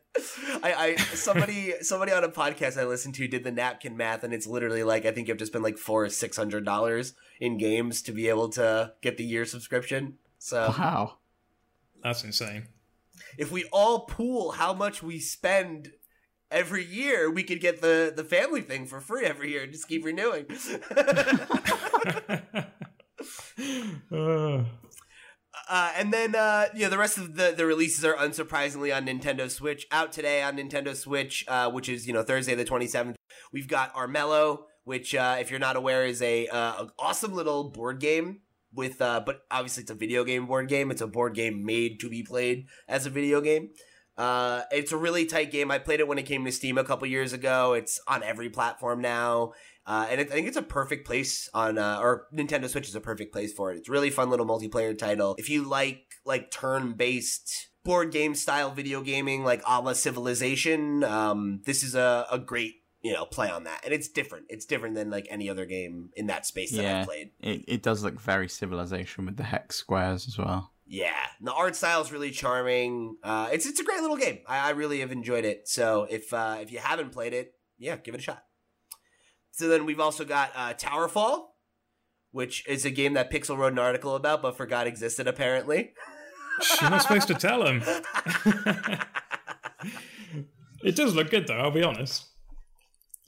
I, 0.63 0.73
I 0.73 0.95
somebody 0.95 1.73
somebody 1.81 2.11
on 2.11 2.23
a 2.23 2.29
podcast 2.29 2.79
I 2.79 2.85
listened 2.85 3.15
to 3.15 3.27
did 3.27 3.43
the 3.43 3.51
napkin 3.51 3.95
math 3.95 4.23
and 4.23 4.33
it's 4.33 4.47
literally 4.47 4.83
like 4.83 5.05
I 5.05 5.11
think 5.11 5.27
you 5.27 5.31
have 5.33 5.39
to 5.39 5.45
spend 5.45 5.63
like 5.63 5.77
four 5.77 6.05
or 6.05 6.09
six 6.09 6.35
hundred 6.35 6.65
dollars 6.65 7.13
in 7.39 7.57
games 7.57 8.01
to 8.03 8.11
be 8.11 8.27
able 8.27 8.49
to 8.49 8.93
get 9.01 9.17
the 9.17 9.23
year 9.23 9.45
subscription. 9.45 10.17
So 10.39 10.73
Wow. 10.77 11.17
That's 12.03 12.23
insane. 12.23 12.67
If 13.37 13.51
we 13.51 13.65
all 13.71 14.01
pool 14.01 14.51
how 14.51 14.73
much 14.73 15.03
we 15.03 15.19
spend 15.19 15.91
every 16.51 16.83
year, 16.83 17.29
we 17.29 17.43
could 17.43 17.59
get 17.59 17.81
the 17.81 18.13
the 18.15 18.23
family 18.23 18.61
thing 18.61 18.85
for 18.85 18.99
free 18.99 19.25
every 19.25 19.51
year 19.51 19.63
and 19.63 19.71
just 19.71 19.87
keep 19.87 20.05
renewing. 20.05 20.45
Uh, 24.11 24.63
Uh, 25.67 25.91
and 25.95 26.13
then 26.13 26.35
uh, 26.35 26.67
yeah, 26.75 26.89
the 26.89 26.97
rest 26.97 27.17
of 27.17 27.35
the, 27.35 27.53
the 27.55 27.65
releases 27.65 28.05
are 28.05 28.13
unsurprisingly 28.15 28.95
on 28.95 29.05
Nintendo 29.05 29.49
Switch. 29.49 29.87
Out 29.91 30.11
today 30.11 30.43
on 30.43 30.57
Nintendo 30.57 30.95
Switch, 30.95 31.43
uh, 31.47 31.71
which 31.71 31.89
is 31.89 32.05
you 32.05 32.13
know 32.13 32.23
Thursday 32.23 32.55
the 32.55 32.65
twenty 32.65 32.87
seventh. 32.87 33.15
We've 33.51 33.67
got 33.67 33.93
Armello, 33.95 34.65
which 34.83 35.15
uh, 35.15 35.37
if 35.39 35.49
you're 35.49 35.59
not 35.59 35.75
aware 35.75 36.05
is 36.05 36.21
a 36.21 36.47
uh, 36.47 36.83
an 36.83 36.89
awesome 36.99 37.33
little 37.33 37.71
board 37.71 37.99
game 37.99 38.41
with, 38.75 39.01
uh, 39.01 39.21
but 39.25 39.41
obviously 39.49 39.81
it's 39.81 39.91
a 39.91 39.95
video 39.95 40.23
game 40.23 40.45
board 40.45 40.67
game. 40.67 40.91
It's 40.91 41.01
a 41.01 41.07
board 41.07 41.33
game 41.33 41.65
made 41.65 41.99
to 42.01 42.09
be 42.09 42.23
played 42.23 42.67
as 42.87 43.05
a 43.05 43.09
video 43.09 43.41
game. 43.41 43.69
Uh, 44.17 44.61
it's 44.71 44.91
a 44.91 44.97
really 44.97 45.25
tight 45.25 45.51
game. 45.51 45.69
I 45.69 45.77
played 45.77 45.99
it 45.99 46.07
when 46.07 46.17
it 46.17 46.23
came 46.23 46.45
to 46.45 46.51
Steam 46.51 46.77
a 46.77 46.83
couple 46.83 47.07
years 47.07 47.33
ago. 47.33 47.73
It's 47.73 47.99
on 48.07 48.23
every 48.23 48.49
platform 48.49 49.01
now. 49.01 49.53
Uh, 49.85 50.07
and 50.09 50.21
it, 50.21 50.31
I 50.31 50.33
think 50.33 50.47
it's 50.47 50.57
a 50.57 50.63
perfect 50.63 51.05
place 51.05 51.49
on, 51.53 51.77
uh, 51.77 51.99
or 52.01 52.27
Nintendo 52.33 52.69
Switch 52.69 52.87
is 52.87 52.95
a 52.95 53.01
perfect 53.01 53.33
place 53.33 53.53
for 53.53 53.71
it. 53.71 53.77
It's 53.77 53.89
really 53.89 54.09
fun 54.09 54.29
little 54.29 54.45
multiplayer 54.45 54.97
title. 54.97 55.35
If 55.37 55.49
you 55.49 55.67
like, 55.67 55.99
like, 56.25 56.49
turn-based 56.49 57.69
board 57.83 58.11
game 58.11 58.33
style 58.33 58.71
video 58.71 59.01
gaming, 59.01 59.43
like 59.43 59.61
a 59.67 59.81
la 59.81 59.93
Civilization, 59.93 61.03
um, 61.03 61.61
this 61.65 61.83
is 61.83 61.93
a, 61.93 62.25
a 62.31 62.39
great, 62.39 62.73
you 63.05 63.13
know, 63.13 63.23
play 63.23 63.51
on 63.51 63.65
that. 63.65 63.81
And 63.85 63.93
it's 63.93 64.07
different. 64.07 64.47
It's 64.49 64.65
different 64.65 64.95
than, 64.95 65.11
like, 65.11 65.27
any 65.29 65.47
other 65.47 65.67
game 65.67 66.09
in 66.15 66.25
that 66.25 66.47
space 66.47 66.71
that 66.71 66.81
Yeah. 66.81 67.01
I've 67.01 67.05
played. 67.05 67.29
It 67.39 67.63
it 67.67 67.83
does 67.83 68.03
look 68.03 68.19
very 68.19 68.49
civilization 68.49 69.27
with 69.27 69.37
the 69.37 69.43
hex 69.43 69.75
squares 69.75 70.27
as 70.27 70.39
well. 70.39 70.71
Yeah, 70.87 71.13
the 71.39 71.53
art 71.53 71.75
style 71.75 72.01
is 72.01 72.11
really 72.11 72.31
charming. 72.31 73.17
Uh, 73.21 73.49
it's 73.51 73.67
it's 73.67 73.79
a 73.79 73.83
great 73.83 74.01
little 74.01 74.17
game. 74.17 74.39
I, 74.47 74.57
I 74.57 74.69
really 74.71 75.01
have 75.01 75.11
enjoyed 75.11 75.45
it. 75.45 75.67
So 75.67 76.07
if 76.09 76.33
uh, 76.33 76.57
if 76.61 76.71
you 76.71 76.79
haven't 76.79 77.11
played 77.11 77.33
it, 77.33 77.53
yeah, 77.77 77.95
give 77.97 78.15
it 78.15 78.21
a 78.21 78.23
shot. 78.23 78.43
So 79.51 79.67
then 79.67 79.85
we've 79.85 79.99
also 79.99 80.25
got 80.25 80.51
uh, 80.55 80.73
Towerfall, 80.73 81.49
which 82.31 82.67
is 82.67 82.85
a 82.85 82.91
game 82.91 83.13
that 83.13 83.31
Pixel 83.31 83.55
wrote 83.55 83.73
an 83.73 83.79
article 83.79 84.15
about, 84.15 84.41
but 84.41 84.57
forgot 84.57 84.87
existed 84.87 85.27
apparently. 85.27 85.93
you're 86.81 86.89
not 86.89 87.03
supposed 87.03 87.27
to 87.27 87.35
tell 87.35 87.67
him. 87.67 87.83
it 90.83 90.95
does 90.95 91.13
look 91.13 91.29
good, 91.29 91.45
though, 91.45 91.59
I'll 91.59 91.69
be 91.69 91.83
honest. 91.83 92.29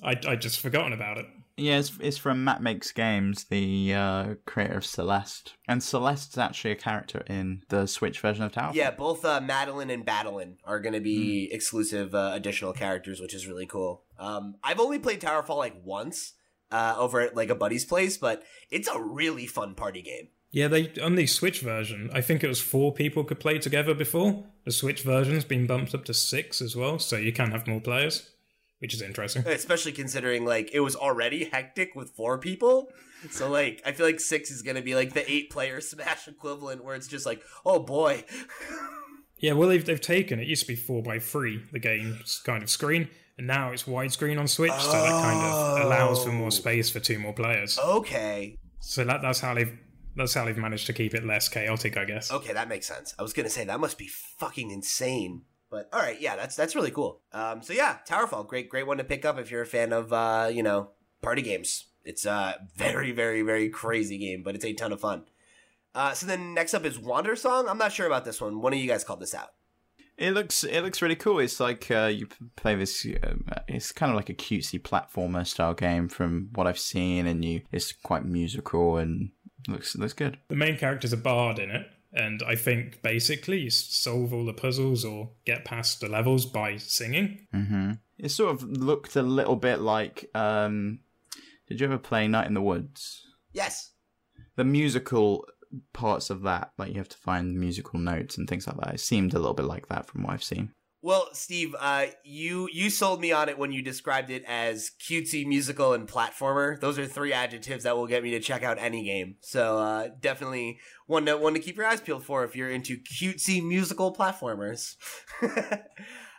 I, 0.04 0.16
I 0.28 0.36
just 0.36 0.60
forgotten 0.60 0.93
about 0.93 1.18
it. 1.18 1.26
Yeah, 1.60 1.80
it's, 1.80 1.91
it's 2.00 2.18
from 2.18 2.43
Matt 2.43 2.62
Makes 2.62 2.91
Games, 2.91 3.45
the 3.45 3.91
uh, 3.91 4.36
creator 4.45 4.78
of 4.78 4.86
Celeste. 4.86 5.56
And 5.68 5.82
Celeste's 5.82 6.38
actually 6.38 6.72
a 6.72 6.76
character 6.76 7.24
in 7.28 7.64
the 7.70 7.88
Switch 7.88 8.20
version 8.20 8.43
of 8.43 8.52
Tower. 8.52 8.74
yeah, 8.76 8.91
both 8.91 9.26
uh, 9.26 9.41
Madeline 9.41 9.89
and 9.89 10.06
Badeline 10.06 10.58
are 10.64 10.80
going 10.80 10.93
to 10.93 11.00
be 11.00 11.50
exclusive 11.52 12.14
uh, 12.14 12.32
additional 12.36 12.74
characters, 12.74 13.20
which 13.20 13.34
is 13.34 13.48
really 13.48 13.66
cool. 13.66 14.04
Um, 14.20 14.58
I've 14.64 14.80
only 14.80 15.00
played 15.00 15.20
Towerfall 15.20 15.58
like 15.58 15.82
once 15.84 16.34
uh, 16.72 16.93
over 16.95 17.22
at 17.22 17.36
like 17.36 17.50
a 17.50 17.56
buddy's 17.56 17.86
place, 17.86 18.18
but 18.18 18.43
it's 18.70 18.88
a 18.88 19.02
really 19.02 19.48
fun 19.48 19.74
party 19.74 20.04
game. 20.04 20.28
Yeah, 20.52 20.68
they 20.68 20.91
on 21.02 21.16
the 21.16 21.28
Switch 21.28 21.62
version, 21.62 22.10
I 22.14 22.22
think 22.22 22.43
it 22.43 22.48
was 22.48 22.62
four 22.62 22.93
people 22.93 23.24
could 23.24 23.39
play 23.39 23.60
together 23.60 23.93
before. 23.93 24.45
The 24.64 24.72
Switch 24.72 25.02
version's 25.02 25.43
been 25.43 25.68
bumped 25.68 25.93
up 25.93 26.06
to 26.06 26.14
six 26.14 26.62
as 26.62 26.76
well, 26.76 27.00
so 27.00 27.18
you 27.18 27.34
can 27.34 27.52
have 27.52 27.68
more 27.68 27.82
players, 27.82 28.32
which 28.80 28.93
is 28.93 29.01
interesting. 29.01 29.45
especially 29.47 29.91
considering 29.91 30.45
like 30.45 30.69
it 30.73 30.80
was 30.82 30.95
already 30.95 31.45
hectic 31.45 31.95
with 31.95 32.11
four 32.15 32.38
people 32.38 32.89
so 33.32 33.49
like 33.49 33.82
i 33.86 33.91
feel 33.91 34.05
like 34.05 34.19
six 34.19 34.51
is 34.51 34.61
gonna 34.61 34.82
be 34.82 34.93
like 34.95 35.13
the 35.13 35.30
eight 35.32 35.49
player 35.49 35.82
smash 35.91 36.28
equivalent 36.28 36.84
where 36.84 36.95
it's 36.95 37.07
just 37.07 37.25
like 37.25 37.41
oh 37.65 37.80
boy 37.80 38.23
Yeah, 39.39 39.53
well, 39.53 39.69
they've, 39.69 39.86
they've 39.86 40.01
taken 40.01 40.39
it 40.39 40.47
used 40.47 40.63
to 40.63 40.67
be 40.67 40.75
four 40.75 41.03
by 41.03 41.19
three, 41.19 41.61
the 41.71 41.78
game's 41.78 42.41
kind 42.43 42.63
of 42.63 42.71
screen, 42.71 43.07
and 43.38 43.45
now 43.45 43.71
it's 43.71 43.84
widescreen 43.84 44.39
on 44.39 44.47
Switch, 44.47 44.71
so 44.71 44.91
that 44.93 45.11
kind 45.21 45.39
of 45.45 45.86
allows 45.86 46.23
for 46.23 46.32
Oh. 46.32 46.34
more 46.34 46.49
space 46.49 46.89
for 46.89 46.99
two 46.99 47.19
more 47.19 47.34
players. 47.34 47.78
Okay. 47.78 48.57
So 48.80 49.03
that, 49.03 49.21
that's 49.21 49.39
how 49.39 49.53
they've 49.53 49.78
that's 50.15 50.34
how 50.34 50.43
they've 50.45 50.57
managed 50.57 50.88
to 50.88 50.93
keep 50.93 51.13
it 51.13 51.23
less 51.23 51.47
chaotic, 51.49 51.97
I 51.97 52.05
guess. 52.05 52.32
Okay, 52.32 52.51
that 52.53 52.67
makes 52.67 52.88
sense. 52.88 53.13
I 53.19 53.21
was 53.21 53.34
gonna 53.34 53.51
say 53.51 53.63
that 53.65 53.80
must 53.80 53.99
be 53.99 54.07
fucking 54.39 54.71
insane. 54.71 55.43
But 55.70 55.89
all 55.91 55.99
right, 55.99 56.20
yeah, 56.20 56.36
that's 56.36 56.55
that's 56.55 56.76
really 56.76 56.91
cool. 56.91 57.22
Um, 57.34 57.61
so 57.61 57.74
yeah, 57.74 57.97
Towerfall, 58.07 58.47
great 58.47 58.70
great 58.70 58.88
one 58.88 58.97
to 58.97 59.03
pick 59.03 59.26
up 59.26 59.38
if 59.38 59.51
you're 59.51 59.61
a 59.61 59.65
fan 59.65 59.91
of 59.91 60.13
uh, 60.13 60.49
you 60.51 60.63
know 60.63 60.91
party 61.22 61.41
games. 61.41 61.86
It's 62.05 62.26
a 62.26 62.55
very 62.76 63.11
very 63.11 63.41
very 63.41 63.70
crazy 63.70 64.18
game, 64.18 64.43
but 64.43 64.55
it's 64.55 64.65
a 64.65 64.74
ton 64.74 64.93
of 64.93 65.01
fun. 65.01 65.26
Uh, 65.93 66.13
so 66.13 66.26
then 66.26 66.53
next 66.53 66.74
up 66.74 66.86
is 66.86 66.97
Wandersong. 66.97 67.70
I'm 67.70 67.78
not 67.78 67.91
sure 67.91 68.05
about 68.05 68.24
this 68.24 68.39
one. 68.39 68.61
One 68.61 68.72
of 68.72 68.80
you 68.80 68.88
guys 68.88 69.03
called 69.03 69.20
this 69.20 69.34
out. 69.34 69.49
It 70.18 70.32
looks 70.34 70.63
it 70.63 70.82
looks 70.82 71.01
really 71.01 71.15
cool. 71.15 71.39
It's 71.39 71.59
like 71.59 71.91
uh, 71.91 72.11
you 72.13 72.28
play 72.55 72.76
this. 72.76 73.05
Um, 73.24 73.45
it's 73.68 73.91
kind 73.91 74.11
of 74.11 74.15
like 74.15 74.30
a 74.30 74.34
cutesy 74.34 74.82
platformer 74.82 75.45
style 75.45 75.74
game 75.74 76.07
from 76.07 76.49
what 76.53 76.65
I've 76.65 76.80
seen, 76.80 77.28
and 77.28 77.43
you 77.43 77.61
it's 77.72 77.91
quite 77.91 78.26
musical 78.26 78.97
and 78.97 79.32
looks 79.68 79.95
looks 79.95 80.13
good. 80.13 80.38
The 80.47 80.55
main 80.55 80.78
character's 80.78 81.13
a 81.13 81.18
bard 81.18 81.59
in 81.59 81.70
it, 81.70 81.88
and 82.14 82.41
I 82.45 82.55
think 82.55 83.01
basically 83.01 83.60
you 83.60 83.70
solve 83.70 84.34
all 84.34 84.45
the 84.45 84.53
puzzles 84.53 85.03
or 85.05 85.32
get 85.45 85.66
past 85.66 85.99
the 85.99 86.08
levels 86.10 86.45
by 86.45 86.78
singing. 86.78 87.47
hmm 87.51 87.91
It 88.18 88.30
sort 88.30 88.53
of 88.53 88.64
looked 88.64 89.16
a 89.16 89.22
little 89.24 89.55
bit 89.55 89.80
like. 89.80 90.30
Um, 90.34 90.99
did 91.68 91.80
you 91.82 91.88
ever 91.88 91.97
play 91.97 92.28
Night 92.28 92.47
in 92.47 92.53
the 92.53 92.62
Woods? 92.62 93.24
Yes. 93.51 93.91
The 94.55 94.64
musical 94.64 95.45
parts 95.93 96.30
of 96.30 96.41
that, 96.43 96.72
like 96.78 96.89
you 96.93 96.97
have 96.97 97.10
to 97.10 97.18
find 97.18 97.60
musical 97.60 97.99
notes 97.99 98.38
and 98.38 98.47
things 98.47 98.68
like 98.68 98.78
that. 98.78 98.93
It 98.95 98.99
seemed 99.01 99.34
a 99.34 99.39
little 99.39 99.53
bit 99.53 99.66
like 99.66 99.88
that 99.89 100.08
from 100.08 100.24
what 100.24 100.34
I've 100.34 100.43
seen. 100.43 100.72
Well, 101.02 101.30
Steve, 101.34 101.76
uh, 101.80 102.08
you 102.24 102.68
you 102.74 102.89
sold 102.89 103.22
me 103.22 103.32
on 103.32 103.50
it 103.50 103.60
when 103.60 103.72
you 103.72 103.84
described 103.84 104.32
it 104.32 104.43
as 104.48 104.91
cutesy, 105.00 105.45
musical, 105.45 105.93
and 105.93 106.08
platformer. 106.08 106.80
Those 106.80 106.98
are 106.98 107.06
three 107.06 107.32
adjectives 107.34 107.84
that 107.84 107.95
will 107.95 108.08
get 108.08 108.24
me 108.24 108.32
to 108.32 108.39
check 108.39 108.64
out 108.64 108.78
any 108.80 109.04
game. 109.04 109.36
So 109.41 109.78
uh, 109.78 110.10
definitely 110.20 110.80
one 111.06 111.26
to 111.28 111.38
one 111.38 111.54
to 111.54 111.60
keep 111.60 111.78
your 111.78 111.86
eyes 111.86 112.02
peeled 112.02 112.26
for 112.26 112.43
if 112.43 112.56
you're 112.56 112.72
into 112.72 112.98
cutesy 112.98 113.64
musical 113.64 114.14
platformers. 114.14 114.95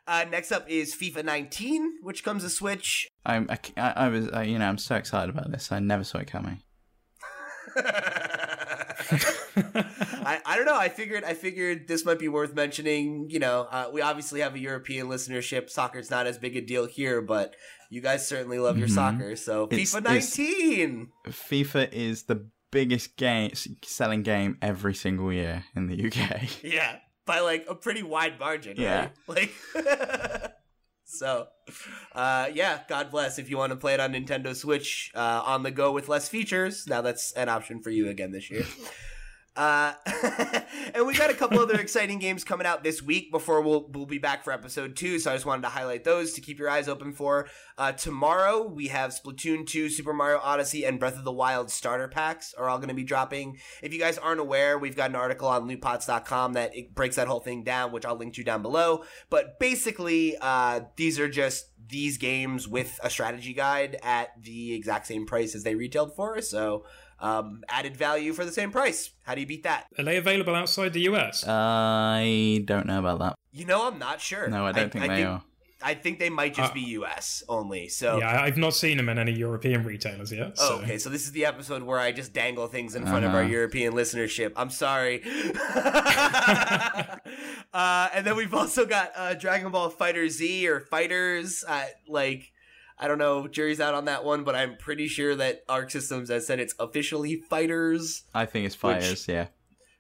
uh, 0.09 0.25
next 0.29 0.51
up 0.51 0.69
is 0.69 0.95
FIFA 0.95 1.25
19, 1.25 1.99
which 2.03 2.25
comes 2.25 2.43
to 2.43 2.51
Switch. 2.51 3.07
I'm, 3.25 3.49
I, 3.49 3.59
I, 3.77 3.91
I 3.91 4.09
was, 4.09 4.29
uh, 4.29 4.41
you 4.41 4.59
know, 4.59 4.67
I'm 4.67 4.79
so 4.79 4.97
excited 4.97 5.33
about 5.33 5.53
this. 5.53 5.71
I 5.71 5.79
never 5.79 6.03
saw 6.03 6.19
it 6.19 6.27
coming. 6.27 6.63
I, 9.57 10.41
I 10.45 10.57
don't 10.57 10.67
know. 10.67 10.77
I 10.79 10.89
figured 10.89 11.25
I 11.25 11.35
figured 11.35 11.89
this 11.89 12.05
might 12.05 12.19
be 12.19 12.29
worth 12.29 12.55
mentioning. 12.55 13.27
You 13.31 13.39
know, 13.39 13.67
uh, 13.71 13.89
we 13.93 14.01
obviously 14.03 14.41
have 14.41 14.55
a 14.55 14.59
European 14.59 15.09
listenership. 15.09 15.71
Soccer's 15.71 16.11
not 16.11 16.27
as 16.27 16.39
big 16.39 16.57
a 16.57 16.61
deal 16.61 16.87
here, 16.87 17.21
but 17.23 17.55
you 17.91 18.01
guys 18.01 18.27
certainly 18.29 18.59
love 18.59 18.79
your 18.79 18.89
Mhm. 18.89 18.95
soccer. 18.95 19.37
So 19.37 19.65
It's- 19.71 19.95
FIFA 19.95 20.03
19. 20.05 21.09
FIFA 21.29 21.93
is 21.93 22.25
the 22.25 22.47
biggest 22.71 23.17
game 23.17 23.51
selling 23.85 24.23
game 24.23 24.59
every 24.61 24.95
single 24.95 25.33
year 25.33 25.65
in 25.75 25.87
the 25.87 25.97
UK. 25.97 26.49
Yeah, 26.63 26.97
by 27.25 27.41
like 27.41 27.65
a 27.69 27.75
pretty 27.75 28.03
wide 28.03 28.39
margin. 28.39 28.77
Yeah. 28.79 29.09
right? 29.27 29.51
like. 29.51 29.53
so, 31.09 31.49
uh, 32.15 32.49
yeah. 32.53 32.81
God 32.89 33.11
bless 33.11 33.39
if 33.39 33.49
you 33.49 33.57
want 33.57 33.71
to 33.71 33.77
play 33.77 33.95
it 33.95 34.01
on 34.01 34.13
Nintendo 34.13 34.55
Switch 34.55 35.11
uh, 35.15 35.43
on 35.45 35.63
the 35.63 35.71
go 35.71 35.91
with 35.91 36.09
less 36.09 36.29
features. 36.29 36.87
Now 36.87 37.01
that's 37.01 37.33
an 37.33 37.49
option 37.49 37.81
for 37.81 37.91
you 37.91 38.09
again 38.09 38.31
this 38.31 38.51
year. 38.51 38.65
Uh, 39.59 39.93
and 40.95 41.05
we 41.05 41.13
got 41.17 41.31
a 41.31 41.35
couple 41.35 41.59
other 41.59 41.81
exciting 41.81 42.21
games 42.21 42.45
coming 42.45 42.65
out 42.65 42.85
this 42.85 43.03
week 43.03 43.33
before 43.33 43.61
we'll 43.61 43.89
we'll 43.93 44.07
be 44.07 44.19
back 44.19 44.45
for 44.45 44.53
episode 44.53 44.95
two. 44.95 45.19
So 45.19 45.33
I 45.33 45.35
just 45.35 45.47
wanted 45.47 45.63
to 45.63 45.69
highlight 45.69 46.05
those 46.05 46.33
to 46.35 46.41
keep 46.41 46.61
your 46.61 46.71
eyes 46.71 46.89
open 46.89 47.13
for. 47.13 47.49
Uh, 47.77 47.91
tomorrow 47.91 48.63
we 48.63 48.87
have 48.87 49.11
Splatoon 49.11 49.67
2, 49.67 49.89
Super 49.89 50.13
Mario 50.13 50.39
Odyssey, 50.41 50.85
and 50.85 51.01
Breath 51.01 51.19
of 51.19 51.25
the 51.25 51.33
Wild 51.33 51.73
starter 51.73 52.07
packs 52.07 52.55
are 52.55 52.69
all 52.69 52.79
going 52.79 52.89
to 52.89 52.95
be 52.95 53.03
dropping. 53.03 53.59
If 53.83 53.93
you 53.93 53.99
guys 53.99 54.17
aren't 54.17 54.41
aware, 54.41 54.79
we've 54.79 54.95
got 54.95 55.11
an 55.11 55.17
article 55.17 55.49
on 55.49 55.69
lootpots.com 55.69 56.53
that 56.53 56.77
it 56.77 56.95
breaks 56.95 57.17
that 57.17 57.27
whole 57.27 57.41
thing 57.41 57.65
down, 57.65 57.91
which 57.91 58.07
I'll 58.07 58.17
link 58.17 58.35
to 58.35 58.45
down 58.45 58.63
below. 58.63 59.03
But 59.29 59.59
basically, 59.59 60.37
uh, 60.41 60.83
these 60.95 61.19
are 61.19 61.29
just 61.29 61.67
these 61.89 62.17
games 62.17 62.69
with 62.69 63.01
a 63.03 63.11
strategy 63.11 63.55
guide 63.55 63.99
at 64.05 64.41
the 64.41 64.75
exact 64.75 65.09
same 65.09 65.27
price 65.27 65.57
as 65.57 65.65
they 65.65 65.75
retailed 65.75 66.15
for. 66.15 66.41
So 66.43 66.85
um, 67.21 67.63
added 67.69 67.97
value 67.97 68.33
for 68.33 68.45
the 68.45 68.53
same 68.53 68.71
price. 68.71 69.11
How 69.23 69.35
do 69.35 69.41
you 69.41 69.47
beat 69.47 69.65
that? 69.65 69.87
Are 69.99 70.05
they 70.05 70.17
available 70.17 70.55
outside 70.55 70.93
the 70.93 71.03
US? 71.03 71.45
I 71.47 72.63
don't 72.65 72.87
know 72.87 72.99
about 73.01 73.19
that. 73.21 73.35
You 73.53 73.65
know, 73.65 73.89
I'm 73.89 73.99
not 73.99 74.21
sure. 74.21 74.49
No, 74.49 74.67
I 74.67 74.73
don't 74.73 74.93
think 74.93 75.07
they 75.09 75.25
are. 75.25 75.43
I 75.81 75.95
think 75.95 76.19
they 76.19 76.29
might 76.29 76.55
just 76.55 76.73
Uh, 76.73 76.75
be 76.75 76.81
US 76.99 77.45
only. 77.49 77.89
So. 77.89 78.19
Yeah, 78.19 78.29
I- 78.31 78.47
I've 78.47 78.57
not 78.57 78.75
seen 78.75 78.97
them 78.97 79.09
in 79.09 79.17
any 79.17 79.31
European 79.33 79.85
retailers 79.85 80.33
yet. 80.33 80.55
Oh, 80.59 80.81
okay. 80.83 80.99
So 80.99 81.09
this 81.09 81.23
is 81.23 81.31
the 81.31 81.45
episode 81.47 81.85
where 81.85 82.01
I 82.01 82.11
just 82.11 82.33
dangle 82.33 82.67
things 82.67 82.97
in 82.97 83.07
front 83.07 83.25
of 83.25 83.33
our 83.33 83.43
Uh-huh. 83.43 83.51
European 83.51 83.93
listenership. 83.93 84.53
I'm 84.57 84.71
sorry. 84.71 85.23
uh, 87.73 88.09
and 88.15 88.27
then 88.27 88.37
we've 88.37 88.55
also 88.55 88.87
got 88.87 89.13
uh, 89.17 89.35
Dragon 89.35 89.71
Ball 89.71 89.91
FighterZ 89.91 90.65
or 90.67 90.81
Fighters. 90.81 91.65
Uh, 91.67 91.85
like, 92.09 92.53
I 93.01 93.07
don't 93.09 93.19
know, 93.19 93.47
jury's 93.47 93.81
out 93.81 93.95
on 93.95 94.07
that 94.07 94.25
one, 94.25 94.43
but 94.45 94.55
I'm 94.57 94.77
pretty 94.77 95.07
sure 95.09 95.35
that 95.37 95.63
Arc 95.69 95.91
Systems 95.91 96.31
has 96.31 96.47
said 96.47 96.59
it's 96.61 96.75
officially 96.81 97.37
Fighters, 97.37 98.25
I 98.35 98.45
think 98.47 98.67
it's 98.67 98.75
Which- 98.75 98.81
fighters, 99.03 99.29
yeah. 99.29 99.49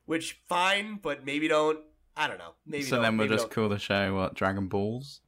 which 0.06 0.40
fine, 0.48 0.98
but 1.02 1.24
maybe 1.24 1.48
don't. 1.48 1.78
I 2.16 2.26
don't 2.26 2.38
know. 2.38 2.54
Maybe 2.66 2.82
So 2.82 3.00
then 3.00 3.16
we'll 3.16 3.28
just 3.28 3.44
don't. 3.44 3.52
call 3.52 3.68
the 3.68 3.78
show 3.78 4.14
what 4.16 4.34
Dragon 4.34 4.66
Balls. 4.66 5.20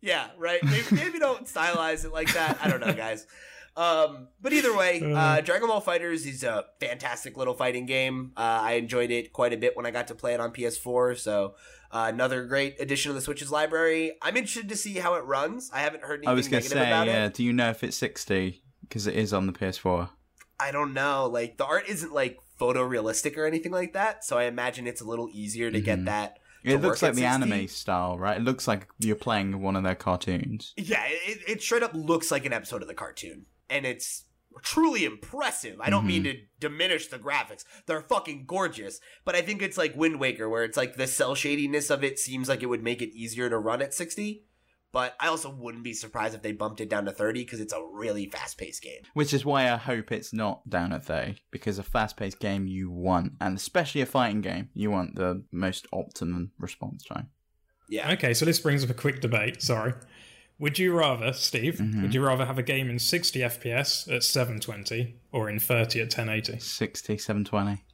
Yeah, 0.00 0.26
right. 0.36 0.62
Maybe, 0.64 0.84
maybe 0.90 1.18
don't 1.20 1.46
stylize 1.46 2.04
it 2.04 2.12
like 2.12 2.32
that. 2.34 2.58
I 2.62 2.68
don't 2.68 2.80
know, 2.80 2.92
guys. 2.92 3.26
Um, 3.76 4.28
but 4.40 4.52
either 4.52 4.74
way, 4.74 5.02
uh, 5.14 5.40
Dragon 5.42 5.68
Ball 5.68 5.80
Fighters 5.80 6.26
is 6.26 6.42
a 6.42 6.64
fantastic 6.80 7.36
little 7.36 7.54
fighting 7.54 7.86
game. 7.86 8.32
Uh, 8.36 8.60
I 8.62 8.72
enjoyed 8.72 9.10
it 9.10 9.32
quite 9.32 9.52
a 9.52 9.56
bit 9.56 9.76
when 9.76 9.86
I 9.86 9.90
got 9.90 10.08
to 10.08 10.14
play 10.14 10.34
it 10.34 10.40
on 10.40 10.50
PS4. 10.52 11.18
So 11.18 11.54
uh, 11.92 12.06
another 12.12 12.44
great 12.44 12.80
addition 12.80 13.10
to 13.10 13.14
the 13.14 13.20
Switch's 13.20 13.50
library. 13.50 14.12
I'm 14.22 14.36
interested 14.36 14.68
to 14.70 14.76
see 14.76 14.94
how 14.94 15.14
it 15.14 15.24
runs. 15.24 15.70
I 15.72 15.80
haven't 15.80 16.02
heard 16.02 16.20
anything 16.20 16.28
I 16.30 16.32
was 16.34 16.48
going 16.48 16.62
to 16.62 16.68
negative 16.68 16.84
say, 16.84 16.90
about 16.90 17.06
yeah. 17.06 17.26
it. 17.26 17.34
Do 17.34 17.44
you 17.44 17.52
know 17.52 17.70
if 17.70 17.84
it's 17.84 17.96
sixty? 17.96 18.62
Because 18.82 19.06
it 19.06 19.16
is 19.16 19.32
on 19.32 19.46
the 19.46 19.52
PS4. 19.52 20.10
I 20.60 20.70
don't 20.70 20.94
know. 20.94 21.26
Like 21.26 21.56
the 21.58 21.66
art 21.66 21.88
isn't 21.88 22.12
like 22.12 22.38
photorealistic 22.58 23.36
or 23.36 23.46
anything 23.46 23.72
like 23.72 23.92
that. 23.92 24.24
So 24.24 24.38
I 24.38 24.44
imagine 24.44 24.86
it's 24.86 25.00
a 25.00 25.04
little 25.04 25.28
easier 25.32 25.70
to 25.70 25.80
get 25.80 25.98
Mhm. 25.98 26.04
that. 26.06 26.38
It 26.64 26.80
looks 26.80 27.00
like 27.00 27.12
the 27.14 27.20
60. 27.20 27.24
anime 27.26 27.68
style, 27.68 28.18
right? 28.18 28.38
It 28.38 28.42
looks 28.42 28.66
like 28.66 28.88
you're 28.98 29.14
playing 29.14 29.60
one 29.62 29.76
of 29.76 29.84
their 29.84 29.94
cartoons. 29.94 30.72
Yeah, 30.76 31.04
it, 31.06 31.38
it 31.46 31.62
straight 31.62 31.84
up 31.84 31.92
looks 31.94 32.32
like 32.32 32.44
an 32.44 32.52
episode 32.52 32.82
of 32.82 32.88
the 32.88 32.94
cartoon, 32.94 33.46
and 33.68 33.86
it's 33.86 34.24
truly 34.62 35.04
impressive. 35.04 35.80
I 35.80 35.90
don't 35.90 36.06
mean 36.06 36.24
mm-hmm. 36.24 36.32
to 36.32 36.68
diminish 36.68 37.08
the 37.08 37.18
graphics; 37.18 37.64
they're 37.86 38.00
fucking 38.00 38.44
gorgeous. 38.46 39.00
But 39.24 39.34
I 39.34 39.42
think 39.42 39.62
it's 39.62 39.78
like 39.78 39.96
Wind 39.96 40.20
Waker, 40.20 40.48
where 40.48 40.64
it's 40.64 40.76
like 40.76 40.96
the 40.96 41.06
cel 41.06 41.34
shadiness 41.34 41.90
of 41.90 42.04
it 42.04 42.18
seems 42.18 42.48
like 42.48 42.62
it 42.62 42.66
would 42.66 42.82
make 42.82 43.02
it 43.02 43.14
easier 43.14 43.50
to 43.50 43.58
run 43.58 43.82
at 43.82 43.94
sixty. 43.94 44.44
But 44.92 45.14
I 45.20 45.28
also 45.28 45.50
wouldn't 45.50 45.84
be 45.84 45.92
surprised 45.92 46.34
if 46.34 46.40
they 46.40 46.52
bumped 46.52 46.80
it 46.80 46.88
down 46.88 47.04
to 47.04 47.12
thirty 47.12 47.44
because 47.44 47.60
it's 47.60 47.72
a 47.72 47.84
really 47.92 48.26
fast-paced 48.26 48.82
game. 48.82 49.02
Which 49.12 49.34
is 49.34 49.44
why 49.44 49.70
I 49.70 49.76
hope 49.76 50.10
it's 50.10 50.32
not 50.32 50.68
down 50.70 50.92
at 50.92 51.04
30, 51.04 51.36
because 51.50 51.78
a 51.78 51.82
fast 51.82 52.16
paced 52.16 52.38
game 52.38 52.66
you 52.66 52.90
want, 52.90 53.32
and 53.40 53.56
especially 53.56 54.00
a 54.00 54.06
fighting 54.06 54.40
game, 54.40 54.70
you 54.72 54.90
want 54.90 55.16
the 55.16 55.44
most 55.52 55.86
optimum 55.92 56.52
response 56.58 57.04
time. 57.04 57.28
Yeah, 57.88 58.12
Okay, 58.12 58.32
so 58.32 58.44
this 58.44 58.58
brings 58.58 58.82
up 58.82 58.90
a 58.90 58.94
quick 58.94 59.20
debate. 59.20 59.62
Sorry. 59.62 59.92
Would 60.58 60.78
you 60.78 60.94
rather, 60.94 61.32
Steve, 61.34 61.74
Mhm. 61.76 62.02
would 62.02 62.14
you 62.14 62.24
rather 62.24 62.46
have 62.46 62.58
a 62.58 62.62
game 62.62 62.88
in 62.88 62.98
60 62.98 63.40
FPS 63.42 64.08
at 64.08 64.22
720 64.22 65.16
or 65.30 65.50
in 65.50 65.58
30 65.58 66.00
at 66.00 66.10
1080? 66.10 66.58
60, 66.58 67.18
720. 67.18 67.84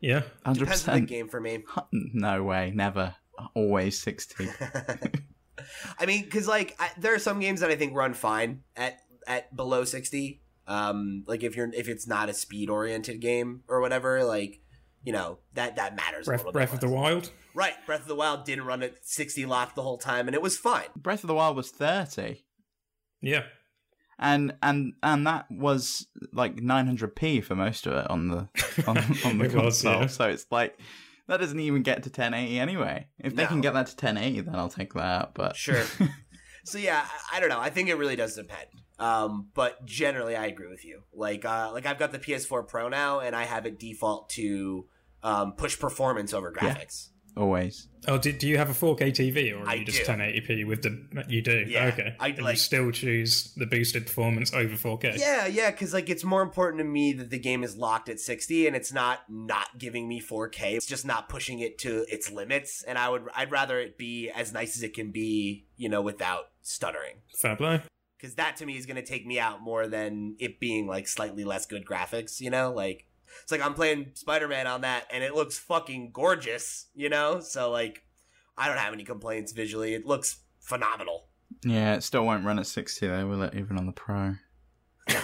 Yeah. 0.00 0.22
100%. 0.44 0.58
depends 0.58 0.88
on 0.88 1.00
the 1.00 1.06
game 1.06 1.28
for 1.28 1.40
me. 1.40 1.64
No 1.92 2.44
way, 2.44 2.72
never. 2.74 3.14
Always 3.54 3.98
60. 4.00 4.48
I 5.98 6.06
mean, 6.06 6.24
because 6.24 6.46
like 6.46 6.76
I, 6.78 6.90
there 6.98 7.14
are 7.14 7.18
some 7.18 7.40
games 7.40 7.60
that 7.60 7.70
I 7.70 7.76
think 7.76 7.94
run 7.94 8.14
fine 8.14 8.62
at 8.76 9.00
at 9.26 9.54
below 9.54 9.84
sixty. 9.84 10.42
Um, 10.66 11.24
like 11.26 11.42
if 11.42 11.56
you're 11.56 11.72
if 11.74 11.88
it's 11.88 12.06
not 12.06 12.28
a 12.28 12.34
speed 12.34 12.70
oriented 12.70 13.20
game 13.20 13.62
or 13.68 13.80
whatever, 13.80 14.22
like 14.24 14.60
you 15.04 15.12
know 15.12 15.38
that 15.54 15.76
that 15.76 15.96
matters. 15.96 16.26
a 16.26 16.30
Breath, 16.30 16.40
little 16.40 16.52
Breath 16.52 16.70
bit 16.72 16.82
of 16.82 16.88
the. 16.90 16.94
Wild? 16.94 17.30
Right, 17.54 17.74
Breath 17.86 18.02
of 18.02 18.08
the 18.08 18.14
Wild 18.14 18.44
didn't 18.44 18.64
run 18.64 18.82
at 18.82 18.94
sixty 19.02 19.44
lock 19.46 19.74
the 19.74 19.82
whole 19.82 19.98
time, 19.98 20.28
and 20.28 20.34
it 20.34 20.42
was 20.42 20.56
fine. 20.56 20.86
Breath 20.96 21.24
of 21.24 21.28
the 21.28 21.34
Wild 21.34 21.56
was 21.56 21.70
30. 21.70 22.44
Yeah. 23.20 23.42
And 24.20 24.54
and 24.62 24.94
and 25.02 25.26
that 25.26 25.46
was 25.50 26.06
like 26.32 26.56
900p 26.56 27.42
for 27.44 27.54
most 27.54 27.86
of 27.86 27.92
it 27.94 28.10
on 28.10 28.28
the 28.28 28.48
on, 28.86 28.98
on 29.24 29.38
the 29.38 29.44
It 29.44 29.54
was, 29.54 29.82
console. 29.82 30.00
yeah. 30.02 30.06
So 30.08 30.28
it's 30.28 30.46
like 30.50 30.78
that 31.28 31.38
doesn't 31.40 31.60
even 31.60 31.82
get 31.82 32.02
to 32.04 32.08
1080 32.10 32.58
anyway. 32.58 33.06
If 33.18 33.34
they 33.36 33.42
No. 33.44 33.48
can 33.48 33.60
get 33.60 33.74
that 33.74 33.86
to 33.88 33.92
1080, 33.92 34.40
then 34.42 34.54
I'll 34.56 34.68
take 34.68 34.94
that. 34.94 35.34
But 35.34 35.56
Sure. 35.56 35.84
So 36.64 36.76
yeah, 36.76 37.06
I, 37.32 37.36
I 37.36 37.40
don't 37.40 37.48
know. 37.48 37.60
I 37.60 37.70
think 37.70 37.88
it 37.88 37.94
really 37.94 38.16
does 38.16 38.34
depend. 38.36 38.66
Um, 38.98 39.48
but 39.54 39.84
generally, 39.84 40.34
I 40.36 40.46
agree 40.46 40.68
with 40.68 40.84
you. 40.84 41.02
Like, 41.14 41.44
uh, 41.44 41.70
like 41.72 41.86
I've 41.86 41.98
got 41.98 42.12
the 42.12 42.18
PS4 42.18 42.66
Pro 42.66 42.88
now, 42.88 43.20
and 43.20 43.34
I 43.36 43.44
have 43.44 43.64
it 43.66 43.78
default 43.78 44.30
to 44.30 44.86
um, 45.22 45.52
push 45.52 45.78
performance 45.78 46.32
over 46.34 46.52
Yeah. 46.60 46.74
graphics. 46.74 47.08
always. 47.36 47.86
Oh, 48.08 48.18
do, 48.18 48.32
do 48.32 48.48
you 48.48 48.56
have 48.58 48.68
a 48.70 48.72
4K 48.72 49.12
TV 49.12 49.52
or 49.52 49.62
are 49.62 49.68
I 49.68 49.74
you 49.74 49.84
just 49.84 49.98
do. 49.98 50.04
1080p 50.12 50.66
with 50.66 50.82
the? 50.82 51.24
You 51.28 51.40
do. 51.42 51.64
Yeah, 51.68 51.86
okay. 51.92 52.16
I 52.18 52.28
And 52.30 52.40
like- 52.42 52.54
you 52.54 52.58
still 52.58 52.90
choose 52.90 53.52
the 53.56 53.66
boosted 53.66 54.06
performance 54.06 54.52
over 54.52 54.74
4K. 54.74 55.16
Yeah, 55.18 55.46
yeah, 55.46 55.70
because 55.70 55.92
like 55.94 56.08
it's 56.10 56.24
more 56.24 56.42
important 56.42 56.78
to 56.80 56.84
me 56.84 57.12
that 57.12 57.30
the 57.30 57.38
game 57.38 57.62
is 57.62 57.76
locked 57.76 58.08
at 58.08 58.18
60 58.18 58.66
and 58.66 58.74
it's 58.74 58.92
not 58.92 59.20
not 59.28 59.78
giving 59.78 60.08
me 60.08 60.20
4K. 60.20 60.74
It's 60.74 60.86
just 60.86 61.06
not 61.06 61.28
pushing 61.28 61.60
it 61.60 61.78
to 61.80 62.04
its 62.12 62.28
limits, 62.30 62.82
and 62.82 62.98
I 62.98 63.08
would 63.08 63.22
I'd 63.36 63.52
rather 63.52 63.78
it 63.78 63.96
be 63.98 64.30
as 64.30 64.52
nice 64.52 64.76
as 64.76 64.82
it 64.82 64.92
can 64.94 65.12
be, 65.12 65.66
you 65.76 65.88
know, 65.88 66.02
without 66.02 66.46
stuttering. 66.62 67.16
Fair 67.36 67.54
play. 67.54 67.82
Because 68.18 68.34
that 68.34 68.56
to 68.56 68.66
me 68.66 68.76
is 68.76 68.84
going 68.84 68.96
to 68.96 69.04
take 69.04 69.26
me 69.26 69.38
out 69.38 69.62
more 69.62 69.86
than 69.86 70.34
it 70.38 70.58
being 70.58 70.86
like 70.86 71.06
slightly 71.06 71.44
less 71.44 71.66
good 71.66 71.84
graphics. 71.86 72.40
You 72.40 72.50
know, 72.50 72.72
like 72.72 73.06
it's 73.42 73.52
like 73.52 73.64
I'm 73.64 73.74
playing 73.74 74.10
Spider 74.14 74.48
Man 74.48 74.66
on 74.66 74.80
that, 74.82 75.06
and 75.10 75.22
it 75.22 75.34
looks 75.34 75.58
fucking 75.58 76.10
gorgeous. 76.12 76.86
You 76.94 77.08
know, 77.08 77.40
so 77.40 77.70
like 77.70 78.02
I 78.56 78.68
don't 78.68 78.78
have 78.78 78.92
any 78.92 79.04
complaints 79.04 79.52
visually. 79.52 79.94
It 79.94 80.04
looks 80.04 80.38
phenomenal. 80.60 81.26
Yeah, 81.64 81.94
it 81.94 82.02
still 82.02 82.24
won't 82.24 82.44
run 82.44 82.58
at 82.58 82.66
60 82.66 83.06
though, 83.06 83.26
will 83.26 83.42
it? 83.42 83.54
Even 83.54 83.78
on 83.78 83.86
the 83.86 83.92
Pro. 83.92 84.34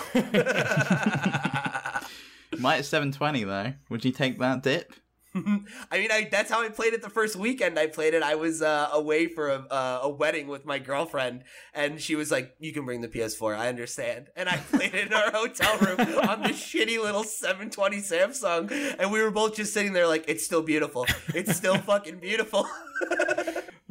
Might 2.58 2.78
at 2.78 2.84
720 2.84 3.44
though. 3.44 3.74
Would 3.90 4.04
you 4.04 4.12
take 4.12 4.38
that 4.38 4.62
dip? 4.62 4.92
I 5.90 5.98
mean, 5.98 6.12
I, 6.12 6.28
that's 6.30 6.48
how 6.48 6.62
I 6.62 6.68
played 6.68 6.92
it 6.94 7.02
the 7.02 7.10
first 7.10 7.34
weekend 7.34 7.76
I 7.76 7.88
played 7.88 8.14
it. 8.14 8.22
I 8.22 8.36
was 8.36 8.62
uh, 8.62 8.88
away 8.92 9.26
for 9.26 9.48
a, 9.48 9.66
uh, 9.68 10.00
a 10.02 10.08
wedding 10.08 10.46
with 10.46 10.64
my 10.64 10.78
girlfriend, 10.78 11.42
and 11.72 12.00
she 12.00 12.14
was 12.14 12.30
like, 12.30 12.54
"You 12.60 12.72
can 12.72 12.84
bring 12.84 13.00
the 13.00 13.08
PS4. 13.08 13.56
I 13.56 13.68
understand." 13.68 14.28
And 14.36 14.48
I 14.48 14.58
played 14.58 14.94
it 14.94 15.08
in 15.08 15.12
our 15.12 15.32
hotel 15.32 15.76
room 15.78 15.98
on 16.28 16.42
the 16.42 16.48
shitty 16.54 17.02
little 17.02 17.24
720 17.24 17.96
Samsung, 17.98 18.96
and 18.98 19.10
we 19.10 19.20
were 19.20 19.32
both 19.32 19.56
just 19.56 19.74
sitting 19.74 19.92
there 19.92 20.06
like, 20.06 20.24
"It's 20.28 20.44
still 20.44 20.62
beautiful. 20.62 21.06
It's 21.34 21.56
still 21.56 21.78
fucking 21.90 22.20
beautiful." 22.20 22.68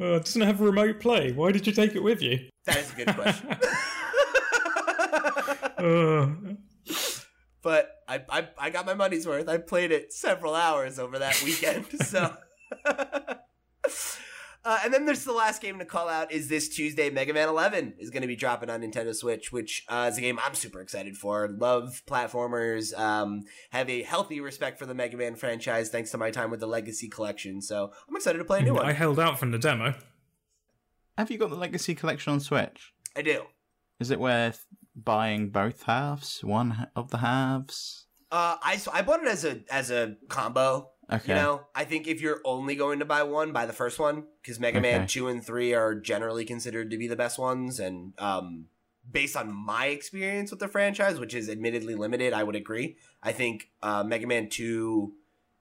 Uh, 0.00 0.14
it 0.16 0.24
doesn't 0.24 0.42
have 0.42 0.60
a 0.60 0.64
remote 0.64 0.98
play. 0.98 1.32
Why 1.32 1.52
did 1.52 1.66
you 1.66 1.72
take 1.72 1.94
it 1.94 2.02
with 2.02 2.22
you? 2.22 2.48
that 2.64 2.78
is 2.78 2.90
a 2.90 2.96
good 2.96 3.14
question. 3.14 3.56
But 7.64 8.02
I, 8.06 8.22
I 8.28 8.48
I 8.58 8.70
got 8.70 8.84
my 8.84 8.92
money's 8.92 9.26
worth. 9.26 9.48
I 9.48 9.56
played 9.56 9.90
it 9.90 10.12
several 10.12 10.54
hours 10.54 10.98
over 10.98 11.18
that 11.18 11.42
weekend. 11.42 11.86
So, 12.04 12.36
uh, 12.86 14.78
and 14.84 14.92
then 14.92 15.06
there's 15.06 15.24
the 15.24 15.32
last 15.32 15.62
game 15.62 15.78
to 15.78 15.84
call 15.84 16.08
out 16.08 16.30
is 16.30 16.48
this 16.48 16.68
Tuesday. 16.68 17.08
Mega 17.08 17.32
Man 17.32 17.48
11 17.48 17.94
is 17.98 18.10
going 18.10 18.20
to 18.20 18.28
be 18.28 18.36
dropping 18.36 18.68
on 18.68 18.82
Nintendo 18.82 19.14
Switch, 19.14 19.50
which 19.50 19.84
uh, 19.88 20.08
is 20.12 20.18
a 20.18 20.20
game 20.20 20.38
I'm 20.44 20.54
super 20.54 20.80
excited 20.80 21.16
for. 21.16 21.48
Love 21.48 22.02
platformers. 22.06 22.96
Um, 22.98 23.44
have 23.70 23.88
a 23.88 24.02
healthy 24.02 24.40
respect 24.40 24.78
for 24.78 24.86
the 24.86 24.94
Mega 24.94 25.16
Man 25.16 25.34
franchise 25.34 25.88
thanks 25.88 26.10
to 26.10 26.18
my 26.18 26.30
time 26.30 26.50
with 26.50 26.60
the 26.60 26.66
Legacy 26.66 27.08
Collection. 27.08 27.62
So 27.62 27.90
I'm 28.08 28.16
excited 28.16 28.38
to 28.38 28.44
play 28.44 28.60
a 28.60 28.62
new 28.62 28.74
one. 28.74 28.84
I 28.84 28.92
held 28.92 29.18
out 29.18 29.38
from 29.38 29.50
the 29.50 29.58
demo. 29.58 29.94
Have 31.16 31.30
you 31.30 31.38
got 31.38 31.50
the 31.50 31.56
Legacy 31.56 31.94
Collection 31.94 32.34
on 32.34 32.40
Switch? 32.40 32.92
I 33.16 33.22
do. 33.22 33.44
Is 34.00 34.10
it 34.10 34.20
worth 34.20 34.66
buying 34.94 35.50
both 35.50 35.84
halves? 35.84 36.42
One 36.42 36.88
of 36.94 37.10
the 37.10 37.18
halves? 37.18 38.06
Uh, 38.30 38.56
I 38.62 38.76
so 38.76 38.90
I 38.92 39.02
bought 39.02 39.22
it 39.22 39.28
as 39.28 39.44
a 39.44 39.60
as 39.70 39.90
a 39.90 40.16
combo. 40.28 40.90
Okay. 41.12 41.34
You 41.34 41.40
know, 41.40 41.66
I 41.74 41.84
think 41.84 42.06
if 42.06 42.20
you're 42.20 42.40
only 42.44 42.76
going 42.76 43.00
to 43.00 43.04
buy 43.04 43.22
one, 43.24 43.52
buy 43.52 43.66
the 43.66 43.74
first 43.74 43.98
one 43.98 44.24
because 44.40 44.58
Mega 44.58 44.80
Man 44.80 45.06
two 45.06 45.28
and 45.28 45.44
three 45.44 45.74
are 45.74 45.94
generally 45.94 46.44
considered 46.44 46.90
to 46.90 46.96
be 46.96 47.08
the 47.08 47.16
best 47.16 47.38
ones, 47.38 47.78
and 47.78 48.14
um, 48.18 48.66
based 49.10 49.36
on 49.36 49.54
my 49.54 49.86
experience 49.86 50.50
with 50.50 50.60
the 50.60 50.68
franchise, 50.68 51.20
which 51.20 51.34
is 51.34 51.50
admittedly 51.50 51.94
limited, 51.94 52.32
I 52.32 52.42
would 52.42 52.56
agree. 52.56 52.96
I 53.22 53.32
think 53.32 53.70
uh, 53.82 54.02
Mega 54.02 54.26
Man 54.26 54.48
two 54.48 55.12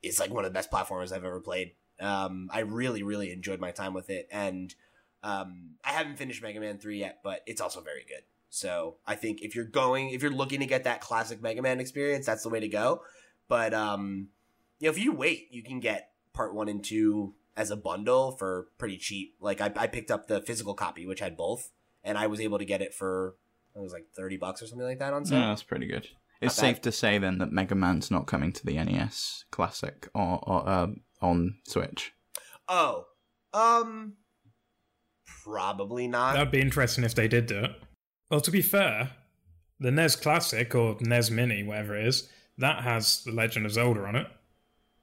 is 0.01 0.19
like 0.19 0.31
one 0.31 0.45
of 0.45 0.51
the 0.51 0.57
best 0.57 0.71
platformers 0.71 1.11
I've 1.11 1.25
ever 1.25 1.41
played. 1.41 1.73
Um, 1.99 2.49
I 2.51 2.61
really, 2.61 3.03
really 3.03 3.31
enjoyed 3.31 3.59
my 3.59 3.71
time 3.71 3.93
with 3.93 4.09
it, 4.09 4.27
and 4.31 4.73
um, 5.23 5.75
I 5.83 5.91
haven't 5.91 6.17
finished 6.17 6.41
Mega 6.41 6.59
Man 6.61 6.77
three 6.77 6.99
yet, 6.99 7.19
but 7.23 7.41
it's 7.45 7.61
also 7.61 7.81
very 7.81 8.05
good. 8.07 8.23
So 8.53 8.97
I 9.07 9.15
think 9.15 9.41
if 9.41 9.55
you're 9.55 9.65
going, 9.65 10.11
if 10.11 10.21
you're 10.21 10.31
looking 10.31 10.59
to 10.59 10.67
get 10.67 10.83
that 10.83 11.01
classic 11.01 11.41
Mega 11.41 11.63
Man 11.63 11.79
experience, 11.79 12.27
that's 12.27 12.43
the 12.43 12.49
way 12.49 12.59
to 12.59 12.67
go. 12.67 13.01
But 13.47 13.73
um, 13.73 14.27
you 14.77 14.87
know, 14.87 14.91
if 14.91 14.99
you 14.99 15.11
wait, 15.11 15.47
you 15.49 15.63
can 15.63 15.79
get 15.79 16.11
part 16.33 16.53
one 16.53 16.69
and 16.69 16.83
two 16.83 17.33
as 17.57 17.71
a 17.71 17.75
bundle 17.75 18.31
for 18.33 18.67
pretty 18.77 18.97
cheap. 18.97 19.33
Like 19.41 19.59
I, 19.59 19.71
I 19.75 19.87
picked 19.87 20.11
up 20.11 20.27
the 20.27 20.39
physical 20.39 20.75
copy, 20.75 21.07
which 21.07 21.19
had 21.19 21.35
both, 21.35 21.71
and 22.03 22.15
I 22.15 22.27
was 22.27 22.39
able 22.39 22.59
to 22.59 22.65
get 22.65 22.79
it 22.79 22.93
for 22.93 23.37
it 23.75 23.79
was 23.79 23.91
like 23.91 24.05
thirty 24.15 24.37
bucks 24.37 24.61
or 24.61 24.67
something 24.67 24.85
like 24.85 24.99
that 24.99 25.13
on 25.13 25.25
sale. 25.25 25.39
Yeah, 25.39 25.47
that's 25.47 25.63
pretty 25.63 25.87
good. 25.87 26.07
It's 26.39 26.55
Not 26.55 26.61
safe 26.61 26.81
to 26.81 26.91
say 26.91 27.17
then 27.17 27.39
that 27.39 27.51
Mega 27.51 27.73
Man's 27.73 28.11
not 28.11 28.27
coming 28.27 28.53
to 28.53 28.63
the 28.63 28.73
NES 28.73 29.45
Classic 29.49 30.07
or, 30.13 30.39
or 30.43 30.69
uh, 30.69 30.87
on 31.23 31.55
Switch. 31.67 32.13
Oh, 32.67 33.05
um, 33.51 34.17
probably 35.43 36.07
not. 36.07 36.33
That'd 36.33 36.51
be 36.51 36.61
interesting 36.61 37.03
if 37.03 37.15
they 37.15 37.27
did 37.27 37.47
do 37.47 37.63
it. 37.63 37.71
Well, 38.29 38.41
to 38.41 38.51
be 38.51 38.61
fair, 38.61 39.11
the 39.79 39.91
NES 39.91 40.15
Classic 40.15 40.73
or 40.75 40.97
NES 41.01 41.29
Mini, 41.31 41.63
whatever 41.63 41.95
it 41.97 42.07
is, 42.07 42.29
that 42.57 42.83
has 42.83 43.23
The 43.23 43.31
Legend 43.31 43.65
of 43.65 43.71
Zelda 43.73 44.03
on 44.05 44.15
it. 44.15 44.27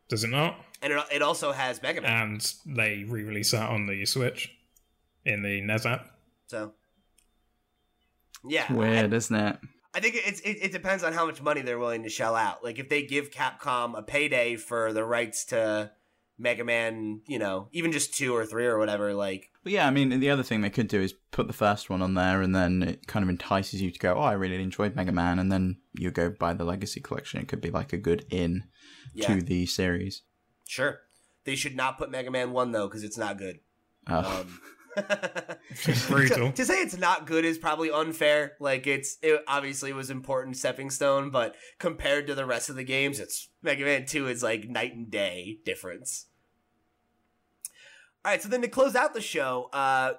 Does 0.09 0.25
it 0.25 0.31
not? 0.31 0.59
and 0.83 0.93
it, 0.95 1.05
it 1.13 1.23
also 1.23 1.53
has 1.53 1.83
Mega 1.83 2.01
Man. 2.01 2.11
And 2.33 2.55
they 2.67 3.05
re-release 3.07 3.51
that 3.51 3.69
on 3.69 3.87
the 3.87 4.05
Switch 4.07 4.51
in 5.27 5.43
the 5.43 5.61
NES 5.61 5.85
app. 5.87 6.11
So 6.47 6.73
yeah, 8.49 8.65
I- 8.69 8.73
Weird, 8.73 9.13
isn't 9.13 9.37
it? 9.37 9.59
I 9.93 9.99
think 10.01 10.15
it's 10.17 10.41
it, 10.41 10.59
it 10.63 10.73
depends 10.73 11.03
on 11.03 11.13
how 11.13 11.27
much 11.27 11.43
money 11.43 11.63
they're 11.63 11.79
willing 11.79 12.05
to 12.05 12.09
shell 12.09 12.37
out. 12.37 12.63
Like 12.65 12.79
if 12.79 12.89
they 12.89 13.03
give 13.03 13.31
Capcom 13.33 13.99
a 13.99 14.03
payday 14.03 14.55
for 14.57 14.93
the 14.93 15.05
rights 15.05 15.45
to 15.47 15.91
Mega 16.39 16.65
Man, 16.65 17.21
you 17.27 17.39
know, 17.41 17.69
even 17.73 17.91
just 17.93 18.15
two 18.17 18.35
or 18.35 18.47
three 18.47 18.67
or 18.67 18.79
whatever, 18.79 19.13
like 19.15 19.50
But 19.63 19.73
yeah, 19.73 19.87
I 19.87 19.91
mean, 19.91 20.21
the 20.21 20.31
other 20.31 20.43
thing 20.43 20.63
they 20.63 20.71
could 20.71 20.89
do 20.89 21.01
is 21.03 21.13
put 21.33 21.47
the 21.47 21.53
first 21.53 21.91
one 21.91 22.01
on 22.01 22.15
there, 22.15 22.41
and 22.41 22.55
then 22.55 22.83
it 22.83 23.07
kind 23.07 23.23
of 23.23 23.29
entices 23.29 23.83
you 23.83 23.91
to 23.91 23.99
go, 23.99 24.15
"Oh, 24.15 24.21
I 24.23 24.33
really 24.33 24.63
enjoyed 24.63 24.97
Mega 24.97 25.13
Man," 25.13 25.39
and 25.39 25.53
then 25.53 25.77
you 25.93 26.11
go 26.11 26.31
buy 26.31 26.55
the 26.55 26.65
Legacy 26.65 27.01
Collection. 27.01 27.41
It 27.41 27.49
could 27.49 27.61
be 27.61 27.71
like 27.71 27.93
a 27.93 27.99
good 27.99 28.25
in 28.31 28.65
yeah, 29.13 29.27
to 29.27 29.43
the 29.43 29.67
series. 29.67 30.23
sure. 30.67 31.01
They 31.45 31.57
should 31.57 31.75
not 31.75 31.97
put 31.97 32.11
Mega 32.11 32.31
Man 32.31 32.53
one 32.53 32.73
though 32.73 32.87
because 32.87 33.03
it's 33.03 33.19
not 33.19 33.39
good. 33.39 33.61
Oh. 34.07 34.41
Um, 34.41 34.61
to, 34.97 36.53
to 36.53 36.65
say 36.65 36.81
it's 36.83 36.97
not 36.97 37.27
good 37.27 37.45
is 37.45 37.59
probably 37.59 37.91
unfair. 37.91 38.53
Like 38.61 38.87
it's 38.87 39.19
it 39.23 39.43
obviously 39.47 39.93
was 39.93 40.11
important 40.11 40.57
stepping 40.57 40.91
stone, 40.91 41.31
but 41.31 41.55
compared 41.79 42.27
to 42.27 42.35
the 42.35 42.45
rest 42.47 42.71
of 42.71 42.77
the 42.77 42.85
games, 42.85 43.21
it's 43.21 43.49
Mega 43.63 43.85
Man 43.85 44.07
Two 44.07 44.27
is 44.27 44.43
like 44.43 44.69
night 44.69 44.95
and 44.95 45.11
day 45.11 45.59
difference. 45.65 46.27
All 48.23 48.31
right, 48.31 48.43
so 48.43 48.51
then 48.51 48.61
to 48.61 48.69
close 48.69 48.95
out 48.95 49.15
the 49.15 49.21
show, 49.23 49.71
uh, 49.73 50.13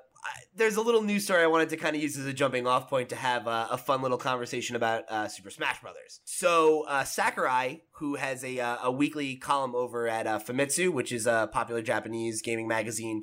there's 0.56 0.76
a 0.76 0.82
little 0.82 1.03
news 1.03 1.23
story 1.23 1.44
I 1.44 1.48
wanted 1.48 1.69
to 1.69 1.78
kind 1.78 1.95
of 1.95 2.02
use 2.02 2.18
as 2.18 2.26
a 2.26 2.34
jumping 2.34 2.65
off 2.65 2.90
point 2.90 3.10
to 3.10 3.15
have 3.15 3.48
uh, 3.48 3.68
a 3.69 3.78
fun 3.78 4.02
little 4.02 4.18
conversation 4.18 4.76
about 4.76 5.03
uh, 5.07 5.28
Super 5.28 5.52
Smash 5.52 5.82
Brothers. 5.82 6.19
So 6.26 6.84
uh, 6.88 7.03
Sakurai, 7.03 7.82
who 7.91 8.15
has 8.15 8.44
a 8.44 8.60
uh, 8.60 8.78
a 8.84 8.91
weekly 8.91 9.36
column 9.36 9.76
over 9.76 10.07
at 10.07 10.26
Famitsu, 10.48 10.91
which 10.91 11.11
is 11.11 11.28
a 11.28 11.48
popular 11.53 11.84
Japanese 11.84 12.41
gaming 12.41 12.68
magazine, 12.68 13.22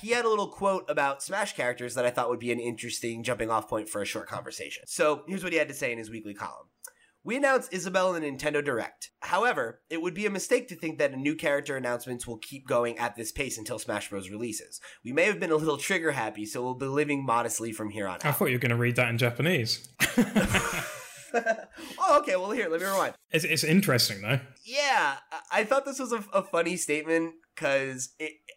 he 0.00 0.10
had 0.10 0.24
a 0.24 0.28
little 0.28 0.48
quote 0.48 0.90
about 0.90 1.22
Smash 1.22 1.54
characters 1.54 1.94
that 1.94 2.04
I 2.04 2.10
thought 2.10 2.28
would 2.28 2.40
be 2.40 2.50
an 2.50 2.58
interesting 2.58 3.22
jumping 3.22 3.48
off 3.48 3.68
point 3.68 3.88
for 3.88 4.02
a 4.02 4.06
short 4.06 4.26
conversation. 4.26 4.82
So 4.88 5.22
here's 5.28 5.44
what 5.44 5.52
he 5.52 5.58
had 5.58 5.68
to 5.68 5.74
say 5.74 5.92
in 5.92 5.98
his 5.98 6.10
weekly 6.10 6.34
column. 6.34 6.66
We 7.26 7.36
announced 7.36 7.72
Isabelle 7.72 8.14
in 8.14 8.22
a 8.22 8.30
Nintendo 8.30 8.64
Direct. 8.64 9.10
However, 9.18 9.80
it 9.90 10.00
would 10.00 10.14
be 10.14 10.26
a 10.26 10.30
mistake 10.30 10.68
to 10.68 10.76
think 10.76 10.98
that 10.98 11.10
a 11.10 11.16
new 11.16 11.34
character 11.34 11.76
announcements 11.76 12.24
will 12.24 12.38
keep 12.38 12.68
going 12.68 12.96
at 12.98 13.16
this 13.16 13.32
pace 13.32 13.58
until 13.58 13.80
Smash 13.80 14.10
Bros. 14.10 14.30
releases. 14.30 14.80
We 15.04 15.12
may 15.12 15.24
have 15.24 15.40
been 15.40 15.50
a 15.50 15.56
little 15.56 15.76
trigger 15.76 16.12
happy, 16.12 16.46
so 16.46 16.62
we'll 16.62 16.74
be 16.74 16.86
living 16.86 17.26
modestly 17.26 17.72
from 17.72 17.90
here 17.90 18.06
on 18.06 18.14
out. 18.14 18.26
I 18.26 18.30
thought 18.30 18.44
you 18.44 18.54
were 18.54 18.60
going 18.60 18.70
to 18.70 18.76
read 18.76 18.94
that 18.94 19.08
in 19.08 19.18
Japanese. 19.18 19.88
oh, 21.98 22.18
okay, 22.20 22.36
well, 22.36 22.52
here, 22.52 22.68
let 22.68 22.80
me 22.80 22.86
rewind. 22.86 23.14
It's, 23.32 23.44
it's 23.44 23.64
interesting, 23.64 24.22
though. 24.22 24.38
Yeah, 24.66 25.18
I- 25.52 25.64
thought 25.64 25.84
this 25.84 26.00
was 26.00 26.12
a, 26.12 26.24
a 26.32 26.42
funny 26.42 26.76
statement 26.76 27.34
because 27.54 28.10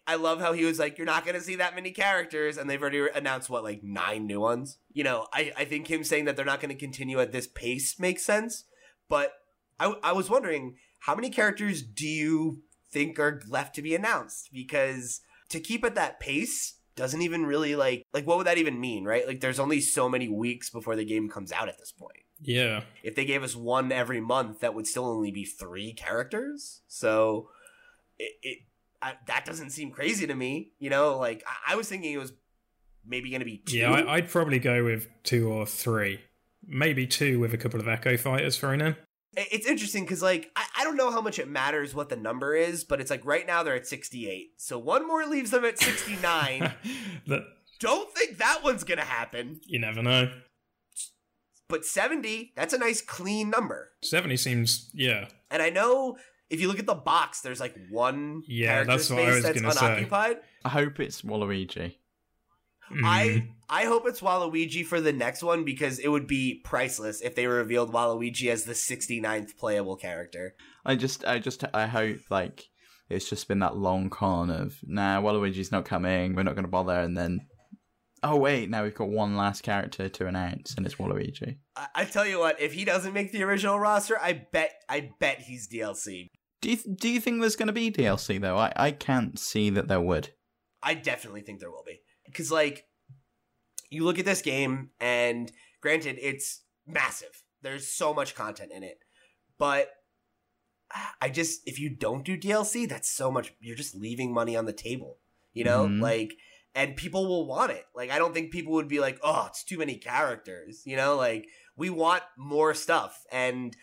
I 0.08 0.16
love 0.16 0.40
how 0.40 0.52
he 0.52 0.64
was 0.64 0.78
like, 0.80 0.98
"You're 0.98 1.06
not 1.06 1.24
going 1.24 1.36
to 1.36 1.40
see 1.40 1.54
that 1.56 1.76
many 1.76 1.92
characters," 1.92 2.56
and 2.58 2.68
they've 2.68 2.80
already 2.80 3.06
announced 3.14 3.48
what 3.48 3.62
like 3.62 3.84
nine 3.84 4.26
new 4.26 4.40
ones. 4.40 4.78
You 4.92 5.04
know, 5.04 5.28
I 5.32 5.52
I 5.56 5.64
think 5.64 5.86
him 5.86 6.02
saying 6.02 6.24
that 6.24 6.34
they're 6.34 6.44
not 6.44 6.60
going 6.60 6.74
to 6.74 6.86
continue 6.86 7.20
at 7.20 7.30
this 7.30 7.46
pace 7.46 7.98
makes 8.00 8.24
sense, 8.24 8.64
but 9.08 9.34
I 9.78 9.94
I 10.02 10.12
was 10.12 10.28
wondering 10.28 10.76
how 11.00 11.14
many 11.14 11.30
characters 11.30 11.80
do 11.82 12.08
you 12.08 12.62
think 12.90 13.20
are 13.20 13.40
left 13.46 13.76
to 13.76 13.82
be 13.82 13.94
announced 13.94 14.50
because 14.52 15.20
to 15.48 15.60
keep 15.60 15.84
at 15.84 15.94
that 15.94 16.18
pace 16.18 16.74
doesn't 17.00 17.22
even 17.22 17.44
really 17.46 17.74
like 17.76 18.04
like 18.12 18.26
what 18.26 18.36
would 18.36 18.46
that 18.46 18.58
even 18.58 18.78
mean 18.78 19.04
right 19.04 19.26
like 19.26 19.40
there's 19.40 19.58
only 19.58 19.80
so 19.80 20.08
many 20.08 20.28
weeks 20.28 20.68
before 20.70 20.94
the 20.96 21.04
game 21.04 21.28
comes 21.28 21.50
out 21.50 21.68
at 21.68 21.78
this 21.78 21.92
point 21.92 22.22
Yeah. 22.40 22.82
if 23.02 23.14
they 23.14 23.24
gave 23.24 23.42
us 23.42 23.56
one 23.56 23.90
every 23.90 24.20
month, 24.20 24.60
that 24.60 24.74
would 24.74 24.86
still 24.86 25.06
only 25.06 25.30
be 25.30 25.44
three 25.44 25.92
characters. 25.94 26.82
So 26.88 27.48
it, 28.18 28.32
it 28.42 28.58
I, 29.02 29.14
that 29.28 29.44
doesn't 29.46 29.70
seem 29.70 29.90
crazy 29.90 30.26
to 30.26 30.34
me. 30.34 30.72
You 30.78 30.90
know, 30.90 31.16
like 31.18 31.42
I, 31.46 31.72
I 31.72 31.76
was 31.76 31.88
thinking 31.88 32.12
it 32.12 32.18
was 32.18 32.32
maybe 33.06 33.30
going 33.30 33.40
to 33.40 33.46
be 33.46 33.58
two. 33.64 33.78
Yeah, 33.78 33.92
I, 33.92 34.14
I'd 34.16 34.28
probably 34.28 34.58
go 34.58 34.84
with 34.84 35.08
two 35.22 35.50
or 35.50 35.64
three. 35.66 36.20
Maybe 36.66 37.06
two 37.06 37.40
with 37.40 37.54
a 37.54 37.56
couple 37.56 37.80
of 37.80 37.88
Echo 37.88 38.16
Fighters 38.18 38.58
thrown 38.58 38.80
in. 38.82 38.96
It- 39.36 39.48
it's 39.52 39.66
interesting 39.66 40.04
because 40.04 40.22
like 40.22 40.50
I, 40.56 40.64
I 40.78 40.84
don't 40.84 40.96
know 40.96 41.10
how 41.10 41.20
much 41.20 41.38
it 41.38 41.48
matters 41.48 41.94
what 41.94 42.08
the 42.08 42.16
number 42.16 42.54
is, 42.54 42.84
but 42.84 43.00
it's 43.00 43.10
like 43.10 43.24
right 43.24 43.46
now 43.46 43.62
they're 43.62 43.74
at 43.76 43.86
68. 43.86 44.50
So 44.56 44.78
one 44.78 45.06
more 45.06 45.24
leaves 45.26 45.50
them 45.50 45.64
at 45.64 45.78
69. 45.78 46.72
that 47.28 47.42
don't 47.78 48.12
think 48.14 48.38
that 48.38 48.62
one's 48.62 48.84
going 48.84 48.98
to 48.98 49.04
happen. 49.04 49.60
you 49.66 49.78
never 49.78 50.02
know. 50.02 50.30
But 51.68 51.84
70, 51.86 52.52
that's 52.56 52.74
a 52.74 52.78
nice 52.78 53.00
clean 53.00 53.48
number. 53.50 53.90
70 54.02 54.36
seems 54.36 54.90
yeah. 54.92 55.26
And 55.50 55.62
I 55.62 55.70
know 55.70 56.16
if 56.50 56.60
you 56.60 56.66
look 56.66 56.80
at 56.80 56.86
the 56.86 56.94
box, 56.96 57.42
there's 57.42 57.60
like 57.60 57.76
one 57.90 58.42
Yeah, 58.46 58.68
character 58.84 58.92
that's 58.96 59.10
what 59.10 59.18
I 59.20 59.22
space 59.22 59.34
was 59.36 59.42
that's 59.44 59.60
gonna 59.60 59.72
say. 59.74 59.86
unoccupied. 59.86 60.36
I 60.64 60.68
hope 60.70 60.98
it's 61.00 61.22
Waluigi. 61.22 61.94
I 63.04 63.26
Mm. 63.26 63.48
I 63.72 63.84
hope 63.84 64.02
it's 64.06 64.20
Waluigi 64.20 64.84
for 64.84 65.00
the 65.00 65.12
next 65.12 65.44
one 65.44 65.64
because 65.64 66.00
it 66.00 66.08
would 66.08 66.26
be 66.26 66.60
priceless 66.64 67.20
if 67.20 67.36
they 67.36 67.46
revealed 67.46 67.92
Waluigi 67.92 68.50
as 68.50 68.64
the 68.64 68.72
69th 68.72 69.56
playable 69.56 69.94
character. 69.94 70.56
I 70.84 70.96
just, 70.96 71.24
I 71.24 71.38
just, 71.38 71.62
I 71.72 71.86
hope 71.86 72.18
like 72.30 72.68
it's 73.08 73.30
just 73.30 73.46
been 73.46 73.60
that 73.60 73.76
long 73.76 74.10
con 74.10 74.50
of 74.50 74.78
nah, 74.82 75.22
Waluigi's 75.22 75.70
not 75.70 75.84
coming. 75.84 76.34
We're 76.34 76.42
not 76.42 76.56
going 76.56 76.64
to 76.64 76.70
bother, 76.70 76.98
and 76.98 77.16
then 77.16 77.46
oh 78.24 78.36
wait, 78.36 78.70
now 78.70 78.82
we've 78.82 78.94
got 78.94 79.08
one 79.08 79.36
last 79.36 79.62
character 79.62 80.08
to 80.08 80.26
announce, 80.26 80.74
and 80.74 80.84
it's 80.84 80.96
Waluigi. 80.96 81.58
I, 81.76 81.86
I 81.94 82.04
tell 82.06 82.26
you 82.26 82.40
what, 82.40 82.60
if 82.60 82.72
he 82.72 82.84
doesn't 82.84 83.12
make 83.12 83.30
the 83.30 83.44
original 83.44 83.78
roster, 83.78 84.18
I 84.20 84.46
bet 84.52 84.72
I 84.88 85.10
bet 85.20 85.42
he's 85.42 85.68
DLC. 85.68 86.30
Do 86.60 86.70
you 86.70 86.76
do 86.76 87.08
you 87.08 87.20
think 87.20 87.40
there's 87.40 87.56
going 87.56 87.68
to 87.68 87.72
be 87.72 87.92
DLC 87.92 88.40
though? 88.40 88.58
I 88.58 88.72
I 88.74 88.90
can't 88.90 89.38
see 89.38 89.70
that 89.70 89.86
there 89.86 90.00
would. 90.00 90.30
I 90.82 90.94
definitely 90.94 91.42
think 91.42 91.60
there 91.60 91.70
will 91.70 91.84
be. 91.86 92.00
Because, 92.30 92.50
like, 92.52 92.86
you 93.90 94.04
look 94.04 94.18
at 94.18 94.24
this 94.24 94.42
game, 94.42 94.90
and 95.00 95.50
granted, 95.80 96.18
it's 96.20 96.62
massive. 96.86 97.42
There's 97.62 97.88
so 97.88 98.14
much 98.14 98.34
content 98.34 98.72
in 98.72 98.82
it. 98.82 98.98
But 99.58 99.90
I 101.20 101.28
just, 101.28 101.60
if 101.66 101.78
you 101.78 101.90
don't 101.90 102.24
do 102.24 102.38
DLC, 102.38 102.88
that's 102.88 103.10
so 103.10 103.30
much, 103.30 103.52
you're 103.60 103.76
just 103.76 103.94
leaving 103.94 104.32
money 104.32 104.56
on 104.56 104.64
the 104.64 104.72
table. 104.72 105.18
You 105.52 105.64
know? 105.64 105.86
Mhm. 105.86 106.00
Like, 106.00 106.34
and 106.74 106.96
people 106.96 107.26
will 107.26 107.46
want 107.46 107.72
it. 107.72 107.84
Like, 107.94 108.10
I 108.10 108.18
don't 108.18 108.32
think 108.32 108.52
people 108.52 108.72
would 108.74 108.88
be 108.88 109.00
like, 109.00 109.18
oh, 109.22 109.46
it's 109.48 109.64
too 109.64 109.78
many 109.78 109.96
characters. 109.96 110.82
You 110.86 110.96
know? 110.96 111.16
Like, 111.16 111.48
we 111.76 111.90
want 111.90 112.22
more 112.36 112.74
stuff. 112.74 113.24
And 113.30 113.76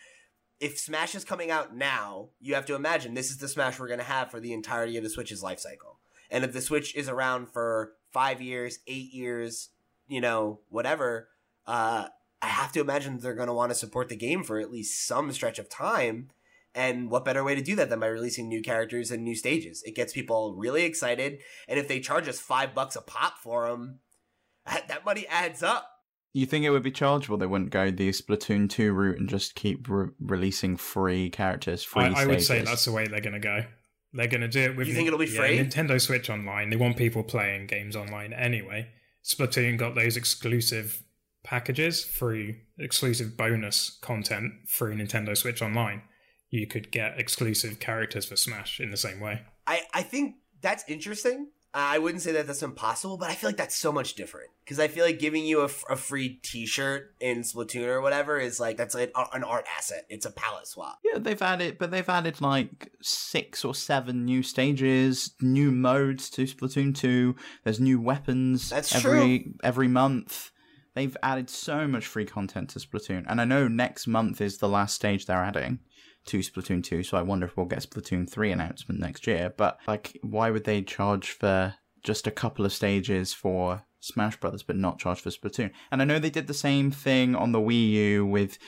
if 0.60 0.78
Smash 0.78 1.14
is 1.14 1.24
coming 1.24 1.50
out 1.50 1.76
now, 1.76 2.30
you 2.40 2.54
have 2.54 2.66
to 2.66 2.74
imagine 2.74 3.14
this 3.14 3.30
is 3.30 3.38
the 3.38 3.48
Smash 3.48 3.78
we're 3.78 3.88
going 3.88 3.98
to 3.98 4.04
have 4.04 4.30
for 4.30 4.40
the 4.40 4.52
entirety 4.52 4.96
of 4.96 5.04
the 5.04 5.10
Switch's 5.10 5.42
life 5.42 5.60
cycle. 5.60 6.00
And 6.30 6.44
if 6.44 6.52
the 6.52 6.60
Switch 6.60 6.94
is 6.94 7.08
around 7.08 7.48
for 7.50 7.94
five 8.12 8.40
years, 8.40 8.78
eight 8.86 9.12
years, 9.12 9.70
you 10.08 10.20
know, 10.20 10.60
whatever, 10.68 11.28
uh, 11.66 12.08
I 12.40 12.46
have 12.46 12.72
to 12.72 12.80
imagine 12.80 13.18
they're 13.18 13.34
going 13.34 13.48
to 13.48 13.54
want 13.54 13.70
to 13.70 13.74
support 13.74 14.08
the 14.08 14.16
game 14.16 14.44
for 14.44 14.58
at 14.58 14.70
least 14.70 15.06
some 15.06 15.30
stretch 15.32 15.58
of 15.58 15.68
time. 15.68 16.30
And 16.74 17.10
what 17.10 17.24
better 17.24 17.42
way 17.42 17.54
to 17.54 17.62
do 17.62 17.74
that 17.76 17.90
than 17.90 18.00
by 18.00 18.06
releasing 18.06 18.48
new 18.48 18.62
characters 18.62 19.10
and 19.10 19.24
new 19.24 19.34
stages? 19.34 19.82
It 19.84 19.96
gets 19.96 20.12
people 20.12 20.54
really 20.54 20.84
excited. 20.84 21.40
And 21.66 21.78
if 21.78 21.88
they 21.88 21.98
charge 21.98 22.28
us 22.28 22.38
five 22.38 22.74
bucks 22.74 22.94
a 22.94 23.00
pop 23.00 23.38
for 23.38 23.68
them, 23.68 23.98
that 24.66 25.04
money 25.04 25.26
adds 25.28 25.62
up. 25.62 25.90
You 26.34 26.46
think 26.46 26.64
it 26.64 26.70
would 26.70 26.82
be 26.82 26.92
chargeable? 26.92 27.38
They 27.38 27.46
wouldn't 27.46 27.70
go 27.70 27.90
the 27.90 28.10
Splatoon 28.10 28.68
2 28.68 28.92
route 28.92 29.18
and 29.18 29.28
just 29.28 29.54
keep 29.54 29.88
re- 29.88 30.10
releasing 30.20 30.76
free 30.76 31.30
characters, 31.30 31.82
free 31.82 32.04
I, 32.04 32.22
I 32.22 32.26
would 32.26 32.42
say 32.42 32.62
that's 32.62 32.84
the 32.84 32.92
way 32.92 33.06
they're 33.06 33.20
going 33.20 33.32
to 33.32 33.40
go. 33.40 33.64
They're 34.12 34.26
going 34.26 34.40
to 34.40 34.48
do 34.48 34.60
it 34.60 34.76
with 34.76 34.88
You 34.88 34.94
think 34.94 35.06
it'll 35.06 35.18
be 35.18 35.26
yeah, 35.26 35.40
free? 35.40 35.58
Nintendo 35.58 36.00
Switch 36.00 36.30
Online. 36.30 36.70
They 36.70 36.76
want 36.76 36.96
people 36.96 37.22
playing 37.22 37.66
games 37.66 37.94
online 37.94 38.32
anyway. 38.32 38.88
Splatoon 39.24 39.76
got 39.76 39.94
those 39.94 40.16
exclusive 40.16 41.02
packages 41.44 42.04
through 42.04 42.54
exclusive 42.78 43.36
bonus 43.36 43.98
content 44.00 44.52
through 44.68 44.96
Nintendo 44.96 45.36
Switch 45.36 45.60
Online. 45.60 46.02
You 46.50 46.66
could 46.66 46.90
get 46.90 47.18
exclusive 47.18 47.80
characters 47.80 48.24
for 48.24 48.36
Smash 48.36 48.80
in 48.80 48.90
the 48.90 48.96
same 48.96 49.20
way. 49.20 49.42
I, 49.66 49.82
I 49.92 50.02
think 50.02 50.36
that's 50.62 50.84
interesting. 50.88 51.50
I 51.74 51.98
wouldn't 51.98 52.22
say 52.22 52.32
that 52.32 52.46
that's 52.46 52.62
impossible, 52.62 53.18
but 53.18 53.28
I 53.28 53.34
feel 53.34 53.48
like 53.48 53.58
that's 53.58 53.76
so 53.76 53.92
much 53.92 54.14
different 54.14 54.48
because 54.64 54.80
I 54.80 54.88
feel 54.88 55.04
like 55.04 55.18
giving 55.18 55.44
you 55.44 55.60
a, 55.60 55.64
f- 55.64 55.84
a 55.90 55.96
free 55.96 56.40
T-shirt 56.42 57.14
in 57.20 57.42
Splatoon 57.42 57.86
or 57.86 58.00
whatever 58.00 58.38
is 58.38 58.58
like 58.58 58.78
that's 58.78 58.94
like 58.94 59.12
an 59.34 59.44
art 59.44 59.66
asset. 59.76 60.06
It's 60.08 60.24
a 60.24 60.30
palette 60.30 60.66
swap. 60.66 60.98
Yeah, 61.04 61.18
they've 61.18 61.40
added, 61.40 61.76
but 61.78 61.90
they've 61.90 62.08
added 62.08 62.40
like 62.40 62.90
six 63.02 63.66
or 63.66 63.74
seven 63.74 64.24
new 64.24 64.42
stages, 64.42 65.34
new 65.42 65.70
modes 65.70 66.30
to 66.30 66.44
Splatoon 66.44 66.96
2. 66.96 67.36
There's 67.64 67.80
new 67.80 68.00
weapons 68.00 68.70
That's 68.70 68.94
every 68.94 69.52
every 69.62 69.88
month. 69.88 70.50
They've 70.94 71.16
added 71.22 71.50
so 71.50 71.86
much 71.86 72.06
free 72.06 72.24
content 72.24 72.70
to 72.70 72.78
Splatoon, 72.78 73.24
and 73.28 73.40
I 73.40 73.44
know 73.44 73.68
next 73.68 74.06
month 74.06 74.40
is 74.40 74.58
the 74.58 74.68
last 74.68 74.94
stage 74.94 75.26
they're 75.26 75.44
adding 75.44 75.80
to 76.28 76.38
Splatoon 76.38 76.82
2. 76.82 77.02
So 77.02 77.16
I 77.18 77.22
wonder 77.22 77.46
if 77.46 77.56
we'll 77.56 77.66
get 77.66 77.80
Splatoon 77.80 78.28
3 78.30 78.52
announcement 78.52 79.00
next 79.00 79.26
year. 79.26 79.52
But 79.56 79.78
like, 79.86 80.18
why 80.22 80.50
would 80.50 80.64
they 80.64 80.82
charge 80.82 81.30
for 81.30 81.74
just 82.02 82.26
a 82.26 82.30
couple 82.30 82.64
of 82.64 82.72
stages 82.72 83.32
for 83.34 83.82
Smash 84.00 84.38
Brothers, 84.38 84.62
but 84.62 84.76
not 84.76 84.98
charge 84.98 85.20
for 85.20 85.30
Splatoon? 85.30 85.70
And 85.90 86.00
I 86.00 86.04
know 86.04 86.18
they 86.18 86.30
did 86.30 86.46
the 86.46 86.54
same 86.54 86.90
thing 86.90 87.34
on 87.34 87.52
the 87.52 87.58
Wii 87.60 87.90
U 87.90 88.26
with 88.26 88.58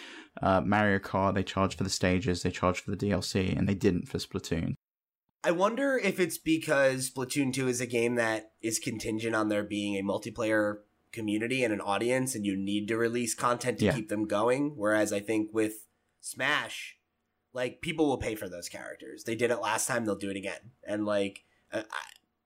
uh, 0.42 0.60
Mario 0.60 0.98
Kart. 0.98 1.34
They 1.34 1.42
charged 1.42 1.78
for 1.78 1.84
the 1.84 1.90
stages, 1.90 2.42
they 2.42 2.50
charged 2.50 2.80
for 2.80 2.90
the 2.90 2.96
DLC, 2.96 3.56
and 3.56 3.68
they 3.68 3.74
didn't 3.74 4.08
for 4.08 4.18
Splatoon. 4.18 4.74
I 5.42 5.52
wonder 5.52 5.96
if 5.96 6.20
it's 6.20 6.36
because 6.36 7.10
Splatoon 7.10 7.52
2 7.54 7.66
is 7.68 7.80
a 7.80 7.86
game 7.86 8.16
that 8.16 8.52
is 8.60 8.78
contingent 8.78 9.34
on 9.34 9.48
there 9.48 9.62
being 9.62 9.96
a 9.96 10.02
multiplayer 10.02 10.78
community 11.12 11.64
and 11.64 11.72
an 11.72 11.80
audience, 11.80 12.34
and 12.34 12.44
you 12.44 12.56
need 12.56 12.86
to 12.88 12.96
release 12.96 13.34
content 13.34 13.78
to 13.78 13.86
Yeah. 13.86 13.94
keep 13.94 14.08
them 14.10 14.26
going. 14.26 14.74
Whereas 14.76 15.12
I 15.12 15.20
think 15.20 15.48
with 15.52 15.86
Smash, 16.20 16.96
like 17.52 17.80
people 17.80 18.06
will 18.06 18.18
pay 18.18 18.34
for 18.34 18.48
those 18.48 18.68
characters. 18.68 19.24
They 19.24 19.34
did 19.34 19.50
it 19.50 19.60
last 19.60 19.86
time; 19.86 20.04
they'll 20.04 20.16
do 20.16 20.30
it 20.30 20.36
again. 20.36 20.72
And 20.86 21.04
like, 21.04 21.44
uh, 21.72 21.82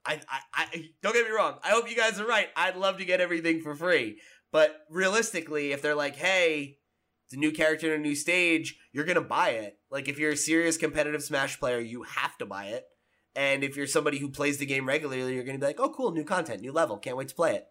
I, 0.06 0.14
I, 0.14 0.20
I, 0.28 0.40
I 0.54 0.90
don't 1.02 1.14
get 1.14 1.26
me 1.26 1.34
wrong. 1.34 1.58
I 1.62 1.70
hope 1.70 1.90
you 1.90 1.96
guys 1.96 2.20
are 2.20 2.26
right. 2.26 2.48
I'd 2.56 2.76
love 2.76 2.98
to 2.98 3.04
get 3.04 3.20
everything 3.20 3.60
for 3.60 3.74
free, 3.74 4.18
but 4.52 4.84
realistically, 4.90 5.72
if 5.72 5.82
they're 5.82 5.94
like, 5.94 6.16
hey. 6.16 6.78
It's 7.26 7.32
a 7.32 7.38
new 7.38 7.52
character 7.52 7.94
and 7.94 8.04
a 8.04 8.06
new 8.06 8.14
stage. 8.14 8.78
You're 8.92 9.06
gonna 9.06 9.22
buy 9.22 9.52
it. 9.52 9.78
Like 9.90 10.08
if 10.08 10.18
you're 10.18 10.32
a 10.32 10.36
serious 10.36 10.76
competitive 10.76 11.22
Smash 11.22 11.58
player, 11.58 11.80
you 11.80 12.02
have 12.02 12.36
to 12.36 12.44
buy 12.44 12.66
it. 12.66 12.84
And 13.36 13.64
if 13.64 13.76
you're 13.76 13.86
somebody 13.86 14.18
who 14.18 14.28
plays 14.28 14.58
the 14.58 14.66
game 14.66 14.86
regularly, 14.86 15.34
you're 15.34 15.44
to 15.44 15.58
be 15.58 15.66
like, 15.66 15.80
"Oh, 15.80 15.88
cool, 15.88 16.12
new 16.12 16.24
content, 16.24 16.60
new 16.60 16.72
level, 16.72 16.98
can't 16.98 17.16
wait 17.16 17.28
to 17.28 17.34
play 17.34 17.56
it." 17.56 17.66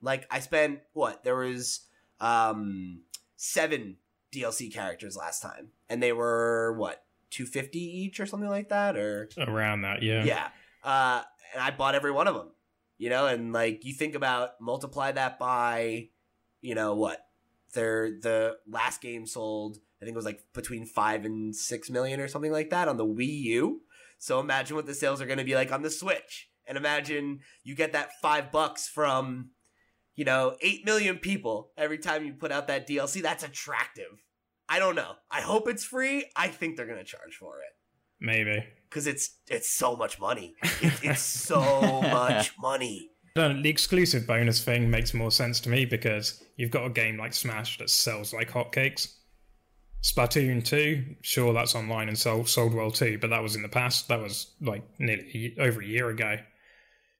Like 0.00 0.26
I 0.30 0.40
spent 0.40 0.80
what 0.92 1.24
there 1.24 1.36
was 1.36 1.86
um 2.20 3.02
seven 3.36 3.96
DLC 4.32 4.72
characters 4.72 5.16
last 5.16 5.40
time, 5.40 5.70
and 5.88 6.02
they 6.02 6.12
were 6.12 6.74
what 6.78 7.02
two 7.30 7.46
fifty 7.46 7.80
each 7.80 8.20
or 8.20 8.26
something 8.26 8.48
like 8.48 8.68
that, 8.68 8.96
or 8.96 9.28
Around 9.38 9.82
that, 9.82 10.02
yeah. 10.02 10.24
yeah. 10.24 10.48
Uh, 10.82 11.22
and 11.52 11.62
I 11.62 11.70
bought 11.70 11.94
every 11.94 12.12
one 12.12 12.28
of 12.28 12.34
them, 12.34 12.50
you 12.98 13.10
know. 13.10 13.26
And 13.26 13.52
like 13.52 13.84
you 13.84 13.94
think 13.94 14.14
about 14.14 14.60
multiply 14.60 15.12
that 15.12 15.38
by, 15.38 16.08
you 16.60 16.74
know 16.74 16.94
what? 16.94 17.20
Their 17.74 18.10
the 18.10 18.56
last 18.68 19.00
game 19.00 19.26
sold, 19.26 19.78
I 20.00 20.04
think 20.04 20.14
it 20.14 20.16
was 20.16 20.24
like 20.24 20.42
between 20.54 20.86
five 20.86 21.24
and 21.24 21.54
six 21.54 21.90
million 21.90 22.20
or 22.20 22.28
something 22.28 22.52
like 22.52 22.70
that 22.70 22.88
on 22.88 22.96
the 22.96 23.06
Wii 23.06 23.42
U. 23.42 23.82
So 24.18 24.40
imagine 24.40 24.76
what 24.76 24.86
the 24.86 24.94
sales 24.94 25.20
are 25.20 25.26
going 25.26 25.38
to 25.38 25.44
be 25.44 25.54
like 25.54 25.72
on 25.72 25.82
the 25.82 25.90
Switch, 25.90 26.48
and 26.66 26.78
imagine 26.78 27.40
you 27.62 27.74
get 27.74 27.92
that 27.92 28.10
five 28.22 28.50
bucks 28.50 28.88
from, 28.88 29.50
you 30.14 30.24
know, 30.24 30.56
eight 30.62 30.86
million 30.86 31.18
people 31.18 31.72
every 31.76 31.98
time 31.98 32.24
you 32.24 32.32
put 32.32 32.50
out 32.50 32.66
that 32.68 32.88
DLC. 32.88 33.20
That's 33.20 33.44
attractive. 33.44 34.22
I 34.68 34.78
don't 34.78 34.94
know. 34.96 35.12
I 35.30 35.40
hope 35.40 35.68
it's 35.68 35.84
free. 35.84 36.26
I 36.34 36.48
think 36.48 36.76
they're 36.76 36.86
going 36.86 36.98
to 36.98 37.04
charge 37.04 37.36
for 37.38 37.58
it 37.60 37.72
Maybe. 38.20 38.64
because 38.88 39.06
it's 39.06 39.36
it's 39.48 39.68
so 39.68 39.96
much 39.96 40.18
money. 40.20 40.54
It, 40.80 40.92
it's 41.02 41.22
so 41.22 42.02
much 42.02 42.52
money. 42.58 43.10
No, 43.36 43.60
the 43.60 43.68
exclusive 43.68 44.26
bonus 44.26 44.64
thing 44.64 44.90
makes 44.90 45.12
more 45.12 45.30
sense 45.30 45.60
to 45.60 45.68
me 45.68 45.84
because 45.84 46.42
you've 46.56 46.70
got 46.70 46.86
a 46.86 46.90
game 46.90 47.18
like 47.18 47.34
Smash 47.34 47.76
that 47.78 47.90
sells 47.90 48.32
like 48.32 48.50
hotcakes. 48.50 49.12
Splatoon 50.02 50.64
2, 50.64 51.16
sure, 51.20 51.52
that's 51.52 51.74
online 51.74 52.08
and 52.08 52.16
sold, 52.16 52.48
sold 52.48 52.72
well 52.72 52.90
too, 52.90 53.18
but 53.18 53.28
that 53.30 53.42
was 53.42 53.56
in 53.56 53.62
the 53.62 53.68
past. 53.68 54.08
That 54.08 54.20
was 54.20 54.54
like 54.60 54.84
nearly 54.98 55.54
over 55.58 55.82
a 55.82 55.86
year 55.86 56.08
ago. 56.08 56.36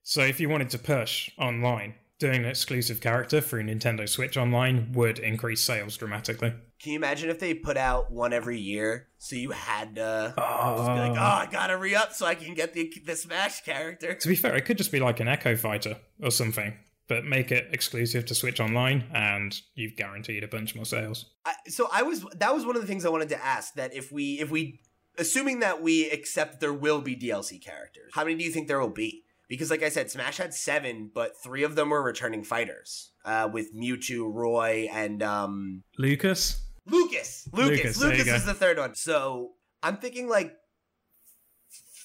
So 0.04 0.22
if 0.22 0.40
you 0.40 0.48
wanted 0.48 0.70
to 0.70 0.78
push 0.78 1.30
online, 1.36 1.94
doing 2.18 2.44
an 2.44 2.46
exclusive 2.46 3.00
character 3.00 3.40
through 3.40 3.64
Nintendo 3.64 4.08
Switch 4.08 4.36
Online 4.36 4.92
would 4.92 5.18
increase 5.18 5.60
sales 5.60 5.96
dramatically. 5.96 6.54
Can 6.80 6.92
you 6.92 6.98
imagine 6.98 7.30
if 7.30 7.38
they 7.40 7.54
put 7.54 7.76
out 7.76 8.10
one 8.10 8.32
every 8.32 8.58
year, 8.58 9.08
so 9.18 9.36
you 9.36 9.50
had 9.50 9.96
to 9.96 10.32
just 10.36 10.36
be 10.36 10.42
like, 10.42 11.12
Oh. 11.12 11.16
"Oh, 11.18 11.42
I 11.42 11.48
gotta 11.50 11.76
re 11.76 11.94
up 11.94 12.12
so 12.12 12.26
I 12.26 12.34
can 12.34 12.54
get 12.54 12.72
the 12.74 12.92
the 13.04 13.16
Smash 13.16 13.62
character." 13.62 14.14
To 14.14 14.28
be 14.28 14.34
fair, 14.36 14.54
it 14.56 14.62
could 14.66 14.78
just 14.78 14.92
be 14.92 15.00
like 15.00 15.20
an 15.20 15.28
Echo 15.28 15.56
Fighter 15.56 15.96
or 16.22 16.30
something, 16.30 16.74
but 17.08 17.24
make 17.24 17.50
it 17.50 17.68
exclusive 17.72 18.26
to 18.26 18.34
Switch 18.34 18.60
Online 18.60 19.04
and 19.14 19.58
you've 19.74 19.96
guaranteed 19.96 20.44
a 20.44 20.48
bunch 20.48 20.74
more 20.74 20.84
sales. 20.84 21.26
I, 21.44 21.54
so 21.68 21.88
I 21.92 22.02
was 22.02 22.24
that 22.36 22.54
was 22.54 22.66
one 22.66 22.76
of 22.76 22.82
the 22.82 22.88
things 22.88 23.04
I 23.06 23.10
wanted 23.10 23.30
to 23.30 23.44
ask. 23.44 23.74
That 23.74 23.94
if 23.94 24.12
we 24.12 24.38
if 24.38 24.50
we 24.50 24.80
assuming 25.18 25.60
that 25.60 25.82
we 25.82 26.10
accept 26.10 26.60
there 26.60 26.74
will 26.74 27.00
be 27.00 27.16
DLC 27.16 27.62
characters, 27.62 28.12
how 28.14 28.24
many 28.24 28.36
do 28.36 28.44
you 28.44 28.50
think 28.50 28.68
there 28.68 28.80
will 28.80 28.88
be? 28.88 29.22
Because 29.48 29.70
like 29.70 29.82
I 29.82 29.88
said, 29.88 30.10
Smash 30.10 30.38
had 30.38 30.54
seven, 30.54 31.10
but 31.14 31.32
three 31.42 31.62
of 31.62 31.76
them 31.76 31.90
were 31.90 32.02
returning 32.02 32.42
fighters, 32.42 33.12
uh, 33.24 33.48
with 33.52 33.74
Mewtwo, 33.74 34.32
Roy, 34.32 34.88
and 34.92 35.22
um, 35.22 35.82
Lucas? 35.98 36.62
Lucas. 36.86 37.48
Lucas. 37.52 37.96
Lucas, 37.98 38.00
Lucas 38.00 38.26
is 38.28 38.44
the 38.44 38.54
third 38.54 38.78
one. 38.78 38.94
So 38.94 39.52
I'm 39.82 39.98
thinking 39.98 40.28
like 40.28 40.52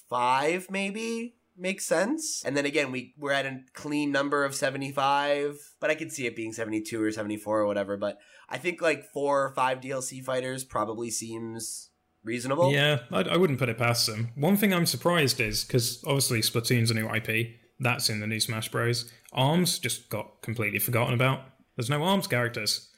five, 0.10 0.70
maybe 0.70 1.36
makes 1.58 1.86
sense. 1.86 2.44
And 2.46 2.58
then 2.58 2.66
again, 2.66 2.92
we 2.92 3.14
we're 3.18 3.32
at 3.32 3.46
a 3.46 3.62
clean 3.74 4.12
number 4.12 4.44
of 4.44 4.56
75, 4.56 5.58
but 5.80 5.90
I 5.90 5.96
could 5.96 6.12
see 6.12 6.26
it 6.26 6.36
being 6.36 6.54
72 6.54 7.02
or 7.02 7.12
74 7.12 7.62
or 7.62 7.68
whatever. 7.68 7.98
But 7.98 8.18
I 8.50 8.58
think 8.58 8.82
like 8.82 9.06
four 9.14 9.46
or 9.46 9.54
five 9.54 9.80
DLC 9.80 10.24
fighters 10.24 10.64
probably 10.64 11.10
seems 11.10 11.91
reasonable. 12.24 12.72
Yeah, 12.72 13.00
I, 13.12 13.22
I 13.22 13.38
wouldn't 13.38 13.60
put 13.60 13.70
it 13.70 13.78
past 13.78 14.08
them. 14.08 14.30
One 14.36 14.58
thing 14.58 14.74
I'm 14.74 14.86
surprised 14.86 15.40
is 15.40 15.64
because 15.64 16.04
obviously 16.06 16.42
Splatoon's 16.42 16.92
a 16.92 16.94
new 16.94 17.10
IP. 17.14 17.56
That's 17.80 18.10
in 18.10 18.20
the 18.20 18.28
new 18.28 18.40
Smash 18.40 18.70
Bros. 18.70 19.12
Arms 19.34 19.80
just 19.80 20.10
got 20.10 20.42
completely 20.42 20.80
forgotten 20.80 21.14
about. 21.14 21.42
There's 21.76 21.90
no 21.90 22.04
Arms 22.04 22.28
characters. 22.28 22.90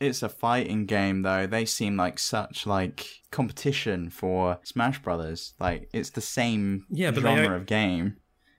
It's 0.00 0.22
a 0.22 0.28
fighting 0.28 0.86
game 0.86 1.22
though. 1.22 1.46
They 1.46 1.64
seem 1.64 1.96
like 1.96 2.18
such 2.18 2.66
like 2.66 3.06
competition 3.30 4.10
for 4.10 4.58
Smash 4.64 5.00
Brothers. 5.00 5.54
Like 5.60 5.88
it's 5.92 6.10
the 6.10 6.20
same 6.20 6.86
Yeah, 6.90 7.12
but 7.12 7.22
they 7.22 7.36
genre 7.36 7.56
of 7.56 7.66
game. 7.66 8.16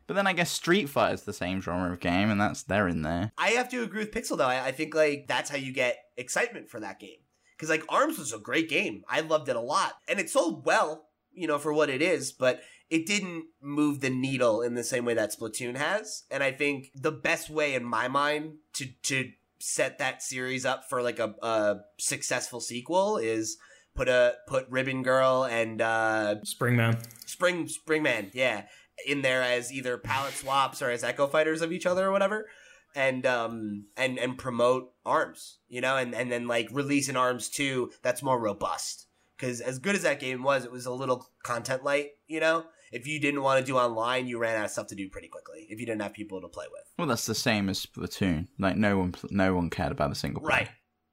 But 0.07 0.15
then 0.15 0.27
I 0.27 0.33
guess 0.33 0.51
Street 0.51 0.87
Fighter's 0.87 1.23
the 1.23 1.33
same 1.33 1.61
genre 1.61 1.91
of 1.91 1.99
game, 1.99 2.29
and 2.29 2.39
that's 2.39 2.63
they're 2.63 2.87
in 2.87 3.01
there. 3.01 3.31
I 3.37 3.49
have 3.51 3.69
to 3.69 3.83
agree 3.83 3.99
with 3.99 4.11
Pixel 4.11 4.37
though. 4.37 4.47
I, 4.47 4.67
I 4.67 4.71
think 4.71 4.95
like 4.95 5.25
that's 5.27 5.49
how 5.49 5.57
you 5.57 5.73
get 5.73 5.97
excitement 6.15 6.69
for 6.69 6.79
that 6.79 6.99
game. 6.99 7.17
Because 7.55 7.69
like 7.69 7.85
Arms 7.89 8.17
was 8.17 8.33
a 8.33 8.39
great 8.39 8.69
game. 8.69 9.03
I 9.07 9.21
loved 9.21 9.49
it 9.49 9.55
a 9.55 9.61
lot, 9.61 9.93
and 10.07 10.19
it 10.19 10.29
sold 10.29 10.65
well, 10.65 11.07
you 11.33 11.47
know, 11.47 11.57
for 11.57 11.73
what 11.73 11.89
it 11.89 12.01
is. 12.01 12.31
But 12.31 12.61
it 12.89 13.05
didn't 13.05 13.45
move 13.61 14.01
the 14.01 14.09
needle 14.09 14.61
in 14.61 14.75
the 14.75 14.83
same 14.83 15.05
way 15.05 15.13
that 15.15 15.33
Splatoon 15.35 15.77
has. 15.77 16.23
And 16.29 16.43
I 16.43 16.51
think 16.51 16.91
the 16.95 17.11
best 17.11 17.49
way, 17.49 17.73
in 17.73 17.83
my 17.83 18.07
mind, 18.07 18.55
to 18.73 18.87
to 19.03 19.31
set 19.59 19.97
that 19.97 20.21
series 20.21 20.65
up 20.65 20.89
for 20.89 21.01
like 21.01 21.19
a, 21.19 21.33
a 21.41 21.77
successful 21.97 22.59
sequel 22.59 23.17
is 23.17 23.57
put 23.95 24.09
a 24.09 24.35
put 24.47 24.67
Ribbon 24.69 25.03
Girl 25.03 25.45
and 25.45 25.81
uh, 25.81 26.35
Springman. 26.43 27.03
Spring 27.25 27.67
Springman, 27.67 28.29
yeah, 28.33 28.63
in 29.07 29.21
there 29.21 29.41
as 29.41 29.71
either 29.71 29.97
palette 29.97 30.33
swaps 30.33 30.81
or 30.81 30.89
as 30.89 31.03
echo 31.03 31.27
fighters 31.27 31.61
of 31.61 31.71
each 31.71 31.85
other 31.85 32.07
or 32.07 32.11
whatever, 32.11 32.47
and 32.95 33.25
um 33.25 33.85
and 33.97 34.17
and 34.19 34.37
promote 34.37 34.91
arms, 35.05 35.57
you 35.67 35.81
know, 35.81 35.97
and 35.97 36.13
and 36.15 36.31
then 36.31 36.47
like 36.47 36.69
release 36.71 37.09
an 37.09 37.17
arms 37.17 37.49
two 37.49 37.91
that's 38.01 38.23
more 38.23 38.39
robust. 38.39 39.07
Because 39.37 39.61
as 39.61 39.79
good 39.79 39.95
as 39.95 40.03
that 40.03 40.19
game 40.19 40.43
was, 40.43 40.63
it 40.63 40.71
was 40.71 40.85
a 40.85 40.91
little 40.93 41.27
content 41.43 41.83
light, 41.83 42.11
you 42.27 42.39
know. 42.39 42.65
If 42.91 43.07
you 43.07 43.19
didn't 43.19 43.41
want 43.41 43.59
to 43.59 43.65
do 43.65 43.75
online, 43.77 44.27
you 44.27 44.37
ran 44.37 44.55
out 44.55 44.65
of 44.65 44.71
stuff 44.71 44.87
to 44.87 44.95
do 44.95 45.09
pretty 45.09 45.27
quickly. 45.27 45.65
If 45.67 45.79
you 45.79 45.85
didn't 45.87 46.03
have 46.03 46.13
people 46.13 46.39
to 46.41 46.47
play 46.47 46.65
with, 46.71 46.83
Well, 46.97 47.07
that's 47.07 47.25
the 47.25 47.33
same 47.33 47.67
as 47.67 47.83
Splatoon. 47.83 48.47
Like 48.59 48.77
no 48.77 48.99
one, 48.99 49.15
no 49.31 49.55
one 49.55 49.71
cared 49.71 49.91
about 49.91 50.11
the 50.11 50.15
single 50.15 50.41
player. 50.41 50.57
right? 50.59 50.69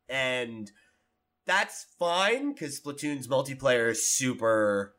And 0.08 0.70
that's 1.46 1.86
fine 1.98 2.52
because 2.52 2.78
Splatoon's 2.78 3.26
multiplayer 3.28 3.90
is 3.90 4.06
super 4.06 4.94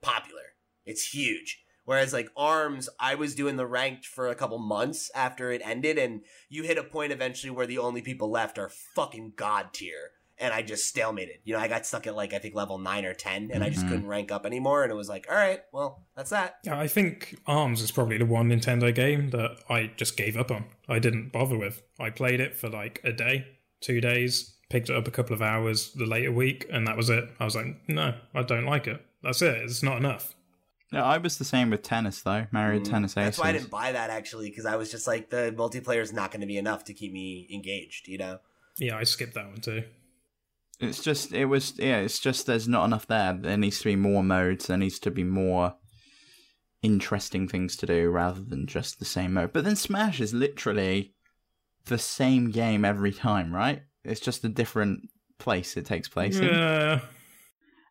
popular. 0.00 0.40
It's 0.86 1.08
huge. 1.08 1.61
Whereas 1.84 2.12
like 2.12 2.30
Arms, 2.36 2.88
I 3.00 3.14
was 3.16 3.34
doing 3.34 3.56
the 3.56 3.66
ranked 3.66 4.06
for 4.06 4.28
a 4.28 4.34
couple 4.34 4.58
months 4.58 5.10
after 5.14 5.50
it 5.50 5.62
ended, 5.64 5.98
and 5.98 6.20
you 6.48 6.62
hit 6.62 6.78
a 6.78 6.84
point 6.84 7.12
eventually 7.12 7.50
where 7.50 7.66
the 7.66 7.78
only 7.78 8.02
people 8.02 8.30
left 8.30 8.58
are 8.58 8.68
fucking 8.94 9.32
god 9.36 9.72
tier. 9.72 10.10
And 10.38 10.52
I 10.52 10.62
just 10.62 10.92
stalemated. 10.92 11.38
You 11.44 11.54
know, 11.54 11.60
I 11.60 11.68
got 11.68 11.86
stuck 11.86 12.06
at 12.06 12.16
like 12.16 12.32
I 12.32 12.38
think 12.38 12.54
level 12.54 12.78
nine 12.78 13.04
or 13.04 13.14
ten, 13.14 13.50
and 13.52 13.62
I 13.62 13.68
just 13.68 13.84
Mhm. 13.86 13.88
couldn't 13.90 14.06
rank 14.06 14.32
up 14.32 14.44
anymore. 14.46 14.82
And 14.82 14.90
it 14.90 14.94
was 14.96 15.08
like, 15.08 15.26
all 15.30 15.36
right, 15.36 15.60
well, 15.72 16.06
that's 16.16 16.30
that. 16.30 16.56
Yeah, 16.64 16.78
I 16.80 16.88
think 16.88 17.36
Arms 17.46 17.80
is 17.80 17.92
probably 17.92 18.18
the 18.18 18.26
one 18.26 18.48
Nintendo 18.48 18.92
game 18.92 19.30
that 19.30 19.58
I 19.68 19.92
just 19.96 20.16
gave 20.16 20.36
up 20.36 20.50
on. 20.50 20.64
I 20.88 20.98
didn't 20.98 21.30
bother 21.32 21.56
with. 21.56 21.82
I 22.00 22.10
played 22.10 22.40
it 22.40 22.56
for 22.56 22.68
like 22.68 23.00
a 23.04 23.12
day, 23.12 23.46
two 23.80 24.00
days, 24.00 24.56
picked 24.68 24.88
it 24.90 24.96
up 24.96 25.06
a 25.06 25.12
couple 25.12 25.34
of 25.34 25.42
hours 25.42 25.92
the 25.92 26.06
later 26.06 26.32
week, 26.32 26.66
and 26.72 26.86
that 26.88 26.96
was 26.96 27.08
it. 27.10 27.28
I 27.38 27.44
was 27.44 27.54
like, 27.54 27.66
no, 27.88 28.14
I 28.34 28.42
don't 28.42 28.64
like 28.66 28.88
it. 28.88 29.04
That's 29.22 29.42
it. 29.42 29.58
It's 29.58 29.82
not 29.82 29.98
enough. 29.98 30.34
No, 30.92 31.02
I 31.02 31.16
was 31.18 31.38
the 31.38 31.44
same 31.44 31.70
with 31.70 31.82
tennis 31.82 32.20
though. 32.22 32.46
Mario 32.52 32.80
Tennis 32.80 33.12
Aces. 33.12 33.16
Mm, 33.16 33.24
That's 33.24 33.38
why 33.38 33.48
I 33.48 33.52
didn't 33.52 33.70
buy 33.70 33.92
that 33.92 34.10
actually, 34.10 34.50
because 34.50 34.66
I 34.66 34.76
was 34.76 34.90
just 34.90 35.06
like, 35.06 35.30
the 35.30 35.54
multiplayer 35.56 36.02
is 36.02 36.12
not 36.12 36.30
going 36.30 36.42
to 36.42 36.46
be 36.46 36.58
enough 36.58 36.84
to 36.84 36.94
keep 36.94 37.12
me 37.12 37.48
engaged. 37.52 38.08
You 38.08 38.18
know. 38.18 38.38
Yeah, 38.78 38.96
I 38.96 39.04
skipped 39.04 39.34
that 39.34 39.46
one 39.46 39.60
too. 39.60 39.84
It's 40.80 41.02
just 41.02 41.32
it 41.32 41.46
was 41.46 41.78
yeah. 41.78 41.98
It's 41.98 42.18
just 42.18 42.46
there's 42.46 42.68
not 42.68 42.84
enough 42.84 43.06
there. 43.06 43.32
There 43.32 43.56
needs 43.56 43.78
to 43.78 43.84
be 43.84 43.96
more 43.96 44.22
modes. 44.22 44.66
There 44.66 44.76
needs 44.76 44.98
to 45.00 45.10
be 45.10 45.24
more 45.24 45.76
interesting 46.82 47.46
things 47.46 47.76
to 47.76 47.86
do 47.86 48.10
rather 48.10 48.40
than 48.40 48.66
just 48.66 48.98
the 48.98 49.04
same 49.04 49.34
mode. 49.34 49.52
But 49.52 49.64
then 49.64 49.76
Smash 49.76 50.20
is 50.20 50.34
literally 50.34 51.14
the 51.86 51.98
same 51.98 52.50
game 52.50 52.84
every 52.84 53.12
time, 53.12 53.54
right? 53.54 53.82
It's 54.04 54.20
just 54.20 54.44
a 54.44 54.48
different 54.48 55.08
place 55.38 55.76
it 55.76 55.86
takes 55.86 56.08
place 56.08 56.38
in. 56.38 57.00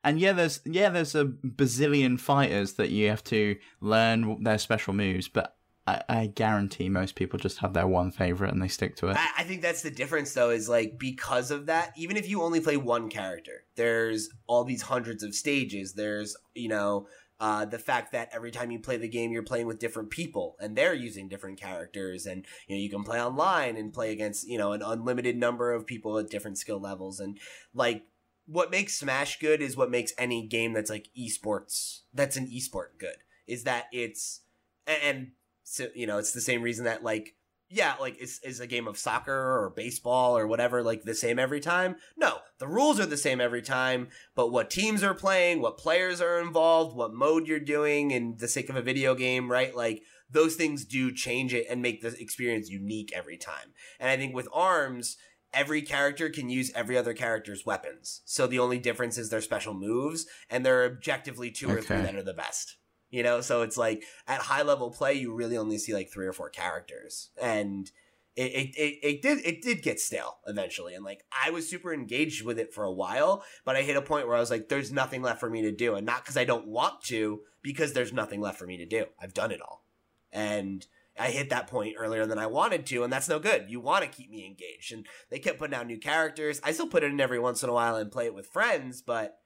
And 0.04 0.20
yeah, 0.20 0.34
there's 0.34 0.62
yeah, 0.66 0.90
there's 0.90 1.16
a 1.16 1.26
bazillion 1.26 2.20
fighters 2.20 2.74
that 2.74 2.90
you 2.90 3.10
have 3.10 3.24
to 3.26 3.58
learn 3.82 4.44
their 4.44 4.58
special 4.58 4.94
moves, 4.94 5.28
but 5.28 5.56
I, 5.88 6.04
I 6.10 6.26
guarantee 6.28 6.90
most 6.90 7.16
people 7.16 7.40
just 7.40 7.60
have 7.60 7.74
their 7.74 7.88
one 7.88 8.12
favorite 8.12 8.52
and 8.52 8.62
they 8.62 8.68
stick 8.68 8.96
to 8.98 9.08
it. 9.10 9.18
I, 9.18 9.30
I 9.40 9.44
think 9.44 9.62
that's 9.62 9.82
the 9.82 9.92
difference, 9.92 10.34
though, 10.34 10.50
is 10.50 10.70
like 10.70 10.98
because 11.00 11.52
of 11.52 11.68
that, 11.68 11.94
even 11.96 12.18
if 12.18 12.30
you 12.30 12.42
only 12.42 12.62
play 12.62 12.78
one 12.78 13.10
character, 13.10 13.66
there's 13.76 14.30
all 14.48 14.64
these 14.64 14.84
hundreds 14.84 15.24
of 15.24 15.34
stages. 15.34 15.94
There's, 15.94 16.36
you 16.54 16.68
know, 16.70 17.08
uh, 17.40 17.66
the 17.66 17.80
fact 17.80 18.12
that 18.12 18.30
every 18.32 18.52
time 18.52 18.70
you 18.70 18.80
play 18.80 18.98
the 18.98 19.08
game, 19.08 19.32
you're 19.32 19.42
playing 19.42 19.66
with 19.66 19.80
different 19.80 20.12
people 20.12 20.56
and 20.60 20.76
they're 20.76 20.94
using 20.94 21.28
different 21.28 21.60
characters. 21.60 22.28
And, 22.28 22.46
you 22.68 22.76
know, 22.76 22.82
you 22.82 22.90
can 22.90 23.04
play 23.04 23.20
online 23.20 23.78
and 23.78 23.92
play 23.92 24.12
against, 24.12 24.48
you 24.48 24.60
know, 24.60 24.74
an 24.74 24.84
unlimited 24.84 25.36
number 25.38 25.74
of 25.74 25.88
people 25.88 26.20
at 26.20 26.30
different 26.30 26.60
skill 26.60 26.80
levels. 26.80 27.20
And 27.20 27.40
like, 27.74 28.04
what 28.46 28.72
makes 28.72 28.98
Smash 28.98 29.40
good 29.40 29.62
is 29.62 29.78
what 29.78 29.92
makes 29.92 30.14
any 30.18 30.48
game 30.48 30.74
that's 30.74 30.90
like 30.90 31.10
esports, 31.18 32.02
that's 32.14 32.38
an 32.38 32.48
esport 32.48 32.98
good, 33.00 33.18
is 33.48 33.64
that 33.64 33.86
it's, 33.92 34.42
and, 34.86 35.32
so, 35.64 35.88
you 35.96 36.06
know, 36.06 36.18
it's 36.18 36.34
the 36.34 36.42
same 36.42 36.62
reason 36.62 36.86
that 36.86 37.04
like, 37.04 37.36
yeah, 37.74 37.96
like 38.02 38.18
is 38.20 38.42
is 38.44 38.60
a 38.60 38.68
game 38.68 38.86
of 38.86 38.98
soccer 38.98 39.32
or 39.32 39.72
baseball 39.74 40.38
or 40.38 40.46
whatever 40.46 40.84
like 40.84 41.04
the 41.04 41.16
same 41.16 41.40
every 41.40 41.62
time? 41.62 41.96
No, 42.18 42.40
the 42.60 42.68
rules 42.68 43.00
are 43.00 43.06
the 43.06 43.16
same 43.16 43.40
every 43.40 43.62
time, 43.62 44.10
but 44.36 44.52
what 44.52 44.70
teams 44.70 45.04
are 45.04 45.14
playing, 45.14 45.62
what 45.62 45.78
players 45.78 46.20
are 46.20 46.42
involved, 46.42 46.98
what 46.98 47.14
mode 47.14 47.48
you're 47.48 47.62
doing 47.62 48.12
in 48.12 48.36
the 48.40 48.50
sake 48.50 48.70
of 48.70 48.76
a 48.76 48.82
video 48.82 49.16
game, 49.16 49.50
right? 49.50 49.74
Like 49.74 50.04
those 50.30 50.56
things 50.56 50.84
do 50.84 51.14
change 51.14 51.54
it 51.54 51.66
and 51.70 51.82
make 51.82 52.02
the 52.02 52.14
experience 52.20 52.70
unique 52.70 53.14
every 53.16 53.38
time. 53.38 53.72
And 54.02 54.10
I 54.10 54.18
think 54.18 54.36
with 54.36 54.50
arms, 54.52 55.16
every 55.54 55.82
character 55.82 56.30
can 56.30 56.50
use 56.50 56.72
every 56.74 56.98
other 56.98 57.14
character's 57.14 57.66
weapons. 57.66 58.22
So 58.26 58.48
the 58.48 58.60
only 58.60 58.80
difference 58.80 59.18
is 59.18 59.30
their 59.30 59.42
special 59.42 59.74
moves 59.74 60.26
and 60.50 60.66
there 60.66 60.82
are 60.82 60.86
objectively 60.86 61.52
two 61.52 61.70
or 61.70 61.82
three 61.82 61.98
that 61.98 62.16
are 62.16 62.24
the 62.24 62.34
best. 62.34 62.78
You 63.12 63.24
know, 63.24 63.42
so 63.42 63.62
it's 63.62 63.76
like 63.76 64.06
at 64.26 64.40
high 64.40 64.62
level 64.62 64.90
play, 64.90 65.14
you 65.16 65.34
really 65.34 65.58
only 65.58 65.78
see 65.78 65.94
like 65.94 66.10
three 66.10 66.26
or 66.26 66.32
four 66.32 66.50
characters, 66.50 67.30
and 67.40 67.92
it 68.38 68.52
it, 68.54 68.76
it, 68.78 69.00
it 69.04 69.22
did 69.22 69.40
it 69.46 69.62
did 69.62 69.84
get 69.84 70.00
stale 70.00 70.38
eventually. 70.48 70.96
And 70.96 71.04
like 71.04 71.26
I 71.30 71.50
was 71.52 71.70
super 71.70 71.94
engaged 71.94 72.46
with 72.46 72.58
it 72.58 72.74
for 72.74 72.86
a 72.86 72.92
while, 72.92 73.44
but 73.66 73.76
I 73.76 73.82
hit 73.82 73.98
a 73.98 74.02
point 74.02 74.28
where 74.28 74.38
I 74.38 74.40
was 74.40 74.50
like, 74.50 74.70
"There's 74.70 74.94
nothing 74.94 75.22
left 75.22 75.42
for 75.42 75.50
me 75.50 75.62
to 75.64 75.74
do," 75.74 75.96
and 75.96 76.06
not 76.06 76.24
because 76.24 76.38
I 76.38 76.46
don't 76.46 76.68
want 76.68 77.04
to, 77.08 77.42
because 77.62 77.92
there's 77.92 78.14
nothing 78.14 78.40
left 78.40 78.58
for 78.58 78.66
me 78.66 78.78
to 78.78 78.86
do. 78.86 79.08
I've 79.22 79.34
done 79.34 79.52
it 79.52 79.62
all, 79.62 79.84
and 80.32 80.88
I 81.20 81.30
hit 81.30 81.50
that 81.50 81.68
point 81.68 81.96
earlier 81.98 82.26
than 82.26 82.40
I 82.40 82.48
wanted 82.48 82.86
to, 82.88 83.04
and 83.04 83.12
that's 83.12 83.30
no 83.30 83.40
good. 83.40 83.66
You 83.70 83.80
want 83.80 84.04
to 84.04 84.10
keep 84.10 84.30
me 84.30 84.46
engaged, 84.46 84.94
and 84.94 85.06
they 85.30 85.40
kept 85.40 85.60
putting 85.60 85.76
out 85.76 85.88
new 85.88 86.00
characters. 86.00 86.62
I 86.64 86.72
still 86.72 86.88
put 86.88 87.04
it 87.04 87.12
in 87.12 87.20
every 87.20 87.40
once 87.40 87.64
in 87.64 87.70
a 87.70 87.74
while 87.74 87.98
and 87.98 88.12
play 88.12 88.26
it 88.26 88.34
with 88.34 88.48
friends, 88.48 89.02
but 89.02 89.38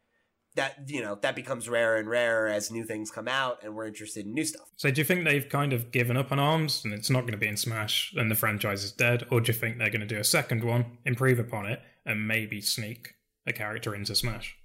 that 0.56 0.90
you 0.90 1.02
know 1.02 1.18
that 1.22 1.36
becomes 1.36 1.70
rarer 1.70 1.98
and 1.98 2.10
rarer 2.10 2.48
as 2.48 2.72
new 2.72 2.86
things 2.86 3.12
come 3.12 3.28
out 3.28 3.62
and 3.62 3.76
we're 3.76 3.86
interested 3.86 4.26
in 4.26 4.34
new 4.34 4.46
stuff. 4.46 4.68
So 4.78 4.90
do 4.90 5.02
you 5.02 5.06
think 5.06 5.26
they've 5.26 5.48
kind 5.48 5.74
of 5.74 5.92
given 5.92 6.18
up 6.18 6.32
on 6.32 6.40
Arms 6.40 6.84
and 6.84 6.94
it's 6.94 7.10
not 7.10 7.22
going 7.22 7.34
to 7.34 7.38
be 7.38 7.48
in 7.48 7.58
Smash 7.58 8.14
and 8.16 8.32
the 8.32 8.36
franchise 8.36 8.84
is 8.84 8.92
dead, 8.92 9.26
or 9.30 9.42
do 9.42 9.52
you 9.52 9.58
think 9.58 9.78
they're 9.78 9.90
going 9.90 10.02
to 10.02 10.08
do 10.08 10.18
a 10.18 10.24
second 10.24 10.64
one, 10.64 10.98
improve 11.06 11.40
upon 11.40 11.66
it, 11.66 11.82
and 12.06 12.28
maybe 12.28 12.62
sneak 12.62 13.16
a 13.46 13.54
character 13.54 13.94
into 13.94 14.16
Smash? 14.16 14.56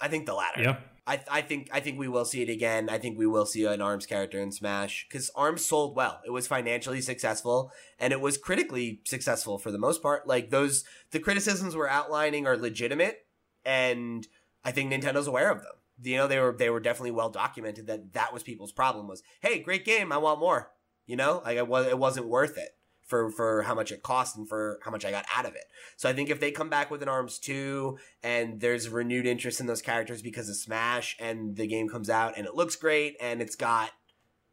I 0.00 0.08
think 0.08 0.26
the 0.26 0.34
latter. 0.34 0.62
Yeah. 0.62 0.76
I, 1.08 1.20
I 1.30 1.40
think 1.40 1.70
I 1.72 1.80
think 1.80 1.98
we 1.98 2.06
will 2.06 2.26
see 2.26 2.42
it 2.42 2.50
again. 2.50 2.90
I 2.90 2.98
think 2.98 3.16
we 3.16 3.26
will 3.26 3.46
see 3.46 3.64
an 3.64 3.80
Arms 3.80 4.04
character 4.04 4.38
in 4.38 4.52
Smash 4.52 5.06
because 5.08 5.30
Arms 5.34 5.64
sold 5.64 5.96
well. 5.96 6.20
It 6.26 6.30
was 6.30 6.46
financially 6.46 7.00
successful 7.00 7.72
and 7.98 8.12
it 8.12 8.20
was 8.20 8.36
critically 8.36 9.00
successful 9.06 9.58
for 9.58 9.70
the 9.70 9.78
most 9.78 10.02
part. 10.02 10.28
Like 10.28 10.50
those, 10.50 10.84
the 11.10 11.18
criticisms 11.18 11.74
we're 11.74 11.88
outlining 11.88 12.46
are 12.46 12.58
legitimate, 12.58 13.24
and 13.64 14.28
I 14.62 14.70
think 14.70 14.92
Nintendo's 14.92 15.26
aware 15.26 15.50
of 15.50 15.62
them. 15.62 15.72
You 16.02 16.18
know, 16.18 16.28
they 16.28 16.38
were 16.38 16.54
they 16.56 16.68
were 16.68 16.78
definitely 16.78 17.12
well 17.12 17.30
documented 17.30 17.86
that 17.86 18.12
that 18.12 18.34
was 18.34 18.42
people's 18.42 18.72
problem 18.72 19.08
was, 19.08 19.22
hey, 19.40 19.60
great 19.60 19.86
game, 19.86 20.12
I 20.12 20.18
want 20.18 20.40
more. 20.40 20.72
You 21.06 21.16
know, 21.16 21.40
like 21.42 21.56
it 21.56 21.66
was 21.66 21.86
it 21.86 21.98
wasn't 21.98 22.28
worth 22.28 22.58
it 22.58 22.77
for 23.08 23.30
for 23.30 23.62
how 23.62 23.74
much 23.74 23.90
it 23.90 24.02
cost 24.02 24.36
and 24.36 24.48
for 24.48 24.78
how 24.84 24.90
much 24.90 25.04
I 25.04 25.10
got 25.10 25.24
out 25.34 25.46
of 25.46 25.54
it. 25.54 25.64
So 25.96 26.08
I 26.08 26.12
think 26.12 26.30
if 26.30 26.38
they 26.38 26.50
come 26.52 26.70
back 26.70 26.90
with 26.90 27.02
an 27.02 27.08
Arms 27.08 27.38
2 27.38 27.98
and 28.22 28.60
there's 28.60 28.88
renewed 28.88 29.26
interest 29.26 29.58
in 29.60 29.66
those 29.66 29.82
characters 29.82 30.22
because 30.22 30.48
of 30.48 30.56
Smash 30.56 31.16
and 31.18 31.56
the 31.56 31.66
game 31.66 31.88
comes 31.88 32.10
out 32.10 32.34
and 32.36 32.46
it 32.46 32.54
looks 32.54 32.76
great 32.76 33.16
and 33.20 33.40
it's 33.42 33.56
got, 33.56 33.90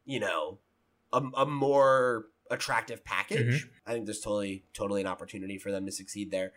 you 0.05 0.19
know, 0.19 0.59
a, 1.13 1.21
a 1.37 1.45
more 1.45 2.25
attractive 2.49 3.03
package, 3.03 3.67
I 3.85 3.93
think 3.93 4.05
there's 4.05 4.21
totally, 4.21 4.63
totally 4.73 5.01
an 5.01 5.07
opportunity 5.07 5.57
for 5.57 5.71
them 5.71 5.85
to 5.85 5.91
succeed 5.91 6.31
there. 6.31 6.53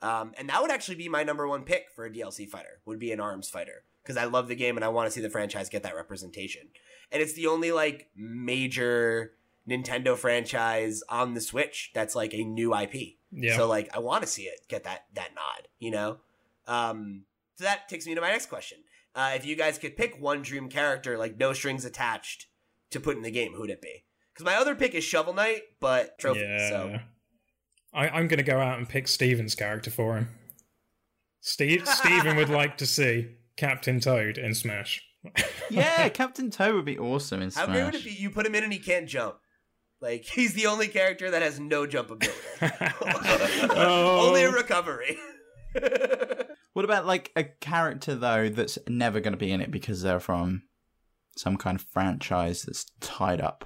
Um, 0.00 0.32
and 0.38 0.48
that 0.48 0.60
would 0.62 0.70
actually 0.70 0.96
be 0.96 1.08
my 1.08 1.22
number 1.24 1.46
one 1.48 1.62
pick 1.64 1.86
for 1.94 2.04
a 2.04 2.10
DLC 2.10 2.48
fighter, 2.48 2.80
would 2.86 2.98
be 2.98 3.12
an 3.12 3.20
Arms 3.20 3.48
fighter. 3.48 3.84
because 4.02 4.16
I 4.16 4.24
love 4.24 4.48
the 4.48 4.54
game 4.56 4.76
and 4.76 4.84
I 4.84 4.88
want 4.88 5.06
to 5.06 5.10
see 5.12 5.20
the 5.20 5.30
franchise 5.30 5.68
get 5.68 5.82
that 5.84 5.94
representation. 5.94 6.62
And 7.10 7.22
it's 7.22 7.34
the 7.34 7.46
only 7.46 7.72
like 7.72 8.08
major 8.16 9.32
Nintendo 9.68 10.16
franchise 10.16 11.02
on 11.08 11.34
the 11.34 11.40
Switch 11.40 11.90
that's 11.94 12.14
like 12.14 12.34
a 12.34 12.44
new 12.44 12.74
IP. 12.74 13.14
Yeah. 13.30 13.56
So 13.56 13.68
like 13.68 13.94
I 13.94 14.00
want 14.00 14.22
to 14.22 14.28
see 14.28 14.42
it 14.42 14.60
get 14.68 14.84
that 14.84 15.04
that 15.14 15.30
nod, 15.34 15.68
you 15.78 15.90
know. 15.90 16.18
Um, 16.66 17.24
so 17.56 17.64
that 17.64 17.88
takes 17.88 18.06
me 18.06 18.14
to 18.14 18.20
my 18.20 18.30
next 18.30 18.46
question. 18.46 18.78
Uh, 19.14 19.32
if 19.34 19.44
you 19.44 19.56
guys 19.56 19.78
could 19.78 19.96
pick 19.96 20.20
one 20.20 20.42
dream 20.42 20.68
character, 20.68 21.18
like 21.18 21.36
no 21.38 21.52
strings 21.52 21.84
attached, 21.84 22.46
to 22.90 23.00
put 23.00 23.16
in 23.16 23.22
the 23.22 23.30
game, 23.30 23.52
who'd 23.54 23.70
it 23.70 23.82
be? 23.82 24.04
Because 24.32 24.44
my 24.44 24.54
other 24.54 24.74
pick 24.74 24.94
is 24.94 25.04
Shovel 25.04 25.34
Knight, 25.34 25.62
but 25.80 26.18
trophy. 26.18 26.40
yeah. 26.40 26.68
So 26.68 26.98
I, 27.92 28.08
I'm 28.08 28.28
going 28.28 28.38
to 28.38 28.42
go 28.42 28.58
out 28.58 28.78
and 28.78 28.88
pick 28.88 29.08
Steven's 29.08 29.54
character 29.54 29.90
for 29.90 30.16
him. 30.16 30.28
Steve, 31.40 31.86
Steven 31.86 32.36
would 32.36 32.48
like 32.48 32.78
to 32.78 32.86
see 32.86 33.28
Captain 33.56 34.00
Toad 34.00 34.38
in 34.38 34.54
Smash. 34.54 35.02
Yeah, 35.68 36.08
Captain 36.10 36.50
Toad 36.50 36.74
would 36.74 36.84
be 36.84 36.98
awesome 36.98 37.42
in 37.42 37.50
Smash. 37.50 37.60
how 37.60 37.66
Smash. 37.66 37.76
great 37.76 37.84
would 37.84 37.94
it 37.96 38.04
be? 38.04 38.22
You 38.22 38.30
put 38.30 38.46
him 38.46 38.54
in 38.54 38.64
and 38.64 38.72
he 38.72 38.78
can't 38.78 39.08
jump. 39.08 39.36
Like 40.02 40.24
he's 40.34 40.52
the 40.54 40.66
only 40.66 40.88
character 40.88 41.30
that 41.30 41.40
has 41.42 41.58
no 41.60 41.86
jump 41.86 42.10
ability, 42.10 42.36
Oh. 42.60 44.26
only 44.28 44.42
a 44.42 44.48
oh. 44.48 44.52
recovery. 44.52 45.16
What 46.74 46.84
about 46.84 47.06
like 47.06 47.30
a 47.36 47.44
character 47.44 48.14
though 48.14 48.48
that's 48.48 48.78
never 48.88 49.20
going 49.20 49.32
to 49.32 49.38
be 49.38 49.52
in 49.52 49.60
it 49.60 49.70
because 49.70 50.02
they're 50.02 50.20
from 50.20 50.62
some 51.36 51.56
kind 51.56 51.78
of 51.78 51.86
franchise 51.92 52.62
that's 52.62 52.86
tied 53.00 53.40
up? 53.40 53.64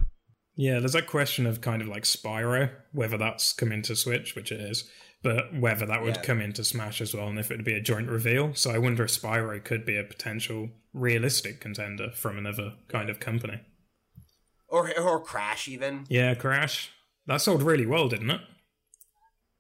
Yeah, 0.57 0.79
there's 0.79 0.93
that 0.95 1.07
question 1.07 1.47
of 1.47 1.61
kind 1.61 1.83
of 1.83 1.89
like 1.89 2.05
Spyro, 2.05 2.71
whether 2.93 3.19
that's 3.19 3.53
come 3.53 3.73
into 3.73 3.95
Switch, 3.95 4.35
which 4.35 4.51
it 4.51 4.61
is, 4.61 4.89
but 5.23 5.55
whether 5.55 5.85
that 5.87 6.03
would 6.03 6.17
Yeah. 6.17 6.23
come 6.23 6.41
into 6.41 6.65
Smash 6.65 7.01
as 7.01 7.13
well, 7.15 7.29
and 7.29 7.39
if 7.39 7.51
it 7.51 7.57
would 7.57 7.65
be 7.65 7.75
a 7.75 7.81
joint 7.81 8.09
reveal. 8.09 8.55
So 8.55 8.71
I 8.71 8.79
wonder 8.79 9.05
if 9.05 9.11
Spyro 9.11 9.63
could 9.63 9.85
be 9.85 9.97
a 9.99 10.05
potential 10.05 10.71
realistic 10.95 11.61
contender 11.61 12.11
from 12.13 12.39
another 12.39 12.75
kind 12.89 13.11
of 13.11 13.21
company. 13.21 13.61
Or 14.69 14.93
or 14.99 15.23
Crash 15.23 15.69
even. 15.69 16.05
Yeah, 16.09 16.35
Crash. 16.35 16.91
That 17.27 17.41
sold 17.41 17.63
really 17.63 17.87
well, 17.87 18.09
didn't 18.09 18.31
it? 18.31 18.41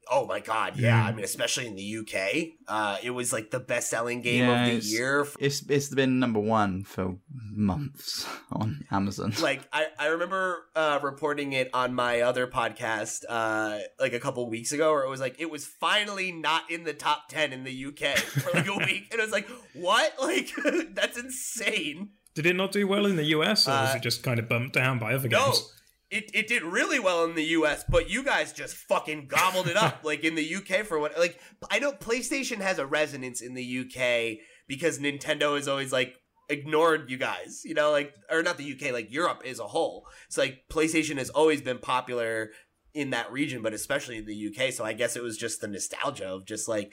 Oh 0.09 0.24
my 0.24 0.39
god, 0.39 0.77
yeah. 0.78 1.03
Mm. 1.03 1.07
I 1.07 1.12
mean, 1.15 1.24
especially 1.24 1.66
in 1.66 1.74
the 1.74 1.97
UK, 1.99 2.51
uh, 2.69 2.99
it 3.03 3.11
was 3.11 3.33
like 3.33 3.51
the 3.51 3.59
best 3.59 3.91
selling 3.91 4.20
game 4.20 4.45
Yeah, 4.45 4.61
of 4.62 4.66
the 4.66 4.77
it's- 4.77 4.93
year. 4.93 5.27
It's 5.41 5.69
it's 5.69 5.89
been 5.89 6.20
number 6.20 6.39
one 6.39 6.85
for 6.85 7.16
months 7.28 8.24
on 8.53 8.85
Amazon. 8.93 9.33
Like 9.43 9.66
I, 9.73 9.87
I 9.99 10.07
remember 10.07 10.66
uh, 10.77 11.01
reporting 11.03 11.55
it 11.55 11.70
on 11.74 11.93
my 11.93 12.20
other 12.20 12.47
podcast 12.47 13.24
uh, 13.28 13.81
like 13.99 14.12
a 14.12 14.20
couple 14.20 14.49
weeks 14.49 14.70
ago, 14.70 14.93
where 14.93 15.03
it 15.03 15.09
was 15.11 15.19
like 15.19 15.41
it 15.41 15.51
was 15.51 15.66
finally 15.66 16.31
not 16.31 16.70
in 16.70 16.85
the 16.85 16.95
top 16.95 17.28
ten 17.28 17.53
in 17.53 17.65
the 17.65 17.87
UK 17.87 18.16
for 18.16 18.53
like 18.57 18.69
a 18.69 18.77
week, 18.87 19.09
and 19.11 19.19
it 19.19 19.24
was 19.24 19.33
like, 19.33 19.49
what? 19.74 20.12
Like 20.23 20.53
that's 20.95 21.19
insane. 21.19 22.11
Did 22.37 22.47
it 22.47 22.55
not 22.55 22.71
do 22.71 22.87
well 22.87 23.07
in 23.07 23.17
the 23.17 23.25
US, 23.37 23.67
or 23.67 23.73
was 23.73 23.91
Uh, 23.91 23.97
it 23.97 24.03
just 24.03 24.23
kind 24.23 24.39
of 24.39 24.49
bumped 24.49 24.75
down 24.75 24.99
by 25.01 25.15
other 25.15 25.29
No, 25.29 25.47
games? 25.47 25.59
No, 25.61 26.19
it, 26.19 26.31
it 26.35 26.47
did 26.47 26.63
really 26.63 27.01
well 27.01 27.25
in 27.25 27.35
the 27.35 27.45
US, 27.59 27.85
but 27.89 28.09
you 28.09 28.23
guys 28.23 28.53
just 28.53 28.77
fucking 28.77 29.27
gobbled 29.27 29.67
it 29.67 29.77
up 29.77 30.01
like 30.05 30.23
in 30.23 30.35
the 30.37 30.55
UK 30.55 30.85
for 30.87 31.01
what 31.01 31.19
like 31.19 31.41
I 31.71 31.79
know 31.81 31.93
PlayStation 31.93 32.59
has 32.59 32.79
a 32.79 32.87
resonance 32.87 33.41
in 33.41 33.55
the 33.55 33.81
UK 33.81 34.39
because 34.69 34.99
Nintendo 35.01 35.57
has 35.57 35.67
always 35.67 35.93
like 35.93 36.15
ignored 36.49 37.11
you 37.11 37.17
guys, 37.17 37.63
you 37.65 37.75
know, 37.75 37.91
like 37.91 38.15
or 38.31 38.43
not 38.43 38.59
the 38.59 38.71
UK, 38.73 38.93
like 38.93 39.11
Europe 39.11 39.43
as 39.45 39.59
a 39.59 39.67
whole. 39.67 40.07
It's 40.27 40.39
like 40.39 40.65
PlayStation 40.71 41.17
has 41.17 41.31
always 41.31 41.61
been 41.63 41.79
popular 41.79 42.51
in 42.95 43.11
that 43.11 43.33
region, 43.33 43.63
but 43.63 43.73
especially 43.73 44.19
in 44.19 44.27
the 44.27 44.49
UK. 44.49 44.73
So 44.73 44.85
I 44.85 44.93
guess 44.93 45.17
it 45.17 45.23
was 45.23 45.37
just 45.37 45.61
the 45.61 45.69
nostalgia 45.69 46.29
of 46.29 46.45
just 46.47 46.69
like 46.69 46.93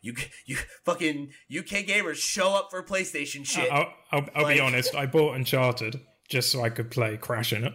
you 0.00 0.14
you 0.46 0.56
fucking 0.84 1.30
UK 1.56 1.84
gamers 1.86 2.16
show 2.16 2.50
up 2.54 2.68
for 2.70 2.82
PlayStation 2.82 3.44
shit. 3.46 3.70
I'll, 3.70 3.92
I'll, 4.10 4.26
I'll 4.34 4.42
Like- 4.44 4.56
be 4.56 4.60
honest. 4.60 4.94
I 4.94 5.06
bought 5.06 5.34
Uncharted 5.36 6.00
just 6.28 6.50
so 6.50 6.62
I 6.62 6.70
could 6.70 6.90
play 6.90 7.16
Crash 7.16 7.52
in 7.52 7.64
it. 7.64 7.72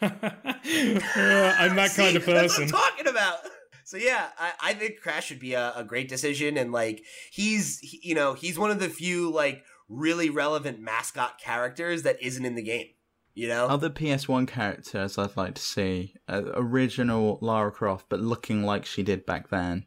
I'm 0.02 1.76
that 1.76 1.92
kind 1.96 2.16
of 2.16 2.24
person. 2.24 2.62
That's 2.66 2.72
what 2.72 2.82
I'm 2.84 2.90
talking 2.98 3.08
about. 3.08 3.38
So 3.84 3.96
yeah, 3.96 4.28
I, 4.38 4.52
I 4.62 4.74
think 4.74 5.00
Crash 5.00 5.26
should 5.26 5.38
be 5.40 5.54
a, 5.54 5.72
a 5.76 5.84
great 5.84 6.08
decision, 6.08 6.56
and 6.56 6.72
like 6.72 7.02
he's 7.30 7.78
he- 7.80 8.00
you 8.02 8.14
know 8.14 8.34
he's 8.34 8.58
one 8.58 8.70
of 8.70 8.80
the 8.80 8.88
few 8.88 9.30
like 9.30 9.62
really 9.88 10.28
relevant 10.30 10.80
mascot 10.80 11.38
characters 11.40 12.02
that 12.02 12.20
isn't 12.20 12.44
in 12.44 12.54
the 12.56 12.62
game. 12.62 12.88
You 13.34 13.48
know, 13.48 13.66
Other 13.66 13.90
PS1 13.90 14.48
characters 14.48 15.18
I'd 15.18 15.36
like 15.36 15.56
to 15.56 15.62
see 15.62 16.14
uh, 16.26 16.40
original 16.54 17.38
Lara 17.42 17.70
Croft, 17.70 18.06
but 18.08 18.18
looking 18.18 18.64
like 18.64 18.86
she 18.86 19.02
did 19.02 19.26
back 19.26 19.50
then, 19.50 19.84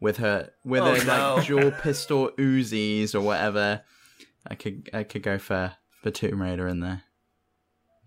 with 0.00 0.16
her 0.18 0.50
with 0.64 0.82
Oh, 0.82 0.94
her 0.94 1.04
no. 1.04 1.34
like 1.36 1.46
dual 1.46 1.70
pistol 1.82 2.30
Uzis 2.38 3.14
or 3.14 3.20
whatever. 3.20 3.82
I 4.46 4.54
could 4.54 4.88
I 4.92 5.02
could 5.04 5.22
go 5.22 5.38
for 5.38 5.72
for 6.02 6.10
Tomb 6.10 6.40
Raider 6.42 6.66
in 6.68 6.80
there. 6.80 7.02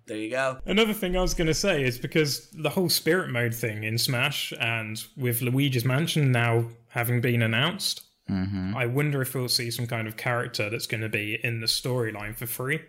there 0.08 0.18
you 0.18 0.30
go. 0.32 0.58
Another 0.66 0.94
thing 0.94 1.16
I 1.16 1.22
was 1.22 1.34
going 1.34 1.48
to 1.48 1.54
say 1.54 1.84
is 1.84 1.98
because 2.00 2.50
the 2.52 2.70
whole 2.72 2.90
spirit 2.90 3.30
mode 3.30 3.54
thing 3.54 3.84
in 3.84 3.98
Smash 3.98 4.52
and 4.60 5.02
with 5.16 5.42
Luigi's 5.42 5.86
Mansion 5.86 6.32
now 6.32 6.66
having 6.90 7.22
been 7.22 7.42
announced, 7.44 8.02
hmm 8.28 8.74
I 8.76 8.86
wonder 8.88 9.22
if 9.22 9.36
we'll 9.36 9.48
see 9.48 9.70
some 9.72 9.86
kind 9.88 10.08
of 10.08 10.18
character 10.18 10.70
that's 10.70 10.88
going 10.88 11.02
to 11.02 11.10
be 11.10 11.40
in 11.44 11.60
the 11.62 11.68
storyline 11.68 12.36
for 12.36 12.48
free, 12.48 12.82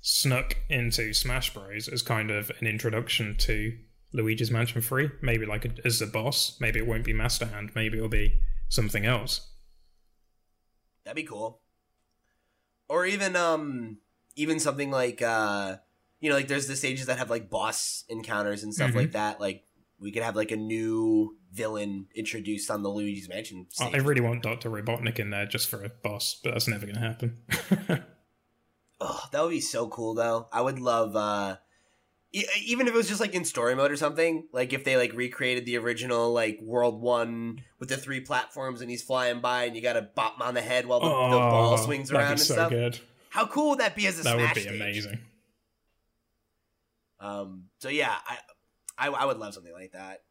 snuck 0.00 0.56
into 0.68 1.12
Smash 1.12 1.52
Bros. 1.52 1.88
as 1.88 2.02
kind 2.02 2.30
of 2.30 2.50
an 2.60 2.66
introduction 2.66 3.34
to 3.38 3.76
Luigi's 4.16 4.50
Mansion 4.50 4.80
3. 4.82 5.10
Maybe 5.22 5.46
like 5.46 5.64
a, 5.64 5.70
as 5.84 6.00
a 6.02 6.06
boss. 6.06 6.56
Maybe 6.60 6.78
it 6.80 6.86
won't 6.86 7.04
be 7.04 7.12
Master 7.12 7.46
Hand. 7.46 7.70
Maybe 7.74 7.98
it'll 7.98 8.08
be 8.08 8.40
something 8.68 9.04
else. 9.06 9.48
That'd 11.04 11.16
be 11.16 11.22
cool. 11.22 11.60
Or 12.88 13.06
even 13.06 13.36
um 13.36 13.98
even 14.34 14.58
something 14.58 14.90
like 14.90 15.22
uh 15.22 15.76
you 16.20 16.30
know 16.30 16.36
like 16.36 16.48
there's 16.48 16.66
the 16.66 16.76
stages 16.76 17.06
that 17.06 17.18
have 17.18 17.30
like 17.30 17.50
boss 17.50 18.04
encounters 18.08 18.62
and 18.62 18.74
stuff 18.74 18.92
Mhm. 18.92 18.96
like 18.96 19.12
that. 19.12 19.40
Like 19.40 19.64
we 20.00 20.10
could 20.12 20.22
have 20.22 20.36
like 20.36 20.50
a 20.50 20.56
new 20.56 21.36
villain 21.52 22.06
introduced 22.14 22.70
on 22.70 22.82
the 22.82 22.88
Luigi's 22.90 23.28
Mansion. 23.28 23.66
I 23.80 23.86
Stage. 23.88 23.94
I 23.94 23.98
really 24.04 24.20
want 24.20 24.42
Dr. 24.42 24.70
Robotnik 24.70 25.18
in 25.18 25.30
there 25.30 25.46
just 25.46 25.68
for 25.68 25.82
a 25.84 25.88
boss, 25.88 26.38
but 26.42 26.52
that's 26.52 26.68
never 26.68 26.84
going 26.86 26.96
to 26.96 27.00
happen. 27.00 27.38
Oh, 28.98 29.20
that 29.30 29.42
would 29.42 29.50
be 29.50 29.60
so 29.60 29.88
cool 29.88 30.14
though. 30.14 30.48
I 30.50 30.62
would 30.62 30.78
love 30.78 31.14
uh 31.16 31.56
even 32.32 32.86
if 32.86 32.94
it 32.94 32.96
was 32.96 33.08
just 33.08 33.20
like 33.20 33.34
in 33.34 33.44
story 33.44 33.74
mode 33.74 33.90
or 33.90 33.96
something, 33.96 34.46
like 34.52 34.72
if 34.72 34.84
they 34.84 34.96
like 34.96 35.14
recreated 35.14 35.64
the 35.64 35.76
original 35.78 36.32
like 36.32 36.58
World 36.60 37.00
1 37.00 37.62
with 37.78 37.88
the 37.88 37.96
three 37.96 38.20
platforms 38.20 38.80
and 38.80 38.90
he's 38.90 39.02
flying 39.02 39.40
by 39.40 39.64
and 39.64 39.74
you 39.76 39.80
got 39.82 39.94
to 39.94 40.02
bop 40.02 40.36
him 40.36 40.42
on 40.42 40.54
the 40.54 40.60
head 40.60 40.86
while 40.86 41.00
the, 41.00 41.06
the 41.08 41.12
ball 41.12 41.78
swings 41.78 42.12
Oh, 42.12 42.16
around 42.16 42.32
and 42.32 42.40
so 42.40 42.54
stuff. 42.54 42.70
good. 42.70 43.00
How 43.30 43.46
cool 43.46 43.70
would 43.70 43.80
that 43.80 43.94
be 43.96 44.06
as 44.06 44.18
a 44.18 44.22
That 44.24 44.36
would 44.36 44.54
be 44.54 44.60
stage? 44.60 44.74
amazing. 44.74 45.18
Um 47.18 47.64
so 47.78 47.88
yeah, 47.88 48.14
I, 48.26 48.38
I 48.98 49.08
I 49.08 49.24
would 49.24 49.38
love 49.38 49.54
something 49.54 49.72
like 49.72 49.92
that. 49.92 50.22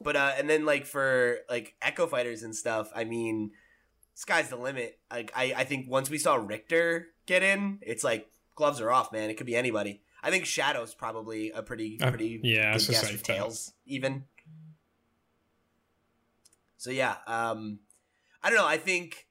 But 0.00 0.16
uh 0.16 0.32
and 0.36 0.50
then 0.50 0.64
like 0.64 0.86
for 0.86 1.38
like 1.48 1.74
Echo 1.80 2.06
Fighters 2.06 2.42
and 2.42 2.54
stuff, 2.56 2.90
I 2.94 3.04
mean 3.04 3.52
sky's 4.14 4.48
the 4.48 4.56
limit. 4.56 4.98
Like 5.10 5.30
I, 5.36 5.54
I 5.58 5.64
think 5.64 5.88
once 5.88 6.10
we 6.10 6.18
saw 6.18 6.34
Richter 6.34 7.08
get 7.26 7.42
in, 7.42 7.78
it's 7.82 8.02
like 8.02 8.26
gloves 8.56 8.80
are 8.80 8.90
off, 8.90 9.12
man. 9.12 9.30
It 9.30 9.34
could 9.34 9.46
be 9.46 9.54
anybody. 9.56 10.02
I 10.22 10.30
think 10.30 10.44
Shadow's 10.44 10.94
probably 10.94 11.50
a 11.50 11.62
pretty 11.62 11.98
Uh, 12.00 12.10
pretty 12.10 12.40
yeah, 12.42 12.76
good 12.76 12.86
guess 12.88 13.10
bet. 13.10 13.24
Tails 13.24 13.72
even. 13.86 14.24
So 16.76 16.90
yeah, 16.90 17.16
um 17.26 17.80
I 18.42 18.48
don't 18.50 18.58
know, 18.58 18.66
I 18.66 18.78
think 18.78 19.26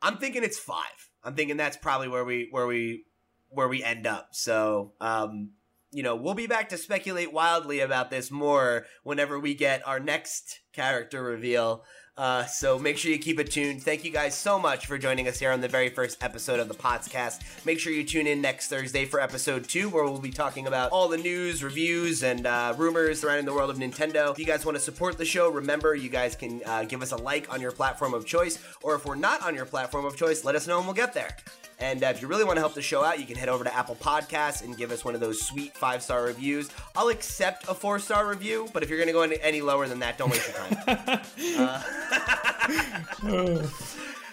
I'm 0.00 0.18
thinking 0.18 0.44
it's 0.44 0.58
5. 0.58 0.84
I'm 1.24 1.34
thinking 1.34 1.56
that's 1.56 1.76
probably 1.76 2.08
where 2.08 2.24
we 2.24 2.48
where 2.50 2.66
we 2.66 3.04
where 3.48 3.68
we 3.68 3.82
end 3.82 4.06
up. 4.06 4.28
So, 4.32 4.92
um 5.00 5.50
you 5.94 6.02
know, 6.02 6.16
we'll 6.16 6.32
be 6.32 6.46
back 6.46 6.70
to 6.70 6.78
speculate 6.78 7.34
wildly 7.34 7.80
about 7.80 8.10
this 8.10 8.30
more 8.30 8.86
whenever 9.02 9.38
we 9.38 9.54
get 9.54 9.86
our 9.86 10.00
next 10.00 10.60
character 10.72 11.22
reveal. 11.22 11.84
Uh, 12.16 12.44
so 12.44 12.78
make 12.78 12.98
sure 12.98 13.10
you 13.10 13.18
keep 13.18 13.40
it 13.40 13.50
tuned. 13.50 13.82
Thank 13.82 14.04
you 14.04 14.10
guys 14.10 14.36
so 14.36 14.58
much 14.58 14.86
for 14.86 14.98
joining 14.98 15.28
us 15.28 15.38
here 15.38 15.50
on 15.50 15.62
the 15.62 15.68
very 15.68 15.88
first 15.88 16.22
episode 16.22 16.60
of 16.60 16.68
the 16.68 16.74
podcast. 16.74 17.40
Make 17.64 17.78
sure 17.78 17.92
you 17.92 18.04
tune 18.04 18.26
in 18.26 18.42
next 18.42 18.68
Thursday 18.68 19.06
for 19.06 19.18
episode 19.18 19.66
two, 19.66 19.88
where 19.88 20.04
we'll 20.04 20.18
be 20.18 20.30
talking 20.30 20.66
about 20.66 20.90
all 20.90 21.08
the 21.08 21.16
news, 21.16 21.64
reviews, 21.64 22.22
and 22.22 22.46
uh, 22.46 22.74
rumors 22.76 23.20
surrounding 23.20 23.46
the 23.46 23.54
world 23.54 23.70
of 23.70 23.78
Nintendo. 23.78 24.30
If 24.30 24.38
you 24.38 24.44
guys 24.44 24.66
want 24.66 24.76
to 24.76 24.82
support 24.82 25.16
the 25.16 25.24
show, 25.24 25.50
remember 25.50 25.94
you 25.94 26.10
guys 26.10 26.36
can 26.36 26.60
uh, 26.66 26.84
give 26.84 27.00
us 27.00 27.12
a 27.12 27.16
like 27.16 27.52
on 27.52 27.62
your 27.62 27.72
platform 27.72 28.12
of 28.12 28.26
choice, 28.26 28.58
or 28.82 28.94
if 28.94 29.06
we're 29.06 29.14
not 29.14 29.42
on 29.42 29.54
your 29.54 29.64
platform 29.66 30.04
of 30.04 30.14
choice, 30.14 30.44
let 30.44 30.54
us 30.54 30.66
know 30.66 30.78
and 30.78 30.86
we'll 30.86 30.94
get 30.94 31.14
there. 31.14 31.34
And 31.78 32.04
uh, 32.04 32.08
if 32.08 32.22
you 32.22 32.28
really 32.28 32.44
want 32.44 32.56
to 32.56 32.60
help 32.60 32.74
the 32.74 32.82
show 32.82 33.04
out, 33.04 33.18
you 33.18 33.26
can 33.26 33.36
head 33.36 33.48
over 33.48 33.64
to 33.64 33.74
Apple 33.74 33.96
Podcasts 33.96 34.62
and 34.62 34.76
give 34.76 34.90
us 34.90 35.04
one 35.04 35.14
of 35.14 35.20
those 35.20 35.42
sweet 35.42 35.76
five 35.76 36.02
star 36.02 36.24
reviews. 36.24 36.70
I'll 36.94 37.08
accept 37.08 37.68
a 37.68 37.74
four 37.74 37.98
star 37.98 38.28
review, 38.28 38.68
but 38.72 38.82
if 38.82 38.88
you're 38.88 38.98
going 38.98 39.08
to 39.08 39.12
go 39.12 39.22
any, 39.22 39.40
any 39.40 39.60
lower 39.60 39.88
than 39.88 39.98
that, 40.00 40.18
don't 40.18 40.30
waste 40.30 40.48
your 40.48 40.96
time. 40.96 41.20
Uh, 43.24 43.66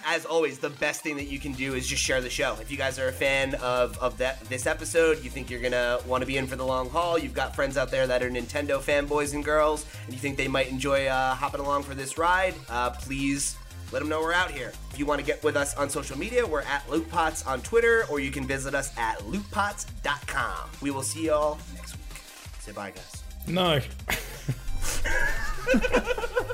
as 0.09 0.25
always, 0.25 0.57
the 0.59 0.69
best 0.69 1.01
thing 1.01 1.15
that 1.17 1.25
you 1.25 1.39
can 1.39 1.51
do 1.53 1.75
is 1.75 1.87
just 1.87 2.01
share 2.01 2.21
the 2.21 2.29
show. 2.29 2.57
If 2.59 2.71
you 2.71 2.77
guys 2.77 2.97
are 2.97 3.07
a 3.07 3.11
fan 3.11 3.55
of, 3.55 3.97
of 3.99 4.17
that 4.17 4.39
this 4.41 4.65
episode, 4.65 5.23
you 5.23 5.29
think 5.29 5.49
you're 5.49 5.61
gonna 5.61 5.99
want 6.07 6.21
to 6.21 6.25
be 6.25 6.37
in 6.37 6.47
for 6.47 6.55
the 6.55 6.65
long 6.65 6.89
haul, 6.89 7.17
you've 7.17 7.33
got 7.33 7.55
friends 7.55 7.77
out 7.77 7.91
there 7.91 8.07
that 8.07 8.23
are 8.23 8.29
Nintendo 8.29 8.79
fanboys 8.79 9.33
and 9.33 9.45
girls, 9.45 9.85
and 10.05 10.13
you 10.13 10.19
think 10.19 10.37
they 10.37 10.47
might 10.47 10.69
enjoy 10.69 11.05
uh, 11.05 11.35
hopping 11.35 11.61
along 11.61 11.83
for 11.83 11.93
this 11.93 12.17
ride, 12.17 12.55
uh, 12.69 12.89
please 12.89 13.55
let 13.91 13.99
them 13.99 14.09
know 14.09 14.21
we're 14.21 14.33
out 14.33 14.51
here. 14.51 14.71
If 14.91 14.99
you 14.99 15.05
want 15.05 15.19
to 15.19 15.25
get 15.25 15.43
with 15.43 15.55
us 15.55 15.75
on 15.75 15.89
social 15.89 16.17
media, 16.17 16.45
we're 16.45 16.61
at 16.61 16.85
LootPots 16.87 17.47
on 17.47 17.61
Twitter, 17.61 18.05
or 18.09 18.19
you 18.19 18.31
can 18.31 18.45
visit 18.45 18.75
us 18.75 18.95
at 18.97 19.19
lootpots.com. 19.19 20.69
We 20.81 20.91
will 20.91 21.03
see 21.03 21.25
y'all 21.25 21.57
next 21.75 21.93
week. 21.93 22.21
Say 22.59 22.71
bye, 22.71 22.91
guys. 22.91 23.23
No. 23.47 23.79